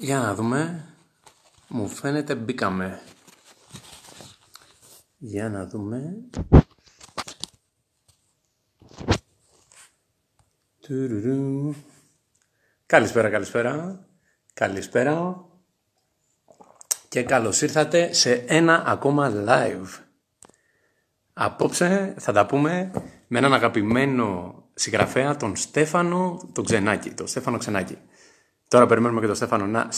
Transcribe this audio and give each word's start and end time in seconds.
Για 0.00 0.18
να 0.18 0.34
δούμε. 0.34 0.84
Μου 1.68 1.88
φαίνεται 1.88 2.34
μπήκαμε. 2.34 3.00
Για 5.18 5.48
να 5.48 5.66
δούμε. 5.66 6.14
Τουρουρου. 10.80 11.74
Καλησπέρα, 12.86 13.30
καλησπέρα. 13.30 14.06
Καλησπέρα. 14.54 15.44
Και 17.08 17.22
καλώς 17.22 17.62
ήρθατε 17.62 18.12
σε 18.12 18.32
ένα 18.32 18.82
ακόμα 18.86 19.32
live. 19.46 20.02
Απόψε 21.32 22.14
θα 22.18 22.32
τα 22.32 22.46
πούμε 22.46 22.90
με 23.26 23.38
έναν 23.38 23.54
αγαπημένο 23.54 24.54
συγγραφέα, 24.74 25.36
τον 25.36 25.56
Στέφανο 25.56 26.50
τον 26.52 26.64
Ξενάκη. 26.64 27.10
Τον 27.10 27.26
Στέφανο 27.26 27.58
Ξενάκη. 27.58 27.98
Τώρα 28.70 28.86
περιμένουμε 28.86 29.20
και 29.20 29.26
τον 29.26 29.34
Στέφανο 29.36 29.66
να... 29.66 29.88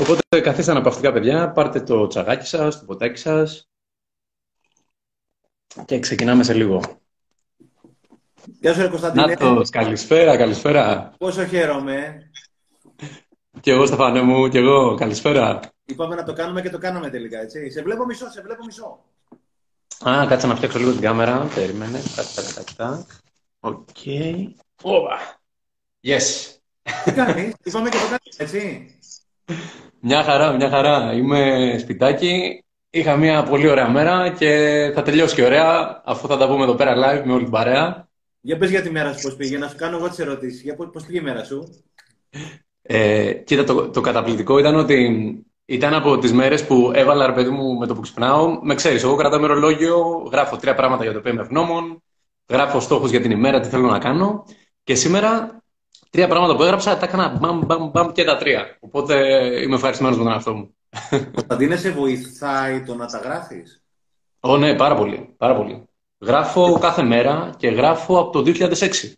Οπότε 0.00 0.40
καθίστε 0.40 0.70
αναπαυτικά 0.70 1.12
παιδιά, 1.12 1.52
πάρτε 1.52 1.80
το 1.80 2.06
τσαγάκι 2.06 2.46
σας, 2.46 2.78
το 2.78 2.84
ποτάκι 2.84 3.18
σας 3.18 3.68
και 5.84 5.98
ξεκινάμε 5.98 6.42
σε 6.42 6.54
λίγο. 6.54 7.00
Γεια 8.60 8.74
σου, 8.74 8.80
ρε 8.80 8.88
Κωνσταντίνε. 8.88 9.26
Νάτος, 9.26 9.70
καλησπέρα, 9.70 10.36
καλησπέρα. 10.36 11.14
Πόσο 11.18 11.46
χαίρομαι. 11.46 12.30
Και 13.60 13.70
εγώ, 13.70 13.86
Στεφανέ 13.86 14.20
μου, 14.20 14.48
και 14.48 14.58
εγώ, 14.58 14.94
καλησπέρα. 14.94 15.60
Είπαμε 15.84 16.14
να 16.14 16.22
το 16.22 16.32
κάνουμε 16.32 16.62
και 16.62 16.70
το 16.70 16.78
κάναμε 16.78 17.10
τελικά, 17.10 17.38
έτσι. 17.38 17.70
Σε 17.70 17.82
βλέπω 17.82 18.04
μισό, 18.04 18.30
σε 18.30 18.42
βλέπω 18.42 18.64
μισό. 18.64 19.04
Α, 20.08 20.26
κάτσε 20.26 20.46
να 20.46 20.56
φτιάξω 20.56 20.78
λίγο 20.78 20.92
την 20.92 21.00
κάμερα. 21.00 21.48
Περίμενε. 21.54 22.00
Τάκ, 22.16 22.26
τάκ, 22.34 22.54
τάκ, 22.54 22.74
τάκ. 22.74 23.10
Οκ. 23.60 23.86
Όπα. 24.82 25.18
Yes. 26.02 26.57
Τι 27.04 27.12
κάνεις, 27.12 27.54
είπαμε 27.64 27.88
και 27.88 27.96
το 27.96 28.02
κάνουμε, 28.02 28.18
έτσι. 28.36 28.94
Μια 30.00 30.22
χαρά, 30.22 30.52
μια 30.52 30.68
χαρά. 30.68 31.12
Είμαι 31.12 31.76
σπιτάκι. 31.80 32.62
Είχα 32.90 33.16
μια 33.16 33.42
πολύ 33.42 33.68
ωραία 33.68 33.88
μέρα 33.88 34.34
και 34.38 34.92
θα 34.94 35.02
τελειώσει 35.02 35.34
και 35.34 35.44
ωραία 35.44 36.02
αφού 36.04 36.26
θα 36.26 36.36
τα 36.36 36.48
πούμε 36.48 36.62
εδώ 36.62 36.74
πέρα 36.74 36.94
live 36.94 37.22
με 37.24 37.32
όλη 37.32 37.42
την 37.42 37.52
παρέα. 37.52 38.08
Για 38.40 38.56
πες 38.56 38.70
για 38.70 38.82
τη 38.82 38.90
μέρα 38.90 39.12
σου 39.12 39.22
πώς 39.22 39.36
πήγε, 39.36 39.58
να 39.58 39.68
σου 39.68 39.76
κάνω 39.76 39.96
εγώ 39.96 40.08
τις 40.08 40.18
ερωτήσεις. 40.18 40.62
Για 40.62 40.74
πώς, 40.74 40.90
πώς 40.92 41.04
πήγε 41.04 41.18
η 41.18 41.22
μέρα 41.22 41.44
σου; 41.44 41.82
Ε, 42.82 43.32
κοίτα, 43.32 43.64
το, 43.64 43.88
το 43.88 44.00
καταπληκτικό 44.00 44.58
ήταν 44.58 44.74
ότι 44.74 45.46
ήταν 45.64 45.94
από 45.94 46.18
τις 46.18 46.32
μέρες 46.32 46.66
που 46.66 46.92
έβαλα 46.94 47.26
ρε 47.26 47.32
παιδί 47.32 47.50
μου 47.50 47.74
με 47.74 47.86
το 47.86 47.94
που 47.94 48.00
ξυπνάω. 48.00 48.58
Με 48.62 48.74
ξέρεις, 48.74 49.02
εγώ 49.02 49.16
κρατάω 49.16 49.40
ημερολόγιο, 49.40 50.28
γράφω 50.32 50.56
τρία 50.56 50.74
πράγματα 50.74 51.02
για 51.02 51.12
το 51.12 51.18
οποίο 51.18 51.32
είμαι 51.32 51.42
ευγνώμων, 51.42 52.02
γράφω 52.48 52.80
στόχους 52.80 53.10
για 53.10 53.20
την 53.20 53.30
ημέρα, 53.30 53.60
τι 53.60 53.68
θέλω 53.68 53.86
να 53.86 53.98
κάνω. 53.98 54.44
Και 54.84 54.94
σήμερα 54.94 55.57
τρία 56.10 56.28
πράγματα 56.28 56.56
που 56.56 56.62
έγραψα 56.62 56.96
τα 56.96 57.06
έκανα 57.06 57.28
μπαμ, 57.28 57.58
μπαμ, 57.66 57.90
μπαμ 57.90 58.12
και 58.12 58.24
τα 58.24 58.36
τρία. 58.36 58.76
Οπότε 58.80 59.14
είμαι 59.62 59.74
ευχαριστημένος 59.74 60.18
με 60.18 60.24
τον 60.24 60.32
εαυτό 60.32 60.54
μου. 60.54 60.76
Κωνσταντίνε, 61.10 61.76
σε 61.76 61.90
βοηθάει 61.90 62.82
το 62.82 62.94
να 62.94 63.06
τα 63.06 63.18
γράφεις; 63.18 63.82
Ω, 64.40 64.56
ναι, 64.56 64.74
πάρα 64.74 64.94
πολύ, 64.94 65.34
πάρα 65.36 65.56
πολύ. 65.56 65.88
Γράφω 66.18 66.78
κάθε 66.78 67.02
μέρα 67.02 67.54
και 67.56 67.68
γράφω 67.68 68.18
από 68.18 68.30
το 68.30 68.42
2006. 68.42 69.12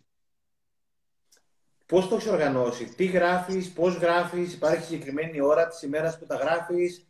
Πώς 1.85 2.07
το 2.07 2.15
έχεις 2.15 2.27
οργανώσει, 2.27 2.85
τι 2.95 3.05
γράφεις, 3.05 3.71
πώς 3.71 3.95
γράφεις, 3.95 4.53
υπάρχει 4.53 4.83
συγκεκριμένη 4.83 5.41
ώρα 5.41 5.67
της 5.67 5.81
ημέρας 5.81 6.19
που 6.19 6.25
τα 6.25 6.35
γράφεις; 6.35 7.05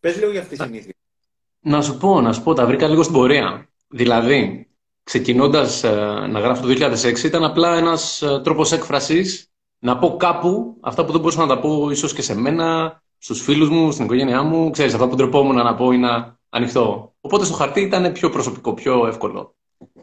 Πες 0.00 0.16
λίγο 0.16 0.30
για 0.30 0.40
αυτή 0.40 0.56
τη 0.56 0.62
συνήθεια. 0.62 0.92
Να 1.60 1.82
σου 1.82 1.98
πω, 1.98 2.20
να 2.20 2.32
σου 2.32 2.42
πω, 2.42 2.52
τα 2.52 2.66
βρήκα 2.66 2.88
λίγο 2.88 3.02
στην 3.02 3.14
πορεία. 3.14 3.68
Δηλαδή, 3.88 4.71
ξεκινώντας 5.02 5.82
να 6.28 6.40
γράφω 6.40 6.62
το 6.62 6.68
2006, 6.68 7.24
ήταν 7.24 7.44
απλά 7.44 7.76
ένας 7.76 8.22
τρόπος 8.42 8.72
έκφρασης 8.72 9.52
να 9.78 9.98
πω 9.98 10.16
κάπου 10.16 10.76
αυτά 10.80 11.04
που 11.04 11.12
δεν 11.12 11.20
μπορούσα 11.20 11.40
να 11.40 11.46
τα 11.46 11.58
πω 11.58 11.90
ίσως 11.90 12.12
και 12.12 12.22
σε 12.22 12.34
μένα, 12.34 13.00
στους 13.18 13.40
φίλους 13.40 13.68
μου, 13.70 13.92
στην 13.92 14.04
οικογένειά 14.04 14.42
μου. 14.42 14.70
Ξέρεις, 14.70 14.94
αυτά 14.94 15.08
που 15.08 15.14
ντρεπόμουν 15.14 15.56
να 15.56 15.74
πω 15.74 15.92
ή 15.92 15.98
να 15.98 16.38
ανοιχτώ. 16.48 17.14
Οπότε 17.20 17.44
στο 17.44 17.54
χαρτί 17.54 17.80
ήταν 17.80 18.12
πιο 18.12 18.30
προσωπικό, 18.30 18.74
πιο 18.74 19.06
εύκολο. 19.06 19.54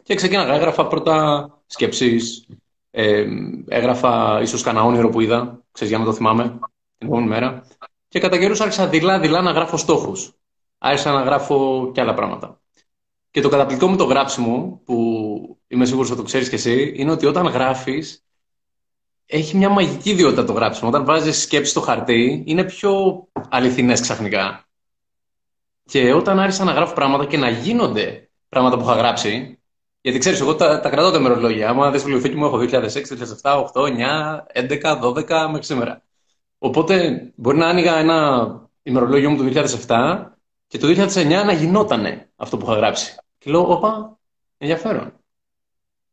Και 0.02 0.14
ξεκίναγα, 0.14 0.54
έγραφα 0.54 0.86
πρώτα 0.86 1.48
σκέψεις, 1.66 2.46
ε, 2.90 3.26
έγραφα 3.68 4.40
ίσως 4.40 4.62
κανένα 4.62 4.84
όνειρο 4.84 5.08
που 5.08 5.20
είδα, 5.20 5.62
ξέρεις, 5.72 5.92
για 5.92 6.02
να 6.02 6.08
το 6.08 6.12
θυμάμαι 6.16 6.58
την 6.98 7.08
επόμενη 7.08 7.28
μέρα. 7.28 7.62
Και 8.08 8.20
κατά 8.20 8.38
καιρούς 8.38 8.60
άρχισα 8.60 8.86
δειλά-δειλά 8.86 9.40
να 9.40 9.50
γράφω 9.50 9.76
στόχους. 9.76 10.32
Άρχισα 10.78 11.12
να 11.12 11.22
γράφω 11.22 11.90
και 11.94 12.00
άλλα 12.00 12.14
πράγματα. 12.14 12.59
Και 13.30 13.40
το 13.40 13.48
καταπληκτικό 13.48 13.90
με 13.90 13.96
το 13.96 14.04
γράψιμο, 14.04 14.80
που 14.84 15.58
είμαι 15.66 15.84
σίγουρος 15.84 16.10
ότι 16.10 16.18
το 16.18 16.24
ξέρεις 16.24 16.48
κι 16.48 16.54
εσύ, 16.54 16.92
είναι 16.96 17.10
ότι 17.10 17.26
όταν 17.26 17.46
γράφεις, 17.46 18.24
έχει 19.26 19.56
μια 19.56 19.68
μαγική 19.68 20.10
ιδιότητα 20.10 20.44
το 20.44 20.52
γράψιμο. 20.52 20.88
Όταν 20.88 21.04
βάζεις 21.04 21.42
σκέψεις 21.42 21.70
στο 21.70 21.80
χαρτί, 21.80 22.42
είναι 22.46 22.64
πιο 22.64 23.24
αληθινές 23.48 24.00
ξαφνικά. 24.00 24.68
Και 25.84 26.12
όταν 26.12 26.38
άρχισα 26.38 26.64
να 26.64 26.72
γράφω 26.72 26.94
πράγματα 26.94 27.26
και 27.26 27.36
να 27.36 27.48
γίνονται 27.48 28.30
πράγματα 28.48 28.76
που 28.76 28.82
είχα 28.82 28.94
γράψει, 28.94 29.60
γιατί 30.00 30.18
ξέρεις, 30.18 30.40
εγώ 30.40 30.54
τα, 30.54 30.80
τα 30.80 30.90
κρατάω 30.90 31.10
τα 31.10 31.20
μερολόγια. 31.20 31.68
Άμα 31.68 31.90
δεις 31.90 32.02
το 32.02 32.08
βιβλιοθήκη 32.08 32.36
μου, 32.36 32.44
έχω 32.44 32.58
2006, 32.58 33.06
2007, 33.42 33.64
8, 33.72 33.82
9, 33.82 34.42
11, 34.54 35.00
12 35.00 35.48
μέχρι 35.48 35.64
σήμερα. 35.64 36.02
Οπότε 36.58 37.22
μπορεί 37.34 37.56
να 37.56 37.66
άνοιγα 37.66 37.98
ένα 37.98 38.50
ημερολόγιο 38.82 39.30
μου 39.30 39.36
το 39.36 39.62
2007 39.86 40.24
και 40.70 40.78
το 40.78 40.86
2009 40.86 41.44
να 41.44 41.52
γινότανε 41.52 42.30
αυτό 42.36 42.56
που 42.56 42.64
είχα 42.64 42.74
γράψει. 42.74 43.16
Και 43.38 43.50
λέω, 43.50 43.72
όπα, 43.72 44.18
ενδιαφέρον. 44.58 45.12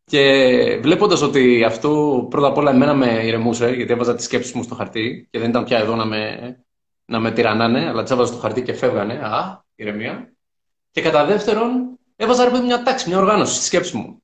Και 0.05 0.21
βλέποντας 0.81 1.21
ότι 1.21 1.63
αυτό 1.63 2.25
πρώτα 2.29 2.47
απ' 2.47 2.57
όλα 2.57 2.71
εμένα 2.71 2.93
με 2.93 3.25
ηρεμούσε, 3.25 3.69
γιατί 3.69 3.91
έβαζα 3.91 4.15
τις 4.15 4.25
σκέψεις 4.25 4.53
μου 4.53 4.63
στο 4.63 4.75
χαρτί 4.75 5.27
και 5.31 5.39
δεν 5.39 5.49
ήταν 5.49 5.63
πια 5.63 5.77
εδώ 5.77 5.95
να 5.95 6.05
με, 6.05 6.63
να 7.05 7.19
με 7.19 7.31
τυραννάνε, 7.31 7.87
αλλά 7.87 8.03
τις 8.03 8.11
έβαζα 8.11 8.31
στο 8.31 8.41
χαρτί 8.41 8.61
και 8.61 8.73
φεύγανε. 8.73 9.13
Α, 9.13 9.63
ηρεμία. 9.75 10.33
Και 10.91 11.01
κατά 11.01 11.25
δεύτερον, 11.25 11.99
έβαζα 12.15 12.43
ρε 12.43 12.49
παιδί 12.49 12.65
μια 12.65 12.83
τάξη, 12.83 13.09
μια 13.09 13.17
οργάνωση 13.17 13.55
στη 13.55 13.63
σκέψη 13.63 13.97
μου. 13.97 14.23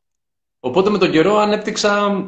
Οπότε 0.59 0.89
με 0.89 0.97
τον 0.97 1.11
καιρό 1.11 1.37
ανέπτυξα, 1.37 2.23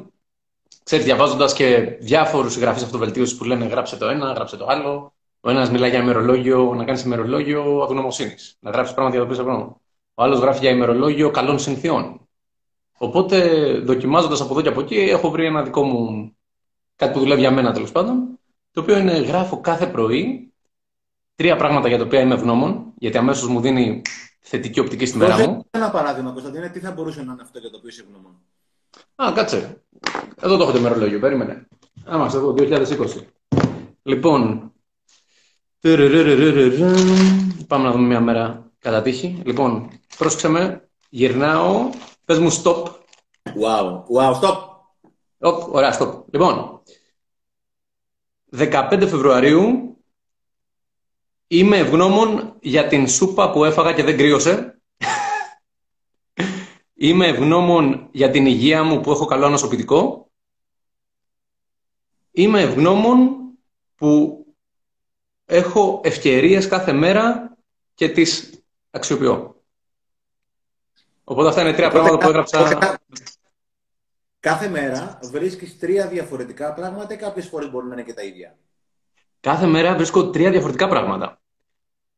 ξέρεις, 0.84 1.06
διαβάζοντας 1.06 1.54
και 1.54 1.98
διάφορους 2.00 2.54
συγγραφείς 2.54 2.84
αυτοβελτίωσης 2.84 3.38
που 3.38 3.44
λένε 3.44 3.66
γράψε 3.66 3.98
το 3.98 4.08
ένα, 4.08 4.32
γράψε 4.32 4.58
το 4.58 4.66
άλλο. 4.66 5.15
Ο 5.46 5.50
ένας 5.50 5.70
μιλάει 5.72 5.90
για 5.90 6.00
ημερολόγιο, 6.00 6.74
να 6.76 6.84
κάνεις 6.84 7.04
ημερολόγιο 7.04 7.82
αγνωμοσύνη. 7.82 8.36
Να 8.60 8.72
γράψεις 8.72 8.96
πράγματα 8.96 9.18
για 9.18 9.26
το 9.26 9.42
οποίο 9.42 9.54
είσαι 9.54 9.74
Ο 10.14 10.24
άλλος 10.24 10.40
γράφει 10.40 10.60
για 10.60 10.70
ημερολόγιο 10.70 11.32
καλών 11.32 11.60
συνθειών. 11.60 12.28
Οπότε, 12.98 13.64
δοκιμάζοντας 13.84 14.42
από 14.42 14.52
εδώ 14.52 14.62
και 14.62 14.70
από 14.70 14.82
εκεί, 14.82 14.96
έχω 14.96 15.30
βρει 15.30 15.46
ένα 15.46 15.64
δικό 15.64 15.84
μου. 15.84 16.36
κάτι 16.96 17.14
που 17.14 17.20
δουλεύει 17.20 17.40
για 17.40 17.52
μένα 17.52 17.74
τέλος 17.74 17.92
πάντων. 17.92 18.40
Το 18.72 18.82
οποίο 18.82 18.98
είναι 18.98 19.18
γράφω 19.18 19.62
κάθε 19.62 19.86
πρωί 19.86 20.54
τρία 21.36 21.56
πράγματα 21.56 21.88
για 21.88 21.98
τα 21.98 22.04
οποία 22.04 22.20
είμαι 22.20 22.34
ευγνώμων, 22.34 22.94
γιατί 22.98 23.18
αμέσως 23.18 23.48
μου 23.48 23.60
δίνει 23.60 24.02
θετική 24.40 24.80
οπτική 24.80 25.06
στη 25.06 25.18
μέρα 25.18 25.38
μου. 25.38 25.66
Ένα 25.72 25.92
παράδειγμα, 25.92 26.32
Κωνσταντίνε, 26.32 26.70
τι 26.70 26.80
θα 26.80 26.92
μπορούσε 26.92 27.24
να 27.24 27.32
είναι 27.32 27.42
αυτό 27.42 27.60
για 27.60 27.70
το 27.70 27.78
οποίο 27.78 27.90
είσαι 27.90 28.02
ευγνώμων; 28.02 28.36
Α, 29.16 29.32
κάτσε. 29.36 29.82
Εδώ 30.42 30.58
το 30.58 30.64
έχω 30.64 30.72
το 30.72 30.78
ημερολόγιο, 30.78 31.20
περίμενε. 31.20 31.68
Άμαστε 32.06 32.38
εδώ, 32.38 32.54
2020. 32.58 33.28
Λοιπόν, 34.04 34.70
Πάμε 37.68 37.84
να 37.84 37.92
δούμε 37.92 38.08
μια 38.08 38.20
μέρα 38.20 38.72
κατά 38.80 39.02
τύχη. 39.02 39.42
Λοιπόν, 39.46 39.90
πρόσεξε 40.18 40.48
με. 40.48 40.90
Γυρνάω. 41.10 41.90
Πες 42.26 42.40
μου 42.40 42.52
stop. 42.52 42.84
Wow, 43.62 44.04
wow, 44.16 44.42
stop. 44.42 44.58
Oh, 45.40 45.68
ωραία, 45.72 45.98
stop. 46.00 46.24
Λοιπόν, 46.32 46.82
15 48.58 48.98
Φεβρουαρίου 49.00 49.98
είμαι 51.48 51.78
ευγνώμων 51.78 52.56
για 52.62 52.88
την 52.88 53.08
σούπα 53.08 53.52
που 53.52 53.64
έφαγα 53.64 53.94
και 53.94 54.04
δεν 54.04 54.18
κρύωσε. 54.18 54.82
είμαι 56.94 57.28
ευγνώμων 57.28 58.10
για 58.12 58.30
την 58.30 58.46
υγεία 58.46 58.84
μου 58.84 59.02
που 59.02 59.12
έχω 59.12 59.26
καλό 59.26 59.46
ανασωπητικό. 59.46 60.32
Είμαι 62.32 62.62
ευγνώμων 62.62 63.38
που 63.96 64.40
έχω 65.46 66.02
ευκαιρίες 66.04 66.68
κάθε 66.68 66.94
μέρα 66.94 67.58
και 67.94 68.10
τις 68.10 68.64
αξιοποιώ. 68.92 69.56
Οπότε 71.24 71.50
αυτά 71.50 71.62
είναι 71.62 71.74
τρία 71.74 71.90
πράγματα 71.90 72.18
που 72.18 72.28
έγραψα. 72.28 73.00
Κάθε 74.40 74.68
μέρα 74.68 75.20
βρίσκεις 75.32 75.80
τρία 75.80 76.08
διαφορετικά 76.08 76.74
πράγματα 76.74 77.14
ή 77.14 77.18
κάποιες 77.18 77.48
φορές 77.48 77.70
μπορεί 77.70 77.88
να 77.88 77.94
είναι 77.94 78.04
και 78.04 78.14
τα 78.14 78.24
ίδια; 78.24 78.58
Κάθε 79.40 79.66
μέρα 79.66 79.96
βρίσκω 79.96 80.30
τρία 80.30 80.52
διαφορετικά 80.52 80.88
πράγματα. 80.88 81.40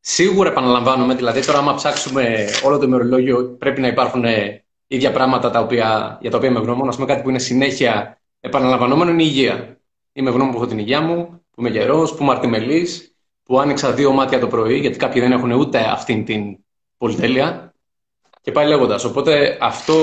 Σίγουρα 0.00 0.50
επαναλαμβάνουμε, 0.50 1.14
δηλαδή 1.14 1.44
τώρα 1.46 1.58
άμα 1.58 1.74
ψάξουμε 1.74 2.48
όλο 2.64 2.78
το 2.78 2.84
ημερολόγιο 2.84 3.56
πρέπει 3.58 3.80
να 3.80 3.86
υπάρχουν 3.86 4.24
ε, 4.24 4.64
ίδια 4.86 5.12
πράγματα 5.12 5.50
τα 5.50 5.60
οποία, 5.60 6.18
για 6.20 6.30
τα 6.30 6.36
οποία 6.36 6.48
είμαι 6.48 6.58
ευγνώμων. 6.58 6.88
Α 6.88 6.92
πούμε 6.92 7.06
κάτι 7.06 7.22
που 7.22 7.28
είναι 7.28 7.38
συνέχεια 7.38 8.20
επαναλαμβανόμενο 8.40 9.10
είναι 9.10 9.22
η 9.22 9.26
υγεία. 9.28 9.80
Είμαι 10.12 10.28
ευγνώμων 10.28 10.52
που 10.52 10.58
έχω 10.58 10.68
την 10.68 10.78
υγεία 10.78 11.00
μου, 11.00 11.42
που 11.50 11.60
είμαι 11.60 11.68
γερός, 11.68 12.14
που 12.14 12.22
είμαι 12.22 12.32
αρτιμελής, 12.32 13.16
που 13.48 13.60
άνοιξα 13.60 13.92
δύο 13.92 14.12
μάτια 14.12 14.40
το 14.40 14.46
πρωί, 14.46 14.78
γιατί 14.78 14.96
κάποιοι 14.98 15.20
δεν 15.20 15.32
έχουν 15.32 15.50
ούτε 15.50 15.78
αυτήν 15.78 16.24
την 16.24 16.58
πολυτέλεια. 16.96 17.74
Και 18.40 18.52
πάει 18.52 18.66
λέγοντας. 18.66 19.04
Οπότε 19.04 19.58
αυτό 19.60 19.96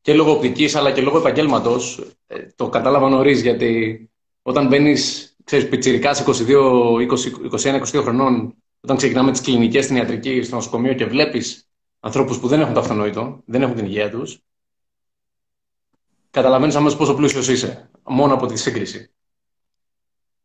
και 0.00 0.14
λόγω 0.14 0.30
οπτικής 0.30 0.74
αλλά 0.74 0.92
και 0.92 1.00
λόγω 1.00 1.18
επαγγέλματος 1.18 2.06
ε, 2.26 2.46
το 2.56 2.68
κατάλαβα 2.68 3.08
νωρίς, 3.08 3.42
γιατί 3.42 4.10
όταν 4.42 4.66
μπαίνεις 4.66 5.34
ξέρεις, 5.44 5.68
πιτσιρικάς 5.68 6.24
21-22 6.24 8.02
χρονών, 8.02 8.54
όταν 8.80 8.96
ξεκινάμε 8.96 9.30
τις 9.30 9.40
κλινικές 9.40 9.84
στην 9.84 9.96
ιατρική, 9.96 10.42
στο 10.42 10.54
νοσοκομείο 10.54 10.94
και 10.94 11.04
βλέπεις 11.04 11.68
ανθρώπους 12.00 12.38
που 12.38 12.48
δεν 12.48 12.60
έχουν 12.60 12.74
το 12.74 12.80
αυτονόητο, 12.80 13.42
δεν 13.44 13.62
έχουν 13.62 13.74
την 13.74 13.84
υγεία 13.84 14.10
τους, 14.10 14.38
καταλαβαίνεις 16.30 16.74
αμέσως 16.74 16.98
πόσο 16.98 17.14
πλούσιος 17.14 17.48
είσαι, 17.48 17.90
μόνο 18.02 18.34
από 18.34 18.46
τη 18.46 18.58
σύγκριση. 18.58 19.10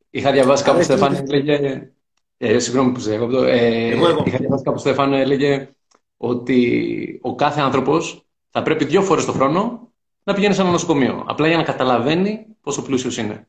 Είχα 0.09 0.31
διαβάσει 0.31 0.63
κάπου, 0.63 0.83
Στέφαν, 0.83 1.15
έλεγε... 1.15 1.91
Ε, 2.37 2.59
συγγνώμη 2.59 2.91
που 2.91 2.99
σε 2.99 3.09
διακόπτω. 3.09 3.43
Ε, 3.43 3.87
είχα 4.25 4.37
διαβάσει 4.37 4.63
κάπου, 4.63 4.77
Στέφαν, 4.77 5.13
έλεγε 5.13 5.69
ότι 6.17 7.19
ο 7.23 7.35
κάθε 7.35 7.61
άνθρωπος 7.61 8.25
θα 8.49 8.63
πρέπει 8.63 8.85
δύο 8.85 9.01
φορές 9.01 9.25
το 9.25 9.31
χρόνο 9.31 9.91
να 10.23 10.33
πηγαίνει 10.33 10.53
σε 10.53 10.61
ένα 10.61 10.69
νοσοκομείο. 10.69 11.23
Απλά 11.27 11.47
για 11.47 11.57
να 11.57 11.63
καταλαβαίνει 11.63 12.45
πόσο 12.61 12.81
πλούσιος 12.81 13.17
είναι. 13.17 13.47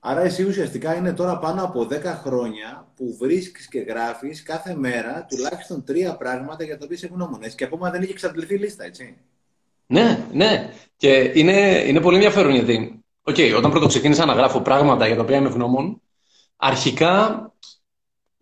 Άρα 0.00 0.20
εσύ 0.20 0.44
ουσιαστικά 0.44 0.96
είναι 0.96 1.12
τώρα 1.12 1.38
πάνω 1.38 1.64
από 1.64 1.88
10 1.90 2.02
χρόνια 2.04 2.92
που 2.96 3.16
βρίσκεις 3.20 3.68
και 3.68 3.78
γράφεις 3.78 4.42
κάθε 4.42 4.74
μέρα 4.74 5.26
τουλάχιστον 5.28 5.84
τρία 5.84 6.16
πράγματα 6.16 6.64
για 6.64 6.78
τα 6.78 6.84
οποία 6.84 6.96
είσαι 6.96 7.06
ευγνώμονες. 7.06 7.54
Και 7.54 7.64
ακόμα 7.64 7.90
δεν 7.90 8.02
είχε 8.02 8.12
εξαντληθεί 8.12 8.54
η 8.54 8.58
λίστα, 8.58 8.84
έτσι. 8.84 9.16
Ναι, 9.86 10.26
ναι. 10.32 10.72
Και 10.96 11.32
είναι, 11.34 11.84
είναι 11.86 12.00
πολύ 12.00 12.16
ενδιαφέρον 12.16 12.52
γιατί 12.52 13.04
okay, 13.24 13.54
όταν 13.56 13.70
πρώτο 13.70 13.86
ξεκίνησα 13.86 14.24
να 14.24 14.32
γράφω 14.32 14.60
πράγματα 14.60 15.06
για 15.06 15.16
τα 15.16 15.22
οποία 15.22 15.36
είμαι 15.36 15.48
ευγνώμων, 15.48 16.00
αρχικά 16.56 17.52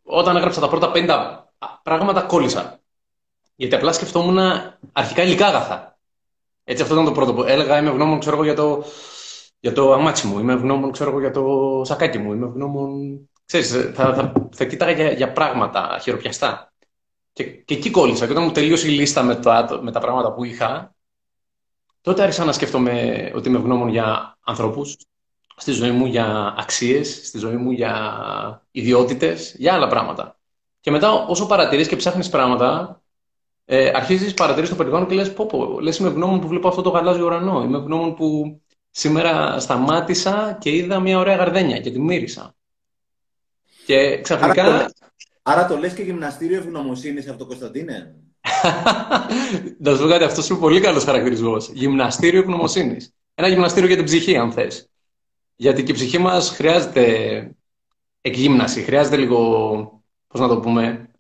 όταν 0.03 0.37
έγραψα 0.37 0.61
τα 0.61 0.69
πρώτα 0.69 0.93
50 0.95 1.45
πράγματα 1.83 2.23
κόλλησα. 2.23 2.81
Γιατί 3.57 3.75
απλά 3.75 3.93
σκεφτόμουν 3.93 4.39
αρχικά 4.93 5.23
υλικά 5.23 5.47
αγαθά. 5.47 5.99
Έτσι, 6.65 6.83
αυτό 6.83 6.95
ήταν 6.95 7.07
το 7.07 7.13
πρώτο 7.13 7.35
που 7.35 7.43
έλεγα. 7.43 7.79
Είμαι 7.79 7.89
ευγνώμων, 7.89 8.19
ξέρω 8.19 8.35
εγώ, 8.35 8.45
για 8.45 8.55
το, 8.55 8.85
για 9.61 9.73
το 9.73 9.93
αμάτσι 9.93 10.27
μου. 10.27 10.39
Είμαι 10.39 10.53
ευγνώμων, 10.53 10.93
ξέρω 10.93 11.11
εγώ, 11.11 11.21
για 11.21 11.31
το 11.31 11.83
σακάκι 11.85 12.19
μου. 12.19 12.33
Είμαι 12.33 12.47
ευγνώμων. 12.47 13.19
Ξέρεις, 13.45 13.71
θα, 13.71 14.15
θα, 14.15 14.33
θα 14.53 14.65
κοίταγα 14.65 14.93
για, 14.93 15.13
για 15.13 15.33
πράγματα 15.33 15.99
χειροπιαστά. 16.03 16.73
Και, 17.33 17.45
και 17.45 17.75
εκεί 17.75 17.91
κόλλησα. 17.91 18.27
Και 18.27 18.33
όταν 18.33 18.45
μου 18.45 18.53
τελείωσε 18.53 18.89
η 18.89 18.91
λίστα 18.91 19.23
με 19.23 19.37
τα, 19.37 19.81
με 19.83 19.93
τα 19.93 20.01
πράγματα 20.01 20.33
που 20.33 20.45
είχα, 20.45 20.95
τότε 22.01 22.23
άρχισα 22.23 22.45
να 22.45 22.53
σκέφτομαι 22.53 23.31
ότι 23.35 23.49
είμαι 23.49 23.59
ευγνώμων 23.59 23.89
για 23.89 24.39
ανθρώπους, 24.45 24.97
στη 25.57 25.73
ζωή 25.73 25.91
μου 25.91 26.07
για 26.07 26.55
αξίες, 26.59 27.21
στη 27.27 27.39
ζωή 27.39 27.57
μου 27.57 27.71
για 27.71 28.67
ιδιότητες, 28.71 29.55
για 29.59 29.75
άλλα 29.75 29.89
πράγματα. 29.89 30.39
Και 30.81 30.91
μετά, 30.91 31.13
όσο 31.13 31.47
παρατηρείς 31.47 31.89
και 31.89 31.97
ψάχνεις 31.97 32.29
πράγματα, 32.29 33.03
ε, 33.65 33.91
αρχίζεις 33.95 34.35
παρατηρείς 34.35 34.69
το 34.69 34.75
περιβάλλον 34.75 35.09
και 35.09 35.15
λες: 35.15 35.33
Πω, 35.33 35.47
πω, 35.47 35.81
λες 35.81 35.99
είμαι 35.99 36.09
ευγνώμων 36.09 36.41
που 36.41 36.49
βλέπω 36.49 36.69
αυτό 36.69 36.83
το 36.83 36.91
γαλάζιο 36.91 37.25
ουρανό. 37.25 37.63
Είμαι 37.63 37.79
ευγνώμων 37.79 38.15
που 38.15 38.61
σήμερα 38.91 39.61
σταμάτησα 39.61 40.57
και 40.61 40.71
είδα 40.71 41.01
μια 41.01 41.19
ωραία 41.19 41.37
γαρδένια 41.37 41.81
και 41.81 41.91
τη 41.91 42.01
μύρισα. 42.01 42.55
Και 43.87 44.21
ξαφνικά. 44.21 44.65
Άρα 44.65 44.85
το, 44.85 44.93
άρα 45.43 45.67
το 45.67 45.77
λες 45.77 45.93
και 45.95 46.03
γυμναστήριο 46.03 46.57
ευγνωμοσύνης 46.59 47.29
αυτό, 47.29 47.47
Κωνσταντίνε. 47.47 48.15
Να 49.79 49.95
σου 49.95 50.03
πω 50.03 50.09
κάτι, 50.09 50.25
αυτός 50.25 50.49
είναι 50.49 50.59
πολύ 50.59 50.81
καλός 50.81 51.05
χαρακτηρισμός. 51.05 51.71
Γυμναστήριο 51.73 52.41
ευγνωμοσύνης. 52.41 53.15
Ένα 53.35 53.49
γυμναστήριο 53.49 53.89
για 53.89 53.97
την 53.97 54.05
ψυχή, 54.05 54.37
αν 54.37 54.53
θες. 54.53 54.89
Γιατί 55.57 55.83
και 55.83 55.93
η 55.93 55.95
ψυχή 55.95 56.19
μας 56.19 56.51
χρειάζεται 56.51 57.51
εκγύμναση, 58.21 58.83
χρειάζεται 58.83 59.17
λίγο 59.17 60.03
πώς 60.27 60.41
να 60.41 60.49
το 60.49 60.61
πούμε, 60.61 61.11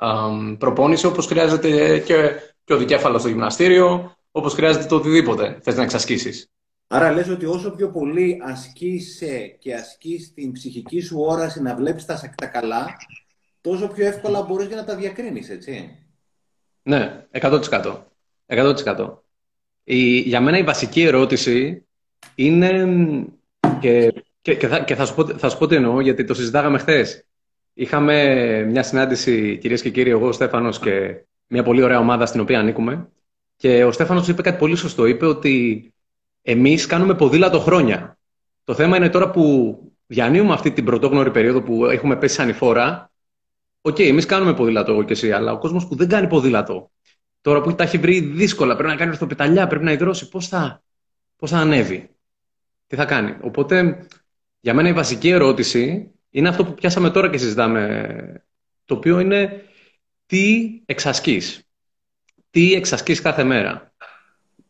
προπόνηση, 0.58 1.06
όπως 1.06 1.26
χρειάζεται 1.26 1.98
και, 1.98 2.30
και 2.64 2.74
ο 2.74 2.76
δικέφαλος 2.76 3.20
στο 3.20 3.30
γυμναστήριο, 3.30 4.16
όπως 4.30 4.54
χρειάζεται 4.54 4.86
το 4.86 4.96
οτιδήποτε 4.96 5.58
θες 5.62 5.76
να 5.76 5.82
εξασκήσεις. 5.82 6.48
Άρα 6.86 7.12
λες 7.12 7.28
ότι 7.28 7.46
όσο 7.46 7.70
πιο 7.70 7.90
πολύ 7.90 8.40
ασκείσαι 8.42 9.56
και 9.58 9.74
ασκείς 9.74 10.32
την 10.34 10.52
ψυχική 10.52 11.00
σου 11.00 11.20
όραση 11.20 11.62
να 11.62 11.74
βλέπεις 11.74 12.04
τα, 12.04 12.34
τα 12.34 12.46
καλά, 12.46 12.96
τόσο 13.60 13.88
πιο 13.88 14.06
εύκολα 14.06 14.42
μπορείς 14.42 14.68
και 14.68 14.74
να 14.74 14.84
τα 14.84 14.96
διακρίνεις, 14.96 15.50
έτσι. 15.50 15.98
Ναι, 16.82 17.26
100%. 17.32 17.96
100%. 18.46 19.14
Η, 19.84 20.18
για 20.18 20.40
μένα 20.40 20.58
η 20.58 20.62
βασική 20.62 21.02
ερώτηση 21.02 21.86
είναι, 22.34 22.86
και, 23.80 24.23
και, 24.44 24.54
και, 24.54 24.68
θα, 24.68 24.80
και 24.80 24.94
θα, 24.94 25.06
σου 25.06 25.14
πω, 25.14 25.26
θα 25.26 25.48
σου 25.48 25.58
πω 25.58 25.66
τι 25.66 25.74
εννοώ, 25.74 26.00
γιατί 26.00 26.24
το 26.24 26.34
συζητάγαμε 26.34 26.78
χθες. 26.78 27.26
Είχαμε 27.74 28.64
μια 28.64 28.82
συνάντηση, 28.82 29.58
κυρίες 29.58 29.82
και 29.82 29.90
κύριοι, 29.90 30.10
εγώ, 30.10 30.28
ο 30.28 30.32
Στέφανος 30.32 30.78
και 30.78 31.24
μια 31.46 31.62
πολύ 31.62 31.82
ωραία 31.82 31.98
ομάδα 31.98 32.26
στην 32.26 32.40
οποία 32.40 32.58
ανήκουμε. 32.58 33.08
Και 33.56 33.84
ο 33.84 33.92
Στέφανος 33.92 34.28
είπε 34.28 34.42
κάτι 34.42 34.58
πολύ 34.58 34.76
σωστό. 34.76 35.06
Είπε 35.06 35.26
ότι 35.26 35.92
εμείς 36.42 36.86
κάνουμε 36.86 37.14
ποδήλατο 37.14 37.60
χρόνια. 37.60 38.18
Το 38.64 38.74
θέμα 38.74 38.96
είναι 38.96 39.08
τώρα 39.08 39.30
που 39.30 39.78
διανύουμε 40.06 40.52
αυτή 40.52 40.70
την 40.70 40.84
πρωτόγνωρη 40.84 41.30
περίοδο 41.30 41.62
που 41.62 41.86
έχουμε 41.86 42.16
πέσει 42.16 42.34
σ' 42.34 42.54
ανηφόρα. 42.54 43.10
OK, 43.80 43.94
okay, 43.94 44.06
εμείς 44.06 44.26
κάνουμε 44.26 44.54
ποδήλατο, 44.54 44.92
εγώ 44.92 45.02
και 45.02 45.12
εσύ, 45.12 45.32
αλλά 45.32 45.52
ο 45.52 45.58
κόσμος 45.58 45.86
που 45.86 45.96
δεν 45.96 46.08
κάνει 46.08 46.26
ποδήλατο, 46.26 46.90
τώρα 47.40 47.60
που 47.60 47.74
τα 47.74 47.84
έχει 47.84 47.98
βρει 47.98 48.20
δύσκολα, 48.20 48.74
πρέπει 48.74 48.90
να 48.90 48.96
κάνει 48.96 49.10
ορθοπεταλιά, 49.10 49.66
πρέπει 49.66 49.84
να 49.84 49.92
υδρώσει, 49.92 50.28
πώς 50.28 50.48
θα, 50.48 50.82
πώς 51.36 51.50
θα 51.50 51.58
ανέβει, 51.58 52.10
τι 52.86 52.96
θα 52.96 53.04
κάνει; 53.04 53.36
Οπότε, 53.40 54.06
για 54.64 54.74
μένα 54.74 54.88
η 54.88 54.92
βασική 54.92 55.28
ερώτηση 55.28 56.10
είναι 56.30 56.48
αυτό 56.48 56.64
που 56.64 56.74
πιάσαμε 56.74 57.10
τώρα 57.10 57.30
και 57.30 57.38
συζητάμε, 57.38 58.44
το 58.84 58.94
οποίο 58.94 59.18
είναι 59.18 59.64
τι 60.26 60.70
εξασκείς. 60.86 61.68
Τι 62.50 62.74
εξασκείς 62.74 63.20
κάθε 63.20 63.44
μέρα. 63.44 63.92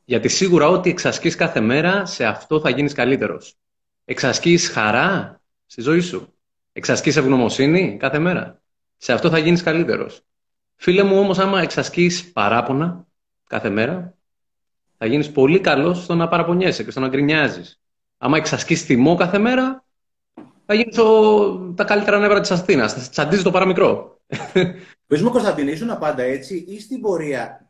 Γιατί 0.04 0.28
σίγουρα 0.28 0.68
ό,τι 0.68 0.90
εξασκείς 0.90 1.34
κάθε 1.34 1.60
μέρα, 1.60 2.04
σε 2.04 2.24
αυτό 2.24 2.60
θα 2.60 2.70
γίνεις 2.70 2.92
καλύτερος. 2.92 3.56
Εξασκείς 4.04 4.68
χαρά 4.68 5.40
στη 5.66 5.80
ζωή 5.80 6.00
σου. 6.00 6.34
Εξασκείς 6.72 7.16
ευγνωμοσύνη 7.16 7.96
κάθε 7.96 8.18
μέρα. 8.18 8.62
Σε 8.96 9.12
αυτό 9.12 9.30
θα 9.30 9.38
γίνεις 9.38 9.62
καλύτερος. 9.62 10.20
Φίλε 10.76 11.02
μου 11.02 11.18
όμως, 11.18 11.38
άμα 11.38 11.60
εξασκείς 11.60 12.32
παράπονα 12.32 13.06
κάθε 13.46 13.70
μέρα, 13.70 14.14
θα 14.98 15.06
γίνεις 15.06 15.30
πολύ 15.30 15.60
καλός 15.60 16.02
στο 16.02 16.14
να 16.14 16.28
παραπονιέσαι 16.28 16.84
και 16.84 16.90
στο 16.90 17.00
να 17.00 17.08
γκρινιάζεις. 17.08 17.78
Άμα 18.18 18.36
εξασκείς 18.36 18.82
θυμό 18.82 19.14
κάθε 19.14 19.38
μέρα, 19.38 19.83
θα 20.66 20.74
γίνει 20.74 20.90
τα 21.74 21.84
καλύτερα 21.84 22.18
νεύρα 22.18 22.40
της 22.40 22.50
Αθήνας. 22.50 22.92
Θα 22.92 23.08
τσαντίζει 23.10 23.42
το 23.42 23.50
παραμικρό. 23.50 24.18
Πες 25.06 25.22
μου, 25.22 25.30
Κωνσταντίνε, 25.30 25.70
ήσουν 25.70 25.98
πάντα 25.98 26.22
έτσι 26.22 26.64
ή 26.68 26.80
στην 26.80 27.00
πορεία; 27.00 27.68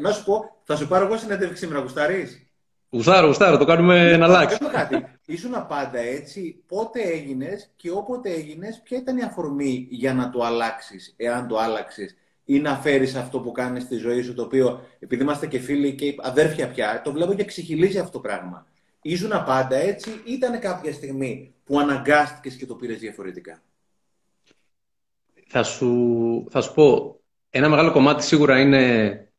Να 0.00 0.10
σου 0.12 0.24
πω, 0.24 0.56
θα 0.64 0.76
σου 0.76 0.88
πάρω 0.88 1.04
εγώ 1.04 1.16
συνέντευξη 1.16 1.56
σήμερα, 1.56 1.80
γουστάρεις; 1.80 2.42
Γουστάρω, 2.90 3.26
γουστάρω, 3.26 3.56
το 3.56 3.64
κάνουμε 3.64 4.16
να 4.16 4.24
αλλάξει. 4.24 4.58
κάτι. 4.72 5.04
Ήσουν 5.26 5.66
πάντα 5.68 5.98
έτσι, 5.98 6.62
πότε 6.66 7.02
έγινες 7.02 7.70
και 7.76 7.90
όποτε 7.90 8.30
έγινες, 8.30 8.80
ποια 8.84 8.98
ήταν 8.98 9.16
η 9.16 9.22
αφορμή 9.22 9.86
για 9.90 10.14
να 10.14 10.30
το 10.30 10.44
αλλάξεις, 10.44 11.14
εάν 11.16 11.48
το 11.48 11.58
άλλαξες, 11.58 12.16
ή 12.44 12.58
να 12.58 12.74
φέρεις 12.74 13.14
αυτό 13.14 13.40
που 13.40 13.52
κάνεις 13.52 13.82
στη 13.82 13.96
ζωή 13.96 14.22
σου, 14.22 14.34
το 14.34 14.42
οποίο 14.42 14.80
επειδή 14.98 15.22
είμαστε 15.22 15.46
και 15.46 15.58
φίλοι 15.58 15.94
και 15.94 16.14
αδέρφια 16.18 16.68
πια, 16.68 17.00
το 17.04 17.12
βλέπω 17.12 17.34
και 17.34 17.44
ξεχυλίζει 17.44 17.98
αυτό 17.98 18.10
το 18.10 18.20
πράγμα. 18.20 18.66
Ήσουν 19.02 19.30
πάντα 19.30 19.76
έτσι, 19.76 20.10
ή 20.24 20.32
ήταν 20.32 20.58
κάποια 20.58 20.92
στιγμή 20.92 21.54
που 21.68 21.78
αναγκάστηκες 21.78 22.54
και 22.54 22.66
το 22.66 22.74
πήρες 22.74 22.98
διαφορετικά. 22.98 23.62
Θα 25.46 25.62
σου, 25.62 26.46
θα 26.50 26.60
σου 26.60 26.74
πω, 26.74 27.20
ένα 27.50 27.68
μεγάλο 27.68 27.92
κομμάτι 27.92 28.24
σίγουρα 28.24 28.60
είναι 28.60 29.32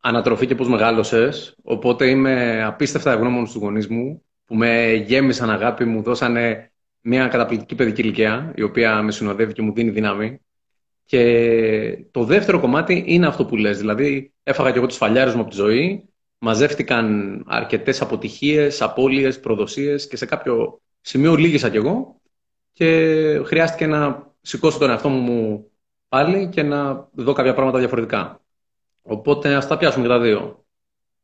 ανατροφή 0.00 0.46
και 0.46 0.54
πώς 0.54 0.68
μεγάλωσες, 0.68 1.56
οπότε 1.62 2.08
είμαι 2.08 2.64
απίστευτα 2.64 3.12
ευγνώμων 3.12 3.46
στους 3.46 3.62
γονείς 3.62 3.88
μου, 3.88 4.22
που 4.44 4.54
με 4.54 4.92
γέμισαν 4.92 5.50
αγάπη, 5.50 5.84
μου 5.84 6.02
δώσανε 6.02 6.72
μια 7.00 7.28
καταπληκτική 7.28 7.74
παιδική 7.74 8.00
ηλικία, 8.00 8.52
η 8.56 8.62
οποία 8.62 9.02
με 9.02 9.12
συνοδεύει 9.12 9.52
και 9.52 9.62
μου 9.62 9.72
δίνει 9.72 9.90
δύναμη. 9.90 10.40
Και 11.04 12.04
το 12.10 12.24
δεύτερο 12.24 12.60
κομμάτι 12.60 13.04
είναι 13.06 13.26
αυτό 13.26 13.46
που 13.46 13.56
λες, 13.56 13.78
δηλαδή 13.78 14.32
έφαγα 14.42 14.70
και 14.70 14.78
εγώ 14.78 14.86
τους 14.86 14.96
φαλιάρες 14.96 15.34
μου 15.34 15.40
από 15.40 15.50
τη 15.50 15.56
ζωή, 15.56 16.08
μαζεύτηκαν 16.38 17.42
αρκετές 17.46 18.00
αποτυχίες, 18.00 18.82
απώλειες, 18.82 19.40
προδοσίες 19.40 20.06
και 20.08 20.16
σε 20.16 20.26
κάποιο 20.26 20.80
σημείο 21.06 21.34
λύγησα 21.34 21.70
κι 21.70 21.76
εγώ 21.76 22.20
και 22.72 22.86
χρειάστηκε 23.44 23.86
να 23.86 24.32
σηκώσω 24.40 24.78
τον 24.78 24.90
εαυτό 24.90 25.08
μου 25.08 25.66
πάλι 26.08 26.48
και 26.48 26.62
να 26.62 27.08
δω 27.12 27.32
κάποια 27.32 27.54
πράγματα 27.54 27.78
διαφορετικά. 27.78 28.40
Οπότε 29.02 29.54
ας 29.54 29.66
τα 29.66 29.76
πιάσουμε 29.76 30.04
και 30.06 30.10
τα 30.10 30.20
δύο. 30.20 30.64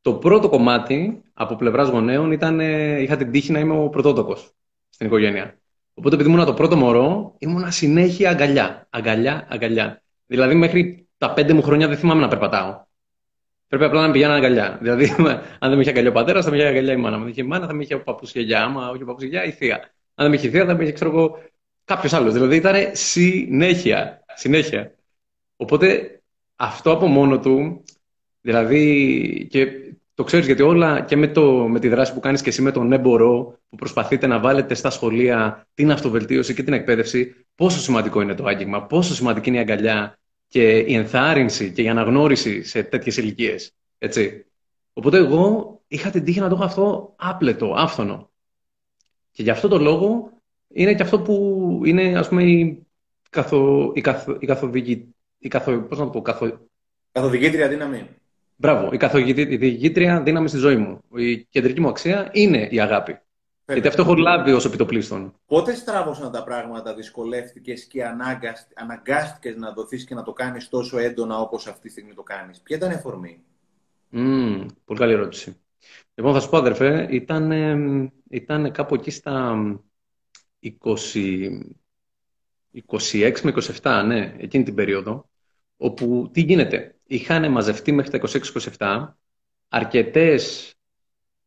Το 0.00 0.14
πρώτο 0.14 0.48
κομμάτι 0.48 1.22
από 1.32 1.56
πλευράς 1.56 1.88
γονέων 1.88 2.32
ήταν, 2.32 2.60
είχα 3.00 3.16
την 3.16 3.30
τύχη 3.30 3.52
να 3.52 3.58
είμαι 3.58 3.78
ο 3.78 3.88
πρωτότοκος 3.88 4.50
στην 4.90 5.06
οικογένεια. 5.06 5.58
Οπότε 5.94 6.14
επειδή 6.14 6.30
ήμουν 6.30 6.44
το 6.44 6.54
πρώτο 6.54 6.76
μωρό, 6.76 7.34
ήμουν 7.38 7.72
συνέχεια 7.72 8.30
αγκαλιά, 8.30 8.86
αγκαλιά, 8.90 9.46
αγκαλιά. 9.50 10.02
Δηλαδή 10.26 10.54
μέχρι 10.54 11.08
τα 11.18 11.32
πέντε 11.32 11.52
μου 11.52 11.62
χρόνια 11.62 11.88
δεν 11.88 11.96
θυμάμαι 11.96 12.20
να 12.20 12.28
περπατάω. 12.28 12.84
Πρέπει 13.72 13.86
απλά 13.86 14.00
να 14.00 14.06
με 14.06 14.12
πηγαίνουν 14.12 14.34
αγκαλιά. 14.34 14.78
Δηλαδή, 14.80 15.14
αν 15.60 15.68
δεν 15.68 15.74
με 15.74 15.80
είχε 15.80 15.90
αγκαλιά 15.90 16.10
ο 16.10 16.12
πατέρας, 16.12 16.44
θα 16.44 16.50
με 16.50 16.56
είχε 16.56 16.66
αγκαλιά 16.66 16.92
η 16.92 16.96
μάνα. 16.96 17.16
Αν 17.16 17.22
δεν 17.22 17.30
είχε 17.30 17.40
η 17.40 17.44
μάνα, 17.44 17.66
θα 17.66 17.72
με 17.72 17.82
είχε 17.82 17.94
ο 17.94 18.02
παππούς 18.02 18.32
γιαγιά. 18.32 18.62
Άμα 18.62 18.90
όχι 18.90 19.02
ο 19.02 19.06
παππούς 19.06 19.22
γιαγιά, 19.22 19.44
η 19.44 19.50
θεία. 19.50 19.76
Αν 19.76 19.90
δεν 20.14 20.30
με 20.30 20.36
είχε 20.36 20.46
η 20.46 20.50
θεία, 20.50 20.64
θα 20.64 20.74
με 20.74 20.82
είχε, 20.82 20.92
ξέρω 20.92 21.10
εγώ, 21.10 21.38
κάποιος 21.84 22.12
άλλος. 22.12 22.32
Δηλαδή, 22.32 22.56
ήταν 22.56 22.74
συνέχεια. 22.92 24.24
Συνέχεια. 24.34 24.94
Οπότε, 25.56 26.20
αυτό 26.56 26.90
από 26.90 27.06
μόνο 27.06 27.38
του, 27.38 27.84
δηλαδή, 28.40 29.46
και 29.50 29.66
το 30.14 30.24
ξέρεις 30.24 30.46
γιατί 30.46 30.62
όλα 30.62 31.00
και 31.00 31.16
με, 31.16 31.28
το, 31.28 31.68
με 31.68 31.80
τη 31.80 31.88
δράση 31.88 32.14
που 32.14 32.20
κάνεις 32.20 32.42
και 32.42 32.48
εσύ 32.48 32.62
με 32.62 32.72
τον 32.72 32.92
έμπορο 32.92 33.58
που 33.68 33.76
προσπαθείτε 33.76 34.26
να 34.26 34.38
βάλετε 34.38 34.74
στα 34.74 34.90
σχολεία 34.90 35.66
την 35.74 35.90
αυτοβελτίωση 35.90 36.54
και 36.54 36.62
την 36.62 36.72
εκπαίδευση, 36.72 37.46
πόσο 37.54 37.78
σημαντικό 37.80 38.20
είναι 38.20 38.34
το 38.34 38.44
άγγιγμα, 38.44 38.82
πόσο 38.82 39.14
σημαντική 39.14 39.48
είναι 39.48 39.58
η 39.58 39.60
αγκαλιά 39.60 40.18
και 40.52 40.78
η 40.78 40.94
ενθάρρυνση 40.94 41.72
και 41.72 41.82
η 41.82 41.88
αναγνώριση 41.88 42.62
σε 42.62 42.82
τέτοιες 42.82 43.16
ηλικίες. 43.16 43.72
Έτσι. 43.98 44.46
Οπότε 44.92 45.16
εγώ 45.16 45.80
είχα 45.88 46.10
την 46.10 46.24
τύχη 46.24 46.40
να 46.40 46.48
το 46.48 46.54
έχω 46.54 46.64
αυτό 46.64 47.14
άπλετο, 47.16 47.74
άφθονο. 47.76 48.30
Και 49.30 49.42
γι' 49.42 49.50
αυτό 49.50 49.68
το 49.68 49.78
λόγο 49.78 50.32
είναι 50.68 50.94
και 50.94 51.02
αυτό 51.02 51.20
που 51.20 51.80
είναι, 51.84 52.18
ας 52.18 52.28
πούμε, 52.28 52.44
η, 52.44 52.86
καθο, 53.30 53.92
η, 53.94 54.00
καθο, 54.00 54.36
η 54.40 54.46
καθοδηγή, 54.46 55.14
η 55.38 55.48
καθο, 55.48 55.78
πώς 55.78 55.98
να 55.98 56.04
το 56.04 56.10
πω, 56.10 56.22
καθο... 56.22 56.68
καθοδηγήτρια 57.12 57.68
δύναμη. 57.68 58.08
Μπράβο, 58.56 58.92
η 58.92 58.96
καθοδηγήτρια 58.96 60.22
δύναμη 60.22 60.48
στη 60.48 60.58
ζωή 60.58 60.76
μου. 60.76 61.00
Η 61.16 61.36
κεντρική 61.38 61.80
μου 61.80 61.88
αξία 61.88 62.30
είναι 62.32 62.68
η 62.70 62.80
αγάπη. 62.80 63.18
Γιατί 63.66 63.88
αυτό 63.88 64.02
έχω 64.02 64.14
λάβει 64.14 64.52
ως 64.52 64.64
επιτοπλίστων. 64.64 65.34
Πότε 65.46 65.74
στράβωσαν 65.74 66.32
τα 66.32 66.44
πράγματα, 66.44 66.94
δυσκολεύτηκες 66.94 67.84
και 67.84 68.04
αναγκάστηκες 68.74 69.56
να 69.56 69.72
δοθείς 69.72 70.04
και 70.04 70.14
να 70.14 70.22
το 70.22 70.32
κάνεις 70.32 70.68
τόσο 70.68 70.98
έντονα 70.98 71.38
όπως 71.38 71.66
αυτή 71.66 71.80
τη 71.80 71.88
στιγμή 71.90 72.14
το 72.14 72.22
κάνεις; 72.22 72.60
Ποια 72.60 72.76
ήταν 72.76 72.90
η 72.90 72.94
αφορμή; 72.94 73.42
Mm, 74.14 74.66
πολύ 74.84 74.98
καλή 74.98 75.12
ερώτηση. 75.12 75.56
Λοιπόν, 76.14 76.32
θα 76.32 76.40
σου 76.40 76.48
πω, 76.48 76.56
αδερφέ, 76.56 77.06
ήταν, 77.10 77.50
ήταν 78.30 78.72
κάπου 78.72 78.94
εκεί 78.94 79.10
στα 79.10 79.56
20, 80.60 80.70
26 82.88 83.40
με 83.42 83.52
27, 83.82 84.02
ναι, 84.06 84.34
εκείνη 84.38 84.64
την 84.64 84.74
περίοδο, 84.74 85.28
όπου 85.76 86.30
τι 86.32 86.40
γίνεται. 86.40 86.96
Είχαν 87.06 87.50
μαζευτεί 87.50 87.92
μέχρι 87.92 88.18
τα 88.18 88.28
26-27 88.78 89.16
αρκετές 89.68 90.74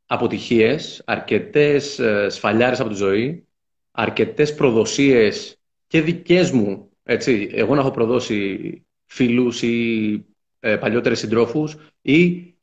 αποτυχίες, 0.05 1.01
αρκετές 1.05 1.99
ε, 1.99 2.29
σφαλιάρες 2.29 2.79
από 2.79 2.89
τη 2.89 2.95
ζωή, 2.95 3.47
αρκετές 3.91 4.55
προδοσίες 4.55 5.59
και 5.87 6.01
δικές 6.01 6.51
μου, 6.51 6.89
έτσι, 7.03 7.49
εγώ 7.51 7.73
να 7.73 7.79
έχω 7.79 7.91
προδώσει 7.91 8.85
φίλους 9.05 9.61
ή 9.61 10.25
ε, 10.59 10.75
παλιότερες 10.75 11.19
συντρόφους 11.19 11.75
ή 12.01 12.53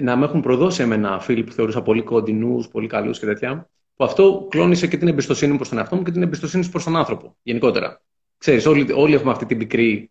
να 0.00 0.16
με 0.16 0.24
έχουν 0.24 0.40
προδώσει 0.40 0.82
εμένα 0.82 1.20
φίλοι 1.20 1.44
που 1.44 1.52
θεωρούσα 1.52 1.82
πολύ 1.82 2.02
κοντινούς, 2.02 2.68
πολύ 2.68 2.86
καλούς 2.86 3.18
και 3.18 3.26
τέτοια, 3.26 3.70
που 3.96 4.04
αυτό 4.04 4.46
κλώνησε 4.50 4.86
και 4.86 4.96
την 4.96 5.08
εμπιστοσύνη 5.08 5.50
μου 5.50 5.56
προς 5.56 5.68
τον 5.68 5.78
εαυτό 5.78 5.96
μου 5.96 6.02
και 6.02 6.10
την 6.10 6.22
εμπιστοσύνη 6.22 6.66
προς 6.66 6.84
τον 6.84 6.96
άνθρωπο, 6.96 7.36
γενικότερα. 7.42 8.02
Ξέρεις, 8.38 8.66
όλοι, 8.66 8.92
όλοι 8.92 9.14
έχουμε 9.14 9.30
αυτή 9.30 9.46
την 9.46 9.58
πικρή 9.58 10.10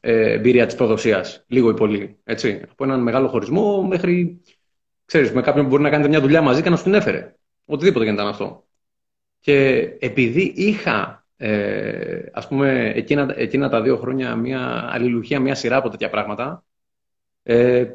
ε, 0.00 0.32
εμπειρία 0.32 0.66
της 0.66 0.74
προδοσίας, 0.74 1.44
λίγο 1.46 1.70
ή 1.70 1.74
πολύ, 1.74 2.16
έτσι. 2.24 2.62
Από 2.70 2.84
έναν 2.84 3.02
μεγάλο 3.02 3.28
χωρισμό 3.28 3.82
μέχρι 3.82 4.40
Ξέρεις, 5.04 5.32
με 5.32 5.42
κάποιον 5.42 5.64
που 5.64 5.70
μπορεί 5.70 5.82
να 5.82 5.90
κάνετε 5.90 6.08
μια 6.08 6.20
δουλειά 6.20 6.42
μαζί 6.42 6.62
και 6.62 6.70
να 6.70 6.76
σου 6.76 6.82
την 6.82 6.94
έφερε. 6.94 7.34
Οτιδήποτε 7.64 8.04
και 8.04 8.10
ήταν 8.10 8.26
αυτό. 8.26 8.64
Και 9.40 9.78
επειδή 9.98 10.52
είχα, 10.56 11.26
ε, 11.36 12.20
ας 12.32 12.48
πούμε, 12.48 12.92
εκείνα, 12.94 13.34
εκείνα 13.36 13.68
τα 13.68 13.82
δύο 13.82 13.96
χρόνια 13.96 14.36
μια 14.36 14.88
αλληλουχία, 14.92 15.40
μια 15.40 15.54
σειρά 15.54 15.76
από 15.76 15.88
τέτοια 15.88 16.10
πράγματα, 16.10 16.64
ε, 17.42 17.86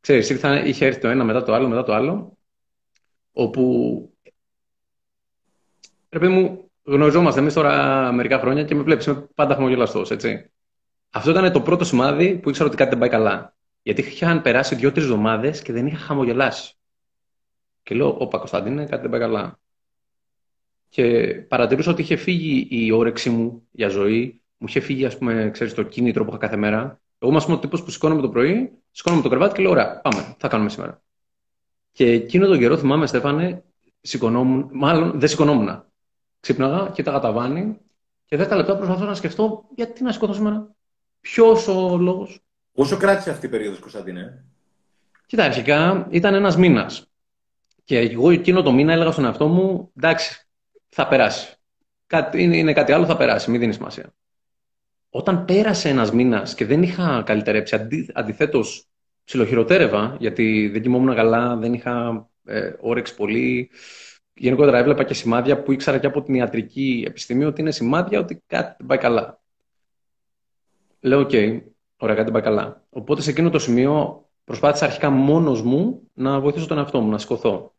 ξέρεις, 0.00 0.30
ήρθα, 0.30 0.64
είχε 0.64 0.86
έρθει 0.86 1.00
το 1.00 1.08
ένα 1.08 1.24
μετά 1.24 1.42
το 1.42 1.54
άλλο, 1.54 1.68
μετά 1.68 1.82
το 1.82 1.94
άλλο, 1.94 2.36
όπου, 3.32 4.12
πρέπει 6.08 6.28
μου, 6.28 6.70
γνωριζόμαστε 6.82 7.40
εμείς 7.40 7.54
τώρα 7.54 8.12
μερικά 8.12 8.38
χρόνια 8.38 8.64
και 8.64 8.74
με 8.74 8.82
βλέπεις, 8.82 9.06
είμαι 9.06 9.28
πάντα 9.34 9.54
χαμογελαστός, 9.54 10.10
έτσι. 10.10 10.50
Αυτό 11.10 11.30
ήταν 11.30 11.52
το 11.52 11.60
πρώτο 11.60 11.84
σημάδι 11.84 12.38
που 12.38 12.48
ήξερα 12.48 12.68
ότι 12.68 12.76
κάτι 12.76 12.90
δεν 12.90 12.98
πάει 12.98 13.08
καλά. 13.08 13.55
Γιατί 13.86 14.00
είχαν 14.00 14.42
περάσει 14.42 14.74
δύο-τρει 14.74 15.02
εβδομάδες 15.02 15.62
και 15.62 15.72
δεν 15.72 15.86
είχα 15.86 15.96
χαμογελάσει. 15.96 16.74
Και 17.82 17.94
λέω, 17.94 18.16
Όπα 18.18 18.38
Κωνσταντίνε, 18.38 18.86
κάτι 18.86 19.02
δεν 19.02 19.10
πάει 19.10 19.20
καλά. 19.20 19.58
Και 20.88 21.28
παρατηρούσα 21.48 21.90
ότι 21.90 22.02
είχε 22.02 22.16
φύγει 22.16 22.66
η 22.70 22.90
όρεξή 22.92 23.30
μου 23.30 23.68
για 23.70 23.88
ζωή, 23.88 24.42
μου 24.56 24.66
είχε 24.68 24.80
φύγει, 24.80 25.04
ας 25.04 25.18
πούμε, 25.18 25.50
ξέρεις, 25.52 25.74
το 25.74 25.82
κίνητρο 25.82 26.24
που 26.24 26.30
είχα 26.30 26.38
κάθε 26.38 26.56
μέρα. 26.56 27.00
Εγώ 27.18 27.32
είμαι 27.32 27.52
ο 27.52 27.58
τύπος 27.58 27.82
που 27.82 27.90
σηκώνομαι 27.90 28.20
το 28.20 28.28
πρωί, 28.28 28.72
σηκώνομαι 28.90 29.22
το 29.22 29.28
κρεβάτι 29.28 29.54
και 29.54 29.62
λέω: 29.62 29.70
Ωραία, 29.70 30.00
πάμε, 30.00 30.34
θα 30.38 30.48
κάνουμε 30.48 30.70
σήμερα. 30.70 31.02
Και 31.92 32.10
εκείνο 32.10 32.46
τον 32.46 32.58
καιρό 32.58 32.76
θυμάμαι, 32.76 33.06
Στέφανε, 33.06 33.64
σηκωνόμουν, 34.00 34.68
μάλλον 34.72 35.20
δεν 35.20 35.28
σηκωνόμουν. 35.28 35.84
Ξύπναγα, 36.40 36.90
κοίταγα 36.90 37.18
τα 37.18 37.32
βάνη 37.32 37.78
και 38.24 38.36
10 38.36 38.38
λεπτά 38.38 38.76
προσπαθώ 38.76 39.04
να 39.04 39.14
σκεφτώ 39.14 39.64
γιατί 39.74 40.02
να 40.02 40.12
σηκωθώ 40.12 40.32
σήμερα; 40.32 40.74
Ποιος 41.20 41.68
ο 41.68 41.96
λόγος; 41.96 42.40
Πόσο 42.76 42.96
κράτησε 42.96 43.30
αυτή 43.30 43.46
η 43.46 43.48
περίοδος, 43.48 43.78
Κωνσταντίνε; 43.78 44.44
Κοίτα, 45.26 45.44
αρχικά 45.44 46.06
ήταν 46.10 46.34
ένας 46.34 46.56
μήνας. 46.56 47.10
Και 47.84 47.98
εγώ 47.98 48.30
εκείνο 48.30 48.62
το 48.62 48.72
μήνα 48.72 48.92
έλεγα 48.92 49.10
στον 49.10 49.24
εαυτό 49.24 49.48
μου, 49.48 49.92
εντάξει, 49.96 50.46
θα 50.88 51.08
περάσει. 51.08 51.54
Κάτι, 52.06 52.42
είναι, 52.42 52.56
είναι 52.56 52.72
κάτι 52.72 52.92
άλλο, 52.92 53.06
θα 53.06 53.16
περάσει, 53.16 53.50
μην 53.50 53.60
δίνει 53.60 53.72
σημασία. 53.72 54.14
Όταν 55.10 55.44
πέρασε 55.44 55.88
ένας 55.88 56.12
μήνας 56.12 56.54
και 56.54 56.64
δεν 56.64 56.82
είχα 56.82 57.22
καλυτερέψει, 57.26 57.74
αντί, 57.74 58.10
αντιθέτως 58.14 58.88
ψιλοχειροτέρευα, 59.24 60.16
γιατί 60.18 60.68
δεν 60.68 60.82
κοιμόμουν 60.82 61.14
καλά, 61.14 61.56
δεν 61.56 61.74
είχα 61.74 62.28
ε, 62.44 62.72
όρεξη 62.80 63.14
πολύ. 63.14 63.70
Γενικότερα 64.34 64.78
έβλεπα 64.78 65.04
και 65.04 65.14
σημάδια 65.14 65.62
που 65.62 65.72
ήξερα 65.72 65.98
και 65.98 66.06
από 66.06 66.22
την 66.22 66.34
ιατρική 66.34 67.04
επιστήμη 67.06 67.44
ότι 67.44 67.60
είναι 67.60 67.70
σημάδια 67.70 68.20
ότι 68.20 68.42
κάτι 68.46 68.74
δεν 68.78 68.86
πάει 68.86 68.98
καλά. 68.98 69.40
Λέω, 71.00 71.20
OK, 71.20 71.30
okay, 71.32 71.60
Ωραία, 71.96 72.14
κάτι 72.14 72.30
πάει 72.30 72.42
καλά. 72.42 72.82
Οπότε 72.90 73.22
σε 73.22 73.30
εκείνο 73.30 73.50
το 73.50 73.58
σημείο 73.58 74.24
προσπάθησα 74.44 74.84
αρχικά 74.84 75.10
μόνος 75.10 75.62
μου 75.62 76.02
να 76.12 76.40
βοηθήσω 76.40 76.66
τον 76.66 76.78
εαυτό 76.78 77.00
μου, 77.00 77.10
να 77.10 77.18
σηκωθώ. 77.18 77.74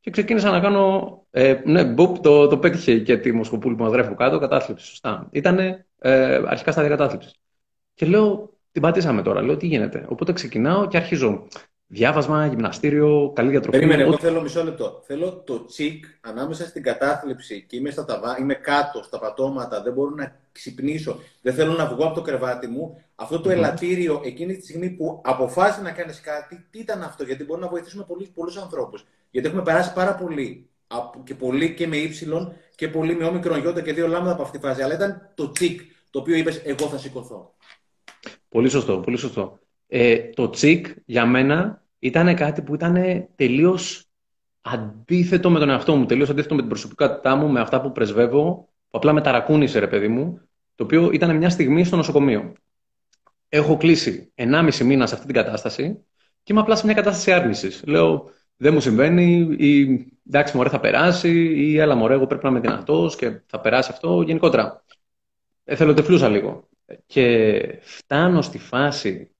Και 0.00 0.10
ξεκίνησα 0.10 0.50
να 0.50 0.60
κάνω. 0.60 1.26
Ε, 1.30 1.60
ναι, 1.64 1.84
μπουπ, 1.84 2.18
το, 2.18 2.46
το 2.46 2.58
πέτυχε 2.58 2.98
και 2.98 3.16
τη 3.16 3.32
Μοσχοπούλη 3.32 3.74
που 3.74 3.82
μας 3.82 3.92
γράφει 3.92 4.14
κάτω, 4.14 4.38
κατάθλιψη. 4.38 4.86
Σωστά. 4.86 5.28
Ήταν 5.30 5.58
ε, 5.98 6.42
αρχικά 6.46 6.72
στα 6.72 6.88
κατάθλιψης. 6.88 7.34
Και 7.94 8.06
λέω, 8.06 8.50
την 8.72 8.82
πατήσαμε 8.82 9.22
τώρα. 9.22 9.42
Λέω, 9.42 9.56
τι 9.56 9.66
γίνεται. 9.66 10.06
Οπότε 10.08 10.32
ξεκινάω 10.32 10.86
και 10.86 10.96
αρχίζω. 10.96 11.46
Διάβασμα, 11.88 12.46
γυμναστήριο, 12.46 13.32
καλή 13.34 13.50
διατροφή. 13.50 13.78
Περίμενε, 13.78 14.02
εγώ 14.02 14.18
θέλω 14.18 14.40
μισό 14.40 14.64
λεπτό. 14.64 15.02
Θέλω 15.06 15.42
το 15.46 15.64
τσικ 15.64 16.04
ανάμεσα 16.20 16.66
στην 16.66 16.82
κατάθλιψη 16.82 17.64
και 17.68 17.76
είμαι, 17.76 17.90
στα 17.90 18.04
ταβά, 18.04 18.36
είμαι 18.40 18.54
κάτω 18.54 19.02
στα 19.02 19.18
πατώματα, 19.18 19.82
δεν 19.82 19.92
μπορώ 19.92 20.10
να 20.10 20.40
ξυπνήσω, 20.52 21.18
δεν 21.42 21.54
θέλω 21.54 21.72
να 21.72 21.86
βγω 21.86 22.04
από 22.04 22.14
το 22.14 22.22
κρεβάτι 22.22 22.66
μου. 22.66 23.02
Αυτό 23.14 23.40
το 23.40 23.50
mm 23.50 23.52
ελαττήριο 23.52 24.20
εκείνη 24.24 24.56
τη 24.56 24.62
στιγμή 24.62 24.90
που 24.90 25.20
αποφάσισε 25.24 25.82
να 25.82 25.90
κάνεις 25.90 26.20
κάτι, 26.20 26.66
τι 26.70 26.78
ήταν 26.78 27.02
αυτό, 27.02 27.24
γιατί 27.24 27.44
μπορεί 27.44 27.60
να 27.60 27.68
βοηθήσουμε 27.68 28.06
πολλούς 28.34 28.56
ανθρώπους. 28.56 29.04
Γιατί 29.30 29.46
έχουμε 29.46 29.62
περάσει 29.62 29.92
πάρα 29.92 30.14
πολύ. 30.14 30.68
Και 31.24 31.34
πολύ 31.34 31.74
και 31.74 31.86
με 31.86 31.96
ύψιλον 31.96 32.52
και 32.74 32.88
πολύ 32.88 33.14
με 33.16 33.24
όμικρον 33.24 33.60
γιώτα 33.60 33.80
και 33.80 33.92
δύο 33.92 34.06
λάμδα 34.06 34.32
από 34.32 34.42
αυτή 34.42 34.58
τη 34.58 34.66
φάση. 34.66 34.82
Αλλά 34.82 34.94
ήταν 34.94 35.30
το 35.34 35.50
τσικ 35.52 35.80
το 36.10 36.18
οποίο 36.18 36.36
είπες: 36.36 36.62
Εγώ 36.64 36.86
θα 36.86 36.98
σηκωθώ. 36.98 37.54
Πολύ 38.48 38.68
σωστό, 38.68 38.98
πολύ 38.98 39.16
σωστό. 39.16 39.58
Ε, 39.88 40.18
το 40.18 40.50
τσικ 40.50 40.86
για 41.04 41.26
μένα 41.26 41.82
ήταν 41.98 42.34
κάτι 42.34 42.62
που 42.62 42.74
ήταν 42.74 43.26
τελείως 43.36 44.06
αντίθετο 44.60 45.50
με 45.50 45.58
τον 45.58 45.70
εαυτό 45.70 45.96
μου, 45.96 46.06
τελείως 46.06 46.30
αντίθετο 46.30 46.54
με 46.54 46.60
την 46.60 46.70
προσωπικότητά 46.70 47.34
μου, 47.36 47.48
με 47.48 47.60
αυτά 47.60 47.80
που 47.80 47.92
πρεσβεύω, 47.92 48.68
που 48.90 48.98
απλά 48.98 49.12
με 49.12 49.20
ταρακούνησε, 49.20 49.78
ρε 49.78 49.86
παιδί 49.86 50.08
μου, 50.08 50.40
το 50.74 50.84
οποίο 50.84 51.10
ήταν 51.12 51.36
μια 51.36 51.50
στιγμή 51.50 51.84
στο 51.84 51.96
νοσοκομείο. 51.96 52.52
Έχω 53.48 53.76
κλείσει 53.76 54.32
1,5 54.34 54.84
μήνα 54.84 55.06
σε 55.06 55.14
αυτή 55.14 55.26
την 55.26 55.34
κατάσταση 55.34 56.04
και 56.42 56.52
είμαι 56.52 56.60
απλά 56.60 56.76
σε 56.76 56.84
μια 56.84 56.94
κατάσταση 56.94 57.32
άρνησης. 57.32 57.82
Λέω, 57.86 58.30
δεν 58.56 58.72
μου 58.72 58.80
συμβαίνει, 58.80 59.56
ή 59.58 60.06
εντάξει, 60.26 60.56
μωρέ, 60.56 60.68
θα 60.68 60.80
περάσει, 60.80 61.30
ή 61.54 61.78
έλα, 61.78 61.94
μωρέ, 61.94 62.14
εγώ 62.14 62.26
πρέπει 62.26 62.44
να 62.44 62.50
είμαι 62.50 62.60
δυνατός 62.60 63.16
και 63.16 63.40
θα 63.46 63.60
περάσει 63.60 63.90
αυτό. 63.92 64.22
Γενικότερα, 64.22 64.84
εθελοτεφλούσα 65.64 66.28
λίγο. 66.28 66.68
Και 67.06 67.78
φτάνω 67.80 68.42
στη 68.42 68.58
φάση 68.58 69.35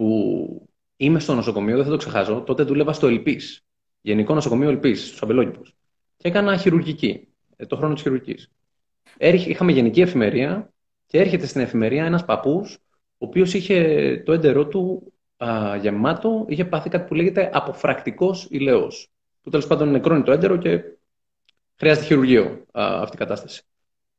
που 0.00 0.68
είμαι 0.96 1.18
στο 1.18 1.34
νοσοκομείο, 1.34 1.76
δεν 1.76 1.84
θα 1.84 1.90
το 1.90 1.96
ξεχάσω. 1.96 2.40
Τότε 2.40 2.62
δούλευα 2.62 2.92
στο 2.92 3.06
Ελπής. 3.06 3.64
Γενικό 4.00 4.34
Νοσοκομείο 4.34 4.68
Ελπής, 4.68 5.06
στους 5.06 5.22
Αμπελόκηπου. 5.22 5.62
Και 6.16 6.28
έκανα 6.28 6.56
χειρουργική, 6.56 7.28
ε, 7.56 7.66
το 7.66 7.76
χρόνο 7.76 7.94
της 7.94 8.02
χειρουργικής. 8.02 8.50
Είχαμε 9.18 9.72
γενική 9.72 10.00
εφημερία 10.00 10.72
και 11.06 11.18
έρχεται 11.18 11.46
στην 11.46 11.60
εφημερία 11.60 12.04
ένας 12.04 12.24
παππούς, 12.24 12.78
ο 12.94 13.26
οποίος 13.26 13.54
είχε 13.54 14.22
το 14.26 14.32
έντερό 14.32 14.66
του 14.66 15.12
α, 15.36 15.76
γεμάτο, 15.76 16.44
είχε 16.48 16.64
πάθει 16.64 16.88
κάτι 16.88 17.08
που 17.08 17.14
λέγεται 17.14 17.50
αποφρακτικός 17.52 18.46
ηλαιός. 18.50 19.10
Που 19.42 19.50
τέλος 19.50 19.66
πάντων 19.66 19.90
νεκρώνει 19.90 20.22
το 20.22 20.32
έντερο 20.32 20.56
και 20.56 20.82
χρειάζεται 21.76 22.06
χειρουργείο 22.06 22.42
α, 22.72 23.00
αυτή 23.00 23.16
η 23.16 23.18
κατάσταση. 23.18 23.62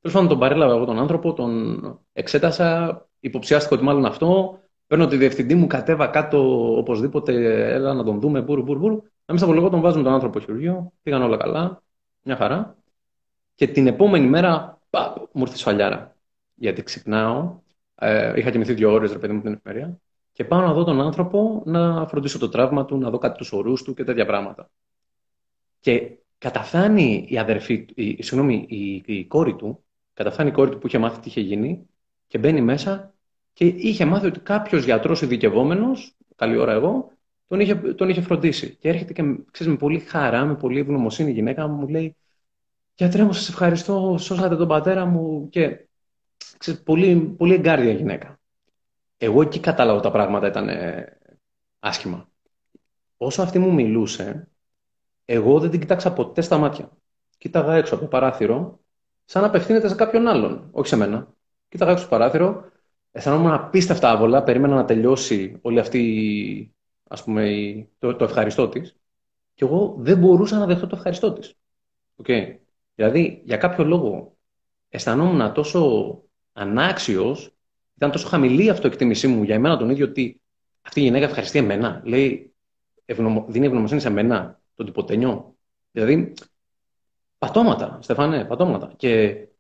Τέλος 0.01 0.15
πάντων, 0.15 0.29
τον 0.29 0.39
παρέλαβα 0.39 0.73
εγώ 0.73 0.85
τον 0.85 0.99
άνθρωπο, 0.99 1.33
τον 1.33 1.81
εξέτασα, 2.13 3.01
υποψιάστηκα 3.19 3.75
ότι 3.75 3.83
μάλλον 3.83 4.05
αυτό, 4.05 4.60
Παίρνω 4.91 5.07
τη 5.07 5.17
διευθυντή 5.17 5.55
μου, 5.55 5.67
κατέβα 5.67 6.07
κάτω 6.07 6.37
οπωσδήποτε, 6.77 7.33
έλα 7.73 7.93
να 7.93 8.03
τον 8.03 8.19
δούμε, 8.19 8.41
μπούρου, 8.41 8.61
μπούρου, 8.61 8.79
μπούρου. 8.79 8.95
Να 8.95 9.33
μην 9.33 9.37
στα 9.37 9.45
πω 9.45 9.69
τον 9.69 9.81
βάζουμε 9.81 10.03
τον 10.03 10.13
άνθρωπο 10.13 10.39
χειρουργείο, 10.39 10.91
πήγαν 11.03 11.21
όλα 11.21 11.37
καλά, 11.37 11.81
μια 12.23 12.35
χαρά. 12.35 12.75
Και 13.55 13.67
την 13.67 13.87
επόμενη 13.87 14.27
μέρα, 14.27 14.81
πα, 14.89 15.13
μου 15.31 15.41
ήρθε 15.41 15.57
σφαλιάρα. 15.57 16.15
Γιατί 16.55 16.83
ξυπνάω, 16.83 17.59
ε, 17.95 18.33
είχα 18.35 18.51
κοιμηθεί 18.51 18.73
δύο 18.73 18.91
ώρες, 18.91 19.11
ρε 19.11 19.17
παιδί 19.17 19.33
μου, 19.33 19.41
την 19.41 19.53
εφημερία, 19.53 19.99
και 20.33 20.43
και 20.43 20.43
πάω 20.43 20.61
να 20.61 20.73
δω 20.73 20.83
τον 20.83 21.01
άνθρωπο 21.01 21.61
να 21.65 22.07
φροντίσω 22.07 22.39
το 22.39 22.49
τραύμα 22.49 22.85
του, 22.85 22.97
να 22.97 23.09
δω 23.09 23.17
κάτι 23.17 23.37
τους 23.37 23.51
ορούς 23.51 23.83
του 23.83 23.93
και 23.93 24.03
τέτοια 24.03 24.25
πράγματα. 24.25 24.69
Και 25.79 26.17
καταφθάνει 26.37 27.25
η 27.29 27.37
αδερφή, 27.37 27.85
η, 27.95 28.23
συγγνώμη, 28.23 28.65
η, 28.69 29.03
η 29.05 29.25
κόρη 29.25 29.55
του, 29.55 29.83
καταφθάνει 30.13 30.49
η 30.49 30.53
κόρη 30.53 30.71
του 30.71 30.77
που 30.77 30.87
είχε 30.87 30.97
μάθει 30.97 31.19
τι 31.19 31.27
είχε 31.27 31.41
γίνει 31.41 31.89
και 32.27 32.37
μπαίνει 32.37 32.61
μέσα 32.61 33.13
και 33.53 33.65
είχε 33.65 34.05
μάθει 34.05 34.25
ότι 34.25 34.39
κάποιος 34.39 34.83
γιατρός 34.83 35.21
ειδικευόμενος, 35.21 36.15
καλή 36.35 36.57
ώρα 36.57 36.71
εγώ, 36.71 37.11
τον 37.47 37.59
είχε, 37.59 37.75
τον 37.75 38.09
είχε 38.09 38.21
φροντίσει. 38.21 38.75
Και 38.75 38.89
έρχεται 38.89 39.13
και 39.13 39.23
ξέρεις, 39.51 39.73
με 39.73 39.77
πολύ 39.79 39.99
χαρά, 39.99 40.45
με 40.45 40.55
πολύ 40.55 40.79
ευγνωμοσύνη 40.79 41.29
η 41.29 41.33
γυναίκα 41.33 41.67
μου, 41.67 41.75
μου 41.75 41.87
λέει 41.87 42.15
Γιατρέ 43.01 43.23
μου, 43.23 43.33
σας 43.33 43.49
ευχαριστώ, 43.49 44.15
σώσατε 44.19 44.55
τον 44.55 44.67
πατέρα 44.67 45.05
μου. 45.05 45.49
Και 45.49 45.87
ξέρεις, 46.57 46.83
πολύ, 46.83 47.15
πολύ 47.37 47.53
εγκάρδια 47.53 47.91
γυναίκα. 47.91 48.39
Εγώ 49.17 49.41
εκεί 49.41 49.59
κατάλαβα 49.59 49.99
τα 49.99 50.11
πράγματα 50.11 50.47
ήταν 50.47 50.69
ε, 50.69 51.17
άσχημα. 51.79 52.29
Όσο 53.17 53.41
αυτή 53.41 53.59
μου 53.59 53.73
μιλούσε, 53.73 54.47
εγώ 55.25 55.59
δεν 55.59 55.69
την 55.69 55.79
κοιτάξα 55.79 56.13
ποτέ 56.13 56.41
στα 56.41 56.57
μάτια. 56.57 56.91
Κοίταγα 57.37 57.75
έξω 57.75 57.93
από 57.93 58.03
το 58.03 58.09
παράθυρο, 58.09 58.79
σαν 59.25 59.41
να 59.41 59.47
απευθύνεται 59.47 59.87
σε 59.87 59.95
κάποιον 59.95 60.27
άλλον, 60.27 60.69
όχι 60.71 60.87
σε 60.87 60.95
μένα. 60.95 61.33
Κοίταγα 61.69 61.91
έξω 61.91 62.03
από 62.05 62.13
το 62.13 62.19
παράθυρο, 62.19 62.71
αισθανόμουν 63.11 63.51
απίστευτα 63.51 64.11
άβολα, 64.11 64.43
περίμενα 64.43 64.75
να 64.75 64.85
τελειώσει 64.85 65.57
όλη 65.61 65.79
αυτή, 65.79 66.75
ας 67.07 67.23
πούμε, 67.23 67.87
το, 67.99 68.15
το 68.15 68.23
ευχαριστώ 68.23 68.69
της. 68.69 68.95
Και 69.53 69.65
εγώ 69.65 69.95
δεν 69.99 70.17
μπορούσα 70.17 70.57
να 70.57 70.65
δεχτώ 70.65 70.87
το 70.87 70.95
ευχαριστώ 70.95 71.33
της. 71.33 71.53
Okay. 72.23 72.55
Δηλαδή, 72.95 73.41
για 73.45 73.57
κάποιο 73.57 73.83
λόγο 73.83 74.37
αισθανόμουν 74.89 75.53
τόσο 75.53 76.21
ανάξιος, 76.53 77.55
ήταν 77.95 78.11
τόσο 78.11 78.27
χαμηλή 78.27 78.65
η 78.65 78.69
αυτοεκτίμησή 78.69 79.27
μου 79.27 79.43
για 79.43 79.55
εμένα 79.55 79.77
τον 79.77 79.89
ίδιο 79.89 80.05
ότι 80.05 80.41
αυτή 80.81 80.99
η 80.99 81.03
γυναίκα 81.03 81.25
ευχαριστεί 81.25 81.57
εμένα. 81.57 82.01
Λέει, 82.05 82.53
ευνομο, 83.05 83.45
δίνει 83.47 83.65
ευγνωμοσύνη 83.65 83.99
σε 83.99 84.09
μένα, 84.09 84.61
τον 84.75 84.85
τυποτενιό. 84.85 85.55
Δηλαδή, 85.91 86.33
πατώματα, 87.37 87.99
Στεφανέ, 88.01 88.45
πατώματα. 88.45 88.93
Και 88.97 89.21
ε, 89.21 89.50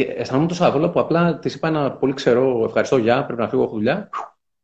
αισθανόμουν 0.00 0.48
τόσο 0.48 0.64
άβολα 0.64 0.90
που 0.90 1.00
απλά 1.00 1.38
της 1.38 1.54
είπα 1.54 1.68
ένα 1.68 1.92
πολύ 1.92 2.14
ξερό 2.14 2.64
ευχαριστώ 2.64 2.96
για, 2.96 3.24
πρέπει 3.24 3.40
να 3.40 3.48
φύγω, 3.48 3.62
έχω 3.62 3.74
δουλειά. 3.74 4.08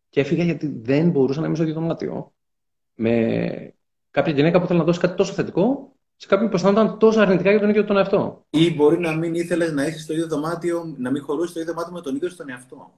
Και 0.08 0.20
έφυγα 0.20 0.44
γιατί 0.44 0.80
δεν 0.82 1.10
μπορούσα 1.10 1.40
να 1.40 1.46
είμαι 1.46 1.54
στο 1.54 1.64
ίδιο 1.64 1.80
δωμάτιο. 1.80 2.32
Με 2.94 3.74
κάποια 4.10 4.32
γυναίκα 4.32 4.58
που 4.58 4.64
ήθελε 4.64 4.78
να 4.78 4.84
δώσει 4.84 5.00
κάτι 5.00 5.16
τόσο 5.16 5.32
θετικό 5.32 5.92
σε 6.16 6.26
κάποιον 6.26 6.48
που 6.48 6.56
αισθανόταν 6.56 6.98
τόσο 6.98 7.20
αρνητικά 7.20 7.50
για 7.50 7.60
τον 7.60 7.68
ίδιο 7.68 7.84
τον 7.84 7.96
εαυτό. 7.96 8.44
Ή 8.50 8.74
μπορεί 8.74 8.98
να 8.98 9.16
μην 9.16 9.34
ήθελες 9.34 9.72
να 9.72 9.86
είσαι 9.86 9.98
στο 9.98 10.12
ίδιο 10.12 10.26
δωμάτιο, 10.26 10.94
να 10.98 11.10
μην 11.10 11.22
χωρούσες 11.22 11.50
στο 11.50 11.60
ίδιο 11.60 11.72
δωμάτιο 11.72 11.94
με 11.94 12.00
τον 12.00 12.16
ίδιο 12.16 12.36
τον 12.36 12.50
εαυτό. 12.50 12.92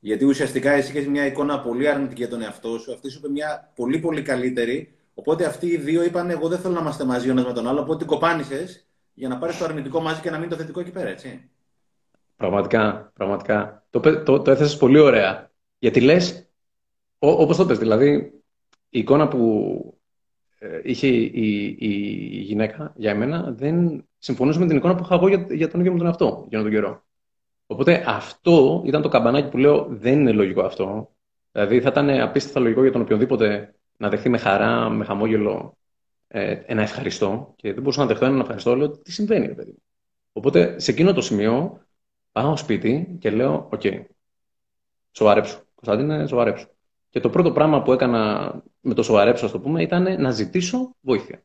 Γιατί 0.00 0.24
ουσιαστικά 0.24 0.70
εσύ 0.70 0.90
είχες 0.90 1.06
μια 1.06 1.26
εικόνα 1.26 1.60
πολύ 1.60 1.88
αρνητική 1.88 2.20
για 2.20 2.30
τον 2.30 2.42
εαυτό 2.42 2.78
σου, 2.78 2.92
αυτή 2.92 3.10
σου 3.10 3.18
είπε 3.18 3.28
μια 3.28 3.72
πολύ 3.74 3.98
πολύ 3.98 4.22
καλύτερη. 4.22 4.94
Οπότε 5.14 5.44
αυτοί 5.44 5.66
οι 5.66 5.76
δύο 5.76 6.04
είπαν: 6.04 6.30
Εγώ 6.30 6.48
δεν 6.48 6.58
θέλω 6.58 6.74
να 6.74 6.80
είμαστε 6.80 7.04
μαζί 7.04 7.28
ο 7.28 7.30
ένας 7.30 7.44
με 7.44 7.52
τον 7.52 7.68
άλλο. 7.68 7.80
Οπότε 7.80 7.98
την 7.98 8.06
κοπάνισε 8.06 8.66
για 9.14 9.28
να 9.28 9.38
πάρεις 9.38 9.58
το 9.58 9.64
αρνητικό 9.64 10.00
μαζί 10.00 10.20
και 10.20 10.30
να 10.30 10.38
μείνει 10.38 10.50
το 10.50 10.56
θετικό 10.56 10.80
εκεί 10.80 10.90
πέρα, 10.90 11.08
έτσι. 11.08 11.50
Πραγματικά, 12.36 13.12
πραγματικά. 13.14 13.86
Το, 13.90 14.00
το, 14.00 14.40
το 14.40 14.50
έθεσες 14.50 14.76
πολύ 14.76 14.98
ωραία. 14.98 15.50
Γιατί 15.78 16.00
λες, 16.00 16.48
όπως 17.18 17.56
το 17.56 17.66
πες, 17.66 17.78
δηλαδή 17.78 18.32
η 18.88 18.98
εικόνα 18.98 19.28
που 19.28 19.98
ε, 20.58 20.80
είχε 20.82 21.06
η, 21.06 21.76
η, 21.78 21.88
γυναίκα 22.40 22.92
για 22.96 23.10
εμένα 23.10 23.52
δεν 23.56 24.04
συμφωνούσε 24.18 24.58
με 24.58 24.66
την 24.66 24.76
εικόνα 24.76 24.94
που 24.94 25.02
είχα 25.04 25.14
εγώ 25.14 25.28
για, 25.28 25.46
για 25.50 25.70
τον 25.70 25.80
ίδιο 25.80 25.92
μου 25.92 25.98
τον 25.98 26.06
εαυτό 26.06 26.46
για 26.48 26.62
τον 26.62 26.70
καιρό. 26.70 27.02
Οπότε 27.66 28.04
αυτό 28.06 28.82
ήταν 28.86 29.02
το 29.02 29.08
καμπανάκι 29.08 29.48
που 29.48 29.58
λέω 29.58 29.86
δεν 29.90 30.20
είναι 30.20 30.32
λογικό 30.32 30.62
αυτό. 30.62 31.10
Δηλαδή 31.52 31.80
θα 31.80 31.88
ήταν 31.88 32.10
απίστευτα 32.10 32.60
λογικό 32.60 32.82
για 32.82 32.92
τον 32.92 33.00
οποιοδήποτε 33.00 33.74
να 33.96 34.08
δεχθεί 34.08 34.28
με 34.28 34.38
χαρά, 34.38 34.88
με 34.88 35.04
χαμόγελο 35.04 35.76
ε, 36.36 36.62
ένα 36.66 36.82
ευχαριστώ 36.82 37.52
και 37.56 37.72
δεν 37.72 37.82
μπορούσα 37.82 38.00
να 38.00 38.06
δεχτώ 38.06 38.24
ένα 38.24 38.40
ευχαριστώ. 38.40 38.76
Λέω 38.76 38.90
τι 38.90 39.12
συμβαίνει, 39.12 39.46
ρε 39.46 39.54
παιδί. 39.54 39.74
Οπότε 40.32 40.78
σε 40.78 40.90
εκείνο 40.90 41.12
το 41.12 41.20
σημείο 41.20 41.80
πάω 42.32 42.56
σπίτι 42.56 43.16
και 43.20 43.30
λέω: 43.30 43.68
OK, 43.72 43.80
okay, 43.84 44.04
σοβαρέψου. 45.10 45.58
Κωνσταντίνε, 45.74 46.26
σοβαρέψου. 46.26 46.68
Και 47.10 47.20
το 47.20 47.30
πρώτο 47.30 47.52
πράγμα 47.52 47.82
που 47.82 47.92
έκανα 47.92 48.52
με 48.80 48.94
το 48.94 49.02
σοβαρέψω, 49.02 49.44
ας 49.44 49.50
το 49.50 49.60
πούμε, 49.60 49.82
ήταν 49.82 50.20
να 50.20 50.30
ζητήσω 50.30 50.96
βοήθεια. 51.00 51.42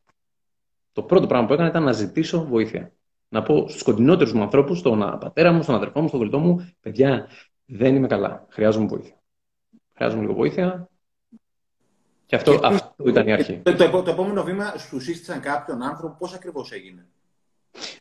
Το 0.92 1.04
πρώτο 1.04 1.28
πράγμα 1.28 1.48
που 1.48 1.54
έκανα 1.54 1.70
ήταν 1.70 1.84
να 1.84 1.92
ζητήσω 1.92 2.46
βοήθεια. 2.46 2.94
Να 3.30 3.44
πω 3.44 3.68
στους 3.68 3.84
κοντινότερους 3.84 4.34
μου 4.34 4.42
ανθρώπους, 4.42 4.80
στον 4.80 5.00
πατέρα 5.00 5.52
μου, 5.52 5.63
στον 5.63 5.76
αδερφό 5.76 6.02
μου, 6.02 6.08
στον 6.08 6.20
κολλητό 6.20 6.40
μου, 6.40 6.74
παιδιά, 6.82 7.28
δεν 7.66 7.96
είμαι 7.96 8.08
καλά. 8.08 8.48
Χρειάζομαι 8.50 8.86
βοήθεια. 8.86 9.22
Χρειάζομαι 9.94 10.22
λίγο 10.22 10.34
βοήθεια. 10.34 10.90
Και 12.30 12.36
αυτό, 12.36 12.60
και 12.60 12.65
αυτό 12.65 13.08
ήταν 13.08 13.28
η 13.28 13.32
αρχή. 13.32 13.60
Το, 13.63 13.76
το, 13.76 14.02
το, 14.02 14.12
επόμενο 14.12 14.44
βήμα, 14.44 14.74
σου 14.78 15.00
σύστησαν 15.00 15.39
κάποιον 15.42 15.82
άνθρωπο, 15.82 16.15
πώς 16.20 16.34
ακριβώς 16.34 16.72
έγινε; 16.72 17.08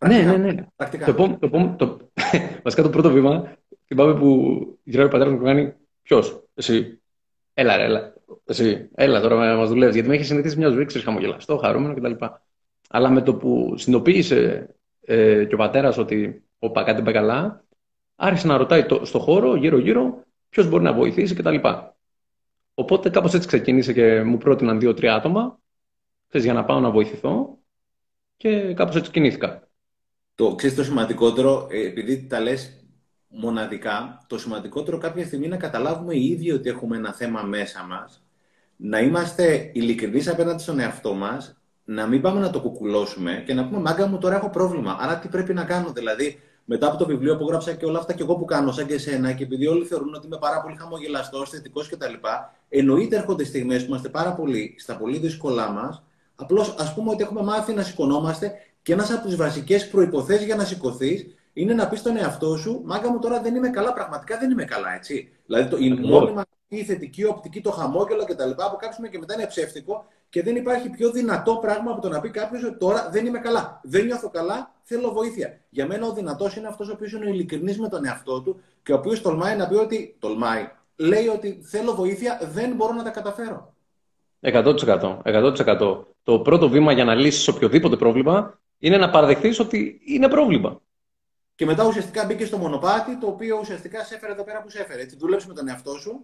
Ναι, 0.07 0.23
ναι, 0.23 0.37
ναι. 0.37 0.67
Το, 0.77 1.05
επόμενο, 1.41 1.77
το, 1.77 1.77
το, 1.77 1.99
βασικά 2.65 2.83
το 2.83 2.91
πρώτο 2.91 3.11
βήμα, 3.11 3.53
θυμάμαι 3.87 4.15
που 4.15 4.79
γυράει 4.85 5.07
ο 5.07 5.09
πατέρας 5.09 5.33
μου 5.33 5.39
και 5.39 5.45
κάνει 5.45 5.75
Ποιος, 6.03 6.43
εσύ, 6.55 7.01
Έλα, 7.61 7.77
ρε, 7.77 7.85
έλα. 7.85 8.13
Εσύ, 8.45 8.89
έλα 8.95 9.21
τώρα 9.21 9.37
να 9.37 9.57
μας 9.57 9.69
δουλεύεις. 9.69 9.95
Γιατί 9.95 10.09
με 10.09 10.15
έχεις 10.15 10.27
συνηθίσει 10.27 10.57
μιας 10.57 10.73
ζωής, 10.73 10.87
ξέρεις, 10.87 11.07
χαμογελαστό, 11.07 11.57
χαρούμενο 11.57 11.95
κτλ. 11.95 12.25
Αλλά 12.89 13.11
με 13.11 13.23
το 13.23 13.35
που 13.35 13.75
συνειδητοποίησε 13.77 14.69
ε, 15.01 15.45
και 15.45 15.55
ο 15.55 15.57
πατέρας 15.57 15.99
ότι 15.99 16.43
όπα, 16.59 16.83
κάτι 16.83 17.03
πάει 17.03 17.15
καλά, 17.15 17.65
άρχισε 18.17 18.47
να 18.47 18.57
ρωτάει 18.57 18.85
το, 18.87 19.05
στο 19.05 19.19
χώρο, 19.19 19.57
γύρω-γύρω, 19.57 20.23
ποιος 20.49 20.69
μπορεί 20.69 20.83
να 20.83 20.93
βοηθήσει 20.93 21.35
κτλ. 21.35 21.57
Οπότε 22.79 23.11
κάπως 23.11 23.35
έτσι 23.35 23.49
ξεκίνησε 23.49 23.93
και 23.93 24.23
μου 24.23 24.39
πρότειναν 24.39 24.81
δύο-τρία 24.81 25.15
άτομα 25.15 25.59
θες, 26.29 26.45
για 26.45 26.53
να 26.53 26.65
πάω 26.65 26.81
να 26.81 26.91
βοηθηθώ 26.91 27.59
και 28.37 28.75
κάπως 28.75 28.97
έτσι 28.97 29.11
κινήθηκα. 29.11 29.69
Το 30.35 30.55
ξέρεις 30.55 30.77
το 30.77 30.85
σημαντικότερο, 30.85 31.67
ε, 31.71 31.87
επειδή 31.87 32.27
τα 32.27 32.41
λες 32.41 32.85
μοναδικά, 33.29 34.25
το 34.27 34.39
σημαντικότερο 34.39 34.99
κάποια 34.99 35.25
στιγμή 35.25 35.49
να 35.49 35.57
καταλάβουμε 35.57 36.15
οι 36.15 36.25
ίδιοι 36.25 36.51
ότι 36.51 36.69
έχουμε 36.69 36.97
ένα 36.97 37.13
θέμα 37.13 37.43
μέσα 37.43 37.83
μας, 37.83 38.25
να 38.77 39.01
είμαστε 39.01 39.71
ειλικρινείς 39.75 40.29
απέναντι 40.29 40.63
στον 40.63 40.79
εαυτό 40.79 41.15
μας, 41.15 41.61
να 41.85 42.07
μην 42.07 42.21
πάμε 42.21 42.41
να 42.41 42.51
το 42.51 42.61
κουκουλώσουμε 42.61 43.43
και 43.47 43.55
να 43.55 43.69
πούμε 43.69 43.81
«Μάγκα 43.81 44.07
μου, 44.07 44.19
τώρα 44.19 44.37
έχω 44.37 44.51
πρόβλημα, 44.51 44.97
άρα 45.01 45.19
τι 45.19 45.29
πρέπει 45.29 45.55
να 45.55 45.65
κάνω». 45.65 45.93
Δηλαδή, 45.93 46.41
μετά 46.71 46.87
από 46.87 46.97
το 46.97 47.07
βιβλίο 47.07 47.37
που 47.37 47.49
γράψα 47.49 47.75
και 47.75 47.85
όλα 47.85 47.99
αυτά 47.99 48.13
και 48.13 48.23
εγώ 48.23 48.37
που 48.37 48.45
κάνω, 48.45 48.73
σαν 48.73 48.87
και 48.87 48.95
εσένα, 48.95 49.33
και 49.33 49.45
επειδή 49.45 49.67
όλοι 49.67 49.85
θεωρούν 49.85 50.15
ότι 50.15 50.27
είμαι 50.27 50.39
πάρα 50.39 50.61
πολύ 50.63 50.77
χαμογελαστός, 50.77 51.51
θετικό 51.51 51.81
κτλ., 51.81 52.15
εννοείται 52.69 53.17
έρχονται 53.17 53.45
στιγμές 53.45 53.83
που 53.83 53.89
είμαστε 53.89 54.09
πάρα 54.09 54.33
πολύ 54.33 54.75
στα 54.79 54.97
πολύ 54.97 55.19
δύσκολά 55.19 55.71
μας. 55.71 56.03
Απλώς 56.35 56.75
ας 56.79 56.95
πούμε 56.95 57.11
ότι 57.11 57.23
έχουμε 57.23 57.43
μάθει 57.43 57.73
να 57.73 57.83
σηκωνόμαστε 57.83 58.53
και 58.83 58.93
ένας 58.93 59.11
από 59.11 59.27
τις 59.27 59.37
βασικές 59.37 59.89
προποθέσει 59.89 60.45
για 60.45 60.57
να 60.57 60.65
σηκωθείς 60.65 61.27
είναι 61.53 61.75
να 61.75 61.89
πεις 61.89 61.99
στον 61.99 62.17
εαυτό 62.17 62.57
σου, 62.57 62.83
μάγκα 62.85 63.11
μου 63.11 63.19
τώρα 63.19 63.41
δεν 63.41 63.55
είμαι 63.55 63.69
καλά, 63.69 63.93
πραγματικά 63.93 64.39
δεν 64.39 64.51
είμαι 64.51 64.65
καλά, 64.65 64.95
έτσι. 64.95 65.33
Δηλαδή 65.47 65.71
το, 65.71 65.77
η 65.77 65.91
μόνη 65.91 66.33
μα 66.33 66.43
η 66.69 66.85
θετική 66.85 67.25
οπτική, 67.25 67.61
το 67.61 67.71
χαμόγελο 67.71 68.25
κτλ. 68.25 68.51
από 68.57 68.77
κάψουμε 68.79 69.09
και 69.09 69.19
μετά 69.19 69.35
είναι 69.35 69.47
ψεύτικο 69.47 70.05
και 70.29 70.43
δεν 70.43 70.57
υπάρχει 70.57 70.91
πιο 70.91 71.11
δυνατό 71.11 71.57
πράγμα 71.57 71.91
από 71.91 72.01
το 72.01 72.09
να 72.09 72.21
πει 72.21 72.31
κάποιος 72.31 72.65
ότι 72.65 72.79
τώρα 72.79 73.09
δεν 73.13 73.27
είμαι 73.27 73.39
καλά. 73.39 73.81
Δεν 73.83 74.05
νιώθω 74.05 74.31
καλά, 74.31 74.75
θέλω 74.83 75.13
βοήθεια. 75.13 75.61
Για 75.71 75.87
μένα 75.87 76.07
ο 76.07 76.13
δυνατός 76.13 76.57
είναι 76.57 76.67
αυτός 76.67 76.89
ο 76.89 76.93
οποίος 76.93 77.13
είναι 77.13 77.31
ειλικρινής 77.31 77.79
με 77.79 77.89
τον 77.89 78.05
εαυτό 78.05 78.41
του 78.41 78.61
και 78.83 78.93
ο 78.93 78.97
οποίος 78.97 79.23
τολμάει 79.23 79.57
να 79.57 79.69
πει 79.69 79.75
ότι. 79.75 80.17
Τολμάει. 80.19 80.69
Λέει 80.97 81.27
ότι 81.29 81.61
θέλω 81.63 81.95
βοήθεια, 81.95 82.41
δεν 82.53 82.75
μπορώ 82.75 82.93
να 82.93 83.03
τα 83.03 83.11
καταφέρω. 83.11 83.75
100%. 84.41 85.19
100%. 85.25 86.05
Το 86.23 86.41
πρώτο 86.41 86.69
βήμα 86.69 86.93
για 86.93 87.05
να 87.05 87.15
λύσεις 87.15 87.49
οποιοδήποτε 87.49 87.97
πρόβλημα 87.97 88.59
είναι 88.79 88.97
να 88.97 89.11
παραδεχθείς 89.11 89.59
ότι 89.59 90.01
είναι 90.05 90.29
πρόβλημα. 90.29 90.81
Και 91.59 91.67
μετά 91.67 91.87
ουσιαστικά 91.87 92.25
μπήκε 92.25 92.45
στο 92.45 92.59
μονοπάτι, 92.59 93.19
το 93.19 93.27
οποίο 93.27 93.59
ουσιαστικά 93.61 94.05
σε 94.05 94.15
έφερε 94.15 94.33
εδώ 94.33 94.45
πέρα 94.45 94.63
που 94.63 94.71
σε 94.71 94.81
έφερε. 94.81 95.03
Έτσι, 95.03 95.17
δούλεψε 95.17 95.49
με 95.49 95.55
τον 95.55 95.69
εαυτό 95.69 95.99
σου. 95.99 96.21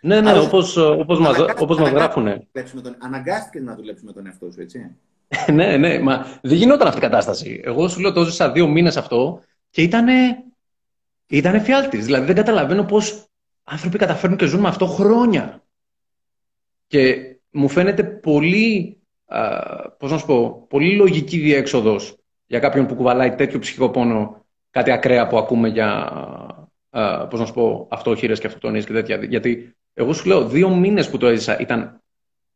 Ναι, 0.00 0.20
ναι, 0.20 0.38
όπως 0.38 0.76
όπως 0.76 1.18
μας, 1.18 1.38
όπως 1.60 1.78
μας 1.78 1.90
γράφουνε. 1.90 2.46
Τον, 2.82 2.96
αναγκάστηκε 2.98 3.60
να 3.60 3.74
δουλέψει 3.74 4.04
με 4.04 4.12
τον 4.12 4.26
εαυτό 4.26 4.50
σου, 4.50 4.60
έτσι. 4.60 4.96
ναι, 5.52 5.76
ναι, 5.76 5.98
μα 5.98 6.26
δεν 6.42 6.56
γινόταν 6.56 6.86
αυτή 6.86 6.98
η 6.98 7.02
κατάσταση. 7.02 7.60
Εγώ 7.64 7.88
σου 7.88 8.00
λέω 8.00 8.12
το 8.12 8.24
ζήσα 8.24 8.50
δύο 8.52 8.66
μήνες 8.68 8.96
αυτό 8.96 9.42
και 9.70 9.82
ήταν. 9.82 10.06
Ήταν 11.26 11.60
φιάλτης. 11.62 12.04
Δηλαδή 12.04 12.26
δεν 12.26 12.34
καταλαβαίνω 12.34 12.84
πώς 12.84 13.24
άνθρωποι 13.64 13.98
καταφέρνουν 13.98 14.38
και 14.38 14.46
ζουν 14.46 14.60
με 14.60 14.68
αυτό 14.68 14.86
χρόνια. 14.86 15.62
Και 16.86 17.16
μου 17.50 17.68
φαίνεται 17.68 18.04
πολύ, 18.04 18.98
α, 19.26 19.60
πώς 19.90 20.10
να 20.10 20.18
σου 20.18 20.26
πω, 20.26 20.66
πολύ 20.68 20.96
λογική 20.96 21.38
διέξοδος 21.38 22.16
για 22.46 22.58
κάποιον 22.58 22.86
που 22.86 22.94
κουβαλάει 22.94 23.34
τέτοιο 23.34 23.58
ψυχικό 23.58 23.90
πόνο 23.90 24.44
κάτι 24.76 24.90
ακραία 24.90 25.26
που 25.26 25.38
ακούμε 25.38 25.68
για, 25.68 25.88
α, 26.90 27.26
πώς 27.26 27.40
να 27.40 27.46
σου 27.46 27.52
πω, 27.52 27.88
αυτοχείρες 27.90 28.40
και 28.40 28.46
αυτοκτονίες 28.46 28.84
και 28.84 28.92
τέτοια. 28.92 29.16
Γιατί 29.16 29.76
εγώ 29.94 30.12
σου 30.12 30.26
λέω, 30.26 30.48
δύο 30.48 30.68
μήνες 30.68 31.10
που 31.10 31.18
το 31.18 31.26
έζησα 31.26 31.58
ήταν 31.58 32.02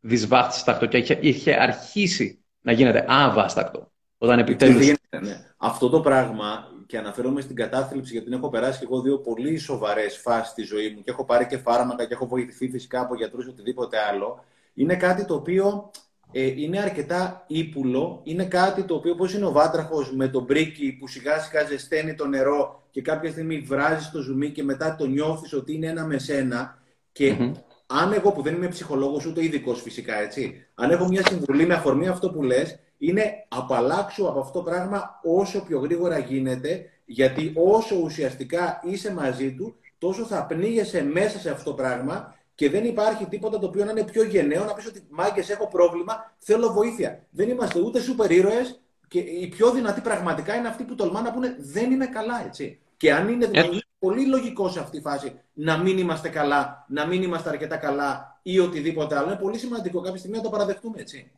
δυσβάστακτο 0.01 0.87
και 0.87 0.99
είχε, 0.99 1.19
είχε 1.21 1.55
αρχίσει 1.61 2.45
να 2.61 2.73
γίνεται 2.73 3.05
αβάστακτο. 3.09 3.93
Όταν 4.19 4.39
επιτέλους... 4.39 4.93
Ναι. 5.21 5.45
Αυτό 5.57 5.89
το 5.89 6.01
πράγμα, 6.01 6.69
και 6.87 6.99
αναφέρομαι 6.99 7.41
στην 7.41 7.57
κατάθλιψη, 7.57 8.13
γιατί 8.13 8.27
την 8.27 8.37
έχω 8.39 8.49
περάσει 8.49 8.79
και 8.79 8.85
εγώ 8.85 9.01
δύο 9.01 9.19
πολύ 9.19 9.59
σοβαρές 9.59 10.17
φάσεις 10.17 10.51
στη 10.51 10.63
ζωή 10.63 10.91
μου 10.91 11.03
και 11.03 11.11
έχω 11.11 11.25
πάρει 11.25 11.47
και 11.47 11.59
φάρμακα 11.59 12.05
και 12.05 12.15
έχω 12.15 12.27
βοηθηθεί 12.27 12.69
φυσικά 12.71 13.01
από 13.01 13.15
γιατρούς 13.15 13.47
οτιδήποτε 13.47 13.97
άλλο. 13.99 14.45
Είναι 14.75 14.97
κάτι 14.97 15.25
το 15.25 15.35
οποίο 15.35 15.91
ε, 16.33 16.61
είναι 16.61 16.81
αρκετά 16.81 17.45
ύπουλο. 17.47 18.21
Είναι 18.25 18.45
κάτι 18.45 18.83
το 18.83 18.95
οποίο, 18.95 19.13
όπω 19.13 19.27
είναι 19.35 19.45
ο 19.45 19.53
βάτραχος 19.53 20.13
με 20.13 20.29
τον 20.29 20.43
μπρίκι 20.43 20.93
που 20.93 21.07
σιγά 21.07 21.39
σιγά 21.39 21.65
ζεσταίνει 21.65 22.15
το 22.15 22.27
νερό 22.27 22.83
και 22.91 23.03
κάποια 23.03 23.31
στιγμή 23.31 23.59
βράζει 23.59 24.11
το 24.13 24.21
ζουμί 24.21 24.51
και 24.51 24.63
μετά 24.63 24.97
το 24.97 25.07
νιώθεις 25.07 25.53
ότι 25.53 25.75
είναι 25.75 25.87
ένα 25.87 26.05
με 26.05 26.19
σένα. 26.19 26.79
Και 27.13 27.37
mm-hmm. 27.39 27.53
αν 27.87 28.13
εγώ 28.13 28.33
που 28.33 28.43
δεν 28.43 28.55
είμαι 28.55 28.69
ψυχολόγος 28.69 29.27
ούτε 29.27 29.45
ειδικός 29.45 29.83
φυσικά, 29.83 30.21
έτσι, 30.21 30.67
αν 30.75 30.91
έχω 30.91 31.09
μια 31.09 31.27
συμβουλή 31.27 31.67
με 31.67 31.75
αφορμή 31.75 32.09
αυτό 32.09 32.31
που 32.31 32.43
λες, 32.43 32.79
είναι 32.99 33.47
απαλλάξου 33.49 34.29
από 34.29 34.41
αυτό 34.41 34.59
το 34.59 34.71
πράγμα 34.71 35.21
όσο 35.23 35.61
πιο 35.61 35.79
γρήγορα 35.79 36.19
γίνεται, 36.19 36.91
γιατί 37.05 37.53
όσο 37.55 37.97
ουσιαστικά 37.97 38.81
είσαι 38.85 39.13
μαζί 39.13 39.55
του, 39.55 39.77
τόσο 39.99 40.25
θα 40.25 40.47
πνίγεσαι 40.47 41.03
μέσα 41.03 41.39
σε 41.39 41.51
αυτό 41.51 41.71
το 41.71 41.77
πράγμα 41.77 42.35
και 42.61 42.71
δεν 42.71 42.85
υπάρχει 42.85 43.27
τίποτα 43.27 43.59
το 43.59 43.67
οποίο 43.67 43.85
να 43.85 43.91
είναι 43.91 44.05
πιο 44.05 44.25
γενναίο 44.25 44.65
να 44.65 44.73
πεις 44.75 44.87
ότι 44.87 45.03
μάγκες 45.11 45.51
έχω 45.51 45.69
πρόβλημα, 45.69 46.35
θέλω 46.39 46.73
βοήθεια. 46.73 47.27
Δεν 47.31 47.49
είμαστε 47.49 47.81
ούτε 47.81 48.01
σούπερ 48.01 48.31
ήρωες 48.31 48.81
και 49.09 49.19
οι 49.19 49.49
πιο 49.49 49.71
δυνατοί 49.71 50.01
πραγματικά 50.01 50.55
είναι 50.55 50.69
αυτοί 50.69 50.85
που 50.85 50.95
τολμάνε 50.95 51.29
να 51.29 51.35
πούνε 51.35 51.57
δεν 51.59 51.91
είμαι 51.91 52.07
καλά, 52.07 52.45
έτσι. 52.47 52.81
Και 52.97 53.13
αν 53.13 53.29
είναι 53.29 53.51
ε... 53.53 53.63
πολύ 53.99 54.27
λογικό 54.27 54.69
σε 54.69 54.81
αυτή 54.81 54.97
τη 54.97 55.03
φάση 55.03 55.41
να 55.53 55.79
μην 55.79 55.99
είμαστε 55.99 56.29
καλά, 56.29 56.87
να 56.89 57.07
μην 57.07 57.23
είμαστε 57.23 57.49
αρκετά 57.49 57.77
καλά 57.77 58.41
ή 58.43 58.59
οτιδήποτε 58.59 59.17
άλλο. 59.17 59.27
Είναι 59.27 59.41
πολύ 59.41 59.59
σημαντικό 59.59 60.01
κάποια 60.01 60.19
στιγμή 60.19 60.37
να 60.37 60.43
το 60.43 60.51
παραδεχτούμε, 60.51 61.01
έτσι. 61.01 61.31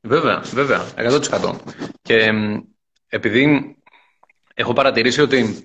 Βέβαια, 0.00 0.40
βέβαια, 0.40 0.84
100%. 0.96 1.54
Και 2.02 2.32
επειδή 3.08 3.76
έχω 4.54 4.72
παρατηρήσει 4.72 5.20
ότι 5.20 5.62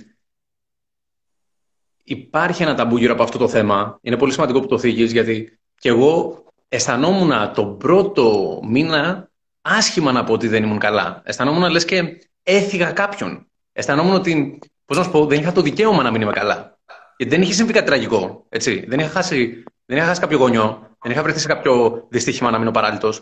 υπάρχει 2.13 2.63
ένα 2.63 2.75
ταμπού 2.75 2.97
γύρω 2.97 3.13
από 3.13 3.23
αυτό 3.23 3.37
το 3.37 3.47
θέμα, 3.47 3.99
είναι 4.01 4.17
πολύ 4.17 4.31
σημαντικό 4.31 4.59
που 4.59 4.67
το 4.67 4.79
θίγεις, 4.79 5.11
γιατί 5.11 5.59
και 5.79 5.89
εγώ 5.89 6.43
αισθανόμουν 6.69 7.53
τον 7.53 7.77
πρώτο 7.77 8.59
μήνα 8.63 9.29
άσχημα 9.61 10.11
να 10.11 10.23
πω 10.23 10.33
ότι 10.33 10.47
δεν 10.47 10.63
ήμουν 10.63 10.79
καλά. 10.79 11.21
Αισθανόμουν 11.25 11.71
λες 11.71 11.85
και 11.85 12.19
έφυγα 12.43 12.91
κάποιον. 12.91 13.47
Αισθανόμουν 13.73 14.13
ότι, 14.13 14.59
πώς 14.85 14.97
να 14.97 15.03
σου 15.03 15.11
πω, 15.11 15.25
δεν 15.25 15.39
είχα 15.39 15.51
το 15.51 15.61
δικαίωμα 15.61 16.03
να 16.03 16.11
μην 16.11 16.21
είμαι 16.21 16.31
καλά. 16.31 16.77
Γιατί 17.17 17.35
δεν 17.35 17.41
είχε 17.41 17.53
συμβεί 17.53 17.73
κάτι 17.73 17.85
τραγικό. 17.85 18.45
Έτσι. 18.49 18.85
Δεν, 18.87 18.99
είχα 18.99 19.09
χάσει, 19.09 19.63
δεν 19.85 19.97
είχα 19.97 20.05
χάσει 20.05 20.19
κάποιο 20.19 20.37
γονιό, 20.37 20.95
δεν 21.01 21.11
είχα 21.11 21.23
βρεθεί 21.23 21.39
σε 21.39 21.47
κάποιο 21.47 22.05
δυστύχημα 22.09 22.51
να 22.51 22.57
μείνω 22.57 22.71
παράλυτο. 22.71 23.13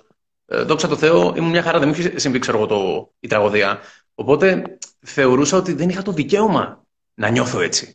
Ε, 0.46 0.62
δόξα 0.62 0.88
τω 0.88 0.98
Θεώ, 0.98 1.34
ήμουν 1.36 1.50
μια 1.50 1.62
χαρά, 1.62 1.80
δεν 1.80 1.88
μου 1.88 1.94
είχε 1.98 2.20
συμβεί 2.20 2.40
ξέρω, 2.40 2.66
το, 2.66 3.12
η 3.20 3.28
τραγωδία. 3.28 3.80
Οπότε 4.16 4.78
θεωρούσα 5.00 5.58
ότι 5.58 5.74
δεν 5.74 5.90
είχα 5.90 6.02
το 6.02 6.12
δικαίωμα 6.12 6.86
να 7.14 7.30
νιώθω 7.30 7.60
έτσι. 7.60 7.92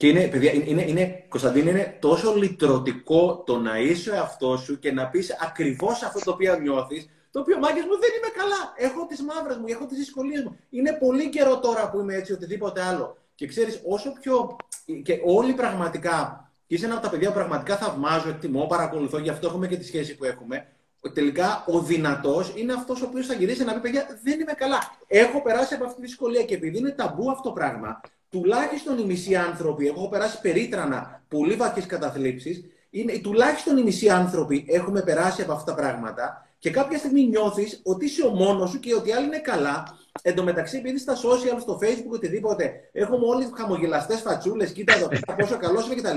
Και 0.00 0.08
είναι, 0.08 0.28
παιδιά, 0.28 0.52
είναι, 0.52 0.82
είναι, 0.82 1.24
Κωνσταντίνε, 1.28 1.70
είναι 1.70 1.96
τόσο 2.00 2.34
λυτρωτικό 2.34 3.42
το 3.46 3.58
να 3.58 3.78
είσαι 3.78 4.10
ο 4.10 4.14
εαυτός 4.14 4.60
σου 4.60 4.78
και 4.78 4.92
να 4.92 5.08
πεις 5.08 5.36
ακριβώς 5.40 6.02
αυτό 6.02 6.20
το 6.24 6.30
οποίο 6.30 6.58
νιώθεις, 6.58 7.08
το 7.30 7.40
οποίο 7.40 7.58
μάγκες 7.58 7.84
μου 7.84 7.98
δεν 7.98 8.10
είμαι 8.16 8.30
καλά. 8.36 8.72
Έχω 8.76 9.06
τις 9.06 9.22
μαύρες 9.22 9.56
μου, 9.56 9.64
έχω 9.68 9.86
τις 9.86 9.98
δυσκολίες 9.98 10.42
μου. 10.42 10.56
Είναι 10.70 10.92
πολύ 10.92 11.28
καιρό 11.28 11.58
τώρα 11.58 11.90
που 11.90 12.00
είμαι 12.00 12.14
έτσι, 12.14 12.32
οτιδήποτε 12.32 12.82
άλλο. 12.82 13.16
Και 13.34 13.46
ξέρεις, 13.46 13.82
όσο 13.86 14.12
πιο. 14.20 14.56
και 15.02 15.20
όλοι 15.24 15.52
πραγματικά 15.52 16.50
και 16.66 16.74
είσαι 16.74 16.84
ένα 16.84 16.94
από 16.94 17.02
τα 17.02 17.10
παιδιά 17.10 17.28
που 17.28 17.34
πραγματικά 17.34 17.76
θαυμάζω, 17.76 18.28
εκτιμώ, 18.28 18.66
παρακολουθώ, 18.66 19.18
γι' 19.18 19.30
αυτό 19.30 19.46
έχουμε 19.46 19.66
και 19.66 19.76
τη 19.76 19.84
σχέση 19.84 20.16
που 20.16 20.24
έχουμε. 20.24 20.66
Τελικά 21.12 21.64
ο 21.66 21.80
δυνατός 21.80 22.52
είναι 22.56 22.72
αυτός 22.72 23.02
ο 23.02 23.06
οποίος 23.06 23.26
θα 23.26 23.34
γυρίσει 23.34 23.64
να 23.64 23.72
πει: 23.74 23.80
Παιδιά, 23.80 24.20
δεν 24.22 24.40
είμαι 24.40 24.52
καλά. 24.52 24.78
Έχω 25.06 25.42
περάσει 25.42 25.74
από 25.74 25.84
αυτή 25.84 26.00
τη 26.00 26.06
δυσκολία 26.06 26.42
και 26.42 26.54
επειδή 26.54 26.78
είναι 26.78 26.90
ταμπού 26.90 27.30
αυτό 27.30 27.42
το 27.42 27.52
πράγμα, 27.52 28.00
τουλάχιστον 28.30 28.98
οι 28.98 29.04
μισοί 29.04 29.36
άνθρωποι, 29.36 29.86
έχω 29.86 30.08
περάσει 30.08 30.40
περίτρανα 30.40 31.22
πολύ 31.28 31.54
βαθιές 31.54 31.86
καταθλίψεις, 31.86 32.64
είναι, 32.90 33.18
τουλάχιστον 33.18 33.76
οι 33.76 33.82
μισοί 33.82 34.08
άνθρωποι 34.08 34.64
έχουμε 34.68 35.02
περάσει 35.02 35.42
από 35.42 35.52
αυτά 35.52 35.74
τα 35.74 35.80
πράγματα 35.80 36.46
και 36.58 36.70
κάποια 36.70 36.98
στιγμή 36.98 37.26
νιώθεις 37.26 37.80
ότι 37.84 38.04
είσαι 38.04 38.26
ο 38.26 38.30
μόνος 38.30 38.70
σου 38.70 38.80
και 38.80 38.94
ότι 38.94 39.12
άλλοι 39.12 39.26
είναι 39.26 39.38
καλά 39.38 39.98
Εν 40.22 40.34
τω 40.34 40.42
μεταξύ, 40.42 40.76
επειδή 40.76 40.98
στα 40.98 41.14
social, 41.16 41.60
στο 41.60 41.78
facebook, 41.82 42.12
οτιδήποτε, 42.12 42.88
έχουμε 42.92 43.26
όλοι 43.26 43.48
χαμογελαστές 43.56 44.20
φατσούλες, 44.20 44.72
κοίτα 44.72 44.94
εδώ 44.94 45.08
πέρα 45.08 45.34
πόσο 45.38 45.56
καλός 45.56 45.86
είμαι 45.86 45.94
κτλ. 45.94 46.16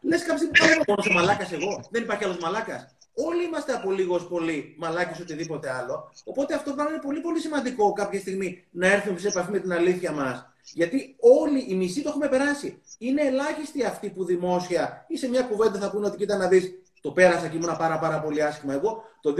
Λες 0.00 0.22
κάποια 0.22 0.36
στιγμή 0.36 0.58
δεν 0.58 0.72
είμαι 0.72 0.84
μόνος 0.86 1.06
ο 1.08 1.12
μαλάκας 1.12 1.52
εγώ, 1.52 1.88
δεν 1.90 2.02
υπάρχει 2.02 2.24
άλλος 2.24 2.38
μαλάκας. 2.38 2.96
Όλοι 3.14 3.44
είμαστε 3.44 3.72
από 3.72 3.90
λίγος 3.90 4.26
πολύ 4.26 4.74
μαλάκες 4.78 5.20
οτιδήποτε 5.20 5.70
άλλο. 5.70 6.12
Οπότε 6.24 6.54
αυτό 6.54 6.72
πράγμα 6.72 6.92
είναι 6.92 7.02
πολύ 7.02 7.20
πολύ 7.20 7.40
σημαντικό 7.40 7.92
κάποια 7.92 8.20
στιγμή 8.20 8.64
να 8.70 8.86
έρθουμε 8.86 9.18
σε 9.18 9.28
επαφή 9.28 9.50
με 9.50 9.58
την 9.58 9.72
αλήθεια 9.72 10.12
μας. 10.12 10.53
Γιατί 10.72 11.16
όλοι 11.18 11.64
οι 11.68 11.74
μισοί 11.74 12.02
το 12.02 12.08
έχουμε 12.08 12.28
περάσει. 12.28 12.80
Είναι 12.98 13.22
ελάχιστοι 13.22 13.84
αυτοί 13.84 14.10
που 14.10 14.24
δημόσια 14.24 15.04
ή 15.08 15.16
σε 15.16 15.28
μια 15.28 15.42
κουβέντα 15.42 15.78
θα 15.78 15.90
πούνε 15.90 16.06
ότι 16.06 16.16
κοίτα 16.16 16.36
να 16.36 16.48
δεις, 16.48 16.72
το 17.00 17.10
πέρασα 17.10 17.48
και 17.48 17.56
ήμουν 17.56 17.76
πάρα, 17.78 17.98
πάρα 17.98 18.20
πολύ 18.20 18.42
άσχημα. 18.42 18.74
Εγώ 18.74 19.02
το 19.20 19.34
2008 19.34 19.38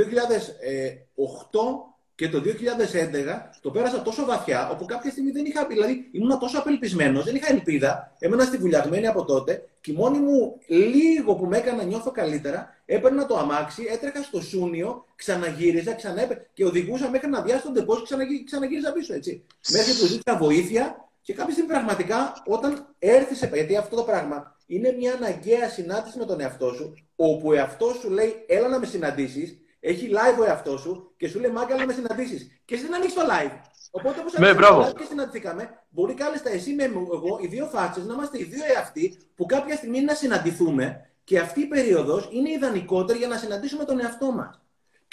και 2.14 2.28
το 2.28 2.40
2011 2.40 3.50
το 3.60 3.70
πέρασα 3.70 4.02
τόσο 4.02 4.24
βαθιά, 4.24 4.70
όπου 4.70 4.84
κάποια 4.84 5.10
στιγμή 5.10 5.30
δεν 5.30 5.44
είχα. 5.44 5.66
Δηλαδή, 5.66 6.08
ήμουν 6.12 6.38
τόσο 6.38 6.58
απελπισμένος, 6.58 7.24
δεν 7.24 7.34
είχα 7.34 7.52
ελπίδα. 7.52 8.12
Έμενα 8.18 8.44
στη 8.44 8.56
βουλιαγμένη 8.56 9.06
από 9.06 9.24
τότε 9.24 9.68
και 9.80 9.92
μόνη 9.92 10.18
μου 10.18 10.58
λίγο 10.66 11.34
που 11.34 11.46
με 11.46 11.56
έκανα 11.56 11.82
νιώθω 11.82 12.10
καλύτερα, 12.10 12.76
έπαιρνα 12.86 13.26
το 13.26 13.36
αμάξι, 13.36 13.86
έτρεχα 13.90 14.22
στο 14.22 14.40
Σούνιο, 14.40 15.04
ξαναγύριζα, 15.16 15.94
ξανέπε 15.94 16.46
και 16.52 16.64
οδηγούσα 16.64 17.10
μέχρι 17.10 17.28
να 17.28 17.42
διάσω 17.42 17.62
τον 17.62 17.74
τεπός 17.74 18.02
και 18.08 18.14
ξαναγύριζα 18.44 18.92
πίσω. 18.92 19.14
Έτσι. 19.14 19.44
Μέχρι 19.70 19.92
που 19.92 20.06
ζήτησα 20.06 20.38
βοήθεια 20.38 21.08
και 21.24 21.34
κάποια 21.34 21.52
στιγμή 21.52 21.70
πραγματικά 21.70 22.42
όταν 22.46 22.94
έρθεις 22.98 23.38
σε. 23.38 23.50
Γιατί 23.52 23.76
αυτό 23.76 23.96
το 23.96 24.02
πράγμα 24.02 24.56
είναι 24.66 24.94
μια 24.98 25.12
αναγκαία 25.14 25.68
συνάντηση 25.68 26.18
με 26.18 26.24
τον 26.24 26.40
εαυτό 26.40 26.72
σου, 26.72 26.94
όπου 27.16 27.48
ο 27.48 27.52
εαυτός 27.52 27.96
σου 27.96 28.10
λέει: 28.10 28.44
Έλα 28.48 28.68
να 28.68 28.78
με 28.78 28.86
συναντήσεις 28.86 29.58
έχει 29.80 30.10
live 30.10 30.40
ο 30.40 30.44
εαυτός 30.44 30.80
σου 30.80 31.14
και 31.16 31.28
σου 31.28 31.40
λέει 31.40 31.50
Μάγκα, 31.50 31.76
να 31.76 31.86
με 31.86 31.92
συναντήσεις. 31.92 32.60
Και 32.64 32.74
εσύ 32.74 32.84
δεν 32.84 32.94
ανοίξεις 32.94 33.14
το 33.14 33.26
live. 33.30 33.60
Οπότε 33.90 34.20
όπως 34.20 34.32
ναι, 34.32 34.52
και 34.98 35.04
συναντηθήκαμε, 35.08 35.84
μπορεί 35.88 36.14
κάλλιστα 36.14 36.50
εσύ 36.50 36.72
με 36.72 36.84
εγώ, 36.84 37.38
οι 37.40 37.46
δύο 37.46 37.66
φάτσες, 37.66 38.04
να 38.04 38.14
είμαστε 38.14 38.38
οι 38.38 38.44
δύο 38.44 38.64
εαυτοί 38.76 39.18
που 39.34 39.46
κάποια 39.46 39.76
στιγμή 39.76 40.00
να 40.00 40.14
συναντηθούμε 40.14 41.10
και 41.24 41.38
αυτή 41.38 41.60
η 41.60 41.66
περίοδος 41.66 42.28
είναι 42.32 42.50
ιδανικότερη 42.50 43.18
για 43.18 43.28
να 43.28 43.36
συναντήσουμε 43.36 43.84
τον 43.84 44.00
εαυτό 44.00 44.32
μας. 44.32 44.63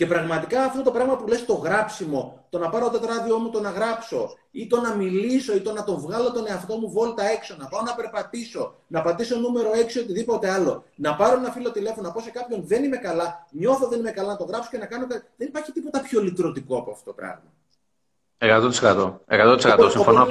Και 0.02 0.08
πραγματικά 0.08 0.64
αυτό 0.64 0.82
το 0.82 0.92
πράγμα 0.92 1.16
που 1.16 1.28
λες 1.28 1.46
το 1.46 1.54
γράψιμο, 1.54 2.46
το 2.50 2.58
να 2.58 2.70
πάρω 2.70 2.90
το 2.90 3.00
τετράδιό 3.00 3.38
μου, 3.38 3.50
το 3.50 3.60
να 3.60 3.70
γράψω, 3.70 4.38
ή 4.52 4.68
το 4.68 4.82
να 4.82 4.96
μιλήσω, 4.96 5.56
ή 5.56 5.60
το 5.62 5.72
να 5.72 5.84
τον 5.84 6.00
βγάλω 6.00 6.32
τον 6.32 6.48
εαυτό 6.48 6.76
μου 6.78 6.92
βόλτα 6.92 7.24
έξω, 7.24 7.56
να 7.60 7.68
πάω 7.68 7.82
να 7.82 7.96
περπατήσω, 7.96 8.76
να 8.88 9.02
πατήσω 9.02 9.36
νούμερο 9.40 9.70
6 9.72 9.96
ή 9.96 10.00
οτιδήποτε 10.00 10.50
άλλο, 10.50 10.84
να 10.96 11.16
πάρω 11.16 11.38
ένα 11.38 11.52
φίλο 11.52 11.72
τηλέφωνο, 11.72 12.08
να 12.08 12.14
πω 12.14 12.22
σε 12.22 12.32
κάποιον 12.32 12.64
δεν 12.66 12.84
είμαι 12.84 12.98
καλά, 12.98 13.48
νιώθω 13.52 13.88
δεν 13.88 14.00
είμαι 14.00 14.12
καλά, 14.12 14.28
να 14.28 14.38
το 14.38 14.44
γράψω 14.44 14.70
και 14.72 14.78
να 14.78 14.86
κάνω 14.86 15.08
κάτι. 15.08 15.26
Δεν 15.38 15.48
υπάρχει 15.48 15.72
τίποτα 15.72 16.02
πιο 16.02 16.22
λυτρωτικό 16.22 16.78
από 16.78 16.92
αυτό 16.92 17.04
το 17.04 17.14
πράγμα. 17.14 17.54
100%. 18.38 19.20
100% 19.28 19.90
συμφωνώ. 19.92 20.28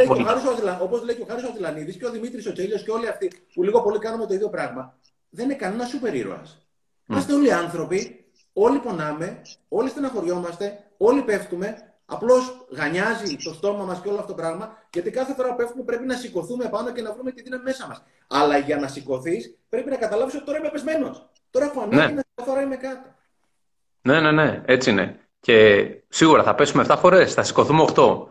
Όπως 0.81 1.03
λέει 1.03 1.15
και 1.15 1.23
ο 1.23 1.27
Χάρης 1.29 1.45
Ατλανίδη 1.45 1.97
και 1.97 2.07
ο 2.07 2.11
Δημήτρης 2.11 2.47
ο 2.47 2.53
Τσέλιο 2.53 2.77
και 2.77 2.91
όλοι 2.91 3.09
αυτοί 3.09 3.33
που 3.55 3.63
λίγο 3.63 3.83
πολύ 3.83 3.99
κάνουμε 3.99 4.27
το 4.27 4.35
ίδιο 4.35 4.49
πράγμα, 4.49 4.99
δεν 5.31 5.45
είναι 5.45 5.55
κανένα 5.55 5.85
σούπερ 5.85 6.15
ήρωας. 6.15 6.59
Mm. 6.59 7.13
Είμαστε 7.13 7.33
όλοι 7.33 7.53
άνθρωποι 7.53 8.20
Όλοι 8.62 8.79
πονάμε, 8.79 9.42
όλοι 9.68 9.88
στεναχωριόμαστε, 9.88 10.85
όλοι 10.96 11.23
πέφτουμε. 11.23 11.94
Απλώς 12.07 12.66
γανιάζει 12.70 13.37
το 13.37 13.53
στόμα 13.53 13.85
μας 13.85 14.01
και 14.01 14.09
όλο 14.09 14.18
αυτό 14.18 14.33
το 14.35 14.35
πράγμα, 14.35 14.79
γιατί 14.92 15.11
κάθε 15.11 15.35
φορά 15.35 15.49
που 15.49 15.57
πέφτουμε 15.57 15.85
πρέπει 15.85 16.07
να 16.07 16.14
σηκωθούμε 16.14 16.68
πάνω 16.68 16.92
και 16.92 17.03
να 17.03 17.12
βρούμε 17.12 17.31
τη 17.31 17.42
δύναμη 17.42 17.62
μέσα 17.62 17.87
μας. 17.87 18.03
Αλλά 18.27 18.59
για 18.59 18.77
να 18.77 18.88
σηκωθείς, 18.88 19.59
πρέπει 19.68 19.90
να 19.90 19.96
καταλάβεις 19.96 20.35
ότι 20.35 20.44
τώρα 20.44 20.59
είμαι 20.59 20.68
πεσμένο. 20.68 21.31
Τώρα 21.51 21.64
έχω 21.64 21.81
ανάγκη 21.81 22.12
ναι. 22.12 22.20
να 22.35 22.44
φορά 22.44 22.62
είμαι 22.62 22.77
κάτω. 22.77 23.14
Ναι, 24.03 24.20
ναι, 24.20 24.33
ναι, 24.33 24.62
έτσι 24.66 24.90
είναι. 24.90 25.20
Και 25.40 25.87
σίγουρα 26.09 26.42
θα 26.42 26.55
πέσουμε 26.55 26.85
7 26.88 26.96
φορές, 26.99 27.35
θα 27.35 27.42
σηκωθούμε 27.42 27.85
8. 27.94 28.27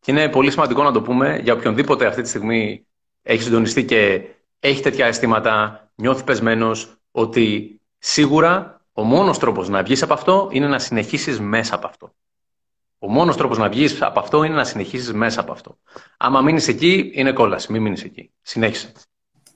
Και 0.00 0.10
είναι 0.10 0.28
πολύ 0.28 0.50
σημαντικό 0.50 0.82
να 0.82 0.92
το 0.92 1.02
πούμε 1.02 1.38
για 1.38 1.52
οποιονδήποτε 1.52 2.06
αυτή 2.06 2.22
τη 2.22 2.28
στιγμή 2.28 2.86
έχει 3.22 3.42
συντονιστεί 3.42 3.84
και 3.84 4.22
έχει 4.60 4.82
τέτοια 4.82 5.06
αισθήματα, 5.06 5.86
νιώθεις 5.94 6.24
πεσμένος, 6.24 6.96
ότι 7.10 7.80
σίγουρα 7.98 8.73
ο 8.96 9.02
μόνος 9.02 9.38
τρόπος 9.38 9.68
να 9.68 9.82
βγεις 9.82 10.02
από 10.02 10.12
αυτό 10.12 10.48
είναι 10.52 10.66
να 10.66 10.78
συνεχίσεις 10.78 11.40
μέσα 11.40 11.74
από 11.74 11.86
αυτό. 11.86 12.14
Ο 12.98 13.08
μόνος 13.08 13.36
τρόπος 13.36 13.58
να 13.58 13.68
βγεις 13.68 14.02
από 14.02 14.20
αυτό 14.20 14.42
είναι 14.42 14.54
να 14.54 14.64
συνεχίσεις 14.64 15.12
μέσα 15.12 15.40
από 15.40 15.52
αυτό. 15.52 15.78
Άμα 16.16 16.40
μείνεις 16.40 16.68
εκεί, 16.68 17.10
είναι 17.14 17.32
κόλαση. 17.32 17.72
Μην 17.72 17.82
μείνεις 17.82 18.04
εκεί. 18.04 18.30
Συνέχισε. 18.42 18.92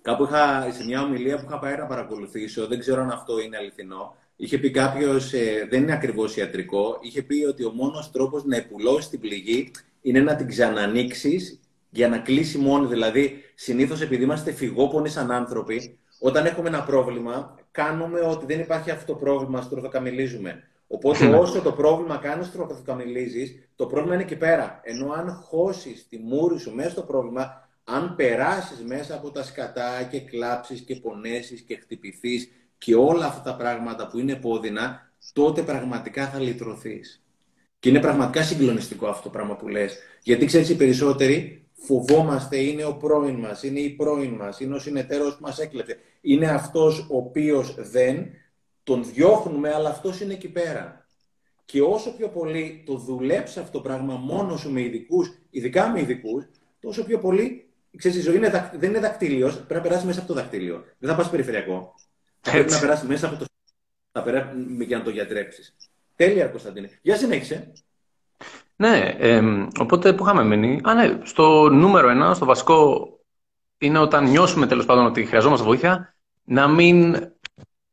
Κάπου 0.03 0.23
είχα, 0.23 0.71
σε 0.73 0.85
μια 0.85 1.03
ομιλία 1.03 1.37
που 1.37 1.45
είχα 1.47 1.59
πάει 1.59 1.77
να 1.77 1.87
παρακολουθήσω, 1.87 2.67
δεν 2.67 2.79
ξέρω 2.79 3.03
αν 3.03 3.11
αυτό 3.11 3.41
είναι 3.41 3.57
αληθινό. 3.57 4.17
Είχε 4.37 4.59
πει 4.59 4.71
κάποιος, 4.71 5.33
ε, 5.33 5.67
δεν 5.71 5.83
είναι 5.83 5.93
ακριβώς 5.93 6.37
ιατρικό, 6.37 6.99
είχε 7.01 7.23
πει 7.23 7.45
ότι 7.45 7.65
ο 7.65 7.71
μόνος 7.71 8.11
τρόπος 8.11 8.45
να 8.45 8.57
επουλώσεις 8.57 9.09
την 9.09 9.21
πληγή 9.21 9.71
είναι 10.03 10.21
να 10.21 10.37
την 10.37 10.49
ξανανοίξεις 10.49 11.61
για 11.91 12.09
να 12.09 12.19
κλείσει 12.19 12.59
μόνη. 12.59 12.87
Δηλαδή, 12.87 13.43
συνήθως 13.55 14.01
επειδή 14.01 14.23
είμαστε 14.23 14.53
φυγόπονοι 14.53 15.09
σαν 15.09 15.31
άνθρωποι, 15.31 15.99
όταν 16.19 16.47
έχουμε 16.47 16.69
ένα 16.69 16.83
πρόβλημα, 16.83 17.59
κάνουμε 17.71 18.21
ότι 18.21 18.47
δεν 18.47 18.61
υπάρχει 18.61 18.91
αυτό 18.91 19.13
το 19.13 19.19
πρόβλημα, 19.19 19.63
στο 19.63 19.81
το 19.81 19.89
καμιλίζουμε. 19.89 20.63
Οπότε 20.87 21.27
όσο 21.27 21.61
το 21.61 21.73
πρόβλημα 21.73 22.17
κάνεις 22.17 22.47
στροφοκαμιλίζει, 22.47 23.69
το 23.77 23.87
πρόβλημα 23.87 24.15
είναι 24.15 24.23
εκεί 24.23 24.37
πέρα. 24.37 24.81
Ενώ 24.83 25.13
αν 25.13 25.31
χώσεις 25.49 26.07
τη 26.09 26.19
μούρη 26.19 26.59
σου 26.59 26.75
μέσα 26.75 26.91
στο 26.91 27.03
πρόβλημα, 27.03 27.69
αν 27.85 28.15
περάσεις 28.17 28.85
μέσα 28.85 29.15
από 29.15 29.31
τα 29.31 29.43
σκατά 29.43 30.03
και 30.11 30.21
κλάψεις 30.21 30.81
και 30.81 30.97
πονέσεις 30.97 31.61
και 31.61 31.77
χτυπηθείς 31.77 32.51
και 32.79 32.95
όλα 32.95 33.27
αυτά 33.27 33.51
τα 33.51 33.57
πράγματα 33.57 34.07
που 34.09 34.19
είναι 34.19 34.35
πόδινα, 34.35 35.11
τότε 35.33 35.63
πραγματικά 35.63 36.27
θα 36.27 36.39
λυτρωθείς. 36.39 37.23
Και 37.79 37.89
είναι 37.89 38.01
πραγματικά 38.01 38.43
συγκλονιστικό 38.43 39.07
αυτό 39.07 39.23
το 39.23 39.29
πράγμα 39.29 39.57
που 39.57 39.69
λες. 39.69 39.99
Γιατί 40.23 40.47
ξέρεις 40.47 40.69
οι 40.69 40.77
περισσότεροι 40.77 41.68
φοβόμαστε, 41.79 42.57
είναι 42.57 42.85
ο 42.85 42.97
πρώην 42.97 43.35
μας, 43.35 43.63
είναι 43.63 43.81
η 43.81 43.91
πρώην 43.91 44.35
μας, 44.35 44.61
είναι 44.61 44.75
ο 44.75 44.79
συνεταίρος 44.79 45.37
που 45.37 45.43
μας 45.43 45.59
έκλεψε. 45.59 45.99
Είναι 46.21 46.47
αυτός 46.47 47.07
ο 47.11 47.17
οποίος 47.17 47.75
δεν 47.79 48.31
τον 48.83 49.05
διώχνουμε, 49.05 49.73
αλλά 49.73 49.89
αυτός 49.89 50.21
είναι 50.21 50.33
εκεί 50.33 50.49
πέρα. 50.49 51.07
Και 51.65 51.83
όσο 51.83 52.17
πιο 52.17 52.29
πολύ 52.29 52.83
το 52.87 52.97
δουλέψει 52.97 53.59
αυτό 53.59 53.73
το 53.73 53.81
πράγμα 53.81 54.15
μόνος 54.15 54.61
σου 54.61 54.73
με 54.73 54.81
ειδικούς, 54.81 55.39
ειδικά 55.51 55.89
με 55.89 56.01
ειδικούς, 56.01 56.45
τόσο 56.81 57.05
πιο 57.05 57.19
πολύ. 57.19 57.69
Ξέρεις, 57.97 58.17
η 58.17 58.21
ζωή 58.21 58.37
είναι, 58.37 58.71
δεν 58.75 58.91
είναι 58.91 59.01
δακτύλιος, 59.01 59.55
πρέπει 59.55 59.75
να 59.75 59.81
περάσεις 59.81 60.05
μέσα 60.05 60.19
από 60.19 60.29
το 60.29 60.35
δακτύλιο. 60.35 60.85
Δεν 60.99 61.11
θα 61.11 61.17
πας 61.17 61.31
περιφερειακό. 61.31 61.95
Θα 62.41 62.51
πρέπει 62.51 62.71
να 62.71 62.79
περάσεις 62.81 63.09
μέσα 63.09 63.27
από 63.27 63.37
το. 63.37 63.45
Θα 64.13 64.23
περάσει 64.23 64.57
για 64.85 64.99
να 64.99 65.05
το 65.05 65.11
γιατρέψεις. 65.11 65.77
Τέλεια, 66.17 66.47
Κωνσταντίνε. 66.47 66.99
Για 67.03 67.17
συνέχισε. 67.17 67.73
Ναι, 68.81 69.15
ε, 69.19 69.43
οπότε 69.79 70.13
που 70.13 70.25
είχαμε 70.25 70.45
μείνει. 70.45 70.81
Α, 70.85 70.95
ναι, 70.95 71.19
στο 71.23 71.69
νούμερο 71.69 72.09
ένα, 72.09 72.35
στο 72.35 72.45
βασικό, 72.45 73.09
είναι 73.79 73.99
όταν 73.99 74.31
νιώσουμε 74.31 74.67
τέλος 74.67 74.85
πάντων 74.85 75.05
ότι 75.07 75.25
χρειαζόμαστε 75.25 75.67
βοήθεια, 75.67 76.15
να 76.45 76.69
μην 76.69 77.17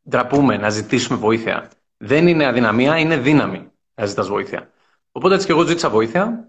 ντραπούμε, 0.09 0.57
να 0.57 0.69
ζητήσουμε 0.69 1.17
βοήθεια. 1.17 1.71
Δεν 1.97 2.27
είναι 2.27 2.45
αδυναμία, 2.45 2.97
είναι 2.97 3.17
δύναμη 3.17 3.71
να 3.95 4.05
ζητάς 4.05 4.27
βοήθεια. 4.27 4.69
Οπότε 5.11 5.33
έτσι 5.33 5.45
και 5.45 5.51
εγώ 5.51 5.63
ζήτησα 5.65 5.89
βοήθεια. 5.89 6.47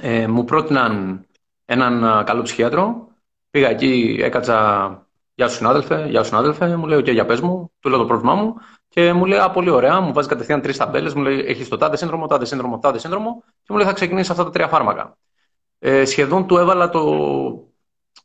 Ε, 0.00 0.26
μου 0.26 0.44
πρότειναν 0.44 1.24
έναν 1.64 2.24
καλό 2.24 2.42
ψυχίατρο. 2.42 3.08
Πήγα 3.50 3.68
εκεί, 3.68 4.18
έκατσα. 4.20 5.06
Γεια 5.34 5.48
σου, 5.48 5.56
συνάδελφε, 5.56 6.06
γεια 6.08 6.22
σου, 6.22 6.28
συνάδελφε. 6.28 6.76
Μου 6.76 6.86
λέει: 6.86 7.02
και 7.02 7.10
για 7.12 7.26
πες 7.26 7.40
μου, 7.40 7.72
του 7.80 7.88
λέω 7.88 7.98
το 7.98 8.06
πρόβλημά 8.06 8.34
μου. 8.34 8.54
Και 8.88 9.12
μου 9.12 9.24
λέει: 9.24 9.38
Α, 9.38 9.50
πολύ 9.50 9.70
ωραία, 9.70 10.00
μου 10.00 10.12
βάζει 10.12 10.28
κατευθείαν 10.28 10.60
τρεις 10.60 10.76
ταμπέλες. 10.76 11.14
Μου 11.14 11.22
λέει: 11.22 11.44
Έχεις 11.46 11.68
το 11.68 11.76
τάδε 11.76 11.96
σύνδρομο, 11.96 12.26
τάδε 12.26 12.44
σύνδρομο, 12.44 12.78
τάδε 12.78 12.98
σύνδρομο. 12.98 13.42
Και 13.44 13.66
μου 13.68 13.76
λέει: 13.76 13.86
Θα 13.86 13.92
ξεκινήσει 13.92 14.30
αυτά 14.30 14.44
τα 14.44 14.50
τρία 14.50 14.68
φάρμακα. 14.68 15.16
Ε, 15.78 16.04
σχεδόν 16.04 16.46
του 16.46 16.56
έβαλα 16.56 16.88
το 16.88 17.02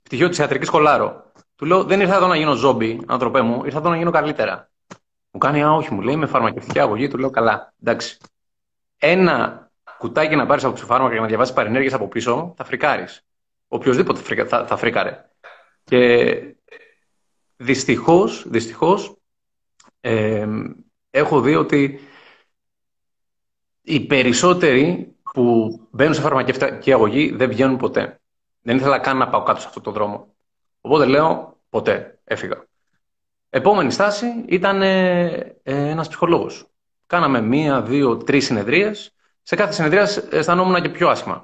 πτυχίο 0.03 0.29
της 0.29 0.37
ιατρικής 0.37 0.67
σχολάρο. 0.67 1.31
Του 1.55 1.65
λέω: 1.65 1.83
Δεν 1.83 1.99
ήρθα 1.99 2.15
εδώ 2.15 2.27
να 2.27 2.35
γίνω 2.35 2.53
ζόμπι, 2.53 3.01
ανθρωπέ 3.07 3.41
μου, 3.41 3.65
ήρθα 3.65 3.77
εδώ 3.77 3.89
να 3.89 3.97
γίνω 3.97 4.11
καλύτερα. 4.11 4.69
Μου 5.31 5.39
κάνει: 5.39 5.63
Α, 5.63 5.71
όχι, 5.71 5.93
μου 5.93 6.01
λέει: 6.01 6.15
Με 6.15 6.25
φαρμακευτική 6.25 6.79
αγωγή. 6.79 7.07
Του 7.07 7.17
λέω: 7.17 7.29
Καλά, 7.29 7.73
εντάξει. 7.83 8.17
Ένα 8.97 9.63
κουτάκι 9.97 10.35
να 10.35 10.45
πάρεις 10.45 10.63
από 10.63 10.73
ψηφάρμακα 10.73 11.11
για 11.11 11.21
να 11.21 11.27
διαβάσεις 11.27 11.53
παρενέργειες 11.53 11.93
από 11.93 12.07
πίσω, 12.07 12.53
θα 12.57 12.63
φρικάρεις. 12.63 13.25
Οποιοδήποτε 13.67 14.45
θα, 14.45 14.65
θα 14.65 14.75
φρίκαρε. 14.75 15.29
Και 15.83 16.55
δυστυχώς, 17.55 18.45
δυστυχώς, 18.47 19.17
έχω 21.09 21.41
δει 21.41 21.55
ότι 21.55 21.99
οι 23.81 23.99
περισσότεροι 23.99 25.15
που 25.33 25.79
μπαίνουν 25.91 26.13
σε 26.13 26.21
φαρμακευτική 26.21 26.93
αγωγή 26.93 27.31
δεν 27.35 27.49
βγαίνουν 27.49 27.77
ποτέ. 27.77 28.19
Δεν 28.61 28.77
ήθελα 28.77 28.99
καν 28.99 29.17
να 29.17 29.29
πάω 29.29 29.43
κάτω 29.43 29.59
σε 29.59 29.67
αυτόν 29.67 29.83
τον 29.83 29.93
δρόμο. 29.93 30.35
Οπότε 30.81 31.05
λέω, 31.05 31.57
ποτέ, 31.69 32.19
έφυγα. 32.23 32.65
Επόμενη 33.49 33.91
στάση 33.91 34.27
ήταν 34.47 34.81
ε, 34.81 35.25
ε, 35.63 35.89
ένας 35.89 36.07
ψυχολόγος. 36.07 36.65
Κάναμε 37.07 37.41
μία, 37.41 37.81
δύο, 37.81 38.17
τρεις 38.17 38.45
συνεδρίες. 38.45 39.13
Σε 39.41 39.55
κάθε 39.55 39.73
συνεδρία 39.73 40.07
αισθανόμουν 40.29 40.81
και 40.81 40.89
πιο 40.89 41.09
άσχημα. 41.09 41.43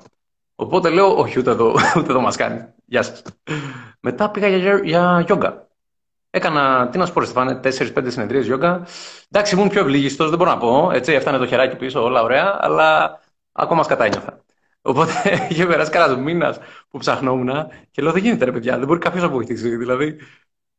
Οπότε 0.56 0.89
λέω, 0.89 1.17
όχι, 1.17 1.39
ούτε 1.39 1.52
εδώ, 1.52 1.76
ούτε 1.98 2.10
εδώ 2.10 2.22
μας 2.22 2.36
κάνει. 2.36 2.65
Γεια 2.86 3.02
σας. 3.02 3.22
Μετά 4.00 4.30
πήγα 4.32 4.48
για, 4.48 4.80
για 4.84 5.24
γιόγκα. 5.26 5.68
Έκανα, 6.31 6.89
τι 6.89 6.97
να 6.97 7.05
σου 7.05 7.13
πω, 7.13 7.21
Στεφάνε, 7.21 7.59
4-5 7.63 8.05
συνεδρίες 8.07 8.45
γιόγκα. 8.45 8.87
Εντάξει, 9.29 9.55
ήμουν 9.55 9.69
πιο 9.69 9.81
ευλίγιστος, 9.81 10.29
δεν 10.29 10.37
μπορώ 10.37 10.49
να 10.49 10.57
πω. 10.57 10.91
Έτσι, 10.93 11.13
έφτανε 11.13 11.37
το 11.37 11.47
χεράκι 11.47 11.75
πίσω, 11.75 12.03
όλα 12.03 12.21
ωραία, 12.21 12.57
αλλά 12.61 13.19
ακόμα 13.51 13.83
σκατά 13.83 14.07
νιώθα. 14.07 14.43
Οπότε 14.81 15.11
είχε 15.49 15.65
περάσει 15.65 15.91
κανένα 15.91 16.19
μήνας 16.19 16.57
που 16.89 16.97
ψαχνόμουν 16.97 17.51
και 17.91 18.01
λέω: 18.01 18.11
Δεν 18.11 18.23
γίνεται, 18.23 18.45
ρε 18.45 18.51
παιδιά, 18.51 18.77
δεν 18.77 18.87
μπορεί 18.87 18.99
κάποιος 18.99 19.23
να 19.23 19.29
βοηθήσει. 19.29 19.75
Δηλαδή. 19.75 20.17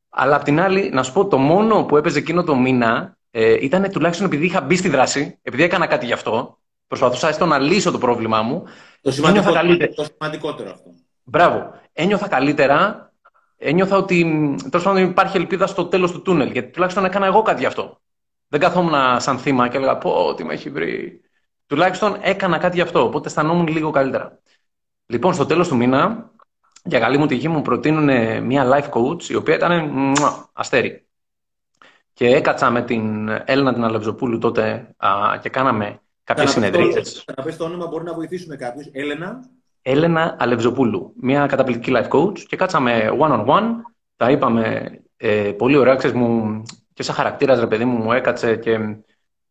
Αλλά 0.08 0.36
απ' 0.36 0.42
την 0.42 0.60
άλλη, 0.60 0.90
να 0.92 1.02
σου 1.02 1.12
πω, 1.12 1.26
το 1.26 1.38
μόνο 1.38 1.84
που 1.84 1.96
έπαιζε 1.96 2.18
εκείνο 2.18 2.44
το 2.44 2.54
μήνα 2.56 3.16
ε, 3.30 3.64
ήταν 3.64 3.90
τουλάχιστον 3.90 4.26
επειδή 4.26 4.44
είχα 4.44 4.60
μπει 4.60 4.76
στη 4.76 4.88
δράση, 4.88 5.38
επειδή 5.42 5.62
έκανα 5.62 5.86
κάτι 5.86 6.06
γι' 6.06 6.12
αυτό. 6.12 6.58
Προσπαθούσα 6.86 7.28
έστω 7.28 7.46
να 7.46 7.58
λύσω 7.58 7.90
το 7.90 7.98
πρόβλημά 7.98 8.42
μου. 8.42 8.64
Το 9.00 9.10
σημαντικότερο, 9.10 9.76
το 9.94 10.04
σημαντικότερο 10.04 10.70
αυτό. 10.70 10.94
Μπράβο. 11.24 11.72
Ένιωθα 11.92 12.28
καλύτερα 12.28 13.09
ένιωθα 13.60 13.96
ότι 13.96 14.24
τέλος 14.70 14.84
πάντων 14.84 15.02
υπάρχει 15.02 15.36
ελπίδα 15.36 15.66
στο 15.66 15.86
τέλος 15.86 16.12
του 16.12 16.22
τούνελ. 16.22 16.50
Γιατί 16.50 16.70
τουλάχιστον 16.70 17.04
έκανα 17.04 17.26
εγώ 17.26 17.42
κάτι 17.42 17.60
γι' 17.60 17.66
αυτό. 17.66 18.00
Δεν 18.48 18.60
καθόμουν 18.60 19.20
σαν 19.20 19.38
θύμα 19.38 19.68
και 19.68 19.76
έλεγα 19.76 19.98
Πω, 19.98 20.34
τι 20.34 20.44
με 20.44 20.52
έχει 20.52 20.70
βρει. 20.70 21.20
Τουλάχιστον 21.66 22.16
έκανα 22.20 22.58
κάτι 22.58 22.76
γι' 22.76 22.82
αυτό. 22.82 23.04
Οπότε 23.04 23.28
αισθανόμουν 23.28 23.66
λίγο 23.66 23.90
καλύτερα. 23.90 24.38
Λοιπόν, 25.06 25.34
στο 25.34 25.46
τέλος 25.46 25.68
του 25.68 25.76
μήνα, 25.76 26.30
για 26.84 26.98
καλή 26.98 27.18
μου 27.18 27.26
τυχή, 27.26 27.48
μου 27.48 27.62
προτείνουν 27.62 28.44
μια 28.44 28.64
life 28.72 28.90
coach 28.90 29.22
η 29.22 29.34
οποία 29.34 29.54
ήταν 29.54 30.12
αστέρι. 30.52 31.06
Και 32.12 32.26
έκατσα 32.26 32.70
με 32.70 32.82
την 32.82 33.28
Έλληνα 33.28 33.72
την 33.72 33.84
Αλευζοπούλου 33.84 34.38
τότε 34.38 34.94
α, 34.96 35.38
και 35.40 35.48
κάναμε 35.48 36.00
κάποιες 36.24 36.50
συνεδρίες. 36.50 37.24
Να 37.36 37.42
πει 37.42 37.52
το 37.52 37.64
όνομα, 37.64 37.86
μπορεί 37.86 38.04
να 38.04 38.14
βοηθήσουμε 38.14 38.56
κάποιους. 38.56 38.86
Έλενα. 38.92 39.40
Έλενα 39.82 40.36
Αλευζοπούλου, 40.38 41.12
μια 41.16 41.46
καταπληκτική 41.46 41.92
life 41.94 42.08
coach 42.08 42.38
και 42.38 42.56
κάτσαμε 42.56 43.10
one-on-one, 43.20 43.68
τα 44.16 44.30
είπαμε 44.30 44.90
ε, 45.16 45.52
πολύ 45.52 45.76
ωραία, 45.76 45.94
ξέρεις, 45.94 46.16
μου, 46.16 46.62
και 46.92 47.02
σαν 47.02 47.14
χαρακτήρας 47.14 47.60
ρε 47.60 47.66
παιδί 47.66 47.84
μου 47.84 47.96
μου 47.96 48.12
έκατσε 48.12 48.56
και 48.56 48.78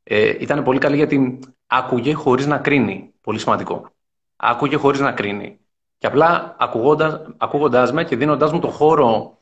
ε, 0.04 0.36
ήταν 0.40 0.64
πολύ 0.64 0.80
καλή 0.80 0.96
γιατί 0.96 1.40
άκουγε 1.68 2.14
χωρίς 2.14 2.46
να 2.46 2.58
κρίνει, 2.58 3.14
πολύ 3.22 3.40
σημαντικό. 3.40 3.90
Άκουγε 4.36 4.76
χωρίς 4.76 5.00
να 5.00 5.12
κρίνει. 5.12 5.60
Και 5.98 6.08
απλά 6.08 6.56
ακούγοντας, 6.60 7.22
ακούγοντας 7.38 7.92
με 7.92 8.04
και 8.04 8.16
δίνοντας 8.16 8.52
μου 8.52 8.60
το 8.60 8.68
χώρο 8.68 9.38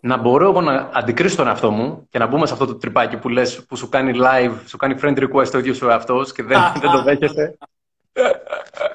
να 0.00 0.16
μπορώ 0.16 0.48
εγώ 0.48 0.60
να 0.60 0.90
αντικρίσω 0.92 1.36
τον 1.36 1.46
εαυτό 1.46 1.70
μου 1.70 2.06
και 2.10 2.18
να 2.18 2.26
μπούμε 2.26 2.46
σε 2.46 2.52
αυτό 2.52 2.66
το 2.66 2.74
τρυπάκι 2.74 3.16
που 3.16 3.28
λες, 3.28 3.64
που 3.64 3.76
σου 3.76 3.88
κάνει 3.88 4.12
live, 4.14 4.54
σου 4.66 4.76
κάνει 4.76 4.94
friend 5.02 5.18
request 5.18 5.48
το 5.48 5.58
ίδιος 5.58 5.76
σου 5.76 5.88
εαυτός 5.88 6.32
και 6.32 6.42
δεν, 6.42 6.58
δεν 6.82 6.90
το 6.90 7.02
δέχεσαι 7.02 7.58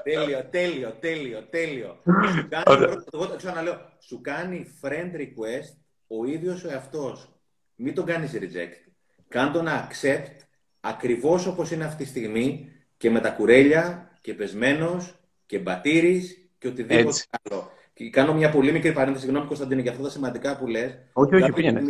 τέλειο, 0.04 0.46
τέλειο, 0.52 0.92
τέλειο, 1.00 1.42
τέλειο. 1.50 2.02
σου 2.36 2.48
κάνει, 2.50 2.86
εγώ 3.14 3.36
ξαναλέω, 3.38 3.80
σου 4.00 4.22
κάνει 4.22 4.66
friend 4.82 5.16
request 5.16 5.76
ο 6.08 6.26
ίδιος 6.26 6.64
ο 6.64 6.70
εαυτός. 6.70 7.30
Μην 7.76 7.94
τον 7.94 8.06
κάνεις 8.06 8.32
reject. 8.34 8.92
Κάν 9.28 9.52
τον 9.52 9.66
accept 9.68 10.36
ακριβώς 10.80 11.48
όπως 11.48 11.72
είναι 11.72 11.86
αυτή 11.86 12.04
τη 12.04 12.10
στιγμή 12.10 12.72
και 12.98 13.10
με 13.10 13.20
τα 13.20 13.30
κουρέλια 13.30 14.12
και 14.22 14.34
πεσμένος 14.34 15.16
και 15.46 15.60
μπατήρης 15.60 16.50
και 16.58 16.68
οτιδήποτε 16.68 17.08
Έτσι. 17.08 17.28
άλλο. 17.42 17.72
Και 17.94 18.10
κάνω 18.10 18.34
μια 18.34 18.50
πολύ 18.50 18.72
μικρή 18.72 18.92
παρένθεση, 18.92 19.24
συγγνώμη 19.24 19.48
Κωνσταντίνε, 19.48 19.82
για 19.82 19.92
αυτά 19.92 20.04
τα 20.04 20.10
σημαντικά 20.10 20.58
που 20.58 20.68
λες. 20.68 20.98
Όχι, 21.14 21.36
όχι, 21.36 21.52
πήγαινε. 21.52 21.82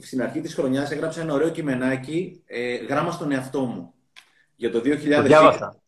Στην 0.00 0.22
αρχή 0.22 0.40
της 0.40 0.54
χρονιάς 0.54 0.90
έγραψα 0.90 1.20
ένα 1.20 1.34
ωραίο 1.34 1.50
κειμενάκι, 1.50 2.42
ε, 2.46 2.74
γράμμα 2.74 3.10
στον 3.10 3.32
εαυτό 3.32 3.60
μου. 3.60 3.94
Για 4.56 4.70
το 4.70 4.80
2020. 4.80 5.80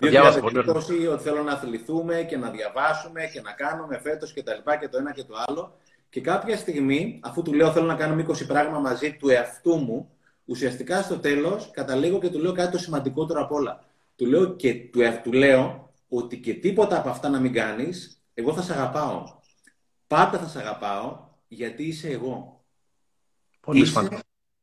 2020 0.00 1.08
ότι 1.12 1.22
θέλω 1.22 1.42
να 1.42 1.52
αθληθούμε 1.52 2.22
και 2.28 2.36
να 2.36 2.50
διαβάσουμε 2.50 3.20
και 3.32 3.40
να 3.40 3.52
κάνουμε 3.52 3.98
φέτος 3.98 4.32
και 4.32 4.42
τα 4.42 4.54
λοιπά 4.54 4.76
και 4.76 4.88
το 4.88 4.98
ένα 4.98 5.12
και 5.12 5.24
το 5.24 5.34
άλλο. 5.46 5.76
Και 6.08 6.20
κάποια 6.20 6.56
στιγμή, 6.56 7.20
αφού 7.22 7.42
του 7.42 7.52
λέω 7.52 7.72
θέλω 7.72 7.86
να 7.86 7.94
κάνουμε 7.94 8.26
20 8.28 8.46
πράγματα 8.46 8.78
μαζί 8.80 9.16
του 9.16 9.28
εαυτού 9.28 9.76
μου, 9.76 10.10
ουσιαστικά 10.44 11.02
στο 11.02 11.18
τέλος 11.18 11.70
καταλήγω 11.72 12.18
και 12.18 12.28
του 12.28 12.38
λέω 12.38 12.52
κάτι 12.52 12.72
το 12.72 12.78
σημαντικότερο 12.78 13.40
απ' 13.42 13.52
όλα. 13.52 13.84
Του 14.16 14.26
λέω 14.26 14.54
και 14.54 14.74
του, 14.74 15.00
του 15.22 15.32
λέω 15.32 15.92
ότι 16.08 16.38
και 16.38 16.54
τίποτα 16.54 16.98
από 16.98 17.08
αυτά 17.08 17.28
να 17.28 17.40
μην 17.40 17.52
κάνεις, 17.52 18.22
εγώ 18.34 18.54
θα 18.54 18.62
σε 18.62 18.72
αγαπάω. 18.72 19.24
Πάντα 20.06 20.38
θα 20.38 20.48
σε 20.48 20.58
αγαπάω 20.58 21.26
γιατί 21.48 21.84
είσαι 21.84 22.08
εγώ. 22.08 22.64
Πολύ 23.60 23.80
είσαι, 23.80 24.08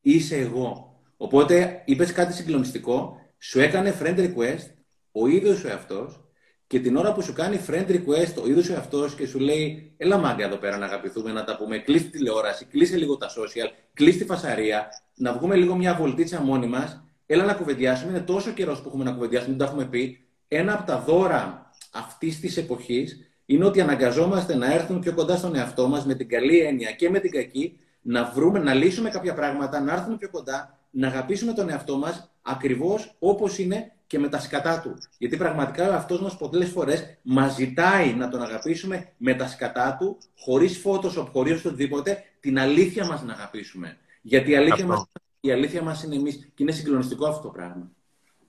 είσαι 0.01 0.37
εγώ. 0.37 0.99
Οπότε 1.17 1.81
είπες 1.85 2.11
κάτι 2.11 2.33
συγκλονιστικό, 2.33 3.19
σου 3.37 3.59
έκανε 3.59 3.97
friend 4.01 4.17
request 4.17 4.75
ο 5.17 5.27
ίδιος 5.27 5.63
ο 5.63 5.67
εαυτός 5.67 6.19
και 6.67 6.79
την 6.79 6.95
ώρα 6.95 7.13
που 7.13 7.21
σου 7.21 7.33
κάνει 7.33 7.59
friend 7.67 7.87
request 7.87 8.33
ο 8.43 8.47
ίδιος 8.47 8.69
ο 8.69 8.73
εαυτός 8.73 9.15
και 9.15 9.25
σου 9.25 9.39
λέει: 9.39 9.93
Έλα 9.97 10.17
μάγκα 10.17 10.45
εδώ 10.45 10.55
πέρα 10.55 10.77
να 10.77 10.85
αγαπηθούμε, 10.85 11.31
να 11.31 11.43
τα 11.43 11.57
πούμε. 11.57 11.77
Κλείσει 11.77 12.03
τη 12.03 12.09
τηλεόραση, 12.09 12.65
κλείσε 12.65 12.97
λίγο 12.97 13.17
τα 13.17 13.27
social, 13.29 13.69
κλείσει 13.93 14.17
τη 14.17 14.25
φασαρία, 14.25 14.89
να 15.15 15.33
βγούμε 15.33 15.55
λίγο 15.55 15.75
μια 15.75 15.95
βολτίτσα 15.95 16.41
μόνοι 16.41 16.67
μας. 16.67 17.03
Έλα 17.25 17.43
να 17.43 17.53
κουβεντιάσουμε. 17.53 18.11
Είναι 18.11 18.19
τόσο 18.19 18.51
καιρός 18.51 18.81
που 18.81 18.87
έχουμε 18.87 19.03
να 19.03 19.11
κουβεντιάσουμε, 19.11 19.55
δεν 19.55 19.65
το 19.65 19.71
έχουμε 19.71 19.85
πει. 19.85 20.25
Ένα 20.47 20.73
από 20.73 20.85
τα 20.85 20.99
δώρα 20.99 21.71
αυτής 21.93 22.39
της 22.39 22.57
εποχής 22.57 23.19
είναι 23.45 23.65
ότι 23.65 23.81
αναγκαζόμαστε 23.81 24.55
να 24.55 24.73
έρθουμε 24.73 24.99
πιο 24.99 25.13
κοντά 25.13 25.35
στον 25.35 25.55
εαυτό 25.55 25.87
μας 25.87 26.05
με 26.05 26.15
την 26.15 26.29
καλή 26.29 26.59
έννοια 26.59 26.91
και 26.91 27.09
με 27.09 27.19
την 27.19 27.31
κακή, 27.31 27.79
να 28.01 28.31
βρούμε, 28.35 28.59
να 28.59 28.73
λύσουμε 28.73 29.09
κάποια 29.09 29.33
πράγματα, 29.33 29.79
να 29.79 29.93
έρθουμε 29.93 30.17
πιο 30.17 30.29
κοντά, 30.29 30.79
να 30.91 31.07
αγαπήσουμε 31.07 31.53
τον 31.53 31.69
εαυτό 31.69 31.97
μας 31.97 32.31
ακριβώς 32.41 33.15
όπως 33.19 33.57
είναι 33.57 33.94
και 34.07 34.19
με 34.19 34.29
τα 34.29 34.39
σκατά 34.39 34.79
του. 34.79 34.97
Γιατί 35.17 35.37
πραγματικά 35.37 35.89
ο 35.89 35.91
εαυτό 35.91 36.21
μας 36.21 36.37
πολλές 36.37 36.69
φορές 36.69 37.17
μας 37.21 37.55
ζητάει 37.55 38.13
να 38.13 38.29
τον 38.29 38.41
αγαπήσουμε 38.41 39.13
με 39.17 39.33
τα 39.33 39.47
σκατά 39.47 39.97
του, 39.99 40.17
χωρίς 40.37 40.81
Photoshop, 40.85 41.27
χωρίς 41.31 41.65
οτιδήποτε, 41.65 42.23
την 42.39 42.59
αλήθεια 42.59 43.05
μας 43.05 43.23
να 43.23 43.33
αγαπήσουμε. 43.33 43.97
Γιατί 44.21 44.51
η 44.51 44.55
αλήθεια 44.55 44.85
μα 44.85 45.07
η 45.45 45.51
αλήθεια 45.51 45.81
μας 45.81 46.03
είναι 46.03 46.15
εμείς. 46.15 46.35
Και 46.35 46.63
είναι 46.63 46.71
συγκλονιστικό 46.71 47.27
αυτό 47.27 47.41
το 47.41 47.49
πράγμα. 47.49 47.91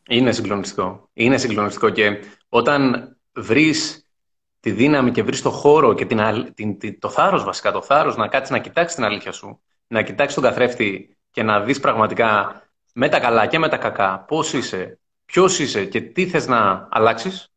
Είναι 0.08 0.32
συγκλονιστικό. 0.32 1.08
Είναι 1.12 1.38
συγκλονιστικό. 1.38 1.90
Και 1.90 2.18
όταν 2.48 3.10
βρεις 3.32 4.06
τη 4.60 4.70
δύναμη 4.70 5.10
και 5.10 5.22
βρεις 5.22 5.42
το 5.42 5.50
χώρο 5.50 5.94
και 5.94 6.06
την, 6.06 6.78
την, 6.78 6.98
το 6.98 7.08
θάρρος, 7.08 7.44
βασικά 7.44 7.72
το 7.72 7.82
θάρρος 7.82 8.16
να 8.16 8.28
κάτσεις 8.28 8.50
να 8.50 8.58
κοιτάξεις 8.58 8.94
την 8.94 9.04
αλήθεια 9.04 9.32
σου, 9.32 9.60
να 9.86 10.02
κοιτάξεις 10.02 10.34
τον 10.34 10.44
καθρέφτη 10.44 11.16
και 11.30 11.42
να 11.42 11.60
δεις 11.60 11.80
πραγματικά 11.80 12.60
με 12.92 13.08
τα 13.08 13.20
καλά 13.20 13.46
και 13.46 13.58
με 13.58 13.68
τα 13.68 13.76
κακά 13.76 14.24
πώς 14.28 14.52
είσαι, 14.52 14.98
ποιος 15.26 15.58
είσαι 15.58 15.84
και 15.84 16.00
τι 16.00 16.26
θες 16.26 16.46
να 16.46 16.88
αλλάξεις, 16.90 17.52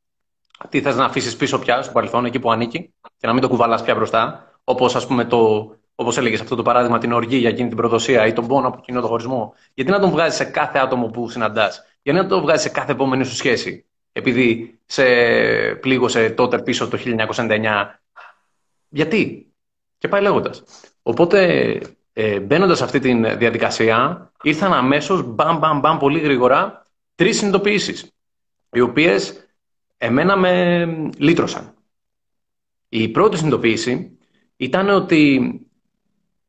τι 0.70 0.82
θες 0.82 0.96
να 0.96 1.06
αφήσεις 1.06 1.36
πίσω 1.36 1.60
πια 1.60 1.82
στο 1.82 1.92
παρελθόν, 1.92 2.26
εκεί 2.26 2.40
που 2.40 2.52
ανήκει, 2.52 2.94
και 3.18 3.28
να 3.28 3.34
μην 3.34 3.42
το 3.42 3.48
κουβαλάς 3.48 3.84
πια 3.84 3.96
μπροστά. 3.96 4.54
Όπως 4.64 4.96
ας 4.96 5.08
πούμε 5.08 5.26
το, 5.26 5.72
όπως 5.96 6.18
έλεγες 6.18 6.42
αυτό 6.42 6.56
το 6.56 6.62
παράδειγμα, 6.62 6.98
την 6.98 7.12
οργή 7.12 7.38
για 7.38 7.50
εκείνη 7.50 7.68
την 7.68 7.78
προδοσία 7.78 8.26
ή 8.26 8.34
τον 8.34 8.48
πόνο 8.48 8.68
από 8.68 8.78
εκείνο 8.80 9.00
τον 9.00 9.10
χωρισμό. 9.10 9.54
Γιατί 9.74 9.92
να 9.92 10.00
τον 10.00 10.10
βγάζεις 10.10 10.36
σε 10.36 10.44
κάθε 10.44 10.80
άτομο 10.80 11.08
που 11.08 11.30
συναντάς, 11.30 11.84
γιατί 12.02 12.20
να 12.20 12.28
τον 12.28 12.42
βγάζεις 12.42 12.62
σε 12.62 12.70
κάθε 12.70 12.92
επόμενη 12.92 13.24
σου 13.24 13.36
σχέση, 13.36 13.86
επειδή 14.12 14.80
σε 14.86 15.04
πλήγωσε 15.82 16.30
τότε 16.30 16.60
πίσω 16.60 16.88
το 16.88 16.98
1999. 16.98 18.00
Γιατί; 18.90 19.52
Και 19.98 20.08
πάει 20.08 20.22
λέγοντας. 20.22 20.64
Οπότε 21.04 21.80
ε, 22.14 22.40
μπαίνοντας 22.40 22.78
σε 22.78 22.84
αυτή 22.84 23.00
τη 23.00 23.36
διαδικασία, 23.36 24.32
ήρθαν 24.42 24.74
αμέσως 24.74 25.24
μπαμ, 25.24 25.58
μπαμ, 25.58 25.80
μπαμ 25.80 25.98
πολύ 25.98 26.20
γρήγορα 26.20 26.86
τρεις 27.20 27.38
συνειδητοποιήσεις, 27.38 28.12
οι 28.72 28.80
οποίες 28.80 29.48
εμένα 29.98 30.38
με 30.38 30.86
λύτρωσαν. 31.18 31.74
Η 32.90 33.10
πρώτη 33.10 33.38
συνειδητοποίηση 33.38 34.18
ήταν 34.56 34.90
ότι 34.90 35.52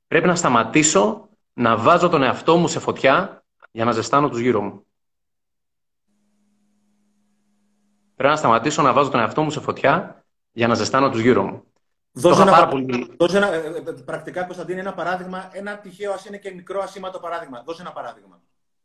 πρέπει 0.07 0.27
να 0.27 0.35
σταματήσω 0.35 1.29
να 1.53 1.77
βάζω 1.77 2.09
τον 2.09 2.23
εαυτό 2.23 2.57
μου 2.57 2.69
σε 2.69 2.79
φωτιά 2.79 3.45
για 3.71 3.85
να 3.85 3.93
ζεστάνω 3.93 4.29
τους 4.29 4.41
γύρω 4.41 4.61
μου. 4.61 4.85
Πρέπει 8.15 8.33
να 8.33 8.39
σταματήσω 8.39 8.83
να 8.83 8.93
βάζω 8.93 9.11
τον 9.11 9.21
εαυτό 9.21 9.43
μου 9.43 9.51
σε 9.51 9.61
φωτιά 9.61 10.25
για 10.53 10.67
να 10.67 10.75
ζεστάνω 10.75 11.11
τους 11.11 11.21
γύρω 11.21 11.43
μου. 11.43 11.65
Δώσε 12.13 12.43
ένα, 12.43 12.51
πάρα 12.51 12.69
πολύ... 12.69 13.15
δώσε 13.19 13.37
ένα, 13.37 13.53
ε, 13.53 13.59
ε, 13.59 13.93
πρακτικά, 14.05 14.45
Κωνσταντίνη, 14.45 14.81
ένα 14.81 14.95
παράδειγμα, 14.95 15.51
ένα 15.53 15.79
τυχαίο, 15.79 16.13
ας 16.13 16.25
είναι 16.25 16.37
και 16.37 16.51
μικρό 16.51 16.81
ασήμαντο 16.81 17.19
παράδειγμα. 17.19 17.63
Δώσε 17.67 17.83
ένα 17.83 17.93
παράδειγμα. 17.93 18.41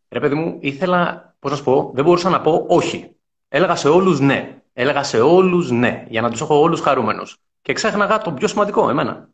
Ρε 0.09 0.19
παιδί 0.19 0.35
μου, 0.35 0.57
ήθελα, 0.61 1.35
πώς 1.39 1.51
να 1.51 1.57
σου 1.57 1.63
πω, 1.63 1.91
δεν 1.93 2.03
μπορούσα 2.03 2.29
να 2.29 2.41
πω 2.41 2.65
όχι. 2.69 3.15
Έλεγα 3.47 3.75
σε 3.75 3.89
όλους 3.89 4.19
ναι. 4.19 4.61
Έλεγα 4.73 5.03
σε 5.03 5.19
όλους 5.19 5.71
ναι, 5.71 6.05
για 6.09 6.21
να 6.21 6.29
τους 6.29 6.41
έχω 6.41 6.59
όλους 6.59 6.81
χαρούμενους. 6.81 7.37
Και 7.61 7.73
ξέχναγα 7.73 8.17
το 8.17 8.31
πιο 8.33 8.47
σημαντικό, 8.47 8.89
εμένα. 8.89 9.29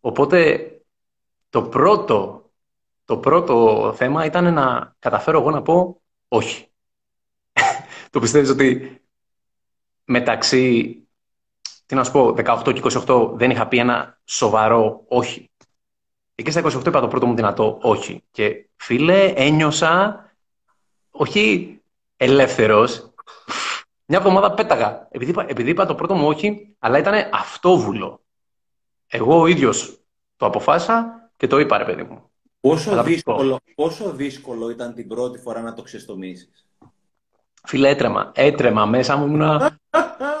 Οπότε, 0.00 0.70
το 1.50 1.62
πρώτο, 1.62 2.50
το 3.04 3.18
πρώτο 3.18 3.92
θέμα 3.96 4.24
ήταν 4.24 4.52
να 4.52 4.96
καταφέρω 4.98 5.40
εγώ 5.40 5.50
να 5.50 5.62
πω 5.62 6.02
όχι. 6.28 6.68
το 8.10 8.20
πιστεύεις 8.20 8.50
ότι 8.50 9.00
μεταξύ, 10.04 10.94
τι 11.86 11.94
να 11.94 12.04
σου 12.04 12.12
πω, 12.12 12.34
18 12.36 12.74
και 12.74 13.00
28 13.06 13.30
δεν 13.34 13.50
είχα 13.50 13.68
πει 13.68 13.78
ένα 13.78 14.20
σοβαρό 14.24 15.04
όχι. 15.08 15.47
Εκεί 16.40 16.50
στα 16.50 16.62
28 16.64 16.86
είπα 16.86 17.00
το 17.00 17.08
πρώτο 17.08 17.26
μου 17.26 17.34
δυνατό 17.34 17.78
όχι. 17.82 18.22
Και 18.30 18.68
φίλε, 18.76 19.24
ένιωσα, 19.24 20.24
όχι 21.10 21.78
ελεύθερος, 22.16 23.14
μια 24.04 24.18
εβδομάδα 24.18 24.54
πέταγα. 24.54 25.08
Επειδή, 25.10 25.34
επειδή 25.46 25.70
είπα 25.70 25.86
το 25.86 25.94
πρώτο 25.94 26.14
μου 26.14 26.26
όχι, 26.26 26.74
αλλά 26.78 26.98
ήταν 26.98 27.28
αυτόβουλο. 27.32 28.20
Εγώ 29.06 29.40
ο 29.40 29.46
ίδιος 29.46 29.98
το 30.36 30.46
αποφάσισα 30.46 31.30
και 31.36 31.46
το 31.46 31.58
είπα, 31.58 31.78
ρε 31.78 31.84
παιδί 31.84 32.02
μου. 32.02 32.30
Πόσο, 32.60 33.02
δύσκολο, 33.02 33.60
πόσο 33.74 34.10
δύσκολο 34.10 34.70
ήταν 34.70 34.94
την 34.94 35.08
πρώτη 35.08 35.38
φορά 35.38 35.60
να 35.60 35.74
το 35.74 35.82
ξεστομίσεις; 35.82 36.66
Φίλε, 37.64 37.88
έτρεμα. 37.88 38.32
Έτρεμα 38.34 38.86
μέσα 38.86 39.16
μου. 39.16 39.26
Ήμουνα 39.26 39.78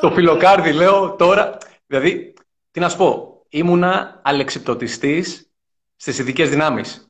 το 0.00 0.10
φιλοκάρδι, 0.10 0.72
λέω 0.72 1.14
τώρα. 1.16 1.58
Δηλαδή, 1.86 2.34
τι 2.70 2.80
να 2.80 2.88
σου 2.88 2.96
πω. 2.96 3.42
Ήμουνα 3.48 4.20
αλεξιπτωτιστής 4.24 5.47
στις 6.00 6.18
ειδικές 6.18 6.50
δυνάμεις. 6.50 7.06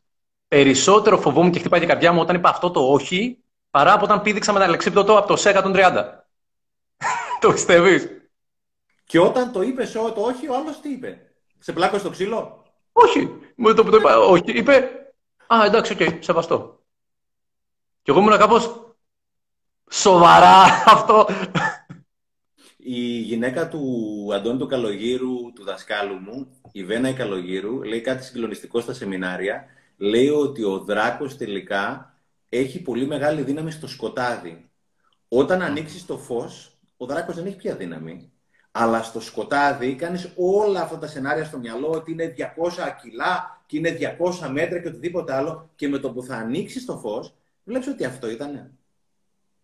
Περισσότερο 0.48 1.18
φοβόμουν 1.18 1.50
και 1.50 1.58
χτυπάει 1.58 1.82
η 1.82 1.86
καρδιά 1.86 2.12
μου 2.12 2.20
όταν 2.20 2.36
είπα 2.36 2.48
αυτό 2.48 2.70
το 2.70 2.92
όχι, 2.92 3.38
παρά 3.70 3.92
από 3.92 4.04
όταν 4.04 4.22
πήδηξα 4.22 4.52
με 4.52 4.58
τα 4.58 4.64
αλεξίπτωτο 4.64 5.18
από 5.18 5.26
το 5.28 5.36
ΣΕ 5.36 5.60
130. 5.64 6.04
το 7.40 7.52
πιστεύεις; 7.52 8.08
Και 9.04 9.18
όταν 9.18 9.52
το 9.52 9.62
είπες 9.62 9.92
το 9.92 10.14
όχι, 10.16 10.48
ο 10.48 10.54
άλλος 10.54 10.80
τι 10.80 10.88
είπε; 10.88 11.32
Σε 11.58 11.72
πλάκωσε 11.72 12.00
στο 12.00 12.10
ξύλο; 12.10 12.62
Όχι. 12.92 13.38
Μου 13.56 13.74
το, 13.74 13.84
το 13.84 13.96
είπα, 13.96 14.18
όχι. 14.18 14.42
Είπε, 14.46 14.90
α, 15.46 15.64
εντάξει, 15.64 15.92
OK, 15.92 15.98
okay, 16.00 16.18
σεβαστό. 16.20 16.82
Και 18.02 18.10
εγώ 18.10 18.20
ήμουν 18.20 18.38
κάπως, 18.38 18.88
Σοβαρά 19.90 20.62
αυτό. 20.94 21.28
Η 22.90 23.20
γυναίκα 23.20 23.68
του 23.68 24.28
Αντώνη 24.34 24.58
του 24.58 24.66
Καλογύρου, 24.66 25.52
του 25.54 25.64
δασκάλου 25.64 26.14
μου, 26.14 26.60
η 26.72 26.84
Βένα 26.84 27.08
η 27.08 27.12
Καλογύρου, 27.12 27.82
λέει 27.82 28.00
κάτι 28.00 28.24
συγκλονιστικό 28.24 28.80
στα 28.80 28.92
σεμινάρια. 28.92 29.64
Λέει 29.96 30.28
ότι 30.28 30.64
ο 30.64 30.78
δράκος 30.78 31.36
τελικά 31.36 32.14
έχει 32.48 32.82
πολύ 32.82 33.06
μεγάλη 33.06 33.42
δύναμη 33.42 33.70
στο 33.70 33.86
σκοτάδι. 33.86 34.70
Όταν 35.28 35.62
ανοίξεις 35.62 36.06
το 36.06 36.18
φως, 36.18 36.78
ο 36.96 37.06
δράκος 37.06 37.34
δεν 37.34 37.46
έχει 37.46 37.56
πια 37.56 37.76
δύναμη. 37.76 38.32
Αλλά 38.70 39.02
στο 39.02 39.20
σκοτάδι 39.20 39.94
κάνεις 39.94 40.32
όλα 40.36 40.82
αυτά 40.82 40.98
τα 40.98 41.06
σενάρια 41.06 41.44
στο 41.44 41.58
μυαλό 41.58 41.90
ότι 41.90 42.12
είναι 42.12 42.34
200 42.36 42.44
κιλά 43.02 43.62
και 43.66 43.76
είναι 43.76 43.96
200 44.42 44.48
μέτρα 44.50 44.80
και 44.80 44.88
οτιδήποτε 44.88 45.34
άλλο 45.34 45.70
και 45.74 45.88
με 45.88 45.98
το 45.98 46.10
που 46.10 46.22
θα 46.22 46.36
ανοίξεις 46.36 46.84
το 46.84 46.98
φως, 46.98 47.34
βλέπεις 47.64 47.88
ότι 47.88 48.04
αυτό 48.04 48.30
ήταν. 48.30 48.70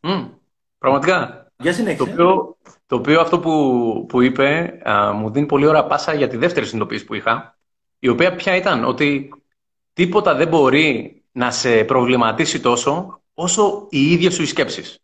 Mm, 0.01 0.31
πραγματικά. 0.79 1.44
Για 1.70 1.96
Το 1.96 2.05
οποίο, 2.05 2.57
το 2.87 2.96
οποίο 2.96 3.20
αυτό 3.20 3.40
που, 3.40 4.05
που 4.09 4.20
είπε 4.20 4.79
μου 5.14 5.31
δίνει 5.31 5.46
πολύ 5.46 5.66
ώρα 5.66 5.87
πάσα 5.87 6.14
για 6.14 6.29
τη 6.29 6.37
δεύτερη 6.37 6.66
συνειδητοποίηση 6.66 7.05
που 7.05 7.14
είχα, 7.14 7.59
η 7.98 8.09
οποία 8.09 8.35
πια 8.35 8.57
ήταν 8.57 8.85
ότι 8.85 9.35
τίποτα 9.92 10.35
δεν 10.35 10.48
μπορεί 10.48 11.22
να 11.33 11.50
σε 11.50 11.85
προβληματίσει 11.85 12.61
τόσο 12.61 13.20
όσο 13.35 13.87
οι 13.90 14.12
ίδιες 14.12 14.35
σου 14.35 14.42
οι 14.42 14.46
σκέψεις. 14.46 14.98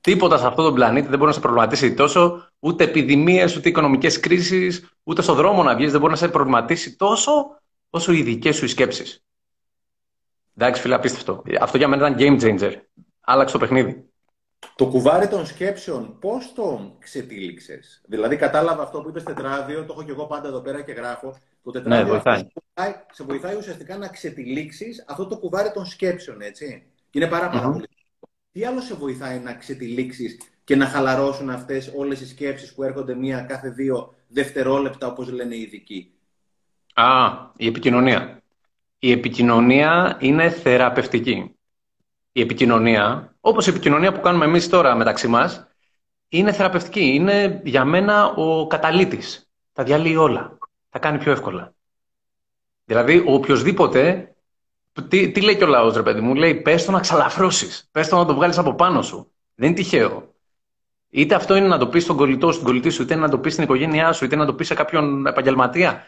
Τίποτα 0.00 0.38
σε 0.38 0.46
αυτόν 0.46 0.64
τον 0.64 0.74
πλανήτη 0.74 1.08
δεν 1.08 1.18
μπορεί 1.18 1.28
να 1.28 1.34
σε 1.34 1.40
προβληματίσει 1.40 1.94
τόσο, 1.94 2.48
ούτε 2.58 2.84
επιδημίες, 2.84 3.56
ούτε 3.56 3.68
οικονομικές 3.68 4.20
κρίσεις, 4.20 4.92
ούτε 5.02 5.22
στο 5.22 5.34
δρόμο 5.34 5.62
να 5.62 5.74
βγεις 5.74 5.90
δεν 5.90 6.00
μπορεί 6.00 6.12
να 6.12 6.18
σε 6.18 6.28
προβληματίσει 6.28 6.96
τόσο 6.96 7.60
όσο 7.90 8.12
οι 8.12 8.22
δικές 8.22 8.56
σου 8.56 8.64
οι 8.64 8.68
σκέψεις. 8.68 9.24
Εντάξει, 10.56 10.80
φίλε, 10.80 10.94
απίστευτο. 10.94 11.42
Αυτό 11.60 11.76
για 11.76 11.88
μένα 11.88 12.08
ήταν 12.08 12.38
game 12.38 12.42
changer 12.42 12.72
άλλαξε 13.20 13.52
το 13.52 13.58
παιχνίδι. 13.58 14.11
Το 14.76 14.86
κουβάρι 14.86 15.28
των 15.28 15.46
σκέψεων, 15.46 16.18
πώς 16.18 16.52
το 16.54 16.96
ξετύλιξες; 16.98 18.00
Δηλαδή, 18.06 18.36
κατάλαβα 18.36 18.82
αυτό 18.82 19.00
που 19.00 19.08
είπες 19.08 19.22
τετράδιο, 19.22 19.84
το 19.84 19.92
έχω 19.92 20.02
και 20.02 20.10
εγώ 20.10 20.26
πάντα 20.26 20.48
εδώ 20.48 20.60
πέρα 20.60 20.82
και 20.82 20.92
γράφω. 20.92 21.36
Το 21.62 21.70
ναι, 21.70 21.80
τετράδιο 21.80 22.04
ναι, 22.04 22.10
βοηθάει. 22.10 22.38
Σε, 22.38 22.52
βοηθάει, 22.54 23.02
σε 23.12 23.24
βοηθάει 23.24 23.56
ουσιαστικά 23.56 23.96
να 23.96 24.08
ξετυλίξεις 24.08 25.04
αυτό 25.08 25.26
το 25.26 25.38
κουβάρι 25.38 25.70
των 25.70 25.86
σκέψεων, 25.86 26.40
έτσι. 26.40 26.86
Είναι 27.10 27.26
πάρα, 27.26 27.48
πάρα 27.48 27.68
mm-hmm. 27.68 27.72
πολύ. 27.72 27.88
Τι 28.52 28.64
άλλο 28.64 28.80
σε 28.80 28.94
βοηθάει 28.94 29.38
να 29.38 29.54
ξετυλίξεις 29.54 30.38
και 30.64 30.76
να 30.76 30.86
χαλαρώσουν 30.86 31.50
αυτές 31.50 31.92
όλες 31.96 32.20
οι 32.20 32.26
σκέψεις 32.26 32.74
που 32.74 32.82
έρχονται 32.82 33.14
μία 33.14 33.40
κάθε 33.40 33.68
δύο 33.70 34.14
δευτερόλεπτα, 34.28 35.06
όπως 35.06 35.30
λένε 35.30 35.54
οι 35.54 35.60
ειδικοί; 35.60 36.12
Α, 36.94 37.04
η 37.56 37.66
επικοινωνία. 37.66 38.42
Η 38.98 39.10
επικοινωνία 39.10 40.16
είναι 40.20 40.50
θεραπευτική 40.50 41.56
η 42.32 42.40
επικοινωνία, 42.40 43.34
όπως 43.40 43.66
η 43.66 43.70
επικοινωνία 43.70 44.12
που 44.12 44.20
κάνουμε 44.20 44.44
εμείς 44.44 44.68
τώρα 44.68 44.94
μεταξύ 44.94 45.28
μας, 45.28 45.66
είναι 46.28 46.52
θεραπευτική. 46.52 47.14
Είναι 47.14 47.60
για 47.64 47.84
μένα 47.84 48.26
ο 48.26 48.66
καταλήτης. 48.66 49.50
Τα 49.72 49.82
διαλύει 49.82 50.16
όλα. 50.18 50.58
Τα 50.90 50.98
κάνει 50.98 51.18
πιο 51.18 51.32
εύκολα. 51.32 51.74
Δηλαδή, 52.84 53.18
ο 53.18 53.32
οποιοδήποτε. 53.32 54.26
Τι, 55.08 55.30
τι 55.30 55.40
λέει 55.40 55.56
και 55.56 55.64
ο 55.64 55.66
λαός, 55.66 55.96
ρε 55.96 56.02
παιδί 56.02 56.20
μου, 56.20 56.34
λέει: 56.34 56.54
Πες 56.54 56.84
το 56.84 56.90
να 56.90 57.00
ξαλαφρώσεις. 57.00 57.88
Πες 57.90 58.08
το 58.08 58.16
να 58.16 58.24
το 58.24 58.34
βγάλεις 58.34 58.58
από 58.58 58.74
πάνω 58.74 59.02
σου. 59.02 59.32
Δεν 59.54 59.68
είναι 59.68 59.76
τυχαίο. 59.76 60.34
Είτε 61.08 61.34
αυτό 61.34 61.56
είναι 61.56 61.66
να 61.66 61.78
το 61.78 61.88
πεις 61.88 62.02
στον 62.02 62.16
κολλητό, 62.16 62.52
στην 62.52 62.64
κολλητή 62.64 62.90
σου, 62.90 63.02
είτε 63.02 63.14
να 63.14 63.28
το 63.28 63.38
πεις 63.38 63.52
στην 63.52 63.64
οικογένειά 63.64 64.12
σου, 64.12 64.24
είτε 64.24 64.36
να 64.36 64.46
το 64.46 64.54
πεις 64.54 64.66
σε 64.66 64.74
κάποιον 64.74 65.26
επαγγελματία. 65.26 66.06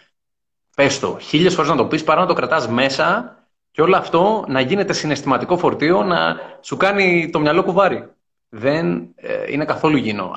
Πες 0.77 0.99
το. 0.99 1.19
Χίλιες 1.21 1.55
φορές 1.55 1.71
να 1.71 1.77
το 1.77 1.87
πεις 1.87 2.05
παρά 2.05 2.21
να 2.21 2.27
το 2.27 2.35
κρατάς 2.35 2.69
μέσα 2.69 3.37
και 3.75 3.83
όλο 3.83 3.97
αυτό 3.97 4.45
να 4.49 4.61
γίνεται 4.61 4.93
συναισθηματικό 4.93 5.59
φορτίο, 5.59 6.03
να 6.03 6.41
σου 6.61 6.77
κάνει 6.77 7.31
το 7.31 7.41
μυαλό 7.41 7.65
κουβάρι. 7.65 8.09
Δεν 8.49 9.13
ε, 9.15 9.53
είναι 9.53 9.65
καθόλου 9.65 9.97
γίνο. 9.97 10.33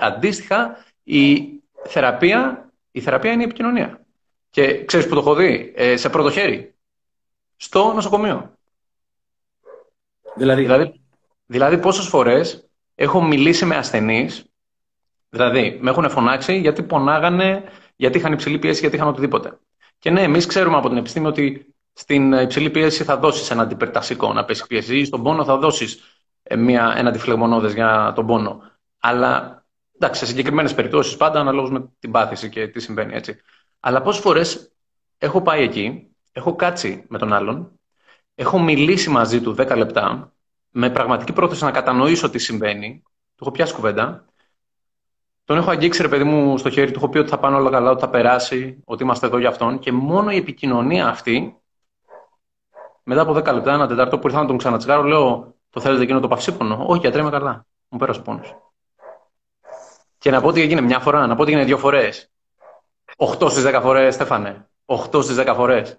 Αντίστοιχα, 0.00 0.84
η 1.02 1.48
θεραπεία, 1.82 2.70
η 2.90 3.00
θεραπεία 3.00 3.32
είναι 3.32 3.42
η 3.42 3.44
επικοινωνία. 3.44 4.00
Και 4.50 4.84
ξέρεις 4.84 5.06
που 5.06 5.14
το 5.14 5.20
έχω 5.20 5.34
δει, 5.34 5.72
ε, 5.76 5.96
σε 5.96 6.08
πρώτο 6.08 6.30
χέρι. 6.30 6.74
Στο 7.56 7.92
νοσοκομείο. 7.92 8.50
Δηλαδή, 10.36 10.62
Δηλαδή, 10.62 11.00
δηλαδή 11.46 11.78
πόσες 11.78 12.06
φορές 12.06 12.68
έχω 12.94 13.22
μιλήσει 13.22 13.64
με 13.64 13.76
ασθενείς, 13.76 14.44
δηλαδή 15.28 15.78
με 15.80 15.90
έχουν 15.90 16.10
φωνάξει 16.10 16.58
γιατί 16.58 16.82
πονάγανε, 16.82 17.64
γιατί 17.96 18.18
είχαν 18.18 18.32
υψηλή 18.32 18.58
πίεση, 18.58 18.80
γιατί 18.80 18.96
είχαν 18.96 19.08
οτιδήποτε. 19.08 19.58
Και 19.98 20.10
ναι, 20.10 20.22
εμείς 20.22 20.46
ξέρουμε 20.46 20.76
από 20.76 20.88
την 20.88 20.96
επιστήμη 20.96 21.26
ότι 21.26 21.75
στην 21.98 22.32
υψηλή 22.32 22.70
πίεση 22.70 23.04
θα 23.04 23.16
δώσεις 23.16 23.50
ένα 23.50 23.62
αντιπερτασικό 23.62 24.32
να 24.32 24.44
πέσει 24.44 24.66
πίεση, 24.66 24.98
ή 24.98 25.04
στον 25.04 25.22
πόνο 25.22 25.44
θα 25.44 25.56
δώσεις 25.56 26.00
ένα 26.42 27.08
αντιφλεγμονώδες 27.08 27.74
για 27.74 28.12
τον 28.14 28.26
πόνο. 28.26 28.62
Αλλά 28.98 29.64
εντάξει, 29.94 30.20
σε 30.20 30.26
συγκεκριμένες 30.26 30.74
περιπτώσεις 30.74 31.16
πάντα 31.16 31.40
αναλόγως 31.40 31.70
με 31.70 31.92
την 31.98 32.10
πάθηση 32.10 32.48
και 32.48 32.68
τι 32.68 32.80
συμβαίνει 32.80 33.14
έτσι. 33.14 33.36
Αλλά 33.80 34.02
πόσες 34.02 34.22
φορές 34.22 34.72
έχω 35.18 35.42
πάει 35.42 35.62
εκεί, 35.62 36.14
έχω 36.32 36.56
κάτσει 36.56 37.04
με 37.08 37.18
τον 37.18 37.32
άλλον, 37.32 37.80
έχω 38.34 38.58
μιλήσει 38.58 39.10
μαζί 39.10 39.40
του 39.40 39.54
10 39.58 39.76
λεπτά, 39.76 40.32
με 40.70 40.90
πραγματική 40.90 41.32
πρόθεση 41.32 41.64
να 41.64 41.70
κατανοήσω 41.70 42.30
τι 42.30 42.38
συμβαίνει, 42.38 43.02
του 43.04 43.44
έχω 43.44 43.50
πιάσει 43.50 43.74
κουβέντα, 43.74 44.24
τον 45.44 45.56
έχω 45.56 45.70
αγγίξει, 45.70 46.02
ρε 46.02 46.08
παιδί 46.08 46.24
μου, 46.24 46.58
στο 46.58 46.70
χέρι 46.70 46.90
του, 46.90 46.98
έχω 46.98 47.08
πει 47.08 47.18
ότι 47.18 47.28
θα 47.28 47.38
πάνε 47.38 47.56
όλα 47.56 47.70
καλά, 47.70 47.90
ότι 47.90 48.00
θα 48.00 48.08
περάσει, 48.08 48.80
ότι 48.84 49.02
είμαστε 49.02 49.26
εδώ 49.26 49.38
για 49.38 49.48
αυτόν. 49.48 49.78
Και 49.78 49.92
μόνο 49.92 50.30
η 50.30 50.36
επικοινωνία 50.36 51.08
αυτή, 51.08 51.60
μετά 53.08 53.20
από 53.20 53.32
10 53.32 53.54
λεπτά, 53.54 53.72
ένα 53.72 53.86
τετάρτο 53.86 54.18
που 54.18 54.26
ήρθα 54.26 54.40
να 54.40 54.46
τον 54.46 54.56
ξανατσιγάρω, 54.58 55.02
λέω: 55.02 55.54
Το 55.70 55.80
θέλετε 55.80 56.02
εκείνο 56.02 56.20
το 56.20 56.28
παυσίπονο; 56.28 56.84
Όχι, 56.86 57.00
γιατρέ, 57.00 57.20
είμαι 57.20 57.30
καλά. 57.30 57.66
Μου 57.88 57.98
πέρασε 57.98 58.20
ο 58.20 58.22
πόνος. 58.22 58.56
Και 60.18 60.30
να 60.30 60.40
πω 60.40 60.48
ότι 60.48 60.60
έγινε 60.60 60.80
μια 60.80 60.98
φορά, 60.98 61.26
να 61.26 61.34
πω 61.34 61.42
ότι 61.42 61.50
έγινε 61.50 61.66
δύο 61.66 61.78
φορές. 61.78 62.30
8 63.16 63.50
στις 63.50 63.64
10 63.64 63.80
φορές, 63.82 64.14
Στέφανε. 64.14 64.68
8 64.84 65.22
στις 65.22 65.36
10 65.36 65.52
φορές. 65.54 65.98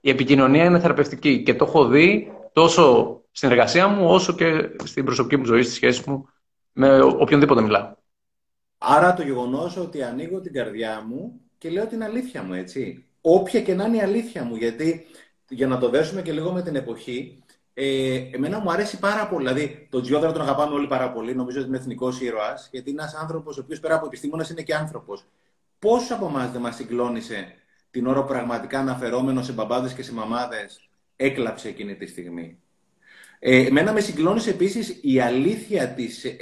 Η 0.00 0.10
επικοινωνία 0.10 0.64
είναι 0.64 0.80
θεραπευτική 0.80 1.42
και 1.42 1.54
το 1.54 1.64
έχω 1.64 1.86
δει 1.86 2.32
τόσο 2.52 3.16
στην 3.30 3.50
εργασία 3.50 3.88
μου, 3.88 4.08
όσο 4.08 4.32
και 4.32 4.70
στην 4.84 5.04
προσωπική 5.04 5.36
μου 5.36 5.44
ζωή, 5.44 5.62
στη 5.62 5.72
σχέση 5.72 6.10
μου 6.10 6.28
με 6.72 7.00
οποιονδήποτε 7.00 7.60
μιλάω. 7.62 7.94
Άρα 8.78 9.14
το 9.14 9.22
γεγονός 9.22 9.76
ότι 9.76 10.02
ανοίγω 10.02 10.40
την 10.40 10.52
καρδιά 10.52 11.04
μου 11.08 11.40
και 11.58 11.70
λέω 11.70 11.86
την 11.86 12.02
αλήθεια 12.02 12.42
μου, 12.42 12.52
έτσι. 12.52 13.04
Όποια 13.20 13.60
και 13.60 13.74
να 13.74 13.84
είναι 13.84 13.96
η 13.96 14.00
αλήθεια 14.00 14.44
μου, 14.44 14.56
γιατί 14.56 15.06
για 15.48 15.66
να 15.66 15.78
το 15.78 15.88
δέσουμε 15.88 16.22
και 16.22 16.32
λίγο 16.32 16.52
με 16.52 16.62
την 16.62 16.76
εποχή, 16.76 17.42
ε, 17.74 18.14
εμένα 18.32 18.60
μου 18.60 18.70
αρέσει 18.70 18.98
πάρα 18.98 19.28
πολύ. 19.28 19.46
Δηλαδή, 19.46 19.86
τον 19.90 20.02
Τζιόδρα 20.02 20.32
τον 20.32 20.42
αγαπάμε 20.42 20.74
όλοι 20.74 20.86
πάρα 20.86 21.12
πολύ. 21.12 21.34
Νομίζω 21.34 21.58
ότι 21.58 21.68
είναι 21.68 21.76
εθνικός 21.76 22.20
ήρωας, 22.20 22.68
γιατί 22.72 22.90
είναι 22.90 23.02
ένας 23.02 23.14
άνθρωπος 23.14 23.58
ο 23.58 23.60
οποίος 23.60 23.80
πέρα 23.80 23.94
από 23.94 24.06
επιστήμονας 24.06 24.50
είναι 24.50 24.62
και 24.62 24.74
άνθρωπος. 24.74 25.24
Πόσο 25.78 26.14
από 26.14 26.26
εμάς 26.26 26.50
δεν 26.50 26.60
μας 26.60 26.74
συγκλώνησε 26.74 27.54
την 27.90 28.06
ώρα 28.06 28.20
που 28.20 28.28
πραγματικά 28.28 28.78
αναφερόμενος 28.78 29.46
σε 29.46 29.52
μπαμπάδες 29.52 29.92
και 29.92 30.02
σε 30.02 30.12
μαμάδες 30.12 30.88
έκλαψε 31.16 31.68
εκείνη 31.68 31.96
τη 31.96 32.06
στιγμή; 32.06 32.60
Ε, 33.38 33.66
εμένα 33.66 33.92
με 33.92 34.00
συγκλώνησε 34.00 34.50
επίσης 34.50 34.98
η 35.02 35.20
αλήθεια 35.20 35.88
της 35.88 36.24
ε, 36.24 36.36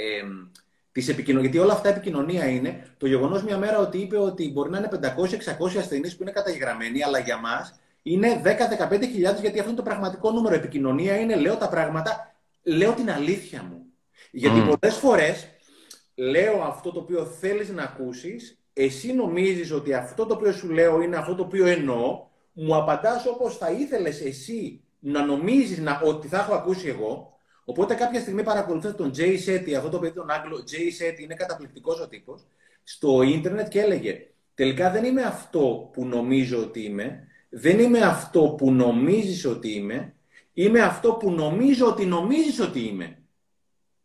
της 0.94 1.08
επικοινωνία. 1.08 1.48
Γιατί 1.48 1.64
όλα 1.64 1.72
αυτά 1.72 1.88
επικοινωνία 1.88 2.44
είναι 2.48 2.94
το 2.98 3.06
γεγονός 3.06 3.42
μια 3.42 3.58
μέρα 3.58 3.78
ότι 3.78 3.98
είπε 3.98 4.18
ότι 4.18 4.50
μπορεί 4.52 4.70
να 4.70 4.78
είναι 4.78 4.88
500-600 4.92 5.78
ασθενείς 5.78 6.16
που 6.16 6.22
είναι 6.22 6.32
καταγεγραμμένοι, 6.32 7.02
αλλά 7.02 7.18
για 7.18 7.36
μας 7.36 7.80
είναι 8.06 8.42
10-15 8.44 9.00
χιλιάδες, 9.02 9.40
γιατί 9.40 9.58
αυτό 9.58 9.70
είναι 9.70 9.78
το 9.78 9.84
πραγματικό 9.84 10.30
νούμερο. 10.30 10.54
Επικοινωνία 10.54 11.16
είναι, 11.16 11.36
λέω 11.36 11.56
τα 11.56 11.68
πράγματα, 11.68 12.34
λέω 12.62 12.92
την 12.92 13.10
αλήθεια 13.10 13.62
μου. 13.62 13.86
Γιατί 14.30 14.60
mm. 14.60 14.78
πολλές 14.80 14.96
φορές 14.96 15.48
λέω 16.14 16.62
αυτό 16.62 16.92
το 16.92 17.00
οποίο 17.00 17.24
θέλεις 17.24 17.68
να 17.68 17.82
ακούσεις, 17.82 18.58
εσύ 18.72 19.12
νομίζεις 19.12 19.72
ότι 19.72 19.94
αυτό 19.94 20.26
το 20.26 20.34
οποίο 20.34 20.52
σου 20.52 20.70
λέω 20.70 21.00
είναι 21.00 21.16
αυτό 21.16 21.34
το 21.34 21.42
οποίο 21.42 21.66
εννοώ, 21.66 22.26
μου 22.52 22.76
απαντάς 22.76 23.26
όπως 23.26 23.56
θα 23.56 23.70
ήθελες 23.70 24.20
εσύ 24.20 24.82
να 24.98 25.24
νομίζεις 25.24 25.82
ότι 26.04 26.28
θα 26.28 26.38
έχω 26.38 26.54
ακούσει 26.54 26.88
εγώ, 26.88 27.28
Οπότε 27.66 27.94
κάποια 27.94 28.20
στιγμή 28.20 28.42
παρακολουθούσα 28.42 28.94
τον 28.94 29.12
Jay 29.16 29.38
Shetty, 29.46 29.72
αυτό 29.72 29.88
το 29.88 29.98
παιδί 29.98 30.14
τον 30.14 30.30
Άγγλο, 30.30 30.64
Jay 30.70 31.02
Shetty 31.02 31.18
είναι 31.18 31.34
καταπληκτικός 31.34 32.00
ο 32.00 32.08
τύπος, 32.08 32.46
στο 32.82 33.22
ίντερνετ 33.22 33.68
και 33.68 33.80
έλεγε 33.80 34.26
Τελικά 34.54 34.90
δεν 34.90 35.04
είμαι 35.04 35.22
αυτό 35.22 35.90
που 35.92 36.06
νομίζω 36.06 36.58
ότι 36.58 36.80
είμαι, 36.80 37.28
δεν 37.56 37.78
είμαι 37.78 38.00
αυτό 38.00 38.40
που 38.40 38.72
νομίζεις 38.72 39.44
ότι 39.44 39.72
είμαι, 39.72 40.14
είμαι 40.52 40.80
αυτό 40.80 41.12
που 41.12 41.30
νομίζω 41.30 41.86
ότι 41.86 42.06
νομίζεις 42.06 42.60
ότι 42.60 42.80
είμαι. 42.80 43.18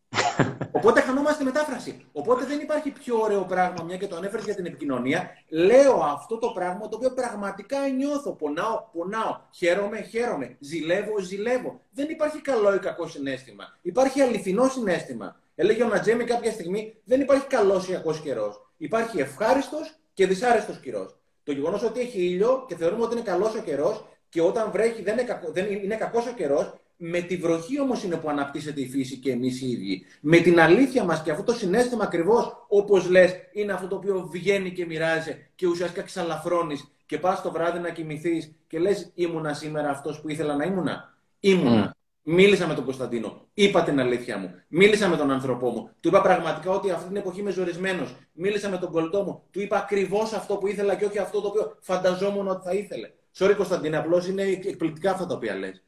Οπότε 0.71 1.01
χανόμαστε 1.01 1.43
μετάφραση. 1.43 2.05
Οπότε 2.11 2.45
δεν 2.45 2.59
υπάρχει 2.59 2.91
πιο 2.91 3.19
ωραίο 3.19 3.41
πράγμα, 3.43 3.83
μια 3.83 3.97
και 3.97 4.07
το 4.07 4.15
ανέφερες 4.15 4.45
για 4.45 4.55
την 4.55 4.65
επικοινωνία. 4.65 5.29
Λέω 5.49 5.93
αυτό 5.93 6.37
το 6.37 6.47
πράγμα 6.47 6.87
το 6.87 6.95
οποίο 6.95 7.13
πραγματικά 7.13 7.77
νιώθω. 7.87 8.35
Πονάω, 8.35 8.83
πονάω. 8.91 9.39
Χαίρομαι, 9.51 10.01
χαίρομαι. 10.01 10.57
Ζηλεύω, 10.59 11.19
ζηλεύω. 11.19 11.81
Δεν 11.91 12.09
υπάρχει 12.09 12.41
καλό 12.41 12.75
ή 12.75 12.79
κακό 12.79 13.07
συνέστημα. 13.07 13.77
Υπάρχει 13.81 14.21
αληθινό 14.21 14.67
συνέστημα. 14.67 15.39
Έλεγε 15.55 15.83
ο 15.83 15.87
Νατζέμι 15.87 16.23
κάποια 16.23 16.51
στιγμή: 16.51 17.01
Δεν 17.03 17.21
υπάρχει 17.21 17.47
καλός 17.47 17.87
ή 17.87 17.91
κακός 17.91 18.19
καιρός. 18.19 18.71
Υπάρχει 18.77 19.19
ευχάριστος 19.19 19.99
και 20.13 20.27
δυσάρεστος 20.27 20.79
καιρός. 20.79 21.18
Το 21.49 21.55
γεγονός 21.55 21.83
ότι 21.83 21.99
έχει 21.99 22.21
ήλιο 22.21 22.65
και 22.67 22.75
θεωρούμε 22.75 23.03
ότι 23.03 23.13
είναι 23.13 23.23
καλός 23.23 23.55
ο 23.55 23.61
καιρός 23.61 24.05
και 24.29 24.41
όταν 24.41 24.71
βρέχει 24.71 25.01
δεν 25.01 25.13
είναι, 25.13 25.23
κακό, 25.23 25.51
δεν 25.51 25.65
είναι 25.83 25.95
κακός 25.95 26.27
ο 26.27 26.33
καιρός, 26.33 26.73
με 26.97 27.21
τη 27.21 27.35
βροχή 27.35 27.79
όμως 27.79 28.03
είναι 28.03 28.15
που 28.15 28.29
αναπτύσσεται 28.29 28.81
η 28.81 28.89
φύση 28.89 29.17
και 29.17 29.31
εμείς 29.31 29.61
οι 29.61 29.69
ίδιοι. 29.69 30.05
Με 30.21 30.37
την 30.37 30.59
αλήθεια 30.59 31.03
μας 31.03 31.21
και 31.21 31.31
αυτό 31.31 31.43
το 31.43 31.53
συνέστημα 31.53 32.03
ακριβώς, 32.03 32.65
όπως 32.67 33.09
λες, 33.09 33.35
είναι 33.51 33.73
αυτό 33.73 33.87
το 33.87 33.95
οποίο 33.95 34.29
βγαίνει 34.31 34.71
και 34.71 34.85
μοιράζει 34.85 35.49
και 35.55 35.67
ουσιαστικά 35.67 36.01
ξαλαφρώνεις 36.01 36.91
και 37.05 37.17
πας 37.17 37.41
το 37.41 37.51
βράδυ 37.51 37.79
να 37.79 37.89
κοιμηθείς 37.89 38.55
και 38.67 38.79
λες: 38.79 39.11
Ήμουνα 39.15 39.53
σήμερα 39.53 39.89
αυτός 39.89 40.21
που 40.21 40.29
ήθελα 40.29 40.55
να 40.55 40.65
ήμουνα. 40.65 41.17
Ήμουνα. 41.39 41.95
Mm. 41.95 41.98
Μίλησα 42.23 42.67
με 42.67 42.73
τον 42.73 42.83
Κωνσταντίνο. 42.83 43.47
Είπα 43.53 43.83
την 43.83 43.99
αλήθεια 43.99 44.37
μου. 44.37 44.53
Μίλησα 44.67 45.07
με 45.07 45.17
τον 45.17 45.31
άνθρωπό 45.31 45.69
μου. 45.69 45.89
Του 45.99 46.07
είπα 46.07 46.21
πραγματικά 46.21 46.71
ότι 46.71 46.91
αυτή 46.91 47.07
την 47.07 47.15
εποχή 47.15 47.39
είμαι 47.39 47.51
ζορισμένος. 47.51 48.15
Μίλησα 48.33 48.69
με 48.69 48.77
τον 48.77 48.91
κολλητό 48.91 49.23
μου. 49.23 49.43
Του 49.51 49.61
είπα 49.61 49.77
ακριβώς 49.77 50.33
αυτό 50.33 50.55
που 50.55 50.67
ήθελα 50.67 50.95
και 50.95 51.05
όχι 51.05 51.19
αυτό 51.19 51.41
το 51.41 51.47
οποίο 51.47 51.77
φανταζόμουν 51.81 52.47
ότι 52.47 52.61
θα 52.63 52.73
ήθελε. 52.73 53.09
Sorry, 53.37 53.53
Κωνσταντίνε, 53.55 53.97
απλώς 53.97 54.27
είναι 54.27 54.41
εκπληκτικά 54.41 55.11
αυτά 55.11 55.25
τα 55.25 55.35
οποία 55.35 55.55
λες. 55.55 55.83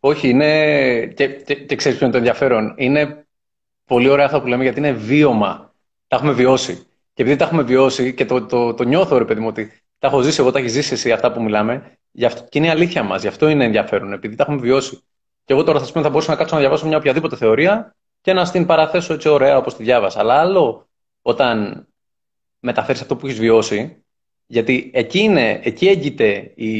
Όχι, 0.00 0.28
είναι. 0.28 1.06
Και, 1.06 1.28
και, 1.28 1.54
και 1.54 1.76
ξέρεις 1.76 1.98
ποιο 1.98 2.06
είναι 2.06 2.14
το 2.16 2.20
ενδιαφέρον. 2.20 2.74
Είναι 2.76 3.26
πολύ 3.84 4.08
ωραία 4.08 4.24
αυτό 4.24 4.40
που 4.40 4.46
λέμε 4.46 4.62
γιατί 4.62 4.78
είναι 4.78 4.92
βίωμα. 4.92 5.74
Τα 6.06 6.16
έχουμε 6.16 6.32
βιώσει. 6.32 6.86
Και 7.14 7.22
επειδή 7.22 7.36
τα 7.36 7.44
έχουμε 7.44 7.62
βιώσει 7.62 8.14
και 8.14 8.24
το, 8.24 8.46
το, 8.46 8.74
το 8.74 8.84
νιώθω, 8.84 9.18
ρε 9.18 9.24
παιδί 9.24 9.40
μου, 9.40 9.46
ότι 9.46 9.72
τα 9.98 10.06
έχω 10.06 10.20
ζήσει 10.20 10.40
εγώ, 10.40 10.50
τα 10.50 10.58
έχει 10.58 10.68
ζήσει 10.68 10.92
εσύ 10.92 11.12
αυτά 11.12 11.32
που 11.32 11.42
μιλάμε, 11.42 11.98
γι 12.10 12.24
αυτό, 12.24 12.46
και 12.48 12.58
είναι 12.58 12.66
η 12.66 12.70
αλήθεια 12.70 13.02
μας. 13.02 13.22
Γι' 13.22 13.28
αυτό 13.28 13.48
είναι 13.48 13.64
ενδιαφέρον, 13.64 14.12
επειδή 14.12 14.34
τα 14.34 14.42
έχουμε 14.42 14.60
βιώσει. 14.60 15.02
Και 15.48 15.54
εγώ 15.54 15.62
τώρα 15.62 15.80
θα, 15.80 16.02
θα 16.02 16.10
μπορούσα 16.10 16.30
να 16.30 16.36
κάτσω 16.36 16.54
να 16.54 16.60
διαβάσω 16.60 16.86
μια 16.86 16.96
οποιαδήποτε 16.96 17.36
θεωρία 17.36 17.96
και 18.20 18.32
να 18.32 18.44
στην 18.44 18.66
παραθέσω 18.66 19.12
έτσι 19.14 19.28
ωραία 19.28 19.56
όπως 19.56 19.76
τη 19.76 19.82
διάβασα. 19.82 20.20
Αλλά 20.20 20.34
άλλο 20.34 20.88
όταν 21.22 21.86
μεταφέρεις 22.60 23.00
αυτό 23.00 23.16
που 23.16 23.26
έχεις 23.26 23.38
βιώσει, 23.38 24.04
γιατί 24.46 24.90
εκεί, 24.94 25.18
είναι, 25.18 25.60
εκεί 25.62 25.88
έγκυται 25.88 26.52
η, 26.54 26.70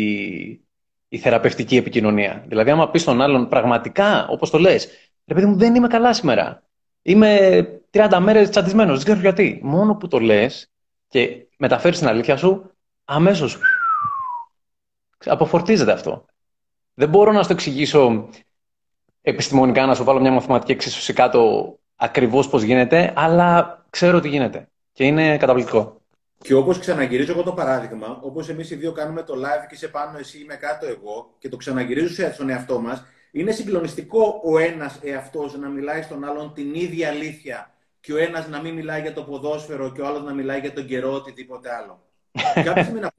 η 1.09 1.19
θεραπευτική 1.19 1.77
επικοινωνία. 1.77 2.45
Δηλαδή, 2.47 2.71
άμα 2.71 2.91
πεις 2.91 3.03
στον 3.03 3.21
άλλον 3.21 3.49
πραγματικά, 3.49 4.27
όπως 4.29 4.51
το 4.51 4.59
λες, 4.59 4.89
ρε 5.27 5.35
παιδί 5.35 5.47
μου, 5.47 5.57
δεν 5.57 5.75
είμαι 5.75 5.89
καλά 5.89 6.12
σήμερα. 6.12 6.62
Είμαι 7.03 7.62
30 7.91 8.19
μέρες 8.21 8.51
τσαντισμένος, 8.51 8.97
δεν 8.97 9.05
ξέρω 9.05 9.21
γιατί. 9.21 9.61
Μόνο 9.62 9.95
που 9.95 10.09
το 10.09 10.19
λες 10.19 10.71
και 11.09 11.47
μεταφέρεις 11.57 11.99
την 11.99 12.09
αλήθεια 12.09 12.37
σου, 12.37 12.71
αμέσως 13.05 13.59
αποφορτίζεται 15.25 15.93
αυτό. 15.93 16.25
Δεν 16.95 17.09
μπορώ 17.09 17.33
να 17.33 17.41
σου 17.43 17.49
το 17.49 17.53
εξηγήσω 17.53 18.29
επιστημονικά, 19.29 19.87
να 19.87 19.95
σου 19.95 20.05
βάλω 20.05 20.20
μια 20.20 20.31
μαθηματική 20.31 20.72
εξίσωση 20.72 21.12
κάτω 21.12 21.72
ακριβώς 21.97 22.49
πώς 22.49 22.62
γίνεται, 22.62 23.12
αλλά 23.16 23.83
ξέρω 23.91 24.20
τι 24.20 24.29
γίνεται. 24.29 24.68
Και 24.93 25.05
είναι 25.05 25.37
καταπληκτικό. 25.37 26.01
Και 26.39 26.55
όπως 26.55 26.79
ξαναγυρίζω 26.79 27.33
εγώ 27.33 27.43
το 27.43 27.53
παράδειγμα, 27.53 28.18
όπως 28.22 28.49
εμείς 28.49 28.70
οι 28.70 28.74
δύο 28.74 28.93
κάνουμε 28.93 29.22
το 29.22 29.35
live 29.35 29.66
και 29.68 29.76
σε 29.76 29.89
πάνω 29.89 30.18
εσύ 30.18 30.39
είμαι 30.43 30.55
κάτω 30.55 30.87
εγώ 30.87 31.35
και 31.39 31.49
το 31.49 31.57
ξαναγυρίζω 31.57 32.33
στον 32.33 32.49
εαυτό 32.49 32.81
μας, 32.81 33.05
είναι 33.31 33.51
συγκλονιστικό 33.51 34.41
ο 34.45 34.59
ένας 34.59 34.99
εαυτός 35.03 35.59
να 35.59 35.68
μιλάει 35.68 36.03
στον 36.03 36.24
άλλον 36.24 36.53
την 36.55 36.74
ίδια 36.74 37.09
αλήθεια 37.09 37.74
και 38.01 38.12
ο 38.12 38.16
ένας 38.16 38.49
να 38.49 38.61
μην 38.61 38.74
μιλάει 38.74 39.01
για 39.01 39.12
το 39.12 39.22
ποδόσφαιρο 39.22 39.93
και 39.93 40.01
ο 40.01 40.07
άλλος 40.07 40.22
να 40.22 40.33
μιλάει 40.33 40.61
για 40.61 40.72
τον 40.72 40.87
καιρό 40.87 41.12
οτιδήποτε 41.12 41.68
άλλο. 41.74 42.03
Κάποια 42.64 42.83
στιγμή 42.83 43.01
να 43.01 43.11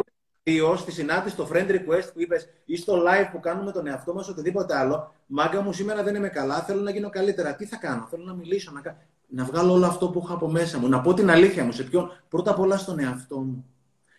πούμε 0.44 0.58
δύο 0.58 0.76
στη 0.76 0.92
συνάντηση 0.92 1.34
στο 1.36 1.50
friend 1.54 1.70
request 1.70 2.10
που 2.14 2.22
είπες 2.22 2.50
ή 2.66 2.76
στο 2.76 3.04
live 3.04 3.30
που 3.32 3.40
κάνουμε 3.40 3.72
τον 3.72 3.88
εαυτό 3.88 4.14
μας 4.14 4.28
οτιδήποτε 4.28 4.78
άλλο, 4.78 5.14
μάγκα 5.26 5.62
μου 5.62 5.74
σήμερα 5.74 6.04
δεν 6.04 6.16
είμαι 6.16 6.30
καλά, 6.30 6.64
θέλω 6.64 6.82
να 6.82 6.92
γίνω 6.92 7.10
καλύτερα. 7.10 7.56
Τι 7.56 7.66
θα 7.66 7.78
κάνω, 7.78 8.08
θέλω 8.10 8.24
να 8.24 8.34
μιλήσω, 8.34 8.72
να 8.72 8.82
κάνω 8.82 8.98
να 9.30 9.44
βγάλω 9.44 9.74
όλο 9.74 9.86
αυτό 9.86 10.10
που 10.10 10.22
έχω 10.24 10.34
από 10.34 10.50
μέσα 10.50 10.80
μου, 10.80 10.88
να 10.88 11.02
πω 11.02 11.14
την 11.14 11.30
αλήθεια 11.30 11.64
μου 11.64 11.72
σε 11.72 11.84
ποιον, 11.84 12.12
πρώτα 12.30 12.52
απ' 12.52 12.60
όλα 12.60 12.78
στον 12.78 13.00
εαυτό 13.00 13.38
μου. 13.38 13.66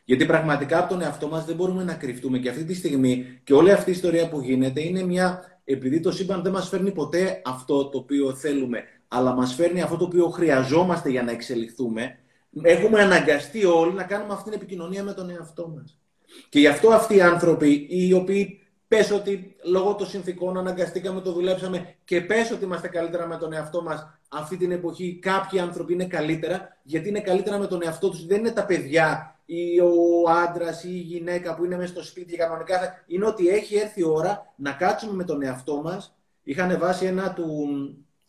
Γιατί 0.05 0.27
πραγματικά 0.27 0.79
από 0.79 0.89
τον 0.89 1.03
εαυτό 1.03 1.29
μας 1.29 1.45
δεν 1.45 1.57
μπορούμε 1.57 1.85
να 1.85 1.95
κρυφτούμε. 1.95 2.39
Και 2.39 2.49
αυτή 2.49 2.65
τη 2.65 2.75
στιγμή 2.75 3.41
και 3.45 3.55
όλη 3.55 3.73
αυτή 3.73 3.91
η 3.91 3.93
ιστορία 3.93 4.29
που 4.29 4.41
γίνεται 4.41 4.81
είναι 4.81 5.03
μια. 5.03 5.45
Επειδή 5.65 6.01
το 6.01 6.13
σύμπαν 6.13 6.43
δεν 6.43 6.53
μας 6.53 6.69
φέρνει 6.69 6.93
ποτέ 6.93 7.43
αυτό 7.45 7.89
το 7.89 7.99
οποίο 7.99 8.35
θέλουμε, 8.35 8.83
αλλά 9.09 9.35
μας 9.35 9.55
φέρνει 9.55 9.83
αυτό 9.83 9.97
το 9.97 10.05
οποίο 10.05 10.29
χρειαζόμαστε 10.29 11.11
για 11.11 11.23
να 11.23 11.31
εξελιχθούμε, 11.31 12.19
έχουμε 12.63 13.01
αναγκαστεί 13.01 13.65
όλοι 13.65 13.95
να 13.95 14.03
κάνουμε 14.03 14.33
αυτή 14.33 14.45
την 14.45 14.53
επικοινωνία 14.53 15.03
με 15.03 15.13
τον 15.13 15.31
εαυτό 15.31 15.69
μας. 15.77 16.00
Και 16.49 16.59
γι' 16.59 16.67
αυτό 16.67 16.89
αυτοί 16.89 17.17
οι 17.17 17.21
άνθρωποι, 17.21 17.87
οι 17.91 18.13
οποίοι 18.13 18.61
πες 18.89 19.11
ότι 19.11 19.57
λόγω 19.65 19.95
των 19.95 20.07
συνθήκων 20.07 20.59
αναγκαστήκαμε, 20.59 21.21
το 21.21 21.33
δουλέψαμε 21.33 21.95
και 22.05 22.21
πες 22.21 22.51
ότι 22.51 22.65
είμαστε 22.65 22.89
καλύτερα 22.89 23.27
με 23.27 23.37
τον 23.37 23.53
εαυτό 23.53 23.83
μας 23.83 24.21
αυτή 24.29 24.57
την 24.57 24.73
εποχή, 24.73 25.19
κάποιοι 25.23 25.61
άνθρωποι 25.61 25.93
είναι 25.93 26.07
καλύτερα, 26.07 26.79
γιατί 26.83 27.09
είναι 27.09 27.21
καλύτερα 27.21 27.59
με 27.59 27.67
τον 27.67 27.83
εαυτό 27.83 28.09
τους. 28.11 28.27
Δεν 28.27 28.39
είναι 28.39 28.51
τα 28.51 28.65
παιδιά 28.65 29.39
ή 29.45 29.81
ο 29.81 30.31
άντρας 30.31 30.85
ή 30.85 30.91
η 30.93 30.99
γυναίκα 30.99 31.55
που 31.55 31.65
είναι 31.65 31.77
μέσα 31.77 31.93
στο 31.93 32.03
σπίτι 32.03 32.37
κανονικά. 32.37 33.05
Είναι 33.07 33.27
ότι 33.27 33.49
έχει 33.49 33.77
έρθει 33.77 34.01
η 34.01 34.05
ώρα 34.05 34.53
να 34.57 34.73
κάτσουμε 34.73 35.13
με 35.13 35.25
τον 35.25 35.43
εαυτό 35.43 35.83
μας. 35.83 36.17
Είχα 36.43 36.79
βάσει 36.79 37.07
ένα 37.07 37.33
του, 37.33 37.69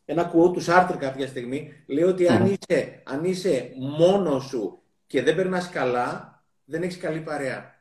ένα 0.06 0.32
quote 0.34 0.54
του 0.54 0.62
Σάρτρ 0.62 0.98
κάποια 0.98 1.28
στιγμή. 1.28 1.74
Λέει 1.86 2.04
ότι 2.04 2.28
αν, 2.28 2.46
είσαι, 2.46 3.02
αν 3.04 3.24
είσαι 3.24 3.72
μόνος 3.78 4.44
σου 4.44 4.82
και 5.08 5.24
δεν 5.24 5.36
περνάς 5.36 5.70
καλά, 5.70 6.44
δεν 6.66 6.84
έχεις 6.84 6.98
καλή 6.98 7.20
παρέα. 7.20 7.81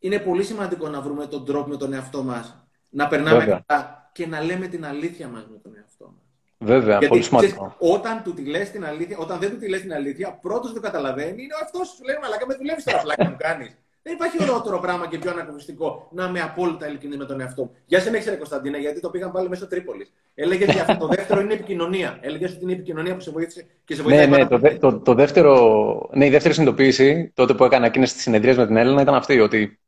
Είναι 0.00 0.18
πολύ 0.18 0.42
σημαντικό 0.42 0.88
να 0.88 1.00
βρούμε 1.00 1.26
τον 1.26 1.44
τρόπο 1.44 1.68
με 1.68 1.76
τον 1.76 1.92
εαυτό 1.92 2.22
μας 2.22 2.64
να 2.88 3.08
περνάμε 3.08 3.44
καλά 3.44 4.10
και 4.12 4.26
να 4.26 4.42
λέμε 4.42 4.66
την 4.66 4.86
αλήθεια 4.86 5.28
μας 5.28 5.46
με 5.50 5.58
τον 5.62 5.72
εαυτό 5.76 6.04
μας. 6.04 6.24
Βέβαια, 6.58 6.90
Γιατί, 6.98 7.06
πολύ 7.06 7.22
σημαντικό. 7.22 7.74
όταν, 7.78 8.22
του 8.22 8.34
τη 8.34 8.44
λες 8.44 8.70
την 8.70 8.84
αλήθεια, 8.84 9.18
όταν 9.18 9.38
δεν 9.38 9.50
του 9.50 9.56
τη 9.56 9.68
λες 9.68 9.80
την 9.80 9.92
αλήθεια, 9.92 10.38
πρώτος 10.42 10.72
το 10.72 10.80
καταλαβαίνει 10.80 11.42
είναι 11.42 11.54
αυτό 11.62 11.84
σου 11.84 12.04
λέει 12.04 12.16
Μαλάκα, 12.22 12.46
με 12.46 12.54
δουλεύεις 12.54 12.84
τώρα 12.84 13.00
πλάκα 13.00 13.24
μου 13.24 13.36
κάνεις. 13.38 13.76
Δεν 14.02 14.12
υπάρχει 14.12 14.36
ωραιότερο 14.42 14.78
πράγμα 14.78 15.06
και 15.08 15.18
πιο 15.18 15.30
ανακουφιστικό 15.30 16.08
να 16.12 16.24
είμαι 16.24 16.40
απόλυτα 16.40 16.88
ειλικρινή 16.88 17.16
με 17.16 17.24
τον 17.24 17.40
εαυτό 17.40 17.62
μου. 17.62 17.70
Γεια 17.86 18.00
σε 18.00 18.08
έχεις 18.08 18.36
Κωνσταντίνα, 18.36 18.78
γιατί 18.78 19.00
το 19.00 19.10
πήγαν 19.10 19.32
πάλι 19.32 19.48
μέσα 19.48 19.60
στο 19.60 19.70
Τρίπολης. 19.70 20.12
Έλεγε 20.34 20.64
ότι 20.64 20.78
αυτό 20.78 20.96
το 20.96 21.06
δεύτερο 21.06 21.40
είναι 21.40 21.52
επικοινωνία. 21.52 22.18
Έλεγε 22.20 22.44
ότι 22.44 22.58
είναι 22.60 22.72
η 22.72 22.74
επικοινωνία 22.74 23.14
που 23.14 23.20
σε 23.20 23.30
βοήθησε 23.30 23.66
και 23.84 23.94
σε 23.94 24.02
βοήθησε. 24.02 24.26
Ναι, 24.26 24.36
ναι, 24.36 24.46
το, 24.46 24.58
δε, 24.58 24.70
το, 24.70 24.98
το, 24.98 25.14
δεύτερο, 25.14 26.10
ναι, 26.12 26.26
η 26.26 26.30
δεύτερη 26.30 26.54
συνειδητοποίηση 26.54 27.32
τότε 27.34 27.54
που 27.54 27.64
έκανα 27.64 27.86
εκείνες 27.86 28.12
τις 28.12 28.22
συνεδρίες 28.22 28.56
με 28.56 28.66
την 28.66 28.76
Έλληνα 28.76 29.02
ήταν 29.02 29.14
αυτή, 29.14 29.40
ότι 29.40 29.79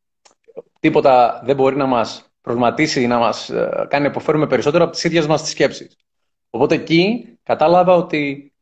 τίποτα 0.80 1.42
δεν 1.44 1.56
μπορεί 1.56 1.76
να 1.76 1.86
μας 1.86 2.32
προβληματίσει 2.40 3.02
ή 3.02 3.06
να 3.06 3.18
μας 3.18 3.50
ε, 3.50 3.86
κάνει 3.88 4.04
να 4.04 4.10
υποφέρουμε 4.10 4.46
περισσότερο 4.46 4.84
από 4.84 4.92
τις 4.92 5.04
ίδιες 5.04 5.26
μας 5.26 5.42
τις 5.42 5.50
σκέψεις. 5.50 5.96
Οπότε 6.50 6.74
εκεί 6.74 7.28
κατάλαβα 7.42 7.94
ότι 7.94 8.52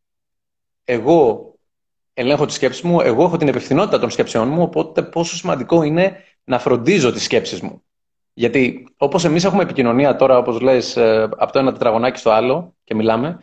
εγώ 0.85 1.55
ελέγχω 2.15 2.47
τη 2.47 2.53
σκέψη 2.53 2.87
μου, 2.87 3.01
εγώ 3.01 3.25
έχω 3.25 3.37
την 3.37 3.49
υπευθυνότητα 3.49 3.99
των 3.99 4.11
σκέψεών 4.11 4.49
μου, 4.49 4.63
οπότε 4.63 5.03
πόσο 5.03 5.37
σημαντικό 5.37 5.83
είναι 5.83 6.17
να 6.45 6.59
φροντίζω 6.59 7.13
τις 7.13 7.23
σκέψεις 7.23 7.61
μου. 7.61 7.83
Γιατί 8.33 8.89
όπως 8.97 9.25
εμείς 9.25 9.45
έχουμε 9.45 9.63
επικοινωνία 9.63 10.17
τώρα, 10.17 10.39
όπως 10.39 10.61
λες, 10.61 10.97
ε, 10.97 11.29
από 11.37 11.53
το 11.53 11.59
ένα 11.59 11.73
τετραγωνάκι 11.73 12.19
στο 12.19 12.31
άλλο 12.31 12.75
και 12.85 12.95
μιλάμε, 12.95 13.41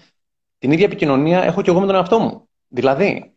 την 0.57 0.71
ίδια 0.71 0.85
επικοινωνία 0.85 1.43
έχω 1.43 1.61
και 1.61 1.69
εγώ 1.69 1.79
με 1.79 1.85
τον 1.85 1.95
εαυτό 1.95 2.19
μου. 2.19 2.49
Δηλαδή, 2.67 3.36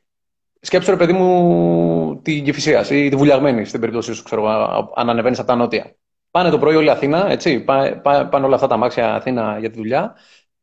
σκέψου 0.60 0.90
ρε 0.90 0.96
παιδί 0.96 1.12
μου 1.12 2.20
την 2.22 2.44
κυφυσία 2.44 2.86
ή 2.90 3.08
τη 3.08 3.16
βουλιαγμένη 3.16 3.64
στην 3.64 3.80
περίπτωσή 3.80 4.14
σου, 4.14 4.22
ξέρω, 4.22 4.46
αν 4.94 5.10
ανεβαίνεις 5.10 5.38
από 5.38 5.48
τα 5.48 5.54
νότια. 5.54 5.94
Πάνε 6.30 6.50
το 6.50 6.58
πρωί 6.58 6.74
όλη 6.76 6.90
Αθήνα, 6.90 7.30
έτσι, 7.30 7.60
πάνε 8.30 8.44
όλα 8.46 8.54
αυτά 8.54 8.66
τα 8.66 8.74
αμάξια 8.74 9.14
Αθήνα 9.14 9.56
για 9.58 9.70
τη 9.70 9.76
δουλειά. 9.76 10.14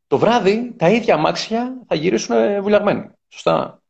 Το 0.08 0.18
βράδυ 0.18 0.74
τα 0.78 0.90
ίδια 0.90 1.14
αμάξια 1.14 1.74
θα 1.88 1.96
γυρίσουν 1.96 2.36
βουλιαγμένοι. 2.62 3.10
Σωστά. 3.28 3.82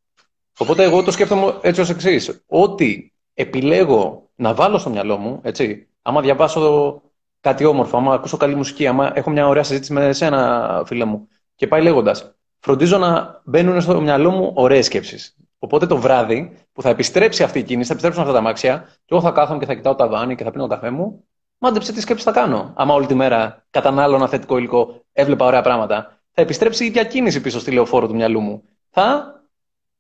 Οπότε 0.58 0.84
εγώ 0.84 1.04
το 1.04 1.12
σκέφτομαι 1.12 1.54
έτσι 1.62 1.82
ως 1.82 1.90
εξής. 1.90 2.44
Ό,τι 2.48 3.12
επιλέγω 3.34 4.30
να 4.36 4.54
βάλω 4.54 4.78
στο 4.78 4.90
μυαλό 4.90 5.18
μου, 5.18 5.40
έτσι, 5.44 5.88
άμα 6.02 6.22
διαβάσω 6.22 7.02
κάτι 7.42 7.66
όμορφο, 7.66 7.98
άμα 7.98 8.14
ακούσω 8.14 8.38
καλή 8.38 8.56
μουσική, 8.56 8.88
άμα 8.88 9.12
έχω 9.14 9.30
μια 9.30 9.48
ωραία 9.48 9.64
συζήτηση 9.64 9.94
με 9.94 10.06
εσένα, 10.06 10.84
φίλε 10.86 11.06
μου, 11.06 11.28
και 11.56 11.68
πάει 11.68 11.82
λέγοντας, 11.82 12.36
φροντίζω 12.60 12.98
να 12.98 13.42
μπαίνουν 13.46 13.82
στο 13.82 14.02
μυαλό 14.02 14.32
μου 14.32 14.52
ωραίες 14.56 14.86
σκέψεις. 14.86 15.37
Οπότε 15.60 15.86
το 15.86 15.98
βράδυ 15.98 16.58
που 16.74 16.82
θα 16.82 16.90
επιστρέψει 16.90 17.44
αυτή 17.44 17.60
η 17.60 17.64
κίνηση, 17.64 17.86
θα 17.88 17.92
επιστρέψουν 17.92 18.22
αυτά 18.22 18.34
τα 18.34 18.42
μάξια, 18.42 18.80
και 18.80 19.16
εγώ 19.16 19.22
θα 19.22 19.32
κάθομαι 19.32 19.60
και 19.60 19.66
θα 19.66 19.74
κοιτάω 19.74 19.96
τα 19.96 20.08
βάνη 20.08 20.36
και 20.36 20.44
θα 20.44 20.52
πίνω 20.52 20.68
το 20.68 20.70
καφέ 20.70 20.90
μου, 20.90 21.24
μάντεψε 21.58 21.94
τι 21.94 22.02
σκέψει 22.02 22.24
θα 22.24 22.32
κάνω. 22.32 22.74
Άμα 22.76 22.94
όλη 22.94 23.06
τη 23.06 23.16
μέρα 23.16 23.66
κατανάλωνα 23.70 24.28
θετικό 24.28 24.58
υλικό, 24.58 25.06
έβλεπα 25.14 25.46
ωραία 25.46 25.62
πράγματα, 25.62 26.20
θα 26.32 26.42
επιστρέψει 26.42 26.84
η 26.84 26.88
ίδια 26.88 27.04
κίνηση 27.04 27.42
πίσω 27.42 27.60
στη 27.60 27.72
λεωφόρο 27.72 28.08
του 28.08 28.16
μυαλού 28.16 28.40
μου. 28.40 28.64
Θα 28.90 29.36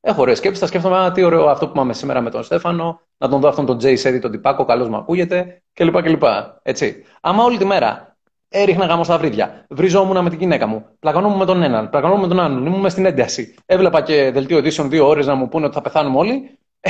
έχω 0.01 0.21
ωραίες 0.21 0.37
σκέψεις, 0.37 0.59
θα 0.59 0.67
σκέφτομαι 0.67 1.11
τι 1.13 1.23
ωραίο 1.23 1.45
αυτό 1.45 1.67
που 1.67 1.73
πάμε 1.73 1.93
σήμερα 1.93 2.21
με 2.21 2.29
τον 2.29 2.43
Στέφανο, 2.43 3.01
να 3.17 3.29
τον 3.29 3.39
δω 3.39 3.47
αυτόν 3.47 3.65
τον 3.65 3.77
Τζέι 3.77 3.95
Σέδη, 3.95 4.19
τον 4.19 4.31
τυπάκο, 4.31 4.65
καλώ 4.65 4.89
μου 4.89 4.95
ακούγεται 4.95 5.63
κλπ. 5.73 6.01
κλπ. 6.01 6.23
Έτσι. 6.61 7.03
Άμα 7.21 7.43
όλη 7.43 7.57
τη 7.57 7.65
μέρα 7.65 8.16
έριχνα 8.49 8.85
γάμο 8.85 9.03
στα 9.03 9.17
βρύδια, 9.17 9.65
βριζόμουν 9.69 10.23
με 10.23 10.29
την 10.29 10.39
γυναίκα 10.39 10.67
μου, 10.67 10.85
πλακωνόμουν 10.99 11.37
με 11.37 11.45
τον 11.45 11.63
έναν, 11.63 11.89
πλακωνόμουν 11.89 12.21
με 12.21 12.27
τον 12.27 12.39
άλλον, 12.39 12.65
ήμουν 12.65 12.89
στην 12.89 13.05
ένταση, 13.05 13.55
έβλεπα 13.65 14.01
και 14.01 14.31
δελτίο 14.31 14.57
ειδήσεων 14.57 14.89
δύο 14.89 15.07
ώρες 15.07 15.25
να 15.25 15.35
μου 15.35 15.47
πούνε 15.47 15.65
ότι 15.65 15.75
θα 15.75 15.81
πεθάνουμε 15.81 16.17
όλοι. 16.17 16.57
Ε, 16.79 16.89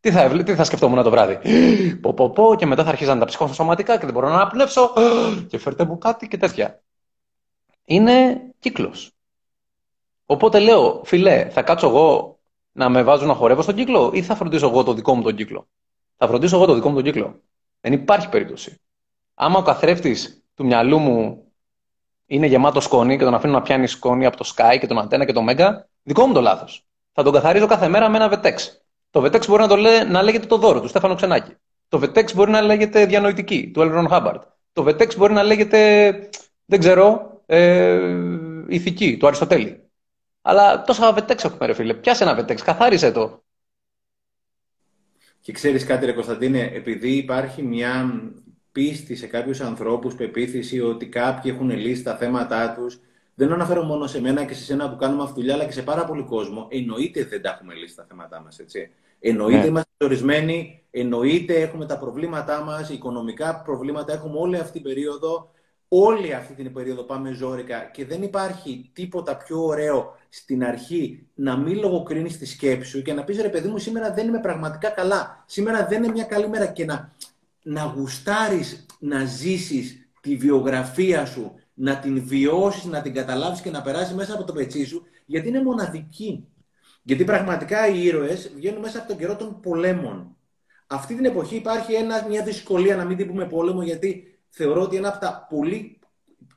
τι 0.00 0.10
θα, 0.10 0.28
τι 0.42 0.54
θα 0.54 0.64
σκεφτόμουν 0.64 1.02
το 1.02 1.10
βράδυ. 1.10 1.38
Πω, 2.00 2.12
πω, 2.12 2.30
πω, 2.30 2.54
και 2.58 2.66
μετά 2.66 2.84
θα 2.84 2.88
αρχίζαν 2.88 3.18
τα 3.18 3.24
ψυχοσωματικά 3.24 3.98
και 3.98 4.04
δεν 4.04 4.14
μπορώ 4.14 4.28
να 4.28 4.34
αναπνεύσω. 4.34 4.92
Και 5.48 5.58
φέρτε 5.58 5.84
μου 5.84 5.98
κάτι 5.98 6.28
και 6.28 6.36
τέτοια. 6.36 6.82
Είναι 7.84 8.40
κύκλος. 8.58 9.10
Οπότε 10.26 10.58
λέω, 10.58 11.02
φιλέ, 11.04 11.48
θα 11.50 11.62
κάτσω 11.62 11.88
εγώ 11.88 12.38
να 12.72 12.88
με 12.88 13.02
βάζω 13.02 13.26
να 13.26 13.34
χορεύω 13.34 13.62
στον 13.62 13.74
κύκλο 13.74 14.10
ή 14.14 14.22
θα 14.22 14.34
φροντίσω 14.34 14.66
εγώ 14.68 14.82
το 14.82 14.94
δικό 14.94 15.14
μου 15.14 15.22
τον 15.22 15.34
κύκλο; 15.34 15.68
Θα 16.16 16.26
φροντίσω 16.26 16.56
εγώ 16.56 16.66
το 16.66 16.74
δικό 16.74 16.88
μου 16.88 16.94
τον 16.94 17.04
κύκλο. 17.04 17.40
Δεν 17.80 17.92
υπάρχει 17.92 18.28
περίπτωση. 18.28 18.80
Άμα 19.34 19.58
ο 19.58 19.62
καθρέφτης 19.62 20.45
του 20.56 20.66
μυαλού 20.66 20.98
μου 20.98 21.46
είναι 22.26 22.46
γεμάτο 22.46 22.80
σκόνη 22.80 23.18
και 23.18 23.24
τον 23.24 23.34
αφήνω 23.34 23.52
να 23.52 23.62
πιάνει 23.62 23.86
σκόνη 23.86 24.26
από 24.26 24.36
το 24.36 24.52
Sky 24.54 24.76
και 24.80 24.86
τον 24.86 24.98
Αντένα 24.98 25.24
και 25.24 25.32
το 25.32 25.44
Mega, 25.48 25.70
δικό 26.02 26.26
μου 26.26 26.32
το 26.32 26.40
λάθος. 26.40 26.86
Θα 27.12 27.22
τον 27.22 27.32
καθαρίζω 27.32 27.66
κάθε 27.66 27.88
μέρα 27.88 28.08
με 28.08 28.16
ένα 28.16 28.28
βετέξ. 28.28 28.82
Το 29.10 29.20
βετέξ 29.20 29.46
μπορεί 29.46 29.62
να, 29.62 29.68
το 29.68 29.76
λέ, 29.76 30.04
να 30.04 30.22
λέγεται 30.22 30.46
το 30.46 30.56
δώρο 30.56 30.80
του 30.80 30.88
Στέφανο 30.88 31.14
Ξενάκη. 31.14 31.54
Το 31.88 31.98
βετέξ 31.98 32.34
μπορεί 32.34 32.50
να 32.50 32.60
λέγεται 32.60 33.06
διανοητική 33.06 33.70
του 33.70 33.80
Έλρον 33.80 34.08
Χάμπαρτ. 34.08 34.42
Το 34.72 34.82
βετέξ 34.82 35.16
μπορεί 35.16 35.32
να 35.32 35.42
λέγεται, 35.42 36.10
δεν 36.64 36.78
ξέρω, 36.78 37.40
ε, 37.46 38.00
ηθική 38.68 39.16
του 39.16 39.26
Αριστοτέλη. 39.26 39.90
Αλλά 40.42 40.82
τόσα 40.82 41.12
βετέξ 41.12 41.44
έχουμε, 41.44 41.66
ρε 41.66 41.74
φίλε. 41.74 41.94
Πιάσε 41.94 42.22
ένα 42.22 42.34
βετέξ, 42.34 42.62
καθάρισε 42.62 43.12
το. 43.12 43.42
Και 45.40 45.52
ξέρεις 45.52 45.84
κάτι, 45.84 46.06
ρε 46.06 46.12
Κωνσταντίνε, 46.12 46.60
επειδή 46.60 47.16
υπάρχει 47.16 47.62
μια 47.62 48.22
πίστη 48.76 49.16
σε 49.16 49.26
κάποιους 49.26 49.60
ανθρώπους, 49.60 50.14
πεποίθηση 50.14 50.80
ότι 50.80 51.06
κάποιοι 51.06 51.52
έχουν 51.54 51.70
λύσει 51.70 52.02
τα 52.02 52.16
θέματά 52.16 52.74
τους, 52.74 53.00
δεν 53.34 53.52
αναφέρω 53.52 53.82
μόνο 53.82 54.06
σε 54.06 54.20
μένα 54.20 54.44
και 54.44 54.54
σε 54.54 54.64
σένα 54.64 54.90
που 54.90 54.96
κάνουμε 54.96 55.22
αυτή 55.22 55.34
δουλειά, 55.34 55.54
αλλά 55.54 55.64
και 55.64 55.72
σε 55.72 55.82
πάρα 55.82 56.04
πολύ 56.04 56.22
κόσμο. 56.22 56.66
Εννοείται 56.70 57.24
δεν 57.24 57.42
τα 57.42 57.50
έχουμε 57.50 57.74
λύσει 57.74 57.96
τα 57.96 58.04
θέματά 58.08 58.40
μας, 58.40 58.58
έτσι. 58.58 58.90
Εννοείται 59.20 59.58
ναι. 59.58 59.66
είμαστε 59.66 60.04
ορισμένοι, 60.04 60.82
εννοείται 60.90 61.54
έχουμε 61.60 61.86
τα 61.86 61.98
προβλήματά 61.98 62.62
μας, 62.62 62.88
οικονομικά 62.88 63.62
προβλήματα 63.64 64.12
έχουμε 64.12 64.38
όλη 64.38 64.56
αυτή 64.56 64.72
την 64.72 64.82
περίοδο. 64.82 65.50
Όλη 65.88 66.34
αυτή 66.34 66.54
την 66.54 66.72
περίοδο 66.72 67.02
πάμε 67.02 67.32
ζώρικα 67.32 67.90
και 67.92 68.04
δεν 68.04 68.22
υπάρχει 68.22 68.90
τίποτα 68.92 69.36
πιο 69.36 69.64
ωραίο 69.64 70.14
στην 70.28 70.64
αρχή 70.64 71.26
να 71.34 71.56
μην 71.56 71.78
λογοκρίνεις 71.78 72.38
τη 72.38 72.46
σκέψη 72.46 72.90
σου 72.90 73.02
και 73.02 73.12
να 73.12 73.24
πεις 73.24 73.40
ρε 73.40 73.48
παιδί 73.48 73.68
μου, 73.68 73.78
σήμερα 73.78 74.12
δεν 74.12 74.28
είμαι 74.28 74.40
πραγματικά 74.40 74.88
καλά. 74.88 75.44
Σήμερα 75.46 75.86
δεν 75.86 76.02
είναι 76.02 76.12
μια 76.12 76.24
καλή 76.24 76.48
μέρα 76.48 76.66
και 76.66 76.84
να, 76.84 77.14
να 77.68 77.84
γουστάρεις 77.84 78.86
να 78.98 79.24
ζήσεις 79.24 80.08
τη 80.20 80.36
βιογραφία 80.36 81.26
σου, 81.26 81.54
να 81.74 81.98
την 81.98 82.26
βιώσεις, 82.26 82.84
να 82.84 83.02
την 83.02 83.14
καταλάβεις 83.14 83.60
και 83.60 83.70
να 83.70 83.82
περάσεις 83.82 84.14
μέσα 84.14 84.34
από 84.34 84.44
το 84.44 84.52
πετσί 84.52 84.84
σου, 84.84 85.02
γιατί 85.26 85.48
είναι 85.48 85.62
μοναδική. 85.62 86.48
Γιατί 87.02 87.24
πραγματικά 87.24 87.88
οι 87.88 88.04
ήρωες 88.04 88.50
βγαίνουν 88.56 88.80
μέσα 88.80 88.98
από 88.98 89.08
τον 89.08 89.16
καιρό 89.16 89.36
των 89.36 89.60
πολέμων. 89.60 90.36
Αυτή 90.86 91.14
την 91.14 91.24
εποχή 91.24 91.56
υπάρχει 91.56 91.92
ένα, 91.92 92.26
μια 92.28 92.42
δυσκολία 92.42 92.96
να 92.96 93.04
μην 93.04 93.16
την 93.16 93.26
πούμε 93.26 93.46
πόλεμο, 93.46 93.82
γιατί 93.82 94.38
θεωρώ 94.48 94.82
ότι 94.82 94.96
ένα 94.96 95.08
από 95.08 95.18
τα 95.18 95.46
πολύ 95.50 95.98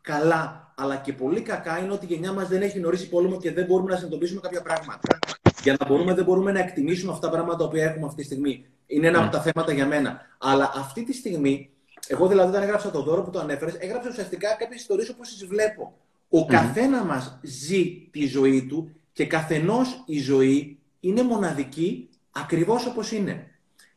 καλά 0.01 0.73
αλλά 0.75 0.95
και 0.95 1.13
πολύ 1.13 1.41
κακά 1.41 1.79
είναι 1.79 1.93
ότι 1.93 2.05
η 2.05 2.13
γενιά 2.13 2.33
μας 2.33 2.47
δεν 2.47 2.61
έχει 2.61 2.77
γνωρίσει 2.77 3.09
πόλεμο 3.09 3.37
και 3.37 3.51
δεν 3.51 3.65
μπορούμε 3.65 3.89
να 3.89 3.95
συνειδητοποιήσουμε 3.95 4.41
κάποια 4.41 4.61
πράγματα. 4.61 5.19
Για 5.63 5.75
να 5.79 5.85
μπορούμε, 5.87 6.13
δεν 6.13 6.23
μπορούμε 6.23 6.51
να 6.51 6.59
εκτιμήσουμε 6.59 7.11
αυτά 7.11 7.27
τα 7.27 7.33
πράγματα 7.33 7.67
που 7.67 7.75
έχουμε 7.75 8.05
αυτή 8.05 8.21
τη 8.21 8.23
στιγμή. 8.23 8.65
Είναι 8.91 9.07
ένα 9.07 9.19
από 9.23 9.31
τα 9.31 9.41
θέματα 9.41 9.73
για 9.73 9.85
μένα. 9.85 10.21
Αλλά 10.37 10.71
αυτή 10.75 11.03
τη 11.03 11.13
στιγμή, 11.13 11.69
εγώ 12.07 12.27
δηλαδή 12.27 12.49
όταν 12.49 12.63
έγραψα 12.63 12.91
τον 12.91 13.03
δώρο 13.03 13.21
που 13.21 13.29
το 13.29 13.39
ανέφερε, 13.39 13.71
έγραψα 13.79 14.09
ουσιαστικά 14.09 14.55
κάποιες 14.59 14.81
ιστορίες 14.81 15.09
όπως 15.09 15.29
τις 15.29 15.45
βλέπω. 15.45 15.97
Ο 16.29 16.39
mm. 16.39 16.47
καθένας 16.47 17.03
μας 17.05 17.39
ζει 17.41 18.09
τη 18.11 18.27
ζωή 18.27 18.65
του 18.65 18.95
και 19.13 19.25
καθενός 19.25 20.03
η 20.05 20.19
ζωή 20.19 20.79
είναι 20.99 21.23
μοναδική 21.23 22.09
ακριβώς 22.31 22.85
όπως 22.85 23.11
είναι. 23.11 23.47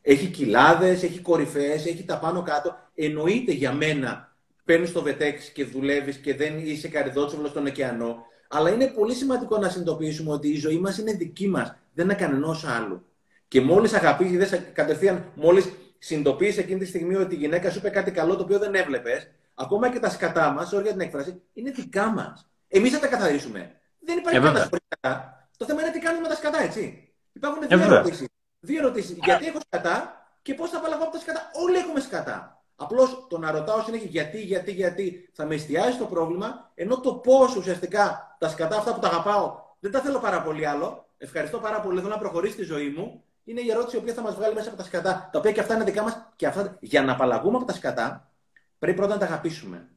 Έχει 0.01 0.27
κοιλάδες, 0.27 1.03
έχει 1.03 1.19
κορυφαίες, 1.19 1.85
έχει 1.85 2.03
τα 2.03 2.19
πάνω 2.19 2.41
κάτω. 2.41 2.75
Εννοείται 2.95 3.51
για 3.51 3.71
μένα 3.71 4.35
παίρνεις 4.65 4.91
το 4.91 5.01
βετέξ 5.01 5.49
και 5.49 5.65
δουλεύεις 5.65 6.17
και 6.17 6.35
δεν 6.35 6.59
είσαι 6.59 6.87
καριδότσουλο 6.87 7.47
στον 7.47 7.65
ωκεανό. 7.65 8.25
Αλλά 8.47 8.69
είναι 8.69 8.87
πολύ 8.87 9.13
σημαντικό 9.13 9.57
να 9.57 9.69
συνειδητοποιήσουμε 9.69 10.31
ότι 10.31 10.49
η 10.49 10.55
ζωή 10.55 10.77
μας 10.77 10.97
είναι 10.97 11.13
δική 11.13 11.47
μας, 11.47 11.75
δεν 11.93 12.05
είναι 12.05 12.13
κανενός 12.13 12.65
άλλου. 12.65 13.05
Και 13.53 13.61
μόλις 13.61 13.93
αγαπήσει, 13.93 14.57
κατευθείαν, 14.73 15.31
μόλις 15.35 15.71
συνειδητοποιήσει 15.99 16.59
εκείνη 16.59 16.79
τη 16.79 16.85
στιγμή 16.85 17.15
ότι 17.15 17.35
η 17.35 17.37
γυναίκα 17.37 17.71
σου 17.71 17.77
είπε 17.77 17.89
κάτι 17.89 18.11
καλό 18.11 18.35
το 18.35 18.43
οποίο 18.43 18.59
δεν 18.59 18.75
έβλεπες, 18.75 19.27
ακόμα 19.53 19.89
και 19.89 19.99
τα 19.99 20.09
σκατά 20.09 20.51
μας, 20.51 20.73
όρια 20.73 20.91
την 20.91 20.99
έκφραση, 20.99 21.41
είναι 21.53 21.71
δικά 21.71 22.07
μας. 22.07 22.47
Εμείς 22.67 22.91
θα 22.91 22.99
τα 22.99 23.07
καθαρίσουμε. 23.07 23.71
Δεν 23.99 24.17
υπάρχει 24.17 24.39
κανένας 24.39 24.69
σκατά. 24.85 25.47
Το 25.57 25.65
θέμα 25.65 25.81
είναι 25.81 25.91
τι 25.91 25.99
κάνουμε 25.99 26.21
με 26.21 26.27
τα 26.27 26.35
σκατά, 26.35 26.61
έτσι. 26.63 27.13
Υπάρχουν 27.33 27.67
δύο 27.67 27.79
ερωτήσεις. 27.81 28.27
Δύο 28.59 28.79
ερωτήσεις. 28.79 29.17
Γιατί 29.23 29.45
έχω 29.45 29.59
σκατά 29.67 30.25
και 30.41 30.53
πώς 30.53 30.69
θα 30.69 30.77
απαλλαγώ 30.77 31.03
από 31.03 31.11
τα 31.11 31.19
σκατά. 31.19 31.51
Όλοι 31.65 31.77
έχουμε 31.77 31.99
σκατά. 31.99 32.63
Απλώς 32.75 33.27
το 33.29 33.37
να 33.37 33.51
ρωτάω 33.51 33.81
συνέχεια 33.81 34.07
γιατί, 34.09 34.41
γιατί, 34.41 34.71
γιατί 34.71 35.29
θα 35.33 35.45
με 35.45 35.55
εστιάσει 35.55 35.97
το 35.97 36.05
πρόβλημα, 36.05 36.71
ενώ 36.75 36.99
το 36.99 37.13
πώς 37.13 37.55
ουσιαστικά 37.55 38.35
τα 38.39 38.49
σκατά 38.49 38.77
αυτά 38.77 38.93
που 38.93 38.99
τα 38.99 39.07
αγαπάω 39.07 39.59
δεν 39.79 39.91
τα 39.91 39.99
θέλω 39.99 40.19
πάρα 40.19 40.41
πολύ 40.41 40.67
άλλο. 40.67 41.07
Ευχαριστώ 41.17 41.57
πάρα 41.57 41.79
πολύ. 41.79 41.99
Θέλω 41.99 42.11
να 42.11 42.17
προχωρήσει 42.17 42.55
τη 42.55 42.63
ζωή 42.63 42.89
μου. 42.89 43.23
Είναι 43.43 43.61
η 43.61 43.71
ερώτηση 43.71 43.95
η 43.95 43.99
οποία 43.99 44.13
θα 44.13 44.21
μας 44.21 44.35
βγάλει 44.35 44.53
μέσα 44.53 44.67
από 44.67 44.77
τα 44.77 44.83
σκατά, 44.83 45.29
τα 45.31 45.39
οποία 45.39 45.51
και 45.51 45.59
αυτά 45.59 45.75
είναι 45.75 45.83
δικά 45.83 46.03
μας. 46.03 46.31
Και 46.35 46.47
αυτά, 46.47 46.77
για 46.79 47.03
να 47.03 47.11
απαλλαγούμε 47.11 47.57
από 47.57 47.65
τα 47.65 47.73
σκατά, 47.73 48.31
πρέπει 48.79 48.97
πρώτα 48.97 49.13
να 49.13 49.19
τα 49.19 49.25
αγαπήσουμε. 49.25 49.89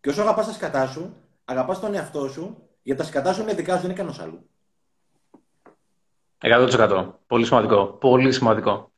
Και 0.00 0.08
όσο 0.08 0.22
αγαπάς 0.22 0.46
τα 0.46 0.52
σκατά 0.52 0.86
σου, 0.86 1.16
αγαπάς 1.44 1.80
τον 1.80 1.94
εαυτό 1.94 2.28
σου, 2.28 2.68
γιατί 2.82 3.00
τα 3.00 3.06
σκατά 3.06 3.32
σου 3.32 3.42
είναι 3.42 3.54
δικά 3.54 3.74
σου, 3.74 3.80
δεν 3.80 3.90
είναι 3.90 3.98
κανένας 3.98 4.20
άλλου. 4.20 4.48
100%. 6.38 7.12
Πολύ 7.26 7.44
σημαντικό. 7.44 7.86
Πολύ 7.86 8.32
σημαντικό. 8.32 8.92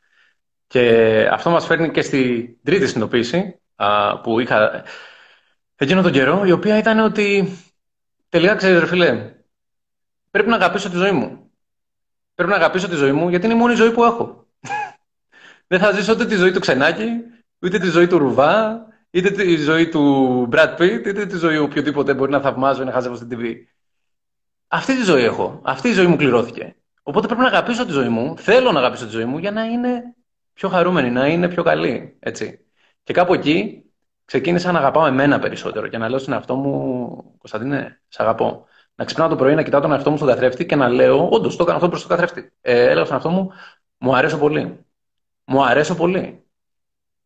Και 0.66 1.28
αυτό 1.32 1.50
μας 1.50 1.66
φέρνει 1.66 1.90
και 1.90 2.02
στη 2.02 2.58
τρίτη 2.62 2.86
συνειδητοποίηση 2.86 3.60
που 4.22 4.40
είχα 4.40 4.84
εκείνο 5.76 6.02
τον 6.02 6.12
καιρό, 6.12 6.44
η 6.44 6.52
οποία 6.52 6.78
ήταν 6.78 6.98
ότι 6.98 7.58
τελικά 8.28 8.54
ξέρεις 8.54 8.80
ρε 8.80 8.86
φίλε, 8.86 9.34
πρέπει 10.30 10.48
να 10.48 10.56
αγαπήσω 10.56 10.90
τη 10.90 10.96
ζωή 10.96 11.12
μου. 11.12 11.49
Πρέπει 12.40 12.54
να 12.54 12.60
αγαπήσω 12.60 12.88
τη 12.88 12.94
ζωή 12.94 13.12
μου 13.12 13.28
γιατί 13.28 13.44
είναι 13.44 13.54
η 13.54 13.58
μόνη 13.58 13.74
ζωή 13.74 13.90
που 13.90 14.04
έχω. 14.04 14.46
Δεν 15.66 15.78
θα 15.78 15.92
ζήσω 15.92 16.12
ούτε 16.12 16.26
τη 16.26 16.36
ζωή 16.36 16.50
του 16.52 16.60
Ξενάκη, 16.60 17.08
ούτε 17.62 17.78
τη 17.78 17.88
ζωή 17.88 18.06
του 18.06 18.18
Ρουβά, 18.18 18.86
είτε 19.10 19.30
τη 19.30 19.56
ζωή 19.56 19.88
του 19.88 20.48
Brad 20.52 20.76
Pitt, 20.76 21.06
είτε 21.06 21.26
τη 21.26 21.36
ζωή 21.36 21.56
οποιοδήποτε 21.56 22.14
μπορεί 22.14 22.30
να 22.30 22.40
θαυμάζω 22.40 22.82
ή 22.82 22.84
να 22.84 22.92
χάζευω 22.92 23.14
στην 23.14 23.28
TV. 23.32 23.54
Αυτή 24.68 24.96
τη 24.96 25.02
ζωή 25.02 25.22
έχω. 25.22 25.60
Αυτή 25.64 25.88
η 25.88 25.92
ζωή 25.92 26.06
μου 26.06 26.16
κληρώθηκε. 26.16 26.76
Οπότε 27.02 27.26
πρέπει 27.26 27.42
να 27.42 27.46
αγαπήσω 27.46 27.86
τη 27.86 27.92
ζωή 27.92 28.08
μου. 28.08 28.38
Θέλω 28.38 28.72
να 28.72 28.78
αγαπήσω 28.78 29.04
τη 29.04 29.10
ζωή 29.10 29.24
μου 29.24 29.38
για 29.38 29.50
να 29.50 29.64
είναι 29.64 30.14
πιο 30.52 30.68
χαρούμενη, 30.68 31.10
να 31.10 31.26
είναι 31.26 31.48
πιο 31.48 31.62
καλή. 31.62 32.16
Έτσι. 32.20 32.66
Και 33.02 33.12
κάπου 33.12 33.34
εκεί 33.34 33.84
ξεκίνησα 34.24 34.72
να 34.72 34.78
αγαπάω 34.78 35.06
εμένα 35.06 35.38
περισσότερο 35.38 35.88
και 35.88 35.98
να 35.98 36.08
λέω 36.08 36.18
στον 36.18 36.34
εαυτό 36.34 36.54
μου, 36.54 37.34
Κωνσταντίνε, 37.38 38.00
σε 38.08 38.22
αγαπώ. 38.22 38.66
Να 39.00 39.06
ξυπνάω 39.06 39.28
το 39.28 39.36
πρωί, 39.36 39.54
να 39.54 39.62
κοιτάω 39.62 39.80
τον 39.80 39.92
εαυτό 39.92 40.10
μου 40.10 40.16
στον 40.16 40.28
καθρέφτη 40.28 40.66
και 40.66 40.76
να 40.76 40.88
λέω, 40.88 41.28
Όντως, 41.30 41.56
το 41.56 41.62
έκανα 41.62 41.76
αυτό 41.76 41.88
προς 41.88 42.00
τον 42.06 42.10
καθρέφτη. 42.10 42.52
Ε, 42.60 42.80
έλεγα 42.80 43.04
στον 43.04 43.14
εαυτό 43.14 43.30
μου, 43.30 43.52
Μου 43.98 44.16
αρέσω 44.16 44.38
πολύ. 44.38 44.84
Μου 45.44 45.64
αρέσω 45.64 45.94
πολύ. 45.94 46.44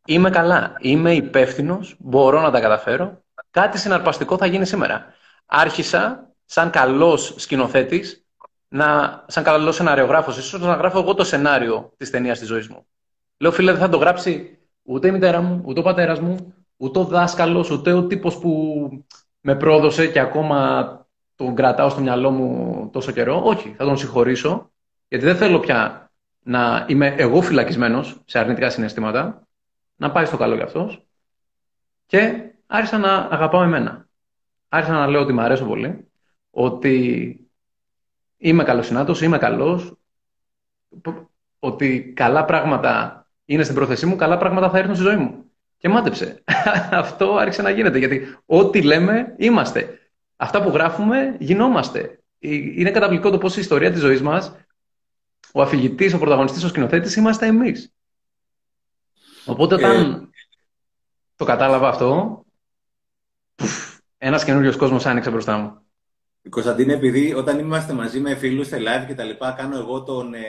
Είμαι 0.07 0.31
καλά. 0.31 0.77
Είμαι 0.81 1.15
υπεύθυνος. 1.15 1.97
Μπορώ 1.99 2.41
να 2.41 2.51
τα 2.51 2.61
καταφέρω. 2.61 3.23
Κάτι 3.51 3.79
συναρπαστικό 3.79 4.37
θα 4.37 4.47
γίνει 4.47 4.67
σήμερα. 4.67 5.07
Άρχισα, 5.47 6.31
σαν 6.45 6.71
καλός 6.71 7.35
σκηνοθέτης, 7.37 8.27
να, 8.69 9.25
σαν 9.27 9.45
καλός 9.45 9.75
σεναριογράφος, 9.75 10.39
ίσως 10.39 10.61
να 10.61 10.75
γράφω 10.75 10.99
εγώ 10.99 11.15
το 11.15 11.25
σενάριο 11.25 11.93
της 11.97 12.11
ταινίας 12.11 12.39
της 12.39 12.49
ζωής 12.49 12.69
μου. 12.69 12.87
Λέω, 13.37 13.53
φίλε, 13.53 13.71
δεν 13.71 13.81
θα 13.81 13.89
το 13.89 13.97
γράψει 13.97 14.59
ούτε 14.83 15.09
η 15.09 15.11
μητέρα 15.11 15.41
μου, 15.41 15.63
ούτε 15.65 15.81
ο 15.81 15.83
πατέρας 15.83 16.21
μου, 16.21 16.55
ούτε 16.77 16.99
ο 16.99 17.05
δάσκαλος, 17.05 17.71
ούτε 17.71 17.93
ο 17.93 18.07
τύπος 18.07 18.39
που 18.39 18.89
με 19.41 19.57
πρόδωσε 19.57 20.07
και 20.07 20.21
ακόμα 20.21 21.04
τον 21.37 21.55
κρατάω 21.55 21.89
στο 21.89 22.01
μυαλό 22.01 22.31
μου 22.31 22.89
τόσο 22.93 23.13
καιρό. 23.13 23.43
Όχι, 23.45 23.75
θα 23.77 23.85
τον 23.85 23.97
συγχωρήσω, 23.97 24.71
γιατί 25.09 25.25
δεν 25.25 25.37
θέλω 25.37 25.61
πια 25.61 26.11
να 26.43 26.85
είμαι 26.89 27.15
εγώ 27.19 27.43
φυλακισμένος 27.43 28.21
σε 28.25 28.39
αρνητικά 28.39 28.71
συναισθήματα, 28.71 29.47
να 29.97 30.11
πάει 30.11 30.25
στο 30.25 30.37
καλό 30.37 30.55
για 30.55 30.65
αυτός. 30.65 31.07
Και 32.07 32.51
άρχισα 32.67 32.99
να 32.99 33.15
αγαπάω 33.15 33.63
εμένα. 33.63 34.09
Άρχισα 34.69 34.93
να 34.93 35.07
λέω 35.07 35.21
ότι 35.21 35.33
μου 35.33 35.41
αρέσω 35.41 35.65
πολύ, 35.65 36.09
ότι 36.51 37.39
είμαι 38.37 38.65
καλοσυνάτος, 38.65 39.23
είμαι 39.23 39.39
καλός, 39.39 39.97
ότι 41.59 42.13
καλά 42.17 42.45
πράγματα 42.45 43.27
είναι 43.45 43.63
στην 43.63 43.75
πρόθεσή 43.75 44.07
μου, 44.07 44.17
καλά 44.17 44.37
πράγματα 44.37 44.71
θα 44.71 44.79
έρθουν 44.79 44.95
στη 44.95 45.05
ζωή 45.05 45.17
μου. 45.17 45.45
Και 45.79 45.89
μάτεψε. 45.89 46.43
Αυτό 46.91 47.37
άρχισε 47.37 47.63
να 47.63 47.71
γίνεται. 47.71 47.99
Γιατί 47.99 48.39
ό,τι 48.47 48.83
λέμε, 48.83 49.35
είμαστε. 49.37 49.99
Αυτά 50.37 50.63
που 50.63 50.69
γράφουμε, 50.69 51.37
γινόμαστε. 51.39 52.19
Είναι 52.39 52.91
καταπληκτικό 52.91 53.31
το 53.31 53.39
πώς 53.39 53.57
η 53.57 53.61
ιστορία 53.61 53.91
της 53.91 54.01
ζωής 54.01 54.23
μας, 54.23 54.57
ο 55.53 55.63
αφηγητής, 55.63 56.15
ο 56.15 56.19
πρωταγωνιστής, 56.19 56.65
ο 56.65 56.69
σκηνοθέτης, 56.69 57.17
είμαστε 57.17 57.47
εμείς. 57.47 57.93
Οπότε 59.45 59.75
όταν 59.75 60.13
ε... 60.13 60.29
το 61.37 61.45
κατάλαβα 61.45 61.89
αυτό, 61.89 62.45
ένας 64.19 64.45
καινούριος 64.45 64.77
κόσμος 64.77 65.07
άνοιξε 65.07 65.31
μπροστά 65.31 65.57
μου. 65.57 65.79
Κωνσταντίνε, 66.49 66.93
επειδή 66.93 67.35
όταν 67.35 67.59
είμαστε 67.59 67.93
μαζί 67.93 68.21
με 68.21 68.35
φίλους 68.35 68.67
σε 68.67 68.77
live 68.77 69.07
και 69.07 69.15
τα 69.15 69.25
λοιπά, 69.25 69.53
κάνω 69.53 69.79
εγώ 69.79 70.03
τον 70.03 70.35
ε, 70.35 70.41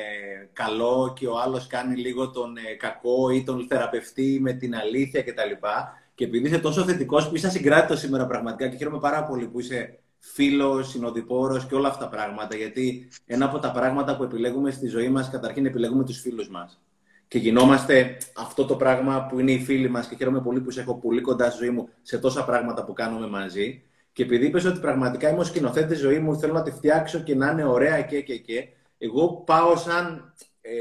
καλό 0.53 1.13
και 1.15 1.27
ο 1.27 1.39
άλλος 1.39 1.67
κάνει 1.67 1.95
λίγο 1.95 2.29
τον 2.29 2.57
ε, 2.57 2.73
κακό 2.73 3.29
ή 3.29 3.43
τον 3.43 3.67
θεραπευτή 3.67 4.39
με 4.41 4.53
την 4.53 4.75
αλήθεια 4.75 5.21
και 5.21 5.33
τα 5.33 5.45
λοιπά. 5.45 5.93
Και 6.16 6.24
επειδή 6.24 6.47
είσαι 6.47 6.59
τόσο 6.59 6.84
θετικός 6.84 7.30
που 7.30 7.36
είσαι 7.36 7.49
συγκράτητος 7.49 7.99
σήμερα 7.99 8.26
πραγματικά 8.26 8.70
και 8.70 8.78
χαίρομαι 8.78 8.99
πάρα 8.99 9.24
πολύ 9.24 9.47
που 9.47 9.59
είσαι 9.59 9.99
φίλος, 10.20 10.89
συνοδοιπόρος 10.89 11.66
και 11.66 11.76
όλα 11.76 11.88
αυτά 11.88 12.03
τα 12.03 12.09
πράγματα. 12.09 12.55
Γιατί 12.55 13.07
ένα 13.26 13.45
από 13.45 13.59
τα 13.59 13.72
πράγματα 13.72 14.18
που 14.18 14.24
επιλέγουμε 14.24 14.72
στη 14.72 14.88
ζωή 14.88 15.09
μας, 15.09 15.30
καταρχήν 15.30 15.66
επιλέγουμε 15.66 16.03
τους 16.03 16.20
φίλους 16.22 16.49
μας. 16.49 16.80
Και 17.28 17.38
γινόμαστε 17.38 18.18
αυτό 18.36 18.66
το 18.66 18.76
πράγμα 18.76 19.26
που 19.26 19.39
είναι 19.39 19.51
οι 19.51 19.59
φίλοι 19.59 19.89
μας 19.89 20.07
και 20.07 20.16
χαίρομαι 20.16 20.41
πολύ 20.41 20.61
που 20.61 20.72
σε 20.72 20.82
έχω 20.82 20.95
πολύ 20.95 21.22
κοντά 21.22 21.49
στη 21.49 21.57
ζωή 21.57 21.70
μου 21.70 21.89
σε 22.01 22.18
τόσα 22.18 22.45
πράγματα 22.45 22.86
που 22.86 22.93
κάνουμε 22.93 23.28
μαζί. 23.28 23.84
Και 24.13 24.24
επειδή 24.24 24.45
είπες 24.45 24.66
ότι 24.66 24.80
πραγματικά 24.80 25.30
είμαι 25.30 25.39
ο 25.39 25.43
σκηνοθέτης 25.43 25.99
ζωή 25.99 26.20
μου, 26.20 26.39
θέλω 26.39 26.53
να 26.53 26.61
τη 26.61 26.72
φτιάξω 26.72 27.20
και 27.20 27.36
να 27.36 27.51
είναι 27.51 27.66
ωραία 27.66 28.01
και 28.01 28.22
και 28.22 28.38
και. 28.38 28.68
Εγώ 28.97 29.43
πάω 29.45 29.76
σαν, 29.76 30.34
ε, 30.61 30.72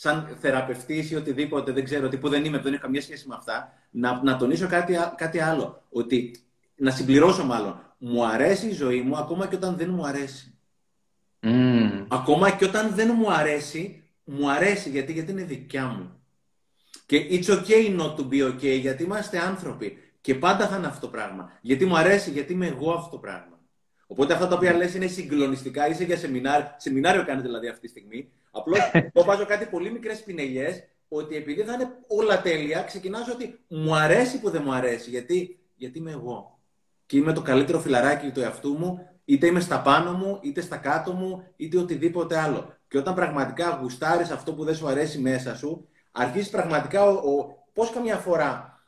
σαν 0.00 0.36
θεραπευτής 0.40 1.10
ή 1.10 1.14
οτιδήποτε, 1.14 1.72
δεν 1.72 1.84
ξέρω, 1.84 2.08
τι 2.08 2.16
που 2.16 2.28
δεν 2.28 2.44
είμαι, 2.44 2.58
δεν 2.58 2.72
έχω 2.72 2.82
καμία 2.82 3.02
σχέση 3.02 3.28
με 3.28 3.34
αυτά, 3.34 3.72
να, 3.90 4.22
να 4.22 4.36
τονίσω 4.36 4.66
κάτι, 4.66 4.96
κάτι 5.16 5.38
άλλο. 5.38 5.82
Ότι, 5.90 6.36
να 6.76 6.90
συμπληρώσω 6.90 7.44
μάλλον. 7.44 7.80
Μου 7.98 8.26
αρέσει 8.26 8.66
η 8.66 8.72
ζωή 8.72 9.00
μου 9.00 9.16
ακόμα 9.16 9.46
και 9.46 9.56
όταν 9.56 9.76
δεν 9.76 9.90
μου 9.90 10.06
αρέσει. 10.06 10.54
Mm. 11.42 12.04
Ακόμα 12.08 12.50
και 12.50 12.64
όταν 12.64 12.94
δεν 12.94 13.14
μου 13.16 13.32
αρέσει, 13.32 14.02
μου 14.24 14.50
αρέσει 14.50 14.90
γιατί, 14.90 15.12
γιατί 15.12 15.30
είναι 15.30 15.42
δικιά 15.42 15.86
μου. 15.86 16.10
Και 17.06 17.26
it's 17.30 17.46
okay 17.46 18.00
not 18.00 18.16
to 18.16 18.28
be 18.28 18.48
okay, 18.48 18.80
γιατί 18.80 19.02
είμαστε 19.02 19.38
άνθρωποι. 19.38 19.98
Και 20.20 20.34
πάντα 20.34 20.68
θα 20.68 20.76
είναι 20.76 20.86
αυτό 20.86 21.00
το 21.00 21.12
πράγμα. 21.12 21.58
Γιατί 21.60 21.86
μου 21.86 21.96
αρέσει, 21.96 22.30
γιατί 22.30 22.52
είμαι 22.52 22.66
εγώ 22.66 22.92
αυτό 22.92 23.10
το 23.10 23.18
πράγμα. 23.18 23.57
Οπότε 24.10 24.32
αυτά 24.32 24.48
τα 24.48 24.54
οποία 24.54 24.72
λες 24.74 24.94
είναι 24.94 25.06
συγκλονιστικά, 25.06 25.88
είσαι 25.88 26.04
για 26.04 26.16
σεμινάριο, 26.16 26.74
σεμινάριο 26.76 27.24
κάνετε 27.24 27.46
δηλαδή 27.46 27.68
αυτή 27.68 27.80
τη 27.80 27.88
στιγμή. 27.88 28.28
Απλώς 28.50 28.78
το 29.12 29.24
βάζω 29.24 29.44
κάτι 29.46 29.66
πολύ 29.66 29.90
μικρές 29.90 30.22
πινελιές, 30.22 30.84
ότι 31.08 31.36
επειδή 31.36 31.62
θα 31.62 31.72
είναι 31.72 31.90
όλα 32.06 32.42
τέλεια, 32.42 32.82
ξεκινάω 32.82 33.22
ότι 33.32 33.58
μου 33.68 33.96
αρέσει 33.96 34.40
που 34.40 34.50
δεν 34.50 34.62
μου 34.64 34.72
αρέσει. 34.72 35.10
Γιατί, 35.10 35.58
γιατί 35.76 35.98
είμαι 35.98 36.10
εγώ. 36.10 36.58
Και 37.06 37.16
είμαι 37.16 37.32
το 37.32 37.42
καλύτερο 37.42 37.80
φιλαράκι 37.80 38.30
του 38.30 38.40
εαυτού 38.40 38.72
μου, 38.78 39.08
είτε 39.24 39.46
είμαι 39.46 39.60
στα 39.60 39.80
πάνω 39.80 40.12
μου, 40.12 40.38
είτε 40.42 40.60
στα 40.60 40.76
κάτω 40.76 41.12
μου, 41.12 41.44
είτε 41.56 41.78
οτιδήποτε 41.78 42.38
άλλο. 42.38 42.76
Και 42.88 42.98
όταν 42.98 43.14
πραγματικά 43.14 43.78
γουστάρεις 43.82 44.30
αυτό 44.30 44.54
που 44.54 44.64
δεν 44.64 44.74
σου 44.74 44.88
αρέσει 44.88 45.18
μέσα 45.18 45.56
σου, 45.56 45.88
αρχίζεις 46.12 46.50
πραγματικά 46.50 47.04
ο, 47.04 47.30
ο 47.30 47.64
πώς 47.72 47.90
καμιά 47.90 48.16
φορά 48.16 48.82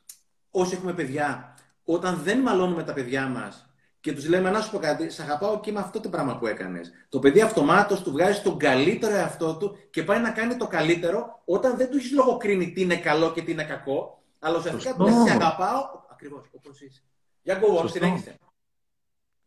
όσοι 0.50 0.74
έχουμε 0.74 0.92
παιδιά, 0.92 1.54
όταν 1.84 2.20
δεν 2.24 2.38
μαλώνουμε 2.38 2.82
τα 2.82 2.92
παιδιά 2.92 3.26
μας 3.26 3.69
και 4.00 4.12
τους 4.12 4.28
λέμε 4.28 4.50
να 4.50 4.60
σου 4.60 4.70
πω 4.70 4.78
κάτι, 4.78 5.10
σε 5.10 5.22
αγαπάω 5.22 5.60
και 5.60 5.72
με 5.72 5.80
αυτό 5.80 6.00
το 6.00 6.08
πράγμα 6.08 6.38
που 6.38 6.46
έκανες. 6.46 6.90
Το 7.08 7.18
παιδί 7.18 7.40
αυτομάτως 7.40 8.02
του 8.02 8.10
βγάζει 8.10 8.40
τον 8.40 8.58
καλύτερο 8.58 9.14
εαυτό 9.14 9.56
του 9.56 9.76
και 9.90 10.02
πάει 10.02 10.20
να 10.20 10.30
κάνει 10.30 10.56
το 10.56 10.66
καλύτερο 10.66 11.42
όταν 11.44 11.76
δεν 11.76 11.90
του 11.90 11.96
έχεις 11.96 12.12
λογοκρίνει 12.12 12.72
τι 12.72 12.80
είναι 12.80 12.96
καλό 12.96 13.32
και 13.32 13.42
τι 13.42 13.52
είναι 13.52 13.64
κακό, 13.64 14.22
αλλά 14.38 14.58
ουσιαστικά 14.58 14.94
του 14.94 15.08
σε 15.26 15.32
αγαπάω 15.32 15.82
ακριβώς 16.10 16.50
όπως 16.52 16.80
είσαι. 16.80 17.02
Για 17.42 17.54
κοβό, 17.54 17.88
συνέχισε. 17.88 18.38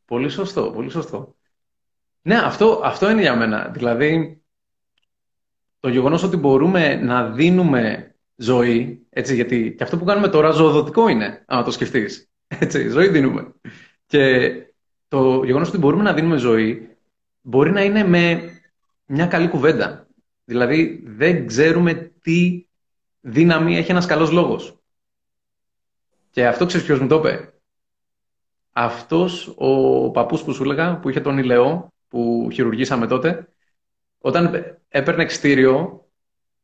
Πολύ 0.06 0.30
σωστό, 0.30 0.72
πολύ 0.72 0.89
σωστό. 0.89 1.36
Ναι, 2.22 2.38
αυτό, 2.38 2.82
αυτό 2.84 3.10
είναι 3.10 3.22
για 3.22 3.36
μένα. 3.36 3.70
Δηλαδή, 3.74 4.41
το 5.80 5.89
γεγονός 5.89 6.24
ότι 6.24 6.38
μπορούμε 6.38 6.95
να 6.95 7.30
δίνουμε 7.30 8.16
ζωή, 8.36 9.06
έτσι, 9.10 9.36
γιατί 9.36 9.76
και 9.78 9.84
αυτό 9.84 9.97
που 9.97 10.06
κάνουμε 10.06 10.28
τώρα 10.28 10.51
ζωοδοτικό 10.51 11.08
είναι, 11.08 11.43
άμα 11.47 11.64
το 11.64 11.72
σκεφτείς. 11.72 12.30
Έτσι, 12.47 12.89
ζωή 12.89 13.08
δίνουμε. 13.08 13.54
Και 14.06 14.51
το 15.08 15.43
γεγονός 15.43 15.68
ότι 15.68 15.78
μπορούμε 15.78 16.04
να 16.04 16.14
δίνουμε 16.14 16.38
ζωή 16.38 16.93
μπορεί 17.41 17.72
να 17.72 17.84
είναι 17.84 18.04
με 18.04 18.51
μια 19.06 19.26
καλή 19.26 19.47
κουβέντα. 19.47 20.08
Δηλαδή, 20.45 21.04
δεν 21.06 21.47
ξέρουμε 21.47 21.93
τι 22.22 22.68
δύναμη 23.22 23.78
έχει 23.78 23.91
ένας 23.91 24.06
καλός 24.06 24.32
λόγος. 24.32 24.78
Και 26.30 26.47
αυτό 26.47 26.66
ξέρεις 26.66 26.86
ποιος 26.86 26.99
μου 26.99 27.08
το 27.08 27.16
είπε. 27.16 27.54
Αυτός 28.72 29.54
ο 29.58 30.10
παππούς 30.12 30.43
που 30.43 30.54
σου 30.54 30.64
έλεγα, 30.64 30.99
που 30.99 31.10
είχε 31.10 31.22
τον 31.22 31.38
Ηλαιό, 31.38 31.93
που 32.08 32.49
χειρουργήσαμε 32.54 33.08
τότε, 33.08 33.47
όταν 34.18 34.76
έπαιρνε 34.88 35.24
εξτήριο, 35.24 36.08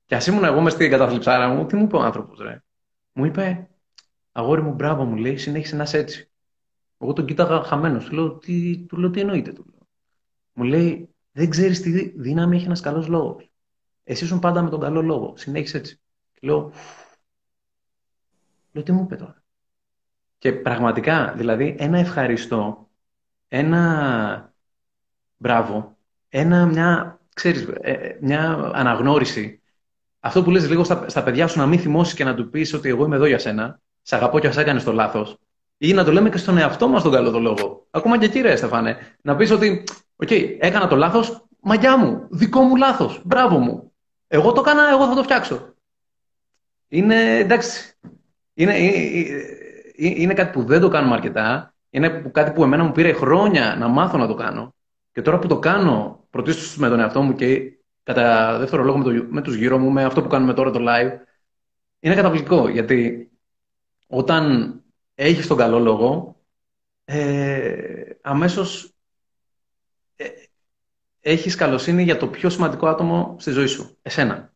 και 0.05 0.15
ας 0.15 0.27
ήμουν 0.27 0.43
εγώ 0.43 0.61
μες 0.61 0.73
στην 0.73 0.89
καταθλιψάρα 0.89 1.47
μου, 1.47 1.65
τι 1.65 1.75
μου 1.75 1.83
είπε 1.83 1.95
ο 1.95 2.01
άνθρωπος, 2.01 2.39
ρε; 2.39 2.63
Μου 3.11 3.25
είπε, 3.25 3.69
Αγόρι 4.31 4.61
μου, 4.61 4.73
μπράβο, 4.73 5.03
μου 5.03 5.15
λέει, 5.15 5.37
συνέχισε 5.37 5.75
να 5.75 5.83
είσαι 5.83 5.97
έτσι. 5.97 6.28
Εγώ 6.99 7.13
τον 7.13 7.25
κοίταγα 7.25 7.63
χαμένος. 7.63 8.05
Του 8.05 8.13
λέω, 8.15 8.37
τι, 8.37 8.77
του 8.77 8.97
λέω, 8.97 9.09
τι 9.09 9.19
εννοείται, 9.19 9.53
του 9.53 9.65
λέω. 9.71 9.87
Μου 10.53 10.63
λέει, 10.63 11.09
δεν 11.31 11.49
ξέρεις 11.49 11.81
τι 11.81 12.19
δύναμη 12.19 12.55
έχει 12.55 12.65
ένας 12.65 12.81
καλός 12.81 13.07
λόγος. 13.07 13.49
Εσύ 14.03 14.23
ήσουν 14.23 14.39
πάντα 14.39 14.61
με 14.61 14.69
τον 14.69 14.79
καλό 14.79 15.01
λόγο. 15.01 15.33
Συνέχισε 15.37 15.77
έτσι. 15.77 15.99
Και 16.33 16.39
Λέω, 16.41 16.71
λέω 18.71 18.83
τι 18.83 18.91
μου 18.91 19.03
είπε 19.03 19.15
τώρα. 19.15 19.43
Και 20.37 20.53
πραγματικά, 20.53 21.33
δηλαδή, 21.37 21.75
ένα 21.79 21.97
ευχαριστώ, 21.97 22.89
ένα 23.47 24.53
μπράβο, 25.37 25.97
ένα, 26.29 26.65
μια, 26.65 27.19
ξέρεις, 27.33 27.67
ε, 27.81 27.91
ε, 27.91 28.17
μια 28.21 28.71
αναγνώριση. 28.73 29.61
Αυτό 30.19 30.43
που 30.43 30.49
λες 30.49 30.69
λίγο 30.69 30.83
στα, 30.83 31.09
στα 31.09 31.23
παιδιά 31.23 31.47
σου 31.47 31.59
να 31.59 31.65
μην 31.65 31.79
θυμώσεις 31.79 32.13
και 32.13 32.23
να 32.23 32.35
του 32.35 32.49
πεις 32.49 32.73
ότι 32.73 32.89
εγώ 32.89 33.05
είμαι 33.05 33.15
εδώ 33.15 33.25
για 33.25 33.39
σένα, 33.39 33.79
σε 34.01 34.15
αγαπώ 34.15 34.39
και 34.39 34.47
ας 34.47 34.57
έκανες 34.57 34.83
το 34.83 34.91
λάθος. 34.91 35.37
Ή 35.81 35.93
να 35.93 36.03
το 36.03 36.11
λέμε 36.11 36.29
και 36.29 36.37
στον 36.37 36.57
εαυτό 36.57 36.87
μας 36.87 37.03
τον 37.03 37.11
καλό 37.11 37.31
το 37.31 37.39
λόγο. 37.39 37.87
Ακόμα 37.91 38.17
και 38.17 38.27
κύριε 38.27 38.55
Στεφάνε, 38.55 38.97
να 39.21 39.35
πεις 39.35 39.51
ότι, 39.51 39.83
OK, 40.15 40.27
okay, 40.31 40.55
έκανα 40.59 40.87
το 40.87 40.95
λάθος, 40.95 41.45
μαγκιά 41.59 41.97
μου, 41.97 42.27
δικό 42.29 42.61
μου 42.61 42.75
λάθος, 42.75 43.21
μπράβο 43.25 43.57
μου. 43.57 43.91
Εγώ 44.27 44.51
το 44.51 44.61
έκανα, 44.61 44.89
εγώ 44.89 45.07
θα 45.07 45.15
το 45.15 45.23
φτιάξω. 45.23 45.73
Είναι, 46.87 47.37
εντάξει, 47.37 47.93
είναι, 48.53 48.77
είναι, 48.77 49.33
είναι 49.95 50.33
κάτι 50.33 50.51
που 50.51 50.65
δεν 50.65 50.81
το 50.81 50.87
κάνουμε 50.87 51.13
αρκετά. 51.13 51.73
Είναι 51.89 52.09
κάτι 52.09 52.51
που 52.51 52.63
εμένα 52.63 52.83
μου 52.83 52.91
πήρε 52.91 53.13
χρόνια 53.13 53.75
να 53.79 53.87
μάθω 53.87 54.17
να 54.17 54.27
το 54.27 54.33
κάνω. 54.33 54.75
Και 55.11 55.21
τώρα 55.21 55.39
που 55.39 55.47
το 55.47 55.59
κάνω, 55.59 56.25
πρωτίστως 56.29 56.77
με 56.77 56.89
τον 56.89 56.99
εαυτό 56.99 57.21
μου 57.21 57.33
και 57.33 57.79
κατά 58.03 58.57
δεύτερο 58.57 58.83
λόγο 58.83 58.97
με, 58.97 59.03
το, 59.03 59.25
με 59.29 59.41
τους 59.41 59.55
γύρω 59.55 59.77
μου, 59.77 59.91
με 59.91 60.03
αυτό 60.03 60.21
που 60.21 60.27
κάνουμε 60.27 60.53
τώρα 60.53 60.71
το 60.71 60.79
live, 60.81 61.11
είναι 61.99 62.15
καταπληκτικό. 62.15 62.67
Γιατί 62.67 63.29
όταν 64.07 64.73
έχεις 65.25 65.47
τον 65.47 65.57
καλό 65.57 65.79
λόγο, 65.79 66.35
ε, 67.05 68.09
αμέσως 68.21 68.93
ε, 70.15 70.27
έχεις 71.19 71.55
καλοσύνη 71.55 72.03
για 72.03 72.17
το 72.17 72.27
πιο 72.27 72.49
σημαντικό 72.49 72.87
άτομο 72.87 73.35
στη 73.39 73.51
ζωή 73.51 73.67
σου, 73.67 73.97
εσένα. 74.01 74.53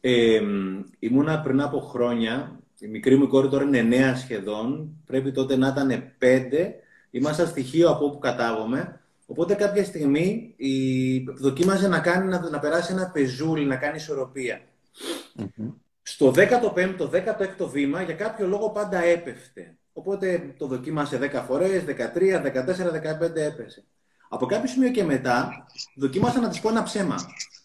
Ε, 0.00 0.40
ήμουνα 0.98 1.40
πριν 1.40 1.60
από 1.60 1.80
χρόνια, 1.80 2.60
η 2.78 2.86
μικρή 2.86 3.16
μου 3.16 3.28
κόρη 3.28 3.48
τώρα 3.48 3.64
είναι 3.64 3.78
εννέα 3.78 4.16
σχεδόν, 4.16 4.96
πρέπει 5.06 5.32
τότε 5.32 5.56
να 5.56 5.68
ήταν 5.68 6.14
πέντε, 6.18 6.74
ήμασταν 7.10 7.46
στοιχείο 7.46 7.90
από 7.90 8.04
όπου 8.04 8.18
κατάγομαι, 8.18 9.00
οπότε 9.26 9.54
κάποια 9.54 9.84
στιγμή 9.84 10.54
η... 10.56 11.18
δοκίμαζε 11.18 11.88
να, 11.88 12.00
κάνει, 12.00 12.28
να, 12.28 12.50
να 12.50 12.58
περάσει 12.58 12.92
ένα 12.92 13.10
πεζούλι, 13.10 13.64
να 13.64 13.76
κάνει 13.76 13.98
Στο 16.12 16.32
15ο, 16.36 17.10
16ο 17.10 17.68
βήμα, 17.70 18.02
για 18.02 18.14
κάποιο 18.14 18.46
λόγο 18.46 18.70
πάντα 18.70 19.02
έπεφτε. 19.02 19.76
Οπότε 19.92 20.54
το 20.58 20.66
δοκίμασε 20.66 21.18
10 21.32 21.44
φορές, 21.46 21.84
13, 21.84 22.42
14, 22.42 22.90
15 23.20 23.36
έπεσε. 23.36 23.84
Από 24.28 24.46
κάποιο 24.46 24.68
σημείο 24.68 24.90
και 24.90 25.04
μετά, 25.04 25.66
δοκίμασα 25.96 26.40
να 26.40 26.48
της 26.48 26.60
πω 26.60 26.68
ένα 26.68 26.82
ψέμα. 26.82 27.16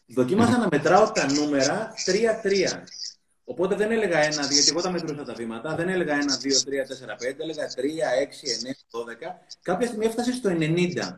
Δοκίμασα 0.07 0.57
να 0.57 0.67
μετράω 0.71 1.11
τα 1.11 1.31
νούμερα 1.31 1.93
3-3. 2.05 2.83
Οπότε 3.43 3.75
δεν 3.75 3.91
έλεγα 3.91 4.19
ένα, 4.19 4.45
γιατί 4.51 4.69
εγώ 4.69 4.81
τα 4.81 4.91
μετρούσα 4.91 5.23
τα 5.23 5.33
βήματα, 5.33 5.75
δεν 5.75 5.89
έλεγα 5.89 6.13
1, 6.13 6.17
2, 6.17 6.63
3, 6.63 6.85
4, 6.85 7.15
5, 7.15 7.39
έλεγα 7.39 7.67
3, 7.67 7.81
6, 8.21 8.47
9, 8.49 8.75
12. 8.91 9.35
Κάποια 9.61 9.87
στιγμή 9.87 10.05
έφτασε 10.05 10.33
στο 10.33 10.49
90. 10.49 11.13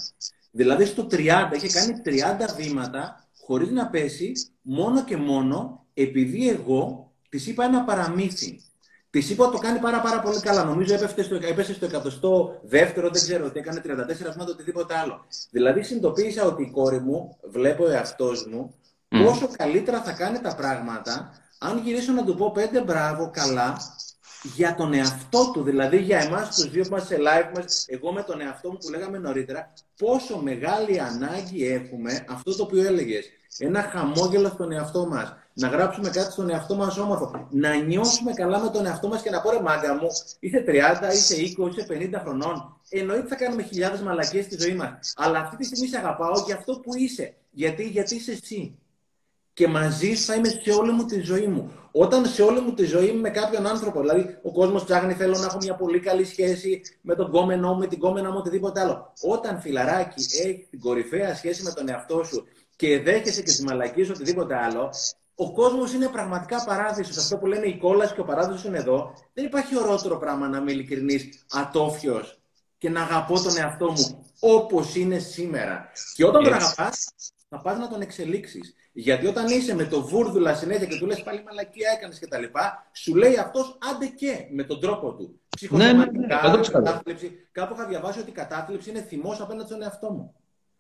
Δηλαδή 0.52 0.86
στο 0.86 1.08
30, 1.12 1.18
είχε 1.54 1.70
κάνει 1.70 2.02
30 2.06 2.56
βήματα 2.58 3.28
χωρίς 3.46 3.70
να 3.70 3.88
πέσει, 3.88 4.32
μόνο 4.62 5.04
και 5.04 5.18
μόνο 5.18 5.86
επειδή 5.94 6.50
εγώ 6.50 7.07
της 7.30 7.48
είπα 7.48 7.64
ένα 7.64 7.84
παραμύθι. 7.84 8.62
Της 9.10 9.30
είπα 9.30 9.46
ότι 9.46 9.56
το 9.56 9.62
κάνει 9.62 9.80
πάρα, 9.80 10.02
πάρα 10.02 10.20
πολύ 10.20 10.40
καλά. 10.40 10.64
Νομίζω 10.64 10.94
έπεσε 10.94 11.24
στο, 11.24 11.36
έπεσε 11.36 11.74
στο 11.74 11.86
εκατοστό 11.86 12.60
δεύτερο, 12.64 13.10
δεν 13.10 13.22
ξέρω 13.22 13.52
τι 13.52 13.60
έκανε 13.60 13.82
34 13.86 13.88
βήματα, 13.88 14.52
οτιδήποτε 14.52 14.98
άλλο. 14.98 15.26
Δηλαδή 15.50 15.84
συνειδητοποίησα 15.84 16.46
ότι 16.46 16.64
η 16.64 16.72
κόρη 16.72 17.00
μου, 17.00 17.38
βλέπω 17.50 17.84
ο 17.84 17.90
εαυτός 17.90 18.48
μου, 18.48 18.74
πόσο 19.08 19.50
καλύτερα 19.58 20.02
θα 20.02 20.12
κάνει 20.12 20.40
τα 20.40 20.56
πράγματα 20.56 21.32
αν 21.60 21.78
γυρίσω 21.84 22.12
να 22.12 22.24
του 22.24 22.36
πω 22.36 22.52
πέντε 22.52 22.82
μπράβο, 22.82 23.30
καλά, 23.34 23.78
για 24.56 24.76
τον 24.76 24.94
εαυτό 24.94 25.52
του, 25.54 25.64
δηλαδή 25.64 25.98
για 25.98 26.20
εμάς 26.20 26.56
τους 26.56 26.70
δύο 26.70 26.86
μα 26.92 27.00
σε 27.00 27.16
live 27.16 27.52
μας, 27.56 27.86
εγώ 27.88 28.12
με 28.12 28.24
τον 28.24 28.42
εαυτό 28.42 28.72
μου 28.72 28.78
που 28.78 28.90
λέγαμε 28.90 29.18
νωρίτερα, 29.18 29.74
πόσο 29.98 30.42
μεγάλη 30.42 31.02
ανάγκη 31.02 31.68
έχουμε 31.68 32.26
αυτό 32.30 32.56
το 32.56 32.64
οποίο 32.64 32.86
έλεγες. 32.86 33.26
Ένα 33.58 33.82
χαμόγελο 33.82 34.48
στον 34.48 34.72
εαυτό 34.72 35.08
μας. 35.08 35.36
Να 35.60 35.68
γράψουμε 35.68 36.10
κάτι 36.10 36.32
στον 36.32 36.50
εαυτό 36.50 36.76
μας 36.76 36.98
όμορφο. 36.98 37.48
Να 37.52 37.76
νιώσουμε 37.76 38.34
καλά 38.34 38.60
με 38.60 38.70
τον 38.70 38.86
εαυτό 38.86 39.08
μας 39.08 39.22
και 39.22 39.30
να 39.30 39.42
πω 39.42 39.50
ρε 39.50 39.62
μάγκα 39.62 39.94
μου, 39.94 40.08
είσαι 40.40 40.64
30, 40.68 41.14
είσαι 41.14 41.36
20, 41.36 41.70
είσαι 41.70 41.86
50 41.90 42.20
χρονών. 42.24 42.80
Εννοείται 42.90 43.28
θα 43.28 43.36
κάνουμε 43.36 43.64
χιλιάδες 43.64 44.02
μαλακίες 44.02 44.46
στη 44.46 44.58
ζωή 44.60 44.74
μας. 44.74 45.14
Αλλά 45.16 45.40
αυτή 45.40 45.56
τη 45.58 45.64
στιγμή 45.64 45.88
σε 45.88 45.98
αγαπάω 45.98 46.44
για 46.46 46.56
αυτό 46.56 46.80
που 46.80 46.96
είσαι. 46.96 47.36
Γιατί, 47.52 47.88
γιατί 47.88 48.16
είσαι 48.16 48.32
εσύ 48.32 48.78
και 49.58 49.68
μαζί 49.68 50.16
θα 50.16 50.36
είμαι 50.36 50.50
σε 50.50 50.72
όλη 50.72 50.92
μου 50.92 51.06
τη 51.06 51.20
ζωή 51.20 51.48
μου. 51.48 51.72
Όταν 51.92 52.26
σε 52.26 52.42
όλη 52.42 52.60
μου 52.62 52.74
τη 52.74 52.86
ζωή 52.86 53.08
είμαι 53.08 53.20
με 53.20 53.30
κάποιον 53.30 53.68
άνθρωπο, 53.68 54.00
δηλαδή 54.00 54.38
ο 54.44 54.52
κόσμος 54.52 54.84
ψάχνει, 54.84 55.14
θέλω 55.14 55.38
να 55.38 55.46
έχω 55.46 55.58
μια 55.62 55.76
πολύ 55.76 56.00
καλή 56.00 56.26
σχέση 56.26 56.82
με 57.02 57.16
τον 57.16 57.32
κόμενό 57.32 57.74
μου, 57.74 57.80
με 57.80 57.88
την 57.88 58.00
κόμενα 58.00 58.32
μου, 58.32 58.38
οτιδήποτε 58.38 58.80
άλλο. 58.80 59.14
Όταν 59.22 59.62
φιλαράκι 59.62 60.26
έχεις 60.44 60.70
την 60.70 60.80
κορυφαία 60.80 61.36
σχέση 61.36 61.64
με 61.64 61.72
τον 61.72 61.90
εαυτό 61.90 62.24
σου 62.24 62.44
και 62.76 63.00
δέχεσαι 63.00 63.42
και 63.42 63.52
τη 63.52 63.64
μαλακή 63.64 64.04
σου 64.04 64.12
οτιδήποτε 64.16 64.56
άλλο, 64.56 64.94
ο 65.40 65.54
κόσμος 65.54 65.94
είναι 65.94 66.08
πραγματικά 66.08 66.64
παράδεισος. 66.64 67.18
Αυτό 67.18 67.38
που 67.38 67.46
λένε 67.46 67.66
η 67.66 67.78
κόλαση 67.78 68.14
και 68.14 68.22
ο 68.22 68.24
παράδεισος 68.24 68.64
είναι 68.64 68.78
εδώ. 68.78 69.14
Δεν 69.34 69.46
υπάρχει 69.46 69.78
ορότερο 69.78 70.18
πράγμα 70.18 70.48
να 70.48 70.58
είμαι 70.58 70.72
ειλικρινής, 70.72 71.46
ατόφιος 71.52 72.40
και 72.78 72.90
να 72.90 73.02
αγαπώ 73.02 73.42
τον 73.42 73.58
εαυτό 73.58 73.92
μου 73.92 74.26
όπως 74.40 74.96
είναι 74.96 75.18
σήμερα. 75.18 75.92
Και 76.16 76.26
όταν 76.26 76.44
τον 76.44 76.54
αγαπάς, 76.54 77.14
θα 77.50 77.62
πας 77.62 77.78
να 77.78 77.88
τον 77.88 78.02
εξελίξεις. 78.02 78.76
Γιατί 78.94 79.28
όταν 79.28 79.48
είσαι 79.48 79.76
με 79.76 79.86
το 79.86 80.02
βούρδουλα 80.02 80.56
συνέχεια 80.56 80.86
και 80.86 80.98
του 80.98 81.06
λες 81.06 81.24
πάλι 81.24 81.44
μαλακία 81.44 81.90
έκανες 81.98 82.20
και 82.20 82.28
τα 82.28 82.38
λοιπά, 82.38 82.90
σου 82.92 83.16
λέει 83.16 83.38
αυτός 83.38 83.78
άντε 83.92 84.06
και 84.06 84.48
με 84.52 84.64
τον 84.64 84.80
τρόπο 84.80 85.14
του. 85.14 85.40
Ψυχοσωματικά, 85.56 86.12
ναι, 86.12 86.50
ναι, 86.50 86.58
ναι, 86.58 86.68
κατάθλιψη. 86.68 87.48
Κάπου 87.52 87.74
είχα 87.74 87.86
διαβάσει 87.86 88.20
ότι 88.20 88.30
η 88.30 88.34
κατάθλιψη 88.34 88.90
είναι 88.90 89.02
θυμός 89.02 89.42
απέναντι 89.42 89.68
στον 89.68 89.82
εαυτό 89.82 90.12
μου. 90.12 90.36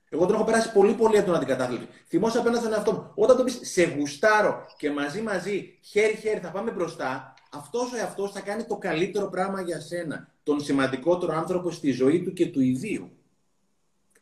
Εγώ 0.09 0.25
τον 0.25 0.35
έχω 0.35 0.43
περάσει 0.43 0.71
πολύ 0.71 0.93
πολύ 0.93 1.17
από 1.17 1.37
την 1.37 1.47
κατάθλιψη. 1.47 1.87
Θυμό 2.07 2.27
απέναντι 2.27 2.57
στον 2.57 2.73
εαυτό 2.73 2.91
μου. 2.91 3.11
Όταν 3.15 3.37
το 3.37 3.43
πεις 3.43 3.59
σε 3.61 3.83
γουστάρω 3.83 4.65
και 4.77 4.91
μαζί 4.91 5.21
μαζί, 5.21 5.77
χέρι-χέρι 5.81 6.39
θα 6.39 6.51
πάμε 6.51 6.71
μπροστά, 6.71 7.33
αυτός 7.51 7.93
ο 7.93 7.97
εαυτός 7.97 8.31
θα 8.31 8.41
κάνει 8.41 8.63
το 8.63 8.77
καλύτερο 8.77 9.29
πράγμα 9.29 9.61
για 9.61 9.79
σένα. 9.79 10.27
Τον 10.43 10.61
σημαντικότερο 10.61 11.33
άνθρωπο 11.33 11.71
στη 11.71 11.91
ζωή 11.91 12.23
του 12.23 12.33
και 12.33 12.47
του 12.47 12.61
ιδίου. 12.61 13.11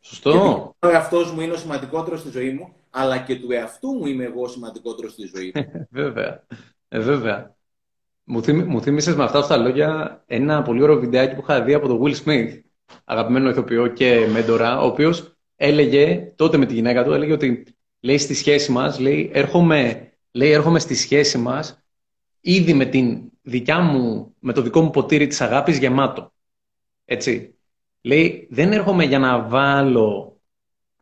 Σωστό. 0.00 0.30
Γιατί 0.30 0.48
ο 0.78 0.88
εαυτός 0.88 1.32
μου 1.32 1.40
είναι 1.40 1.52
ο 1.52 1.56
σημαντικότερος 1.56 2.20
στη 2.20 2.30
ζωή 2.30 2.50
μου, 2.50 2.74
αλλά 2.90 3.18
και 3.18 3.36
του 3.36 3.52
εαυτού 3.52 3.88
μου 3.88 4.06
είμαι 4.06 4.24
εγώ 4.24 4.48
σημαντικότερος 4.48 5.12
στη 5.12 5.30
ζωή 5.34 5.52
μου. 5.54 5.86
βέβαια. 6.00 6.46
Ε, 6.88 6.98
βέβαια. 6.98 7.54
Μου, 8.24 8.42
θύμι, 8.42 8.62
μου 8.62 8.82
θύμισες 8.82 9.14
με 9.14 9.24
αυτά 9.24 9.42
στα 9.42 9.56
λόγια 9.56 10.22
ένα 10.26 10.62
πολύ 10.62 10.82
ωραίο 10.82 10.98
βιντεάκι 10.98 11.34
που 11.34 11.40
είχα 11.40 11.62
δει 11.62 11.74
από 11.74 11.88
τον 11.88 12.00
Will 12.02 12.14
Smith, 12.24 12.60
αγαπημένο 13.04 13.48
ηθοποιό 13.48 13.86
και 13.86 14.28
μέντορα, 14.32 14.80
ο 14.80 14.86
οποίος 14.86 15.35
έλεγε 15.56 16.32
τότε 16.36 16.56
με 16.56 16.66
τη 16.66 16.74
γυναίκα 16.74 17.04
του, 17.04 17.12
έλεγε 17.12 17.32
ότι 17.32 17.64
λέει 18.00 18.18
στη 18.18 18.34
σχέση 18.34 18.72
μας, 18.72 18.98
λέει 18.98 19.30
έρχομαι, 19.32 20.12
λέει, 20.30 20.50
έρχομαι 20.50 20.78
στη 20.78 20.94
σχέση 20.94 21.38
μας 21.38 21.84
ήδη 22.40 22.74
με, 22.74 22.84
την 22.84 23.30
δικιά 23.42 23.80
μου, 23.80 24.34
με 24.38 24.52
το 24.52 24.62
δικό 24.62 24.80
μου 24.80 24.90
ποτήρι 24.90 25.26
της 25.26 25.40
αγάπης 25.40 25.78
γεμάτο. 25.78 26.32
Έτσι. 27.04 27.54
Λέει, 28.00 28.46
δεν 28.50 28.72
έρχομαι 28.72 29.04
για 29.04 29.18
να 29.18 29.42
βάλω 29.42 30.40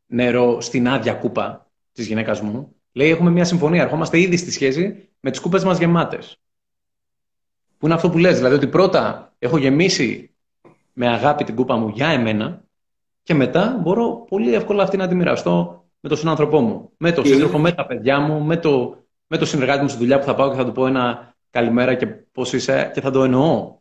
νερό 0.06 0.60
στην 0.60 0.88
άδεια 0.88 1.14
κούπα 1.14 1.70
της 1.92 2.06
γυναίκας 2.06 2.40
μου. 2.40 2.74
Λέει, 2.92 3.10
έχουμε 3.10 3.30
μια 3.30 3.44
συμφωνία. 3.44 3.82
Ερχόμαστε 3.82 4.20
ήδη 4.20 4.36
στη 4.36 4.50
σχέση 4.50 5.08
με 5.20 5.30
τις 5.30 5.40
κούπες 5.40 5.64
μας 5.64 5.78
γεμάτες. 5.78 6.40
Που 7.78 7.86
είναι 7.86 7.94
αυτό 7.94 8.10
που 8.10 8.18
λες, 8.18 8.36
δηλαδή 8.36 8.54
ότι 8.54 8.66
πρώτα 8.66 9.32
έχω 9.38 9.56
γεμίσει 9.56 10.34
με 10.92 11.08
αγάπη 11.08 11.44
την 11.44 11.54
κούπα 11.54 11.76
μου 11.76 11.88
για 11.88 12.08
εμένα 12.08 12.63
και 13.24 13.34
μετά 13.34 13.78
μπορώ 13.82 14.24
πολύ 14.28 14.54
εύκολα 14.54 14.82
αυτή 14.82 14.96
να 14.96 15.08
τη 15.08 15.14
μοιραστώ 15.14 15.84
με 16.00 16.08
τον 16.08 16.18
συνάνθρωπό 16.18 16.60
μου, 16.60 16.92
με 16.96 17.12
τον 17.12 17.26
σύντροφο, 17.26 17.58
με 17.58 17.72
τα 17.72 17.86
παιδιά 17.86 18.20
μου, 18.20 18.42
με 18.42 18.56
το, 18.56 19.04
με 19.26 19.38
το 19.38 19.44
συνεργάτη 19.44 19.82
μου 19.82 19.88
στη 19.88 19.98
δουλειά 19.98 20.18
που 20.18 20.24
θα 20.24 20.34
πάω 20.34 20.50
και 20.50 20.56
θα 20.56 20.64
του 20.64 20.72
πω 20.72 20.86
ένα 20.86 21.34
καλημέρα 21.50 21.94
και 21.94 22.06
πώς 22.06 22.52
είσαι 22.52 22.90
και 22.94 23.00
θα 23.00 23.10
το 23.10 23.24
εννοώ. 23.24 23.78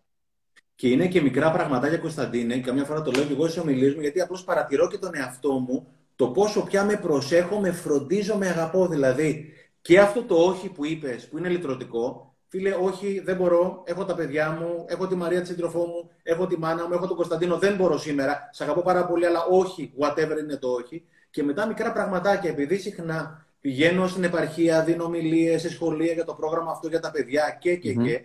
Και 0.75 0.89
είναι 0.89 1.07
και 1.07 1.21
μικρά 1.21 1.51
πραγματάκια, 1.51 1.97
Κωνσταντίνε, 1.97 2.57
καμιά 2.57 2.83
φορά 2.83 3.01
το 3.01 3.11
λέω 3.11 3.23
και 3.23 3.33
εγώ 3.33 3.47
σε 3.47 3.59
ομιλίες 3.59 3.93
μου, 3.93 4.01
γιατί 4.01 4.21
απλώς 4.21 4.43
παρατηρώ 4.43 4.87
και 4.87 4.97
τον 4.97 5.15
εαυτό 5.15 5.51
μου 5.51 5.87
το 6.15 6.27
πόσο 6.27 6.63
πια 6.63 6.83
με 6.83 6.95
προσέχω, 6.95 7.59
με 7.59 7.71
φροντίζω, 7.71 8.35
με 8.37 8.47
αγαπώ. 8.47 8.87
Δηλαδή, 8.87 9.53
και 9.81 9.99
αυτό 9.99 10.23
το 10.23 10.35
όχι 10.35 10.69
που 10.69 10.85
είπες, 10.85 11.27
που 11.27 11.37
είναι 11.37 11.49
λυτρωτικό, 11.49 12.32
φίλε, 12.53 12.75
όχι, 12.81 13.19
δεν 13.19 13.35
μπορώ, 13.35 13.83
έχω 13.85 14.05
τα 14.05 14.15
παιδιά 14.15 14.51
μου, 14.51 14.85
έχω 14.87 15.07
τη 15.07 15.15
Μαρία 15.15 15.41
τη 15.41 15.47
σύντροφό 15.47 15.79
μου, 15.79 16.09
έχω 16.23 16.47
τη 16.47 16.57
μάνα 16.57 16.87
μου, 16.87 16.93
έχω 16.93 17.07
τον 17.07 17.15
Κωνσταντίνο, 17.15 17.57
δεν 17.57 17.75
μπορώ 17.75 17.97
σήμερα. 17.97 18.49
Σ' 18.51 18.61
αγαπώ 18.61 18.81
πάρα 18.81 19.05
πολύ, 19.05 19.25
αλλά 19.25 19.43
όχι, 19.43 19.93
whatever 19.99 20.37
είναι 20.39 20.57
το 20.57 20.67
όχι. 20.67 21.05
Και 21.29 21.43
μετά 21.43 21.67
μικρά 21.67 21.91
πραγματάκια, 21.91 22.49
επειδή 22.49 22.77
συχνά 22.77 23.45
πηγαίνω 23.61 24.07
στην 24.07 24.23
επαρχία, 24.23 24.83
δίνω 24.83 25.03
ομιλίες 25.03 25.61
σε 25.61 25.69
σχολεία 25.69 26.13
για 26.13 26.25
το 26.25 26.33
πρόγραμμα 26.33 26.71
αυτό 26.71 26.87
για 26.87 26.99
τα 26.99 27.11
παιδιά 27.11 27.57
και 27.59 27.75
και 27.75 27.93
και 27.93 28.21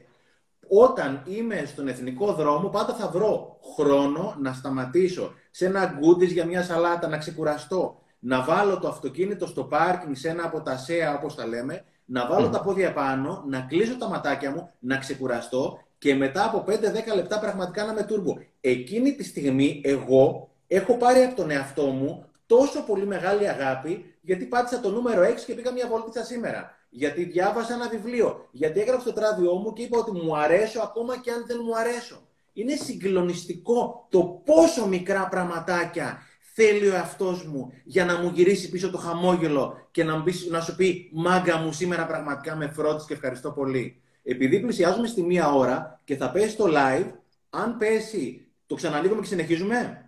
όταν 0.68 1.22
είμαι 1.26 1.62
στον 1.66 1.88
εθνικό 1.88 2.32
δρόμο, 2.32 2.68
πάντα 2.68 2.94
θα 2.94 3.08
βρω 3.08 3.58
χρόνο 3.76 4.36
να 4.40 4.52
σταματήσω 4.52 5.34
σε 5.50 5.66
ένα 5.66 5.84
γκούντις 5.84 6.32
για 6.32 6.44
μια 6.44 6.62
σαλάτα, 6.62 7.08
να 7.08 7.18
ξεκουραστώ, 7.18 8.02
να 8.18 8.42
βάλω 8.42 8.78
το 8.78 8.88
αυτοκίνητο 8.88 9.46
στο 9.46 9.64
πάρκινγκ 9.64 10.14
σε 10.14 10.28
ένα 10.28 10.44
από 10.44 10.60
τα 10.60 10.76
ΣΕΑ, 10.76 11.14
όπως 11.14 11.34
τα 11.34 11.46
λέμε, 11.46 11.84
να 12.11 12.26
βάλω 12.26 12.48
τα 12.48 12.61
πόδια 12.61 12.92
πάνω, 12.92 13.44
να 13.46 13.61
κλείσω 13.61 13.96
τα 13.96 14.09
ματάκια 14.09 14.50
μου, 14.50 14.70
να 14.78 14.96
ξεκουραστώ 14.96 15.78
και 15.98 16.14
μετά 16.14 16.44
από 16.44 16.64
5-10 16.66 16.72
λεπτά 17.14 17.38
πραγματικά 17.38 17.84
να 17.84 17.92
με 17.92 18.02
τούρμπο. 18.02 18.34
Εκείνη 18.61 19.14
τη 19.14 19.24
στιγμή 19.24 19.80
εγώ 19.84 20.50
έχω 20.66 20.96
πάρει 20.96 21.22
από 21.22 21.34
τον 21.34 21.50
εαυτό 21.50 21.86
μου 21.86 22.24
τόσο 22.46 22.82
πολύ 22.82 23.06
μεγάλη 23.06 23.48
αγάπη 23.48 24.14
γιατί 24.20 24.44
πάτησα 24.44 24.80
το 24.80 24.90
νούμερο 24.90 25.22
6 25.22 25.26
και 25.46 25.54
πήγα 25.54 25.72
μια 25.72 25.86
βόλτιτσα 25.86 26.24
σήμερα. 26.24 26.76
Γιατί 26.90 27.24
διάβασα 27.24 27.74
ένα 27.74 27.88
βιβλίο. 27.88 28.48
Γιατί 28.50 28.80
έγραψα 28.80 29.04
το 29.04 29.12
τράδιο 29.12 29.54
μου 29.54 29.72
και 29.72 29.82
είπα 29.82 29.98
ότι 29.98 30.11
μου 30.11 30.36
αρέσω 30.36 30.80
ακόμα 30.80 31.18
και 31.18 31.30
αν 31.30 31.44
δεν 31.46 31.56
μου 31.64 31.76
αρέσω. 31.76 32.28
Είναι 32.52 32.74
συγκλονιστικό 32.74 34.06
το 34.11 34.42
πόσο 34.44 34.86
μικρά 34.86 35.28
πραγματάκια 35.28 36.22
θέλει 36.59 36.88
ο 36.88 36.94
εαυτός 36.94 37.44
μου 37.44 37.72
για 37.84 38.04
να 38.04 38.18
μου 38.18 38.30
γυρίσει 38.34 38.70
πίσω 38.70 38.90
το 38.90 38.98
χαμόγελο 38.98 39.88
και 39.90 40.04
να, 40.04 40.24
να 40.50 40.61
σου 40.61 40.76
πει 40.76 41.11
Μάγκα 41.12 41.56
μου, 41.56 41.72
σήμερα 41.72 42.06
πραγματικά 42.06 42.56
με 42.56 42.70
φρόντισε 42.74 43.04
και 43.09 43.14
ευχαριστώ 43.14 43.50
πολύ. 43.50 44.00
Επειδή 44.22 44.61
πλησιάζουμε 44.61 45.06
στη 45.06 45.22
μία 45.22 45.52
ώρα 45.52 46.00
και 46.04 46.16
θα 46.16 46.30
πέσει 46.30 46.56
το 46.56 46.64
live, 46.64 47.06
αν 47.50 47.76
πέσει, 47.76 48.46
το 48.66 48.74
ξανανοίγουμε 48.74 49.20
και 49.20 49.26
συνεχίζουμε; 49.26 50.04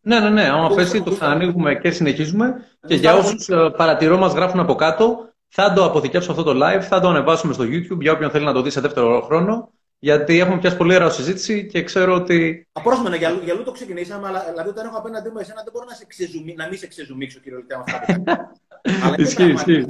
Ναι, 0.00 0.20
ναι, 0.20 0.30
ναι. 0.30 0.48
Αν 0.48 0.74
πέσει, 0.74 1.02
το 1.02 1.10
ξανανοίγουμε 1.10 1.74
και 1.74 1.90
συνεχίζουμε. 1.90 2.54
Και 2.86 2.94
για 2.94 3.14
όσους 3.14 3.48
ε, 3.48 3.70
παρατηρώ, 3.76 4.18
μας 4.18 4.32
γράφουν 4.32 4.60
από 4.60 4.74
κάτω, 4.74 5.32
θα 5.48 5.72
το 5.72 5.84
αποθηκεύσω 5.84 6.30
αυτό 6.30 6.42
το 6.42 6.52
live, 6.54 6.82
θα 6.82 7.00
το 7.00 7.08
ανεβάσουμε 7.08 7.52
στο 7.52 7.64
YouTube 7.64 8.00
για 8.00 8.12
όποιον 8.12 8.30
θέλει 8.30 8.44
να 8.44 8.52
το 8.52 8.62
δει 8.62 8.70
σε 8.70 8.80
δεύτερο 8.80 9.20
χρόνο. 9.20 9.72
Γιατί 10.04 10.38
έχουμε 10.40 10.58
πιάσει 10.58 10.76
πολύ 10.76 10.94
ωραία 10.94 11.10
συζήτηση 11.10 11.66
και 11.66 11.82
ξέρω 11.82 12.14
ότι. 12.14 12.66
Απρόσμενα, 12.72 13.16
για, 13.16 13.30
για 13.44 13.62
το 13.62 13.72
ξεκινήσαμε, 13.72 14.26
αλλά 14.26 14.44
δηλαδή 14.50 14.68
όταν 14.68 14.86
έχω 14.86 14.96
απέναντί 14.96 15.28
μου 15.28 15.38
εσένα 15.38 15.62
δεν 15.62 15.72
μπορώ 15.72 15.84
να, 15.88 15.94
σε 15.94 16.04
ξεζουμί, 16.06 16.54
να 16.54 16.68
μην 16.68 16.78
σε 16.78 16.86
ξεζουμίξω 16.86 17.38
κυριολεκτικά 17.40 17.78
με 17.78 17.84
αυτά 17.86 18.14
που 18.14 18.24
Αλλά 19.04 19.14
ισχύει, 19.18 19.52
ισχύει. 19.52 19.86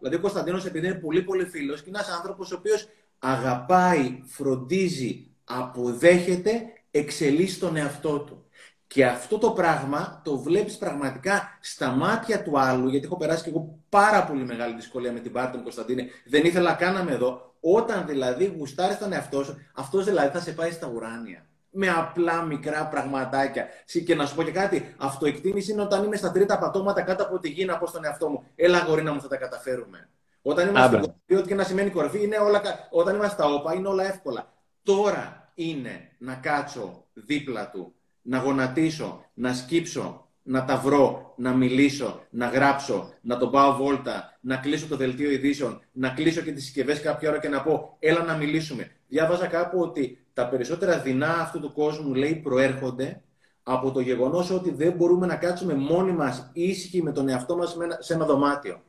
Δηλαδή 0.00 0.14
ο 0.16 0.20
Κωνσταντίνος, 0.20 0.64
επειδή 0.64 0.86
είναι 0.86 0.94
πολύ 0.94 1.22
πολύ 1.22 1.44
φίλος 1.44 1.82
και 1.82 1.88
είναι 1.88 1.98
ένας 1.98 2.16
άνθρωπος 2.16 2.52
ο 2.52 2.56
οποίος 2.58 2.88
αγαπάει, 3.18 4.22
φροντίζει, 4.26 5.26
αποδέχεται, 5.44 6.62
εξελίσσει 6.90 7.58
τον 7.60 7.76
εαυτό 7.76 8.18
του. 8.18 8.41
Και 8.92 9.06
αυτό 9.06 9.38
το 9.38 9.50
πράγμα 9.50 10.20
το 10.24 10.38
βλέπεις 10.38 10.78
πραγματικά 10.78 11.58
στα 11.60 11.90
μάτια 11.90 12.42
του 12.42 12.58
άλλου, 12.58 12.88
γιατί 12.88 13.06
έχω 13.06 13.16
περάσει 13.16 13.42
και 13.42 13.48
εγώ 13.48 13.78
πάρα 13.88 14.24
πολύ 14.24 14.44
μεγάλη 14.44 14.74
δυσκολία 14.74 15.12
με 15.12 15.20
την 15.20 15.32
πάρτη 15.32 15.56
μου, 15.56 15.62
Κωνσταντίνε. 15.62 16.06
Δεν 16.26 16.44
ήθελα 16.44 16.74
καν 16.74 16.94
να 16.94 17.00
είμαι 17.00 17.12
εδώ. 17.12 17.54
Όταν 17.60 18.06
δηλαδή 18.06 18.54
γουστάρεις 18.58 18.98
τον 18.98 19.12
εαυτό 19.12 19.44
σου, 19.44 19.58
αυτός 19.74 20.04
δηλαδή 20.04 20.28
θα 20.28 20.40
σε 20.40 20.52
πάει 20.52 20.70
στα 20.70 20.86
ουράνια. 20.94 21.46
Με 21.70 21.88
απλά 21.88 22.42
μικρά 22.42 22.86
πραγματάκια. 22.86 23.66
Και 24.04 24.14
να 24.14 24.26
σου 24.26 24.34
πω 24.34 24.42
και 24.42 24.50
κάτι, 24.50 24.94
αυτοεκτίμηση 24.98 25.72
είναι 25.72 25.82
όταν 25.82 26.04
είμαι 26.04 26.16
στα 26.16 26.30
τρίτα 26.30 26.58
πατώματα 26.58 27.02
κάτω 27.02 27.22
από 27.22 27.38
τη 27.38 27.48
γη 27.48 27.64
να 27.64 27.78
πω 27.78 27.86
στον 27.86 28.04
εαυτό 28.04 28.28
μου. 28.28 28.44
Έλα, 28.54 28.78
γορίνα 28.78 29.12
μου, 29.12 29.20
θα 29.20 29.28
τα 29.28 29.36
καταφέρουμε. 29.36 30.08
Όταν 30.42 30.68
είμαστε 30.68 30.88
στην 30.88 31.00
κορυφή, 31.00 31.34
ό,τι 31.34 31.48
και 31.48 31.54
να 31.54 31.64
σημαίνει 31.64 31.90
κορυφή, 31.90 32.22
είναι 32.22 32.38
όλα, 32.38 32.62
όταν 32.90 33.14
είμαστε 33.14 33.42
στα 33.42 33.52
όπα, 33.52 33.74
είναι 33.74 33.88
όλα 33.88 34.04
εύκολα. 34.04 34.52
Τώρα 34.82 35.52
είναι 35.54 36.10
να 36.18 36.34
κάτσω 36.34 37.04
δίπλα 37.12 37.70
του 37.70 37.94
να 38.22 38.38
γονατίσω, 38.38 39.24
να 39.34 39.54
σκύψω, 39.54 40.26
να 40.42 40.64
τα 40.64 40.76
βρω, 40.76 41.34
να 41.36 41.52
μιλήσω, 41.52 42.26
να 42.30 42.46
γράψω, 42.46 43.12
να 43.20 43.36
τον 43.38 43.50
πάω 43.50 43.76
βόλτα, 43.76 44.38
να 44.40 44.56
κλείσω 44.56 44.86
το 44.86 44.96
δελτίο 44.96 45.30
ειδήσεων, 45.30 45.80
να 45.92 46.08
κλείσω 46.08 46.40
και 46.40 46.52
τις 46.52 46.64
συσκευές 46.64 47.00
κάποια 47.00 47.28
ώρα 47.30 47.38
και 47.38 47.48
να 47.48 47.62
πω 47.62 47.96
έλα 47.98 48.22
να 48.22 48.36
μιλήσουμε. 48.36 48.90
Διάβαζα 49.08 49.46
κάπου 49.46 49.80
ότι 49.80 50.24
τα 50.32 50.48
περισσότερα 50.48 50.98
δεινά 50.98 51.40
αυτού 51.40 51.60
του 51.60 51.72
κόσμου 51.72 52.14
λέει 52.14 52.34
προέρχονται 52.34 53.22
από 53.62 53.90
το 53.90 54.00
γεγονός 54.00 54.50
ότι 54.50 54.70
δεν 54.70 54.92
μπορούμε 54.92 55.26
να 55.26 55.36
κάτσουμε 55.36 55.74
μόνοι 55.74 56.12
μας 56.12 56.50
ήσυχοι 56.52 57.02
με 57.02 57.12
τον 57.12 57.28
εαυτό 57.28 57.56
μας 57.56 57.76
σε 57.98 58.14
ένα 58.14 58.24
δωμάτιο. 58.24 58.82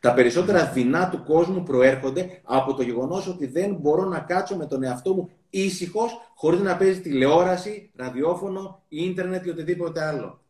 Τα 0.00 0.14
περισσότερα 0.14 0.70
δεινά 0.70 1.08
του 1.08 1.22
κόσμου 1.24 1.62
προέρχονται 1.62 2.40
από 2.42 2.74
το 2.74 2.82
γεγονός 2.82 3.28
ότι 3.28 3.46
δεν 3.46 3.74
μπορώ 3.74 4.04
να 4.04 4.18
κάτσω 4.18 4.56
με 4.56 4.66
τον 4.66 4.82
εαυτό 4.82 5.14
μου 5.14 5.30
ήσυχος, 5.50 6.32
χωρίς 6.34 6.60
να 6.60 6.76
παίζει 6.76 7.00
τηλεόραση, 7.00 7.90
ραδιόφωνο, 7.94 8.82
ίντερνετ 8.88 9.46
ή 9.46 9.50
οτιδήποτε 9.50 10.04
άλλο. 10.04 10.40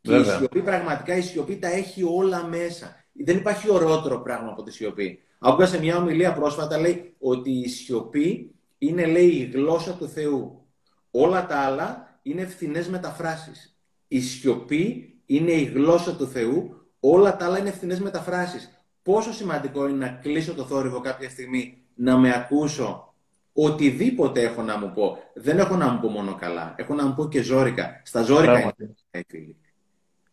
Και 0.00 0.16
η 0.16 0.24
σιωπή 0.24 0.62
πραγματικά, 0.62 1.16
η 1.16 1.20
σιωπή 1.20 1.56
τα 1.56 1.68
έχει 1.68 2.02
όλα 2.02 2.46
μέσα. 2.46 3.04
Δεν 3.12 3.36
υπάρχει 3.36 3.70
ωραιότερο 3.70 4.20
πράγμα 4.20 4.48
από 4.48 4.62
τη 4.62 4.72
σιωπή. 4.72 5.22
Άκουγα 5.38 5.66
σε 5.66 5.80
μια 5.80 5.96
ομιλία 5.96 6.32
πρόσφατα, 6.32 6.78
λέει 6.78 7.14
ότι 7.18 7.50
η 7.50 7.68
σιωπή 7.68 8.54
είναι, 8.78 9.06
λέει, 9.06 9.28
η 9.28 9.50
γλώσσα 9.54 9.92
του 9.92 10.08
Θεού. 10.08 10.66
Όλα 11.10 11.46
τα 11.46 11.56
άλλα 11.56 12.18
είναι 12.22 12.46
φθηνές 12.46 12.88
μεταφράσεις. 12.88 13.76
Η 14.08 14.20
σιωπή 14.20 15.14
είναι 15.26 15.52
η 15.52 15.64
γλώσσα 15.64 16.16
του 16.16 16.26
Θεού, 16.26 16.81
όλα 17.02 17.36
τα 17.36 17.44
άλλα 17.44 17.58
είναι 17.58 17.70
φθηνές 17.70 18.00
μεταφράσεις. 18.00 18.70
Πόσο 19.02 19.32
σημαντικό 19.32 19.88
είναι 19.88 20.06
να 20.06 20.08
κλείσω 20.08 20.54
το 20.54 20.64
θόρυβο 20.64 21.00
κάποια 21.00 21.30
στιγμή, 21.30 21.82
να 21.94 22.16
με 22.18 22.34
ακούσω 22.34 23.12
Οτιδήποτε 23.52 24.42
έχω 24.42 24.62
να 24.62 24.78
μου 24.78 24.92
πω. 24.94 25.18
Δεν 25.34 25.58
έχω 25.58 25.76
να 25.76 25.88
μου 25.88 26.00
πω 26.00 26.08
μόνο 26.08 26.34
καλά. 26.34 26.74
Έχω 26.78 26.94
να 26.94 27.06
μου 27.06 27.14
πω 27.14 27.28
και 27.28 27.42
ζώρικα. 27.42 28.00
Στα 28.04 28.22
ζώρικα 28.22 28.60
είναι. 28.60 29.56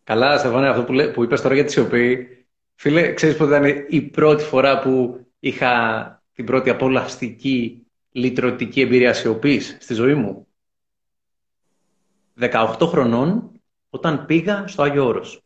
Καλά, 0.04 0.38
Στεφάνε, 0.38 0.68
αυτό 0.68 0.84
που, 0.84 0.94
που 1.14 1.24
είπες 1.24 1.40
τώρα 1.40 1.54
για 1.54 1.64
τη 1.64 1.72
σιωπή. 1.72 2.28
Φίλε, 2.74 3.12
ξέρεις 3.12 3.36
πότε 3.36 3.56
ήταν 3.56 3.86
η 3.88 4.00
πρώτη 4.00 4.44
φορά 4.44 4.78
που 4.78 5.26
είχα 5.38 6.22
την 6.32 6.44
πρώτη 6.44 6.70
απολαυστική 6.70 7.86
λυτρωτική 8.10 8.80
εμπειρία 8.80 9.12
σιωπής 9.12 9.76
στη 9.80 9.94
ζωή 9.94 10.14
μου; 10.14 10.46
18 12.40 12.76
χρονών, 12.80 13.50
όταν 13.90 14.26
πήγα 14.26 14.64
στο 14.66 14.82
Άγιο 14.82 15.06
Όρος. 15.06 15.44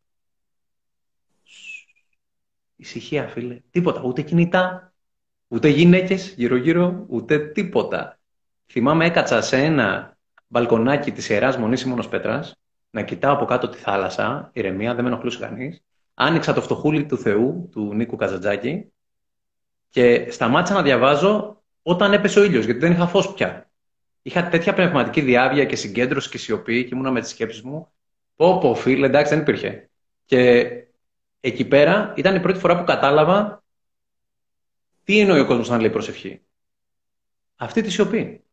Ησυχία, 2.84 3.28
φίλε. 3.28 3.60
Τίποτα. 3.70 4.02
Ούτε 4.04 4.22
κινητά, 4.22 4.94
Ούτε 5.48 5.68
γυναίκες 5.68 6.34
γύρω-γύρω, 6.36 7.04
ούτε 7.08 7.38
τίποτα. 7.38 8.18
Θυμάμαι 8.66 9.06
έκατσα 9.06 9.40
σε 9.40 9.56
ένα 9.56 10.16
μπαλκονάκι 10.46 11.12
της 11.12 11.28
ιεράς 11.28 11.56
Μονής 11.56 11.80
Σίμωνο 11.80 12.06
Πέτρας 12.06 12.60
να 12.90 13.02
κοιτάω 13.02 13.32
από 13.32 13.44
κάτω 13.44 13.68
τη 13.68 13.78
θάλασσα, 13.78 14.50
ηρεμία, 14.52 14.94
δεν 14.94 15.04
με 15.04 15.10
ενοχλούσε 15.10 15.38
κανείς. 15.38 15.82
Άνοιξα 16.14 16.52
το 16.52 16.60
φτωχούλι 16.60 17.06
του 17.06 17.18
Θεού, 17.18 17.68
του 17.72 17.94
Νίκου 17.94 18.16
Καζατζάκη, 18.16 18.92
και 19.88 20.30
σταμάτησα 20.30 20.74
να 20.74 20.82
διαβάζω 20.82 21.62
όταν 21.82 22.12
έπεσε 22.12 22.40
ο 22.40 22.44
ήλιος, 22.44 22.64
γιατί 22.64 22.80
δεν 22.80 22.92
είχα 22.92 23.06
φως 23.06 23.34
πια. 23.34 23.70
Είχα 24.22 24.48
τέτοια 24.48 24.74
πνευματική 24.74 25.20
διάβια 25.20 25.64
και 25.64 25.76
συγκέντρωση 25.76 26.28
και 26.28 26.38
σιωπή 26.38 26.84
και 26.84 26.94
ήμουνα 26.94 27.10
με 27.10 27.20
τις 27.20 27.30
σκέψεις 27.30 27.62
μου. 27.62 27.88
Πω, 28.36 28.58
πω, 28.58 28.74
φίλε, 28.74 29.06
εντάξει, 29.06 29.32
δεν 29.32 29.42
υπήρχε. 29.42 29.90
Και 30.24 30.68
εκεί 31.46 31.64
πέρα 31.64 32.14
ήταν 32.16 32.36
η 32.36 32.40
πρώτη 32.40 32.58
φορά 32.58 32.78
που 32.78 32.84
κατάλαβα 32.84 33.64
τι 35.04 35.18
εννοεί 35.18 35.40
ο 35.40 35.46
κόσμος 35.46 35.68
να 35.68 35.78
λέει 35.78 35.90
προσευχή. 35.90 36.40
Αυτή 37.56 37.82
τη 37.82 37.90
σιωπή. 37.90 38.44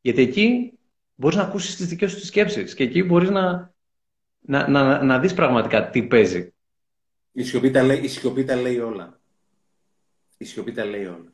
Γιατί 0.00 0.22
εκεί 0.22 0.78
μπορείς 1.14 1.36
να 1.36 1.42
ακούσεις 1.42 1.76
τις 1.76 1.86
δικές 1.86 2.10
σου 2.10 2.18
τι 2.18 2.26
σκέψεις 2.26 2.74
και 2.74 2.82
εκεί 2.82 3.02
μπορείς 3.02 3.30
να, 3.30 3.72
να, 4.40 4.68
να, 4.68 5.02
να 5.02 5.18
δεις 5.18 5.34
πραγματικά 5.34 5.90
τι 5.90 6.02
παίζει. 6.02 6.52
Η 7.32 7.42
σιωπή, 7.42 7.70
τα 7.70 7.82
λέει, 7.82 7.98
η 7.98 8.08
σιωπή 8.08 8.44
τα 8.44 8.56
λέει 8.56 8.78
όλα. 8.78 9.20
Η 10.36 10.44
σιωπή 10.44 10.72
τα 10.72 10.84
λέει 10.84 11.04
όλα. 11.04 11.32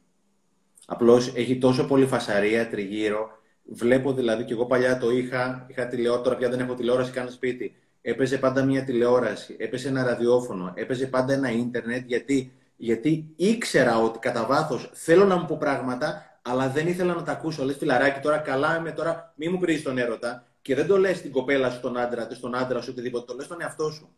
Απλώς 0.86 1.34
έχει 1.34 1.59
τόσο 1.59 1.86
πολύ 1.86 2.07
φασαρία 2.07 2.68
τριγύρω. 2.68 3.30
Βλέπω 3.64 4.12
δηλαδή 4.12 4.44
και 4.44 4.53
εγώ 4.53 4.66
παλιά 4.66 4.99
το 4.99 5.11
είχα, 5.11 5.66
είχα 5.70 5.86
τηλεόραση, 5.86 6.24
τώρα 6.24 6.36
πια 6.36 6.49
δεν 6.49 6.61
έχω 6.61 6.74
τηλεόραση 6.74 7.12
καν 7.12 7.30
σπίτι. 7.30 7.76
Έπαιζε 8.09 8.38
πάντα 8.38 8.64
μια 8.64 8.84
τηλεόραση, 8.84 9.57
έπαιζε 9.59 9.88
ένα 9.88 10.04
ραδιόφωνο, 10.04 10.72
έπαιζε 10.74 11.07
πάντα 11.07 11.32
ένα 11.32 11.50
ίντερνετ 11.50 12.07
γιατί 12.07 12.52
γιατί 12.76 13.32
ήξερα 13.36 13.98
ότι 13.98 14.18
κατά 14.18 14.46
βάθος 14.46 14.90
θέλω 14.94 15.24
να 15.24 15.36
μου 15.36 15.46
πω 15.46 15.57
πράγματα, 15.57 16.38
αλλά 16.42 16.68
δεν 16.68 16.86
ήθελα 16.86 17.14
να 17.14 17.22
τα 17.22 17.32
ακούσω. 17.32 17.64
Λες 17.64 17.76
φιλαράκι, 17.76 18.20
τώρα 18.20 18.38
καλά 18.38 18.76
είμαι, 18.78 18.92
τώρα 18.92 19.32
μη 19.36 19.48
μου 19.48 19.59
κρίζει 19.59 19.82
τον 19.82 19.98
έρωτα. 19.98 20.46
Και 20.62 20.74
δεν 20.74 20.86
το 20.86 20.98
λες 20.98 21.16
στην 21.16 21.30
κοπέλα 21.30 21.70
σου, 21.70 21.80
τον 21.80 21.98
άντρα, 21.98 22.28
στον 22.30 22.57
άντρα 22.57 22.80
σου, 22.80 22.88
οτιδήποτε. 22.92 23.24
Το 23.26 23.34
λες 23.34 23.44
στον 23.44 23.61
εαυτό 23.61 23.90
σου. 23.90 24.14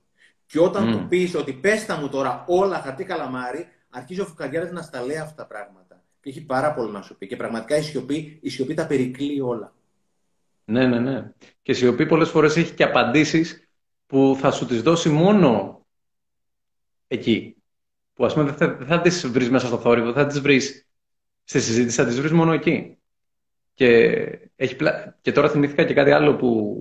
Και 0.46 0.60
όταν 0.60 0.88
mm. 0.88 0.92
του 0.92 1.06
πεις 1.08 1.34
ότι 1.34 1.52
πέστα 1.52 1.96
μου 1.96 2.08
τώρα 2.08 2.44
όλα 2.46 2.78
χαρτί 2.78 3.04
καλαμάρι, 3.04 3.68
αρχίζει 3.90 4.20
ο 4.20 4.24
φουκαριάρα 4.24 4.72
να 4.72 4.82
στα 4.82 5.02
λέει 5.02 5.16
αυτά 5.16 5.34
τα 5.34 5.46
πράγματα. 5.46 6.02
Και 6.20 6.30
έχει 6.30 6.44
πάρα 6.44 6.74
πολύ 6.74 6.92
να 6.92 7.02
σου 7.02 7.16
πει. 7.18 7.26
Και 7.26 7.36
πραγματικά 7.36 7.76
η 7.76 7.82
σιωπή, 7.82 8.38
η 8.42 8.48
σιωπή 8.48 8.74
τα 8.74 8.86
περικλεί 8.86 9.40
όλα. 9.40 9.72
Ναι, 10.64 10.86
ναι, 10.86 10.98
ναι. 10.98 11.32
Και 11.62 11.72
η 11.72 11.74
σιωπή 11.74 12.06
πολλές 12.06 12.28
φορές 12.28 12.56
έχει 12.56 12.74
και 12.74 12.84
απαντήσεις 12.84 13.67
που 14.08 14.36
θα 14.40 14.50
σου 14.50 14.66
τις 14.66 14.82
δώσει 14.82 15.08
μόνο 15.08 15.82
εκεί 17.06 17.56
που 18.18 18.24
ας 18.24 18.34
πούμε 18.34 18.44
δεν 18.44 18.54
θα, 18.54 18.86
θα 18.86 19.00
τις 19.00 19.26
βρεις 19.28 19.50
μέσα 19.50 19.66
στο 19.66 19.78
θόρυβο, 19.78 20.12
θα 20.12 20.26
τις 20.26 20.40
βρεις 20.40 20.88
στη 21.44 21.60
συζήτηση, 21.60 21.96
θα 21.96 22.06
τις 22.06 22.20
βρεις 22.20 22.32
μόνο 22.32 22.52
εκεί. 22.52 22.98
Και, 23.74 23.88
έχει 24.56 24.76
και 25.20 25.32
τώρα 25.32 25.48
θυμήθηκα 25.48 25.84
και 25.84 25.94
κάτι 25.94 26.10
άλλο 26.10 26.36
που 26.36 26.78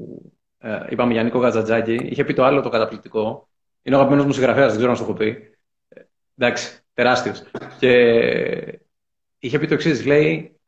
ε, 0.57 0.85
είπαμε 0.89 1.13
για 1.13 1.23
Νίκο 1.23 1.39
Γαζατζάκη. 1.39 1.93
Είχε 1.93 2.23
πει 2.23 2.33
το 2.33 2.43
άλλο 2.43 2.61
το 2.61 2.69
καταπληκτικό. 2.69 3.49
Είναι 3.81 3.95
ο 3.95 3.97
αγαπημένος 3.97 4.25
μου 4.25 4.33
συγγραφέας, 4.33 4.67
δεν 4.67 4.75
ξέρω 4.75 4.91
να 4.91 4.97
σου 4.97 5.05
το 5.05 5.09
έχω 5.09 5.19
πει. 5.19 5.57
Ε, 5.87 6.01
εντάξει, 6.37 6.79
τεράστιος. 6.93 7.43
Και 7.79 7.91
είχε 9.39 9.59
πει 9.59 9.67
το 9.67 9.73
εξής: 9.73 10.05
Λέει, 10.05 10.59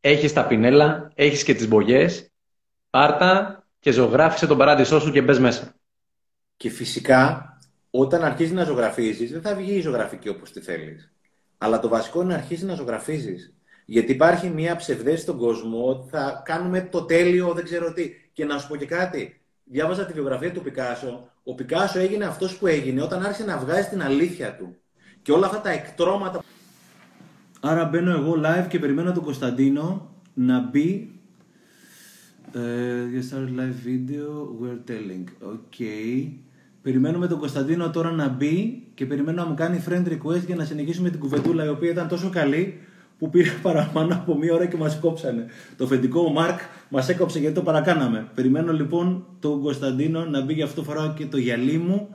έχεις 0.00 0.32
τα 0.32 0.46
πινέλα, 0.46 1.12
έχεις 1.14 1.42
και 1.42 1.54
τις 1.54 1.68
μπογιές, 1.68 2.32
πάρτα 2.90 3.64
και 3.78 3.90
ζωγράφισε 3.90 4.46
τον 4.46 4.58
παράδεισό 4.58 5.00
σου 5.00 5.12
και 5.12 5.22
μπες 5.22 5.38
μέσα. 5.38 5.75
Και 6.56 6.70
φυσικά 6.70 7.50
όταν 7.90 8.24
αρχίζεις 8.24 8.52
να 8.52 8.64
ζωγραφίζεις, 8.64 9.32
δεν 9.32 9.40
θα 9.40 9.54
βγει 9.54 9.74
η 9.74 9.80
ζωγραφική 9.80 10.28
όπως 10.28 10.52
τη 10.52 10.60
θέλεις. 10.60 11.12
Αλλά 11.58 11.78
το 11.80 11.88
βασικό 11.88 12.20
είναι 12.20 12.32
να 12.32 12.38
αρχίσεις 12.38 12.64
να 12.64 12.74
ζωγραφίζεις. 12.74 13.54
Γιατί 13.84 14.12
υπάρχει 14.12 14.48
μια 14.48 14.76
ψευδέστηση 14.76 15.22
στον 15.22 15.38
κόσμο 15.38 15.88
ότι 15.88 16.08
θα 16.10 16.42
κάνουμε 16.44 16.88
το 16.90 17.02
τέλειο, 17.02 17.52
δεν 17.52 17.64
ξέρω 17.64 17.92
τι. 17.92 18.10
Και 18.32 18.44
να 18.44 18.58
σου 18.58 18.68
πω 18.68 18.76
και 18.76 18.86
κάτι. 18.86 19.40
Διάβαζα 19.64 20.06
τη 20.06 20.12
βιογραφία 20.12 20.52
του 20.52 20.62
Πικάσο. 20.62 21.30
Ο 21.44 21.54
Πικάσο 21.54 21.98
έγινε 21.98 22.24
αυτός 22.24 22.56
που 22.58 22.66
έγινε 22.66 23.02
όταν 23.02 23.22
άρχισε 23.22 23.44
να 23.44 23.58
βγάζει 23.58 23.88
την 23.88 24.02
αλήθεια 24.02 24.56
του. 24.56 24.76
Και 25.22 25.32
όλα 25.32 25.46
αυτά 25.46 25.60
τα 25.60 25.70
εκτρώματα. 25.70 26.42
Άρα 27.60 27.84
μπαίνω 27.84 28.10
εγώ 28.10 28.40
live 28.44 28.66
και 28.68 28.78
περιμένω 28.78 29.12
τον 29.12 29.22
Κωνσταντίνο 29.22 30.14
να 30.34 30.60
μπει. 30.60 31.10
Uh, 32.54 33.20
start 33.28 33.50
live 33.60 33.78
video, 33.84 34.56
we're 34.60 34.82
telling. 34.86 35.24
Okay. 35.42 36.45
Περιμένουμε 36.86 37.26
τον 37.26 37.38
Κωνσταντίνο 37.38 37.90
τώρα 37.90 38.10
να 38.10 38.28
μπει 38.28 38.82
και 38.94 39.06
περιμένω 39.06 39.42
να 39.42 39.48
μου 39.48 39.54
κάνει 39.54 39.84
friend 39.88 40.06
request 40.08 40.46
για 40.46 40.56
να 40.56 40.64
συνεχίσουμε 40.64 41.10
την 41.10 41.20
κουβεντούλα 41.20 41.64
η 41.64 41.68
οποία 41.68 41.90
ήταν 41.90 42.08
τόσο 42.08 42.30
καλή 42.30 42.80
που 43.18 43.30
πήρε 43.30 43.50
παραπάνω 43.62 44.14
από 44.14 44.38
μία 44.38 44.54
ώρα 44.54 44.66
και 44.66 44.76
μας 44.76 44.98
κόψανε. 44.98 45.46
Το 45.76 45.86
φεντικό 45.86 46.20
ο 46.20 46.30
Μάρκ 46.30 46.58
μας 46.88 47.08
έκοψε 47.08 47.38
γιατί 47.38 47.54
το 47.54 47.62
παρακάναμε. 47.62 48.28
Περιμένω 48.34 48.72
λοιπόν 48.72 49.26
τον 49.40 49.62
Κωνσταντίνο 49.62 50.24
να 50.24 50.40
μπει 50.40 50.52
για 50.52 50.64
αυτό 50.64 50.82
φορά 50.82 51.14
και 51.16 51.26
το 51.26 51.36
γυαλί 51.36 51.78
μου 51.78 52.08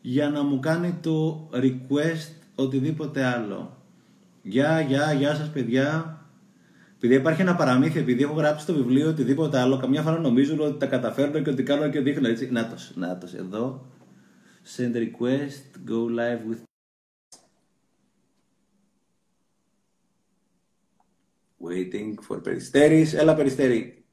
για 0.00 0.30
να 0.30 0.42
μου 0.42 0.60
κάνει 0.60 0.94
το 1.00 1.48
request 1.52 2.32
οτιδήποτε 2.54 3.24
άλλο. 3.24 3.76
Γεια, 4.42 4.80
γεια, 4.80 5.12
γεια 5.12 5.34
σας 5.34 5.48
παιδιά. 5.48 6.18
Επειδή 6.96 7.14
υπάρχει 7.14 7.40
ένα 7.40 7.54
παραμύθι, 7.54 7.98
επειδή 7.98 8.22
έχω 8.22 8.34
γράψει 8.34 8.66
το 8.66 8.72
βιβλίο 8.74 9.08
οτιδήποτε 9.08 9.58
άλλο, 9.58 9.76
καμιά 9.76 10.02
φορά 10.02 10.18
νομίζουν 10.18 10.60
ότι 10.60 10.78
τα 10.78 10.86
καταφέρνω 10.86 11.38
και 11.38 11.50
ότι 11.50 11.62
κάνω 11.62 11.88
και 11.88 12.00
δείχνω 12.00 12.28
έτσι. 12.28 12.48
Νάτος, 12.52 12.92
νάτος, 12.94 13.34
εδώ. 13.34 13.89
Send 14.64 14.94
request, 14.94 15.84
go 15.84 16.04
live 16.04 16.44
with 16.44 16.62
Waiting 21.60 22.14
for 22.28 22.42
Περιστέρης. 22.42 23.14
Έλα, 23.14 23.34
Περιστέρη. 23.34 24.04